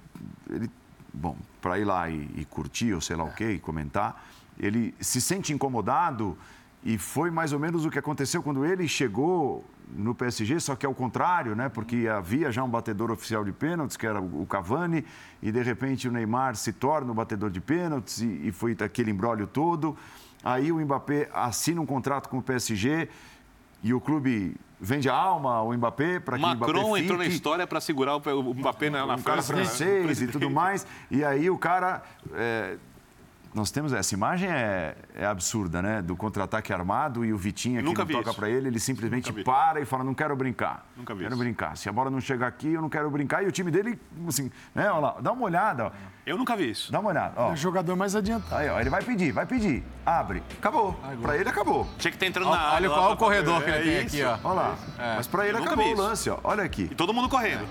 ele 0.50 0.70
bom, 1.14 1.38
para 1.62 1.78
ir 1.78 1.86
lá 1.86 2.10
e, 2.10 2.30
e 2.36 2.46
curtir 2.46 2.94
ou 2.94 3.02
sei 3.02 3.16
lá 3.16 3.24
o 3.24 3.34
quê, 3.34 3.52
e 3.52 3.60
comentar, 3.60 4.26
ele 4.58 4.96
se 5.00 5.20
sente 5.20 5.52
incomodado 5.54 6.38
e 6.84 6.98
foi 6.98 7.30
mais 7.30 7.52
ou 7.52 7.60
menos 7.60 7.86
o 7.86 7.90
que 7.90 8.00
aconteceu 8.00 8.42
quando 8.42 8.66
ele 8.66 8.88
chegou 8.88 9.66
no 9.92 10.14
PSG, 10.14 10.60
só 10.60 10.76
que 10.76 10.86
é 10.86 10.90
o 10.90 10.94
contrário, 10.94 11.56
né? 11.56 11.68
Porque 11.68 12.08
havia 12.08 12.52
já 12.52 12.64
um 12.64 12.70
batedor 12.70 13.12
oficial 13.12 13.44
de 13.44 13.52
pênaltis, 13.52 13.98
que 13.98 14.06
era 14.06 14.22
o 14.22 14.46
Cavani, 14.46 15.04
e 15.42 15.52
de 15.52 15.62
repente 15.62 16.08
o 16.08 16.12
Neymar 16.12 16.56
se 16.56 16.72
torna 16.72 17.12
o 17.12 17.16
batedor 17.16 17.50
de 17.50 17.60
pênaltis 17.60 18.22
e, 18.22 18.48
e 18.48 18.52
foi 18.52 18.78
aquele 18.80 19.12
embrólio 19.12 19.48
todo. 19.48 19.98
Aí 20.44 20.72
o 20.72 20.80
Mbappé 20.80 21.30
assina 21.34 21.82
um 21.82 21.86
contrato 21.86 22.30
com 22.30 22.38
o 22.38 22.42
PSG 22.42 23.10
e 23.84 23.94
o 23.94 24.00
clube 24.00 24.56
vende 24.80 25.10
a 25.10 25.14
alma 25.14 25.56
ao 25.56 25.74
Mbappé 25.74 26.20
para 26.20 26.38
que 26.38 26.44
o 26.44 26.48
Macron 26.48 26.88
Mbappé 26.88 27.00
entrou 27.02 27.18
na 27.18 27.24
fique 27.26 27.36
história 27.36 27.68
para 27.68 27.82
segurar 27.82 28.16
o 28.16 28.20
o 28.20 28.54
Mbappé 28.54 28.90
na, 28.90 29.06
na 29.06 29.16
um 29.16 29.22
cara 29.22 29.42
França. 29.42 29.84
francês 29.84 30.22
e 30.22 30.28
tudo 30.28 30.50
mais. 30.50 30.86
E 31.12 31.24
aí 31.24 31.50
o 31.50 31.58
cara. 31.58 32.02
é, 32.34 32.78
nós 33.54 33.72
temos 33.72 33.94
essa 33.94 34.14
imagem 34.14 34.50
é, 34.50 34.96
é 35.16 35.26
absurda, 35.26 35.82
né? 35.82 36.02
Do 36.02 36.16
contra-ataque 36.16 36.72
armado 36.72 37.26
e 37.26 37.34
o 37.34 37.38
Vitinho 37.38 37.80
aqui 37.80 37.86
Nunca 37.88 38.06
não 38.06 38.12
toca 38.12 38.34
para 38.34 38.50
ele, 38.50 38.68
ele 38.68 38.80
simplesmente 38.80 39.32
para 39.44 39.80
e 39.82 39.86
fala: 39.86 40.04
não 40.04 40.14
quero 40.14 40.36
brincar. 40.36 40.86
Nunca 40.96 41.14
vi 41.14 41.22
Quero 41.22 41.34
isso. 41.34 41.44
brincar. 41.44 41.76
Se 41.78 41.90
a 41.90 41.92
bola 41.92 42.10
não 42.10 42.22
chegar 42.22 42.48
aqui, 42.48 42.74
eu 42.74 42.82
não 42.82 42.90
quero 42.90 43.10
brincar. 43.10 43.44
E 43.44 43.48
o 43.48 43.52
time 43.52 43.72
dele, 43.72 44.00
assim, 44.28 44.52
né? 44.74 44.90
Olha 44.92 45.00
lá, 45.00 45.16
dá 45.22 45.32
uma 45.32 45.44
olhada, 45.44 45.88
ó. 45.88 45.92
Eu 46.26 46.38
nunca 46.38 46.56
vi 46.56 46.70
isso. 46.70 46.92
Dá 46.92 47.00
uma 47.00 47.10
olhada, 47.10 47.34
É 47.38 47.42
ó. 47.42 47.52
o 47.52 47.56
jogador 47.56 47.96
mais 47.96 48.16
adiantado. 48.16 48.56
Aí, 48.56 48.70
ó, 48.70 48.80
ele 48.80 48.90
vai 48.90 49.02
pedir, 49.02 49.32
vai 49.32 49.46
pedir. 49.46 49.84
Abre. 50.06 50.44
Acabou. 50.58 50.94
Para 51.22 51.36
ele 51.38 51.50
acabou. 51.50 51.88
Tinha 51.98 52.12
que 52.12 52.18
estar 52.18 52.28
entrando 52.28 52.46
na 52.46 52.52
Olha, 52.52 52.62
área. 52.62 52.90
olha 52.92 53.00
qual 53.00 53.14
o 53.14 53.18
corredor 53.18 53.64
que 53.64 53.70
ele 53.72 53.84
tem 53.84 53.94
é 53.96 54.02
aqui, 54.02 54.18
isso. 54.22 54.40
ó. 54.44 54.50
Olha 54.52 54.60
lá. 54.62 54.78
Mas 55.16 55.26
para 55.28 55.48
ele 55.48 55.58
acabou 55.58 55.92
o 55.92 55.98
lance, 55.98 56.30
ó. 56.30 56.40
Olha 56.44 56.64
aqui. 56.64 56.88
E 56.92 56.96
todo 56.96 57.14
mundo 57.14 57.28
correndo. 57.28 57.66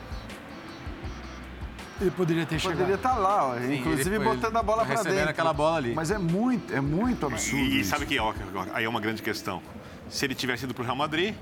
Ele 2.00 2.10
poderia 2.12 2.46
ter 2.46 2.60
Poderia 2.60 2.84
chegado. 2.86 2.96
estar 2.96 3.14
lá, 3.18 3.46
ó, 3.48 3.58
Sim, 3.58 3.74
inclusive 3.76 4.16
foi- 4.16 4.24
botando 4.36 4.56
a 4.56 4.62
bola 4.62 4.84
para 4.84 4.94
recebendo 4.94 5.14
dentro. 5.16 5.30
aquela 5.30 5.52
bola 5.52 5.76
ali. 5.78 5.94
Mas 5.94 6.10
é 6.12 6.18
muito, 6.18 6.72
é 6.72 6.80
muito 6.80 7.26
absurdo. 7.26 7.56
E, 7.64 7.80
e 7.80 7.84
sabe 7.84 8.06
que 8.06 8.18
ó, 8.20 8.32
aí 8.72 8.84
é 8.84 8.88
uma 8.88 9.00
grande 9.00 9.20
questão. 9.20 9.60
Se 10.08 10.24
ele 10.24 10.34
tivesse 10.34 10.64
ido 10.64 10.74
para 10.74 10.82
o 10.82 10.84
Real 10.84 10.96
Madrid, 10.96 11.34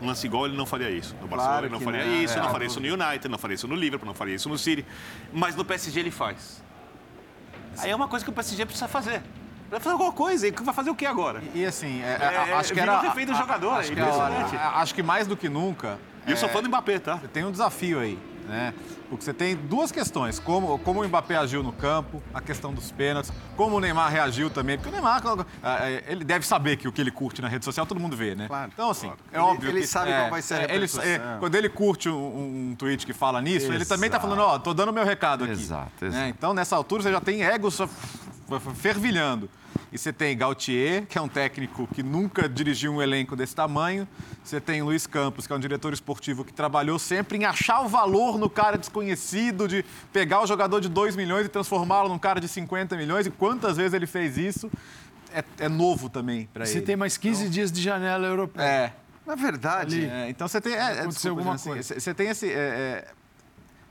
um 0.00 0.06
lance 0.06 0.26
igual, 0.26 0.44
ele 0.46 0.56
não 0.56 0.66
faria 0.66 0.90
isso. 0.90 1.14
No 1.22 1.26
Barcelona, 1.26 1.48
Claro 1.52 1.66
ele 1.66 1.72
não 1.72 1.80
faria 1.80 2.04
não, 2.04 2.14
isso, 2.22 2.38
é. 2.38 2.42
não 2.42 2.50
faria 2.50 2.66
isso 2.66 2.80
no 2.80 2.86
United, 2.86 3.28
não 3.28 3.38
faria 3.38 3.54
isso 3.54 3.68
no 3.68 3.74
Liverpool, 3.74 4.06
não 4.06 4.14
faria 4.14 4.34
isso 4.34 4.48
no 4.48 4.58
City. 4.58 4.84
Mas 5.32 5.56
no 5.56 5.64
PSG 5.64 6.00
ele 6.00 6.10
faz. 6.10 6.62
Aí 7.78 7.90
é 7.90 7.96
uma 7.96 8.08
coisa 8.08 8.22
que 8.24 8.30
o 8.30 8.34
PSG 8.34 8.66
precisa 8.66 8.88
fazer. 8.88 9.22
Vai 9.70 9.80
fazer 9.80 9.92
alguma 9.94 10.12
coisa. 10.12 10.46
E 10.46 10.50
vai 10.50 10.74
fazer 10.74 10.90
o 10.90 10.94
que 10.94 11.06
agora? 11.06 11.42
E 11.54 11.64
assim, 11.64 12.02
é, 12.02 12.18
É, 12.50 12.54
acho 12.54 12.74
que 12.74 12.80
era. 12.80 13.00
refém 13.00 13.24
do 13.24 13.34
jogador, 13.34 13.70
acho 13.70 13.90
é 13.92 13.94
que 13.94 14.00
impressionante. 14.00 14.56
a- 14.56 14.80
acho 14.80 14.94
que 14.94 15.02
mais 15.02 15.26
do 15.26 15.34
que 15.34 15.48
nunca. 15.48 15.98
E 16.26 16.30
eu 16.32 16.36
sou 16.36 16.48
fã 16.50 16.62
do 16.62 16.68
Mbappé, 16.68 16.98
tá? 16.98 17.18
Tem 17.32 17.42
um 17.42 17.50
desafio 17.50 17.98
aí, 17.98 18.18
né? 18.48 18.74
Porque 19.08 19.24
você 19.24 19.34
tem 19.34 19.54
duas 19.54 19.92
questões, 19.92 20.38
como, 20.38 20.78
como 20.78 21.02
o 21.02 21.06
Mbappé 21.08 21.36
agiu 21.36 21.62
no 21.62 21.72
campo, 21.72 22.22
a 22.32 22.40
questão 22.40 22.72
dos 22.72 22.90
pênaltis, 22.90 23.30
como 23.56 23.76
o 23.76 23.80
Neymar 23.80 24.10
reagiu 24.10 24.48
também, 24.48 24.76
porque 24.78 24.88
o 24.88 24.92
Neymar, 24.92 25.22
ah, 25.62 25.78
eh, 25.90 26.04
ele 26.08 26.24
deve 26.24 26.46
saber 26.46 26.76
que 26.78 26.88
o 26.88 26.92
que 26.92 27.00
ele 27.00 27.10
curte 27.10 27.42
na 27.42 27.48
rede 27.48 27.64
social, 27.64 27.84
todo 27.84 28.00
mundo 28.00 28.16
vê, 28.16 28.34
né? 28.34 28.46
Claro, 28.48 28.70
então, 28.72 28.90
assim, 28.90 29.08
é 29.08 29.36
Ele- 29.36 29.42
óbvio 29.42 29.68
ele 29.70 29.80
que... 29.82 29.86
sabe 29.86 30.10
é, 30.10 30.18
qual 30.18 30.30
vai 30.30 30.40
ser 30.42 30.54
a 30.54 30.56
é, 30.56 30.60
ele, 30.64 30.86
repercussão. 30.86 31.02
é, 31.04 31.36
Quando 31.38 31.54
ele 31.54 31.68
curte 31.68 32.08
um, 32.08 32.70
um 32.70 32.74
tweet 32.74 33.04
que 33.04 33.12
fala 33.12 33.40
nisso, 33.42 33.70
ele 33.72 33.84
também 33.84 34.08
tá 34.08 34.18
falando, 34.18 34.40
ó, 34.40 34.58
tô 34.58 34.72
dando 34.72 34.92
meu 34.92 35.04
recado 35.04 35.44
aqui. 35.44 35.52
Exato, 35.52 35.90
né? 36.00 36.08
exato. 36.08 36.28
Então, 36.28 36.54
nessa 36.54 36.74
altura, 36.74 37.02
você 37.02 37.12
já 37.12 37.20
tem 37.20 37.42
f- 38.56 38.74
fervilhando. 38.74 39.48
E 39.92 39.98
você 39.98 40.10
tem 40.10 40.34
Gautier, 40.36 41.04
que 41.06 41.18
é 41.18 41.20
um 41.20 41.28
técnico 41.28 41.86
que 41.94 42.02
nunca 42.02 42.48
dirigiu 42.48 42.94
um 42.94 43.02
elenco 43.02 43.36
desse 43.36 43.54
tamanho. 43.54 44.08
Você 44.42 44.58
tem 44.58 44.80
Luiz 44.80 45.06
Campos, 45.06 45.46
que 45.46 45.52
é 45.52 45.56
um 45.56 45.60
diretor 45.60 45.92
esportivo 45.92 46.44
que 46.44 46.52
trabalhou 46.52 46.98
sempre 46.98 47.36
em 47.36 47.44
achar 47.44 47.82
o 47.82 47.88
valor 47.88 48.38
no 48.38 48.48
cara 48.48 48.78
desconhecido, 48.78 49.68
de 49.68 49.84
pegar 50.10 50.42
o 50.42 50.46
jogador 50.46 50.80
de 50.80 50.88
2 50.88 51.14
milhões 51.14 51.44
e 51.44 51.48
transformá-lo 51.50 52.08
num 52.08 52.18
cara 52.18 52.40
de 52.40 52.48
50 52.48 52.96
milhões. 52.96 53.26
E 53.26 53.30
quantas 53.30 53.76
vezes 53.76 53.92
ele 53.92 54.06
fez 54.06 54.38
isso? 54.38 54.70
É, 55.30 55.44
é 55.58 55.68
novo 55.68 56.08
também 56.08 56.48
para 56.54 56.64
ele. 56.64 56.72
Você 56.72 56.80
tem 56.80 56.96
mais 56.96 57.18
15 57.18 57.50
dias 57.50 57.70
de 57.70 57.82
janela 57.82 58.26
europeia. 58.26 58.64
É, 58.64 58.92
Na 59.26 59.34
verdade, 59.34 60.06
é, 60.06 60.30
então 60.30 60.48
você 60.48 60.60
tem. 60.60 60.72
É, 60.72 60.76
é, 60.76 60.80
Aconteceu 60.80 61.08
desculpa, 61.08 61.40
alguma 61.40 61.54
assim, 61.54 61.68
coisa. 61.68 61.82
Você 61.82 62.00
você 62.00 62.14
tem 62.14 62.28
esse. 62.28 62.48
é, 62.50 62.54
é, 62.54 63.08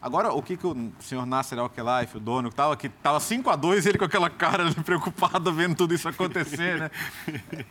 Agora, 0.01 0.33
o 0.33 0.41
que, 0.41 0.57
que 0.57 0.65
o 0.65 0.91
senhor 0.99 1.27
Nasser 1.27 1.59
Al-Khelaifi, 1.59 2.17
o 2.17 2.19
dono, 2.19 2.49
que 2.49 2.53
estava 2.53 2.75
que 2.75 2.89
tava 2.89 3.19
5 3.19 3.47
a 3.51 3.55
2 3.55 3.85
ele 3.85 3.99
com 3.99 4.05
aquela 4.05 4.31
cara 4.31 4.71
preocupado 4.83 5.53
vendo 5.53 5.75
tudo 5.75 5.93
isso 5.93 6.09
acontecer, 6.09 6.79
né? 6.79 6.91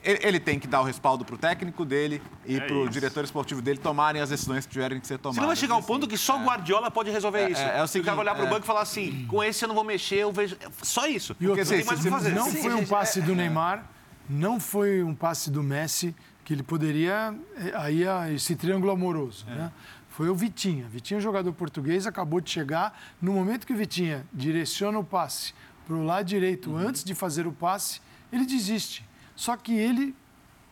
Ele, 0.03 0.21
ele 0.23 0.41
tem 0.41 0.57
que 0.57 0.69
dar 0.69 0.81
o 0.81 0.85
respaldo 0.85 1.25
pro 1.25 1.37
técnico 1.37 1.85
dele 1.85 2.23
e 2.47 2.57
É 2.57 2.61
pro 2.61 2.83
isso. 2.83 2.91
diretor 2.91 3.25
esportivo 3.25 3.61
dele 3.61 3.81
tomarem 3.81 4.23
as 4.23 4.31
decisões 4.31 4.65
que 4.65 4.73
tiverem 4.73 5.01
que 5.01 5.09
ser 5.09 5.19
tomadas. 5.19 5.35
Senão 5.35 5.49
vai 5.49 5.57
chegar 5.57 5.75
um 5.75 5.83
ponto 5.83 6.03
assim. 6.05 6.11
que 6.11 6.19
só 6.19 6.39
o 6.41 6.45
Guardiola 6.45 6.89
pode 6.89 7.11
resolver 7.11 7.49
isso. 7.49 7.61
é, 7.61 7.79
é 7.79 7.81
o 7.81 7.85
o 7.85 7.89
seguinte, 7.89 8.05
cara 8.05 8.17
vai 8.17 8.25
olhar 8.25 8.37
pro 8.37 8.47
é. 8.47 8.49
banco 8.51 8.63
e 8.63 8.67
falar 8.67 8.83
assim, 8.83 9.27
com 9.27 9.43
esse 9.43 9.65
eu 9.65 9.69
não 9.69 9.75
vou 9.75 9.83
mexer, 9.85 10.19
eu 10.19 10.33
vejo... 10.33 10.57
Só 10.83 11.09
isso. 11.09 11.35
E 11.41 11.49
outra, 11.49 11.65
não 11.65 11.71
tem 11.71 11.85
mais 11.85 11.99
o 11.99 12.03
que 12.05 12.11
fazer. 12.11 12.31
não 12.31 12.49
foi 12.49 12.75
um 12.75 12.87
passe 12.87 13.21
do 13.21 13.35
Neymar, 13.35 13.85
não 14.29 14.61
foi 14.61 15.03
um 15.03 15.17
passe 15.17 15.51
do 15.51 15.65
Messi, 15.65 16.15
que 16.45 16.55
ele 16.55 16.63
poderia. 16.63 17.33
eh, 17.57 17.73
Aí 17.75 18.07
ah, 18.07 18.31
esse 18.33 18.57
triângulo 18.57 18.91
amoroso. 18.91 19.47
Né? 19.47 19.71
Foi 20.11 20.29
o 20.29 20.35
Vitinha. 20.35 20.87
Vitinha, 20.89 21.19
é 21.19 21.21
jogador 21.21 21.53
português, 21.53 22.07
acabou 22.07 22.41
de 22.41 22.51
chegar. 22.51 22.99
No 23.23 23.33
momento 23.33 23.67
que 23.67 23.73
o 23.73 23.77
Vitinha 23.77 24.27
direciona 24.33 24.99
o 24.99 25.05
passe 25.05 25.55
para 25.87 25.95
o 25.97 26.05
lado 26.05 26.27
direito, 26.27 26.77
antes 26.77 27.03
de 27.03 27.15
fazer 27.15 27.47
o 27.47 27.53
passe, 27.53 28.01
ele 28.33 28.45
desiste. 28.45 29.05
Só 29.35 29.57
que 29.57 29.73
ele, 29.73 30.15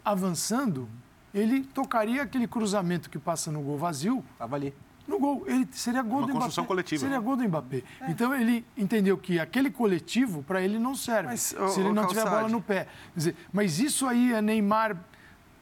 avançando, 0.04 0.88
ele 1.32 1.62
tocaria 1.62 2.22
aquele 2.22 2.46
cruzamento 2.46 3.08
que 3.10 3.18
passa 3.18 3.50
no 3.50 3.60
gol 3.62 3.78
vazio 3.78 4.24
Tava 4.38 4.56
ali. 4.56 4.74
no 5.06 5.18
gol. 5.18 5.44
Ele 5.46 5.66
seria 5.72 6.02
gol 6.02 6.18
Uma 6.18 6.26
do 6.26 6.32
construção 6.34 6.64
Mbappé. 6.64 6.68
coletiva, 6.74 7.00
Seria 7.00 7.20
gol 7.20 7.36
do 7.36 7.44
Mbappé. 7.44 7.82
Então 8.08 8.34
ele 8.34 8.64
entendeu 8.76 9.16
que 9.16 9.38
aquele 9.38 9.70
coletivo 9.70 10.42
para 10.42 10.60
ele 10.60 10.78
não 10.78 10.94
serve. 10.94 11.28
Mas, 11.30 11.40
se 11.40 11.80
ele 11.80 11.88
ô, 11.90 11.94
não 11.94 12.06
tiver 12.06 12.20
a 12.22 12.24
bola 12.24 12.36
Calçade. 12.40 12.52
no 12.52 12.60
pé. 12.62 12.88
Dizer, 13.14 13.36
mas 13.52 13.78
isso 13.78 14.06
aí 14.06 14.32
é 14.32 14.42
Neymar. 14.42 14.96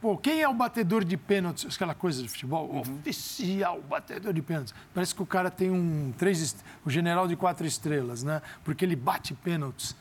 Pô, 0.01 0.16
quem 0.16 0.43
é 0.43 0.48
o 0.48 0.52
batedor 0.52 1.05
de 1.05 1.16
pênaltis? 1.16 1.74
Aquela 1.74 1.94
coisa 1.94 2.23
de 2.23 2.28
futebol, 2.28 2.68
Uhum. 2.70 2.81
oficial, 3.01 3.81
batedor 3.81 4.32
de 4.32 4.43
pênaltis. 4.43 4.74
Parece 4.94 5.14
que 5.14 5.23
o 5.23 5.27
cara 5.27 5.51
tem 5.51 5.70
um 5.70 6.12
três, 6.18 6.40
est- 6.40 6.60
o 6.85 6.90
general 6.90 7.27
de 7.27 7.35
quatro 7.35 7.66
estrelas, 7.66 8.23
né? 8.23 8.43
Porque 8.62 8.85
ele 8.85 8.94
bate 8.94 9.32
pênaltis. 9.35 9.97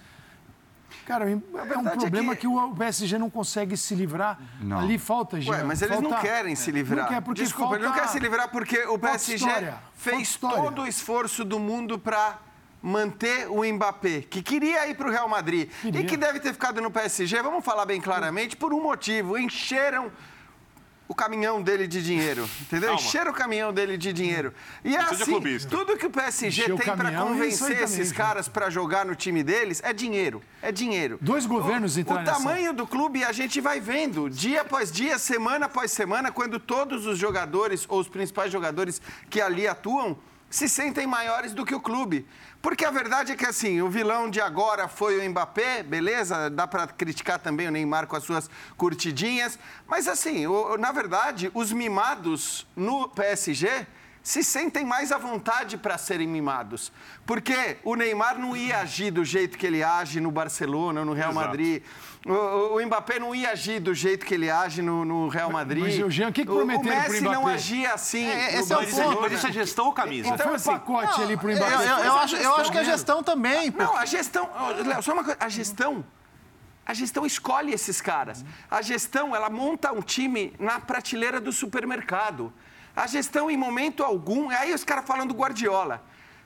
Cara, 1.05 1.29
é 1.29 1.35
um 1.35 1.39
verdade 1.51 1.87
é 1.87 1.99
problema 1.99 2.35
que- 2.35 2.41
que... 2.41 2.47
o 2.47 2.75
PSG 2.75 3.17
não 3.17 3.29
consegue 3.29 3.77
se 3.77 3.93
livrar. 3.95 4.39
Não. 4.59 4.79
Ali 4.79 4.97
falta, 4.97 5.39
Jean. 5.39 5.51
Ué, 5.53 5.63
mas 5.63 5.81
eles 5.81 5.99
não 6.01 6.09
falta- 6.09 6.25
querem 6.27 6.55
se 6.55 6.71
livrar. 6.71 7.03
Não 7.05 7.07
quer 7.13 7.21
porque 7.21 7.43
Desculpa, 7.43 7.71
falta... 7.71 7.79
ele 7.79 7.87
não 7.87 7.93
quer 7.93 8.07
se 8.07 8.19
livrar 8.19 8.49
porque 8.49 8.79
o 8.85 8.97
PSG 8.97 9.73
fez 9.93 10.35
todo 10.35 10.81
o 10.81 10.87
esforço 10.87 11.43
do 11.45 11.59
mundo 11.59 11.97
para 11.99 12.37
manter 12.85 13.47
o 13.49 13.63
Mbappé, 13.65 14.21
que 14.29 14.43
queria 14.43 14.87
ir 14.87 14.95
para 14.95 15.07
o 15.07 15.11
Real 15.11 15.27
Madrid 15.27 15.71
e 15.83 15.91
Queria. 15.91 16.05
que 16.05 16.15
deve 16.15 16.39
ter 16.39 16.53
ficado 16.53 16.79
no 16.79 16.91
PSG, 16.91 17.41
vamos 17.41 17.65
falar 17.65 17.83
bem 17.83 17.99
claramente, 17.99 18.55
por 18.55 18.71
um 18.75 18.79
motivo. 18.81 19.39
Encheram 19.39 20.11
o 21.07 21.15
caminhão 21.15 21.63
dele 21.63 21.87
de 21.87 22.03
dinheiro, 22.03 22.47
entendeu? 22.61 22.89
Calma. 22.89 23.01
Encheram 23.01 23.31
o 23.31 23.33
caminhão 23.33 23.73
dele 23.73 23.97
de 23.97 24.13
dinheiro. 24.13 24.53
E 24.83 24.95
é 24.95 24.99
assim, 24.99 25.39
tudo 25.67 25.97
que 25.97 26.05
o 26.05 26.11
PSG 26.11 26.47
Encher 26.47 26.75
o 26.75 26.77
tem 26.77 26.95
para 26.95 27.11
é 27.11 27.17
convencer 27.17 27.69
também, 27.69 27.83
esses 27.83 28.11
caras 28.11 28.47
para 28.47 28.69
jogar 28.69 29.03
no 29.03 29.15
time 29.15 29.41
deles 29.41 29.81
é 29.83 29.91
dinheiro, 29.91 30.43
é 30.61 30.71
dinheiro. 30.71 31.17
Dois 31.19 31.47
governos 31.47 31.95
o, 31.95 32.01
entraram 32.01 32.21
O 32.21 32.25
nessa. 32.25 32.37
tamanho 32.37 32.71
do 32.71 32.85
clube 32.85 33.23
a 33.23 33.31
gente 33.31 33.59
vai 33.59 33.79
vendo, 33.79 34.29
dia 34.29 34.61
após 34.61 34.91
dia, 34.91 35.17
semana 35.17 35.65
após 35.65 35.91
semana, 35.91 36.31
quando 36.31 36.59
todos 36.59 37.07
os 37.07 37.17
jogadores, 37.17 37.85
ou 37.89 37.99
os 37.99 38.07
principais 38.07 38.51
jogadores 38.51 39.01
que 39.27 39.41
ali 39.41 39.67
atuam, 39.67 40.17
se 40.49 40.69
sentem 40.69 41.05
maiores 41.07 41.53
do 41.53 41.65
que 41.65 41.75
o 41.75 41.81
clube. 41.81 42.25
Porque 42.65 42.83
a 42.83 42.89
verdade 42.89 43.31
é 43.31 43.35
que, 43.35 43.45
assim, 43.45 43.79
o 43.83 43.87
vilão 43.91 44.27
de 44.27 44.41
agora 44.41 44.87
foi 44.87 45.19
o 45.19 45.29
Mbappé, 45.29 45.83
beleza? 45.83 46.49
Dá 46.49 46.65
para 46.65 46.87
criticar 46.87 47.37
também 47.37 47.67
o 47.67 47.71
Neymar 47.71 48.07
com 48.07 48.15
as 48.15 48.23
suas 48.23 48.49
curtidinhas. 48.75 49.59
Mas, 49.87 50.07
assim, 50.07 50.47
o- 50.47 50.75
na 50.75 50.91
verdade, 50.91 51.51
os 51.53 51.71
mimados 51.71 52.65
no 52.75 53.07
PSG 53.09 53.85
se 54.23 54.43
sentem 54.43 54.83
mais 54.83 55.11
à 55.11 55.19
vontade 55.19 55.77
para 55.77 55.95
serem 55.99 56.27
mimados. 56.27 56.91
Porque 57.23 57.77
o 57.83 57.95
Neymar 57.95 58.39
não 58.39 58.57
ia 58.57 58.79
agir 58.79 59.11
do 59.11 59.23
jeito 59.23 59.59
que 59.59 59.67
ele 59.67 59.83
age 59.83 60.19
no 60.19 60.31
Barcelona, 60.31 61.05
no 61.05 61.13
Real 61.13 61.29
Exato. 61.29 61.45
Madrid. 61.47 61.83
O, 62.25 62.33
o- 62.33 62.77
o 62.77 62.85
Mbappé 62.85 63.19
não 63.19 63.35
ia 63.35 63.51
agir 63.51 63.79
do 63.79 63.93
jeito 63.93 64.25
que 64.25 64.33
ele 64.33 64.49
age 64.49 64.81
no, 64.81 65.05
no 65.05 65.27
Real 65.27 65.51
Madrid. 65.51 65.83
mas, 65.83 65.99
o 65.99 66.09
Jean, 66.09 66.29
o 66.29 66.33
que 66.33 66.43
que 66.43 66.49
O- 66.51 66.55
prometeram 66.55 66.97
O 66.97 67.03
pro 67.03 67.11
Messi 67.11 67.23
não 67.23 67.41
Mbappé? 67.41 67.53
agia 67.53 67.93
assim. 67.93 68.25
É, 68.25 68.55
esse 68.59 68.73
é 68.73 68.77
o 68.77 68.79
Mas 68.81 68.97
é, 68.97 69.03
ponto. 69.03 69.21
mas 69.21 69.31
isso 69.33 69.47
é 69.47 69.51
gestão 69.51 69.85
ou 69.85 69.93
camisa? 69.93 70.27
Então, 70.29 70.37
Foi 70.39 70.51
um 70.51 70.55
assim, 70.55 70.71
pacote 70.71 71.21
ali 71.21 71.37
pro 71.37 71.51
Eu, 71.51 71.57
Mbappé. 71.57 71.73
eu- 71.75 71.79
eu 71.81 71.95
Mas 71.97 72.07
a 72.07 72.19
acho, 72.21 72.35
eu 72.37 72.55
acho 72.55 72.71
que 72.71 72.77
a 72.79 72.83
gestão 72.83 72.95
gestão 73.17 73.23
também. 73.23 73.69
Não, 73.71 73.95
a 73.95 74.05
gestão. 74.05 74.49
Léo, 74.83 75.03
só 75.03 75.13
uma 75.13 75.23
coisa. 75.23 75.37
A 75.39 75.49
gestão. 75.49 76.03
A 76.83 76.93
gestão 76.95 77.25
escolhe 77.25 77.73
esses 77.73 78.01
caras. 78.01 78.43
A 78.71 78.81
gestão, 78.81 79.35
ela 79.35 79.49
monta 79.49 79.91
um 79.91 80.01
time 80.01 80.53
na 80.59 80.79
prateleira 80.79 81.39
do 81.39 81.51
supermercado. 81.51 82.51
A 82.95 83.05
gestão, 83.05 83.51
em 83.51 83.57
momento 83.57 84.03
algum. 84.03 84.49
Aí 84.49 84.73
os 84.73 84.83
caras 84.83 85.05
falam 85.05 85.27
do 85.27 85.33
Guardiola. 85.35 86.01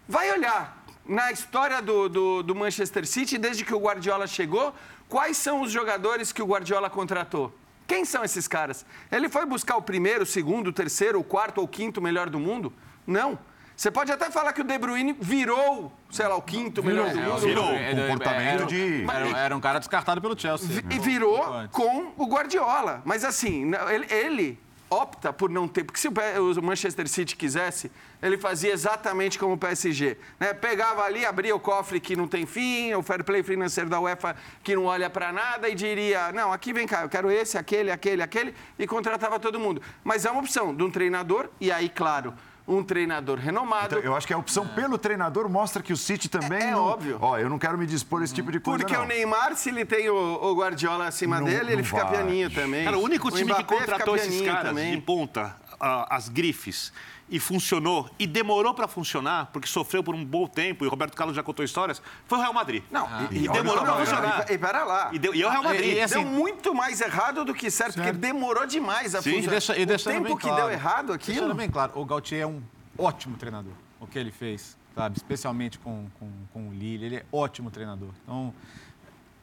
Vai 0.07 0.29
olhar 0.31 0.77
na 1.05 1.31
história 1.31 1.81
do, 1.81 2.07
do, 2.09 2.43
do 2.43 2.53
Manchester 2.55 3.05
City, 3.07 3.37
desde 3.37 3.63
que 3.65 3.73
o 3.73 3.79
Guardiola 3.79 4.27
chegou, 4.27 4.73
quais 5.09 5.35
são 5.35 5.61
os 5.61 5.71
jogadores 5.71 6.31
que 6.31 6.41
o 6.41 6.45
Guardiola 6.45 6.89
contratou? 6.89 7.53
Quem 7.87 8.05
são 8.05 8.23
esses 8.23 8.47
caras? 8.47 8.85
Ele 9.11 9.27
foi 9.27 9.45
buscar 9.45 9.75
o 9.75 9.81
primeiro, 9.81 10.23
o 10.23 10.25
segundo, 10.25 10.67
o 10.67 10.73
terceiro, 10.73 11.19
o 11.19 11.23
quarto 11.23 11.57
ou 11.57 11.63
o 11.65 11.67
quinto 11.67 11.99
melhor 12.01 12.29
do 12.29 12.39
mundo? 12.39 12.71
Não. 13.05 13.37
Você 13.75 13.89
pode 13.89 14.11
até 14.11 14.29
falar 14.29 14.51
que 14.53 14.59
o 14.61 14.63
De 14.63 14.77
Bruyne 14.77 15.15
virou, 15.19 15.91
sei 16.11 16.27
lá, 16.27 16.35
o 16.35 16.41
quinto 16.41 16.83
melhor 16.83 17.09
do 17.11 17.17
mundo. 17.19 17.37
virou. 17.39 17.71
É, 17.71 17.91
é, 17.93 18.07
comportamento 18.09 18.45
era, 18.61 18.65
de- 18.65 19.03
Era, 19.09 19.37
era 19.39 19.55
um 19.57 19.59
cara 19.61 19.79
descartado 19.79 20.21
pelo 20.21 20.37
Chelsea. 20.37 20.67
Vi- 20.67 20.81
né? 20.83 20.95
E 20.95 20.99
virou 20.99 21.41
com 21.71 22.11
o 22.17 22.25
Guardiola. 22.27 23.01
Mas 23.05 23.23
assim, 23.23 23.71
ele 24.09 24.59
opta 24.89 25.31
por 25.31 25.49
não 25.49 25.67
ter. 25.67 25.83
Porque 25.83 25.99
se 25.99 26.07
o 26.07 26.61
Manchester 26.61 27.07
City 27.07 27.35
quisesse, 27.35 27.91
ele 28.21 28.37
fazia 28.37 28.73
exatamente 28.73 29.37
como 29.37 29.53
o 29.53 29.57
PSG. 29.57 30.17
Né? 30.39 30.53
Pegava 30.53 31.03
ali, 31.03 31.25
abria 31.25 31.55
o 31.55 31.59
cofre 31.59 31.99
que 31.99 32.15
não 32.15 32.27
tem 32.27 32.45
fim, 32.45 32.93
o 32.93 33.03
fair 33.03 33.23
play 33.23 33.43
financeiro 33.43 33.89
da 33.89 33.99
UEFA 33.99 34.35
que 34.63 34.75
não 34.75 34.85
olha 34.85 35.09
para 35.09 35.31
nada 35.31 35.69
e 35.69 35.75
diria: 35.75 36.31
não, 36.31 36.51
aqui 36.51 36.73
vem 36.73 36.87
cá, 36.87 37.03
eu 37.03 37.09
quero 37.09 37.31
esse, 37.31 37.57
aquele, 37.57 37.91
aquele, 37.91 38.21
aquele, 38.21 38.53
e 38.77 38.87
contratava 38.87 39.39
todo 39.39 39.59
mundo. 39.59 39.81
Mas 40.03 40.25
é 40.25 40.31
uma 40.31 40.41
opção 40.41 40.75
de 40.75 40.83
um 40.83 40.89
treinador, 40.89 41.49
e 41.59 41.71
aí, 41.71 41.89
claro. 41.89 42.33
Um 42.71 42.83
treinador 42.83 43.39
renomado. 43.39 43.95
Então, 43.97 43.99
eu 43.99 44.15
acho 44.15 44.27
que 44.27 44.33
a 44.33 44.37
opção 44.37 44.67
pelo 44.67 44.97
treinador 44.99 45.49
mostra 45.49 45.81
que 45.81 45.91
o 45.91 45.97
City 45.97 46.29
também. 46.29 46.61
É 46.61 46.71
não- 46.71 46.83
óbvio. 46.83 47.17
Ó, 47.19 47.35
eu 47.37 47.49
não 47.49 47.57
quero 47.57 47.77
me 47.79 47.87
dispor 47.87 48.21
a 48.21 48.23
esse 48.25 48.33
tipo 48.33 48.51
de 48.51 48.59
coisa. 48.59 48.77
Porque 48.79 48.95
não. 48.95 49.05
o 49.05 49.07
Neymar, 49.07 49.55
se 49.55 49.69
ele 49.69 49.83
tem 49.85 50.07
o, 50.09 50.15
o 50.15 50.55
Guardiola 50.55 51.07
acima 51.07 51.39
Não- 51.39 51.47
dele, 51.47 51.73
ele 51.73 51.83
fica 51.83 52.03
vai. 52.03 52.13
pianinho 52.13 52.49
também. 52.51 52.85
Cara, 52.85 52.97
o 52.97 53.01
único 53.01 53.29
time 53.31 53.45
que 53.45 53.63
Mbappé 53.63 53.63
fica 53.75 53.79
contratou 53.91 54.15
esses 54.15 54.39
caras 54.43 54.63
também. 54.65 54.91
de 54.95 55.01
ponta, 55.01 55.55
ah, 55.79 56.07
as 56.15 56.29
grifes, 56.29 56.91
e 57.31 57.39
funcionou, 57.39 58.09
e 58.17 58.25
demorou 58.25 58.73
para 58.73 58.87
funcionar, 58.87 59.47
porque 59.53 59.67
sofreu 59.67 60.03
por 60.03 60.15
um 60.15 60.25
bom 60.25 60.47
tempo, 60.47 60.83
e 60.83 60.87
o 60.87 60.89
Roberto 60.89 61.15
Carlos 61.15 61.35
já 61.35 61.43
contou 61.43 61.63
histórias, 61.63 62.01
foi 62.25 62.39
o 62.39 62.41
Real 62.41 62.53
Madrid. 62.53 62.83
Não, 62.89 63.05
e, 63.31 63.47
olha 63.47 63.61
demorou 63.61 63.83
o 63.83 63.85
para 63.85 63.95
funcionar. 63.99 64.45
E, 64.49 64.53
e 64.53 64.57
pera 64.57 64.83
lá. 64.83 65.09
E, 65.13 65.19
deu, 65.19 65.35
e 65.35 65.41
é 65.43 65.47
o 65.47 65.49
Real 65.51 65.63
Madrid. 65.63 65.85
E- 65.85 65.93
e 65.97 66.01
assim- 66.01 66.15
deu 66.15 66.25
muito 66.25 66.73
mais 66.73 66.99
errado 67.01 67.45
do 67.45 67.53
que 67.53 67.69
certo, 67.69 67.95
porque 67.95 68.11
demorou 68.11 68.65
demais 68.65 69.13
a 69.13 69.21
Sim. 69.21 69.33
funcionar. 69.35 69.47
E, 69.47 69.49
deixa, 69.51 69.77
e 69.77 69.83
o 69.83 69.85
deixando 69.85 70.13
tempo 70.23 70.37
que 70.37 70.47
claro, 70.47 70.55
deu 70.63 70.71
errado 70.71 71.13
aquilo... 71.13 71.37
Deixando 71.37 71.55
bem 71.55 71.69
claro, 71.69 71.91
o 71.95 72.03
Gautier 72.03 72.41
é 72.41 72.47
um 72.47 72.61
ótimo 72.97 73.37
treinador. 73.37 73.73
O 73.99 74.07
que 74.07 74.17
ele 74.17 74.31
fez, 74.31 74.75
sabe? 74.95 75.15
Especialmente 75.17 75.77
com, 75.77 76.07
com, 76.19 76.31
com 76.51 76.69
o 76.69 76.73
Lille. 76.73 77.05
Ele 77.05 77.15
é 77.17 77.25
ótimo 77.31 77.69
treinador. 77.69 78.09
Então, 78.23 78.51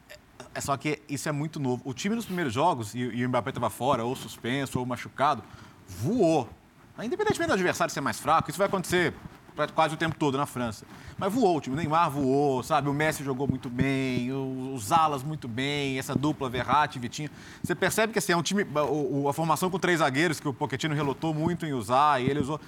é- 0.09 0.15
é 0.55 0.59
só 0.61 0.75
que 0.75 1.01
isso 1.07 1.29
é 1.29 1.31
muito 1.31 1.57
novo. 1.57 1.81
O 1.85 1.93
time 1.93 2.15
nos 2.15 2.25
primeiros 2.25 2.53
jogos, 2.53 2.93
e, 2.93 2.99
e 2.99 3.25
o 3.25 3.29
Mbappé 3.29 3.51
estava 3.51 3.69
fora, 3.69 4.03
ou 4.03 4.13
suspenso, 4.13 4.77
ou 4.79 4.85
machucado, 4.85 5.41
voou. 5.87 6.49
Independentemente 7.01 7.47
do 7.47 7.53
adversário 7.53 7.93
ser 7.93 8.01
mais 8.01 8.19
fraco, 8.19 8.49
isso 8.49 8.57
vai 8.57 8.67
acontecer 8.67 9.13
quase 9.73 9.95
o 9.95 9.97
tempo 9.97 10.15
todo 10.15 10.37
na 10.37 10.45
França. 10.45 10.85
Mas 11.17 11.33
voou, 11.33 11.57
o 11.57 11.61
time 11.61 11.75
Neymar 11.75 12.11
voou, 12.11 12.61
sabe? 12.61 12.89
O 12.89 12.93
Messi 12.93 13.23
jogou 13.23 13.47
muito 13.47 13.69
bem, 13.69 14.31
os 14.31 14.91
alas 14.91 15.23
muito 15.23 15.47
bem, 15.47 15.97
essa 15.97 16.13
dupla 16.13 16.47
Verratti 16.47 16.99
Vitinho. 16.99 17.29
Você 17.63 17.73
percebe 17.73 18.13
que 18.13 18.19
assim, 18.19 18.33
é 18.33 18.37
um 18.37 18.43
time. 18.43 18.65
a 19.27 19.33
formação 19.33 19.69
com 19.69 19.79
três 19.79 19.99
zagueiros, 19.99 20.39
que 20.39 20.47
o 20.47 20.53
Pochettino 20.53 20.93
relotou 20.93 21.33
muito 21.33 21.65
em 21.65 21.73
usar, 21.73 22.21
e 22.21 22.29
ele 22.29 22.39
usou. 22.39 22.61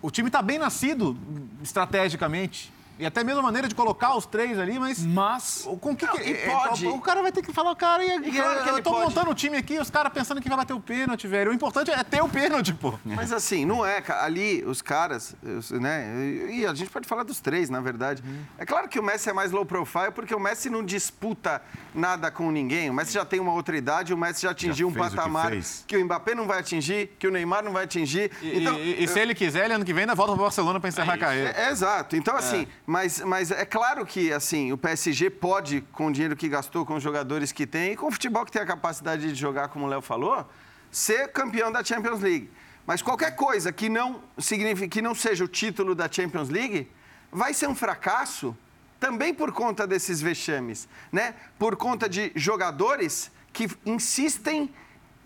O 0.00 0.10
time 0.10 0.28
está 0.28 0.40
bem 0.40 0.58
nascido 0.58 1.16
estrategicamente. 1.62 2.72
E 2.98 3.04
até 3.06 3.22
mesmo 3.22 3.40
a 3.40 3.42
maneira 3.42 3.68
de 3.68 3.74
colocar 3.74 4.16
os 4.16 4.24
três 4.26 4.58
ali, 4.58 4.78
mas. 4.78 5.04
Mas 5.04 5.68
Com 5.80 5.94
que, 5.94 6.06
Não, 6.06 6.14
que- 6.14 6.22
e 6.22 6.32
é, 6.32 6.46
pode. 6.50 6.86
O, 6.86 6.94
o 6.96 7.00
cara 7.00 7.20
vai 7.22 7.30
ter 7.32 7.42
que 7.42 7.52
falar, 7.52 7.74
cara, 7.76 8.02
e, 8.04 8.28
E 8.28 8.32
claro 8.32 8.62
que 8.64 8.70
eu 8.70 8.82
tô 8.82 8.90
pode. 8.90 9.04
montando 9.04 9.30
o 9.30 9.34
time 9.34 9.56
aqui, 9.56 9.78
os 9.78 9.90
caras 9.90 10.12
pensando 10.12 10.40
que 10.40 10.48
vai 10.48 10.56
bater 10.58 10.72
o 10.72 10.80
pênalti, 10.80 11.26
velho. 11.26 11.50
O 11.50 11.54
importante 11.54 11.90
é 11.90 12.02
ter 12.02 12.22
o 12.22 12.28
pênalti, 12.28 12.72
pô. 12.72 12.94
Mas 13.04 13.32
assim, 13.32 13.64
não 13.64 13.84
é, 13.84 14.00
cara. 14.00 14.24
Ali, 14.24 14.64
os 14.64 14.80
caras, 14.80 15.34
né? 15.72 16.06
E 16.50 16.66
a 16.66 16.74
gente 16.74 16.90
pode 16.90 17.06
falar 17.06 17.22
dos 17.22 17.40
três, 17.40 17.68
na 17.68 17.80
verdade. 17.80 18.22
É 18.58 18.64
claro 18.64 18.88
que 18.88 18.98
o 18.98 19.02
Messi 19.02 19.28
é 19.28 19.32
mais 19.32 19.52
low 19.52 19.64
profile, 19.66 20.10
porque 20.14 20.34
o 20.34 20.40
Messi 20.40 20.70
não 20.70 20.84
disputa 20.84 21.60
nada 21.94 22.30
com 22.30 22.50
ninguém. 22.50 22.88
O 22.90 22.94
Messi 22.94 23.12
já 23.12 23.24
tem 23.24 23.40
uma 23.40 23.52
outra 23.52 23.76
idade, 23.76 24.12
o 24.14 24.16
Messi 24.18 24.42
já 24.42 24.50
atingiu 24.50 24.88
um 24.88 24.92
fez 24.92 25.06
o 25.06 25.10
que 25.10 25.16
patamar 25.16 25.52
que, 25.86 25.96
o 25.96 26.04
Mbappé 26.04 26.34
não 26.34 26.46
vai 26.46 26.58
atingir, 26.60 27.14
que 27.18 27.26
o 27.26 27.30
Neymar 27.30 27.62
não 27.62 27.72
vai 27.72 27.84
atingir. 27.84 28.30
E, 28.42 28.60
então, 28.60 28.74
e- 28.78 29.04
e 29.04 29.08
se 29.08 29.18
ele 29.20 29.34
quiser, 29.34 29.64
ele 29.66 29.74
ano 29.74 29.84
que 29.84 29.92
vem 29.92 30.02
ainda 30.02 30.14
volta 30.14 30.32
pro 30.32 30.42
Barcelona 30.42 30.80
pra 30.80 30.88
encerrar 30.88 31.14
a 31.14 31.18
carreira. 31.18 31.50
É, 31.56 31.66
é 31.66 31.70
exato. 31.70 32.16
Então, 32.16 32.36
assim, 32.36 32.66
mas, 32.86 33.20
mas 33.20 33.50
é 33.50 33.64
claro 33.64 34.06
que 34.06 34.32
assim, 34.32 34.72
o 34.72 34.78
PSG 34.78 35.28
pode, 35.28 35.80
com 35.92 36.06
o 36.06 36.12
dinheiro 36.12 36.36
que 36.36 36.48
gastou, 36.48 36.86
com 36.86 36.94
os 36.94 37.02
jogadores 37.02 37.50
que 37.50 37.66
tem, 37.66 37.92
e 37.92 37.96
com 37.96 38.06
o 38.06 38.12
futebol 38.12 38.44
que 38.44 38.52
tem 38.52 38.62
a 38.62 38.66
capacidade 38.66 39.28
de 39.28 39.34
jogar, 39.34 39.68
como 39.68 39.86
o 39.86 39.88
Léo 39.88 40.00
falou, 40.00 40.48
ser 40.90 41.32
campeão 41.32 41.72
da 41.72 41.82
Champions 41.82 42.20
League. 42.20 42.50
Mas 42.86 43.02
qualquer 43.02 43.34
coisa 43.34 43.72
que 43.72 43.88
não, 43.88 44.22
signifique, 44.38 44.88
que 44.88 45.02
não 45.02 45.14
seja 45.14 45.44
o 45.44 45.48
título 45.48 45.94
da 45.94 46.10
Champions 46.10 46.48
League 46.48 46.88
vai 47.32 47.52
ser 47.52 47.68
um 47.68 47.74
fracasso 47.74 48.56
também 49.00 49.34
por 49.34 49.52
conta 49.52 49.86
desses 49.86 50.20
vexames, 50.20 50.88
né? 51.10 51.34
Por 51.58 51.74
conta 51.74 52.08
de 52.08 52.30
jogadores 52.36 53.32
que 53.52 53.68
insistem 53.84 54.72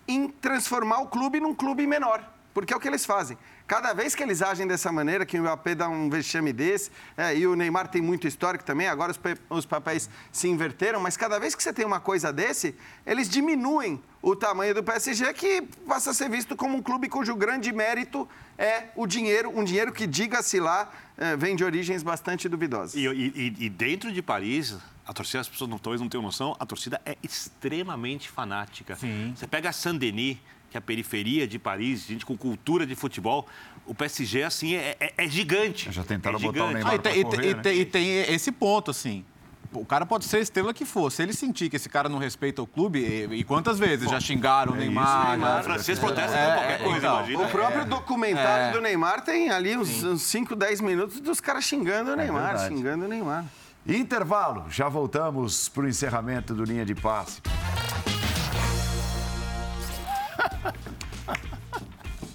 em 0.09 0.28
transformar 0.28 1.01
o 1.01 1.09
clube 1.09 1.39
num 1.39 1.55
clube 1.55 1.87
menor. 1.87 2.24
Porque 2.55 2.73
é 2.73 2.77
o 2.77 2.81
que 2.81 2.89
eles 2.89 3.05
fazem. 3.05 3.39
Cada 3.70 3.92
vez 3.92 4.16
que 4.16 4.22
eles 4.24 4.42
agem 4.42 4.66
dessa 4.66 4.90
maneira, 4.90 5.24
que 5.24 5.38
o 5.38 5.42
Mbappé 5.42 5.76
dá 5.76 5.88
um 5.88 6.10
vexame 6.10 6.52
desse, 6.52 6.90
é, 7.16 7.36
e 7.36 7.47
o 7.47 7.55
Neymar 7.55 7.86
tem 7.86 8.02
muito 8.02 8.26
histórico 8.26 8.64
também, 8.64 8.88
agora 8.88 9.12
os, 9.12 9.20
os 9.48 9.64
papéis 9.64 10.10
se 10.32 10.48
inverteram, 10.48 10.98
mas 10.98 11.16
cada 11.16 11.38
vez 11.38 11.55
que 11.55 11.62
você 11.62 11.72
tem 11.72 11.86
uma 11.86 12.01
coisa 12.01 12.32
desse, 12.32 12.74
eles 13.06 13.28
diminuem 13.28 14.02
o 14.20 14.34
tamanho 14.34 14.74
do 14.74 14.82
PSG, 14.82 15.32
que 15.34 15.62
passa 15.86 16.10
a 16.10 16.14
ser 16.14 16.28
visto 16.28 16.56
como 16.56 16.76
um 16.78 16.82
clube 16.82 17.09
cujo 17.09 17.36
grande 17.36 17.72
mérito 17.72 18.28
é 18.59 18.86
o 18.97 19.06
dinheiro, 19.06 19.56
um 19.56 19.62
dinheiro 19.62 19.92
que, 19.92 20.05
diga-se 20.05 20.59
lá, 20.59 20.90
é, 21.16 21.36
vem 21.36 21.55
de 21.55 21.62
origens 21.62 22.02
bastante 22.02 22.48
duvidosas. 22.48 22.97
E, 22.97 23.06
e- 23.06 23.55
e 23.56 23.70
dentro 23.70 24.10
de 24.10 24.20
Paris, 24.20 24.76
a 25.06 25.12
torcida, 25.12 25.42
as 25.42 25.48
pessoas 25.48 25.70
não, 25.70 25.78
talvez 25.78 26.01
não 26.01 26.09
tenham 26.09 26.22
noção, 26.24 26.56
a 26.59 26.66
torcida 26.66 27.01
é 27.06 27.16
extremamente 27.22 28.28
fanática. 28.28 28.97
Sim. 28.97 29.32
Você 29.36 29.47
pega 29.47 29.68
a 29.68 29.72
Saint-Denis, 29.72 30.38
que 30.70 30.76
é 30.76 30.78
a 30.78 30.80
periferia 30.80 31.47
de 31.48 31.59
Paris, 31.59 32.06
gente 32.06 32.24
com 32.24 32.36
cultura 32.36 32.86
de 32.86 32.94
futebol, 32.94 33.47
o 33.84 33.94
PSG, 33.94 34.44
assim, 34.44 34.74
é, 34.76 34.97
é- 35.01 35.12
é 35.18 35.28
gigante. 35.28 35.90
Já 35.90 36.05
tentaram 36.05 36.38
é 36.38 36.42
botar 36.42 36.64
o. 36.66 36.70
Neymar 36.72 36.92
Ah, 36.92 36.94
e, 36.94 36.98
tem, 37.01 37.20
e 37.20 37.24
correr, 37.24 37.36
tem- 37.38 37.51
e 37.51 37.55
né? 37.55 37.60
tem- 37.62 37.78
e 37.80 37.84
tem 37.84 38.34
esse 38.34 38.52
ponto, 38.52 38.90
assim. 38.90 39.24
O 39.72 39.84
cara 39.84 40.05
pode 40.05 40.24
ser 40.24 40.38
a 40.38 40.40
estrela 40.40 40.74
que 40.74 40.84
for. 40.84 41.12
Se 41.12 41.22
ele 41.22 41.32
sentir 41.32 41.70
que 41.70 41.76
esse 41.76 41.88
cara 41.88 42.09
não 42.09 42.18
respeita 42.18 42.60
o 42.60 42.66
clube, 42.66 42.98
e, 42.98 43.36
e 43.36 43.44
quantas 43.44 43.78
vezes 43.78 44.10
já 44.10 44.18
xingaram 44.18 44.72
o 44.72 44.76
Neymar? 44.76 45.30
Neymar, 45.30 45.55
já- 45.55 45.60
O 45.60 45.64
francês 45.64 45.98
protesta 45.98 46.36
É, 46.36 46.55
qualquer 46.55 46.72
é, 46.72 46.78
coisa, 46.84 46.98
então. 46.98 47.16
imagina. 47.18 47.42
O 47.44 47.48
próprio 47.48 47.84
documentário 47.84 48.64
É. 48.66 48.72
do 48.72 48.80
Neymar 48.80 49.20
tem 49.24 49.48
ali 49.51 49.76
uns, 49.76 50.02
uns 50.02 50.22
5, 50.22 50.56
10 50.56 50.80
minutos 50.80 51.20
dos 51.20 51.40
caras 51.40 51.64
xingando 51.64 52.10
o 52.12 52.16
Neymar, 52.16 52.47
verdade. 52.55 52.74
xingando 52.74 53.05
o 53.05 53.09
Neymar. 53.09 53.44
Intervalo, 53.86 54.66
já 54.68 54.88
voltamos 54.88 55.68
para 55.68 55.84
o 55.84 55.88
encerramento 55.88 56.52
do 56.52 56.64
Linha 56.64 56.84
de 56.84 56.94
Passe. 56.97 57.40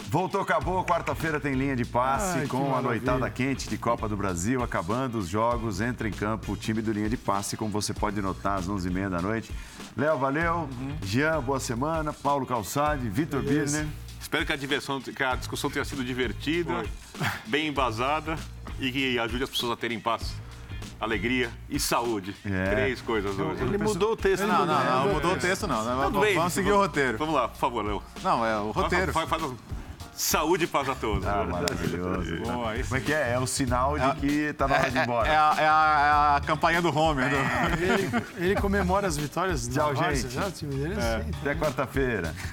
Voltou, 0.08 0.40
acabou. 0.42 0.84
Quarta-feira 0.86 1.42
tem 1.42 1.54
linha 1.56 1.76
de 1.76 1.84
passe 1.84 2.40
Ai, 2.40 2.48
com 2.48 2.58
a 2.58 2.82
maravilha. 2.82 2.90
noitada 2.90 3.30
quente 3.30 3.68
de 3.68 3.78
Copa 3.78 4.08
do 4.08 4.16
Brasil. 4.16 4.64
Acabando 4.64 5.18
os 5.18 5.28
jogos, 5.28 5.82
entra 5.82 6.08
em 6.08 6.12
campo 6.12 6.54
o 6.54 6.56
time 6.56 6.82
do 6.82 6.94
linha 6.94 7.10
de 7.10 7.18
passe, 7.18 7.58
como 7.58 7.70
você 7.70 7.94
pode 7.94 8.22
notar, 8.22 8.60
às 8.60 8.68
11h30 8.70 9.10
da 9.10 9.22
noite. 9.22 9.52
Léo, 9.98 10.18
valeu. 10.18 10.70
Jean, 11.04 11.42
boa 11.42 11.60
semana. 11.60 12.14
Paulo 12.14 12.46
Calçade, 12.46 13.10
Vitor 13.10 13.42
Birner. 13.42 13.86
Espero 14.22 14.46
que 14.46 14.54
a, 14.54 14.56
diversão, 14.56 15.02
que 15.02 15.24
a 15.24 15.36
discussão 15.36 15.70
tenha 15.70 15.84
sido 15.84 16.04
divertida, 16.04 16.84
bem 17.46 17.68
embasada 17.68 18.38
e 18.80 18.92
que 18.92 19.20
ajude 19.20 19.44
as 19.44 19.50
pessoas 19.50 19.74
a 19.74 19.76
terem 19.76 20.00
paz, 20.00 20.34
alegria 21.00 21.50
e 21.70 21.80
saúde. 21.80 22.36
É. 22.46 22.70
Três 22.72 23.02
coisas 23.02 23.38
hoje. 23.38 23.64
Ele 23.64 23.78
mudou 23.78 24.14
o 24.14 24.16
texto. 24.16 24.46
Não, 24.46 24.66
não, 24.66 24.84
não, 24.84 25.14
mudou 25.14 25.34
o 25.34 25.38
texto, 25.38 25.68
não. 25.68 25.78
Tudo 25.84 25.96
Vamos, 25.96 26.22
bem, 26.22 26.36
vamos 26.36 26.54
seguir 26.54 26.72
o 26.72 26.78
roteiro. 26.78 27.18
Vamos 27.18 27.36
lá, 27.36 27.48
por 27.48 27.58
favor, 27.58 27.86
Léo. 27.86 28.04
Não, 28.24 28.46
é 28.46 28.58
o 28.58 28.72
roteiro. 28.72 29.12
Faz- 29.14 29.30
faz- 29.30 29.44
Saúde 30.18 30.64
e 30.64 30.68
paz 30.68 30.88
a 30.88 30.96
todos. 30.96 31.28
Ah, 31.28 31.44
maravilhoso. 31.44 32.38
Boa, 32.50 32.74
isso. 32.78 32.88
Como 32.88 33.02
é 33.02 33.04
que 33.04 33.12
é? 33.14 33.34
É 33.34 33.38
o 33.40 33.46
sinal 33.46 34.00
de 34.00 34.16
que 34.22 34.54
tá 34.54 34.66
na 34.66 34.76
hora 34.78 34.90
de 34.90 34.98
ir 34.98 35.02
embora. 35.04 35.28
É 35.28 35.36
a, 35.36 35.56
é 35.58 35.68
a- 35.68 36.34
é 36.34 36.38
a 36.38 36.42
campanha 36.48 36.82
do 36.82 36.98
Homer. 36.98 37.30
do- 37.30 37.36
Ele, 37.84 38.26
ele 38.52 38.56
comemora 38.56 39.08
as 39.08 39.18
vitórias 39.18 39.68
Tchau, 39.68 39.94
Várzea, 39.94 40.16
gente. 40.30 40.34
já, 40.34 40.48
o 40.48 40.52
time 40.54 40.74
dele 40.74 40.94
é 40.98 40.98
assim. 41.18 41.32
Até 41.42 41.56
quarta-feira. 41.56 42.34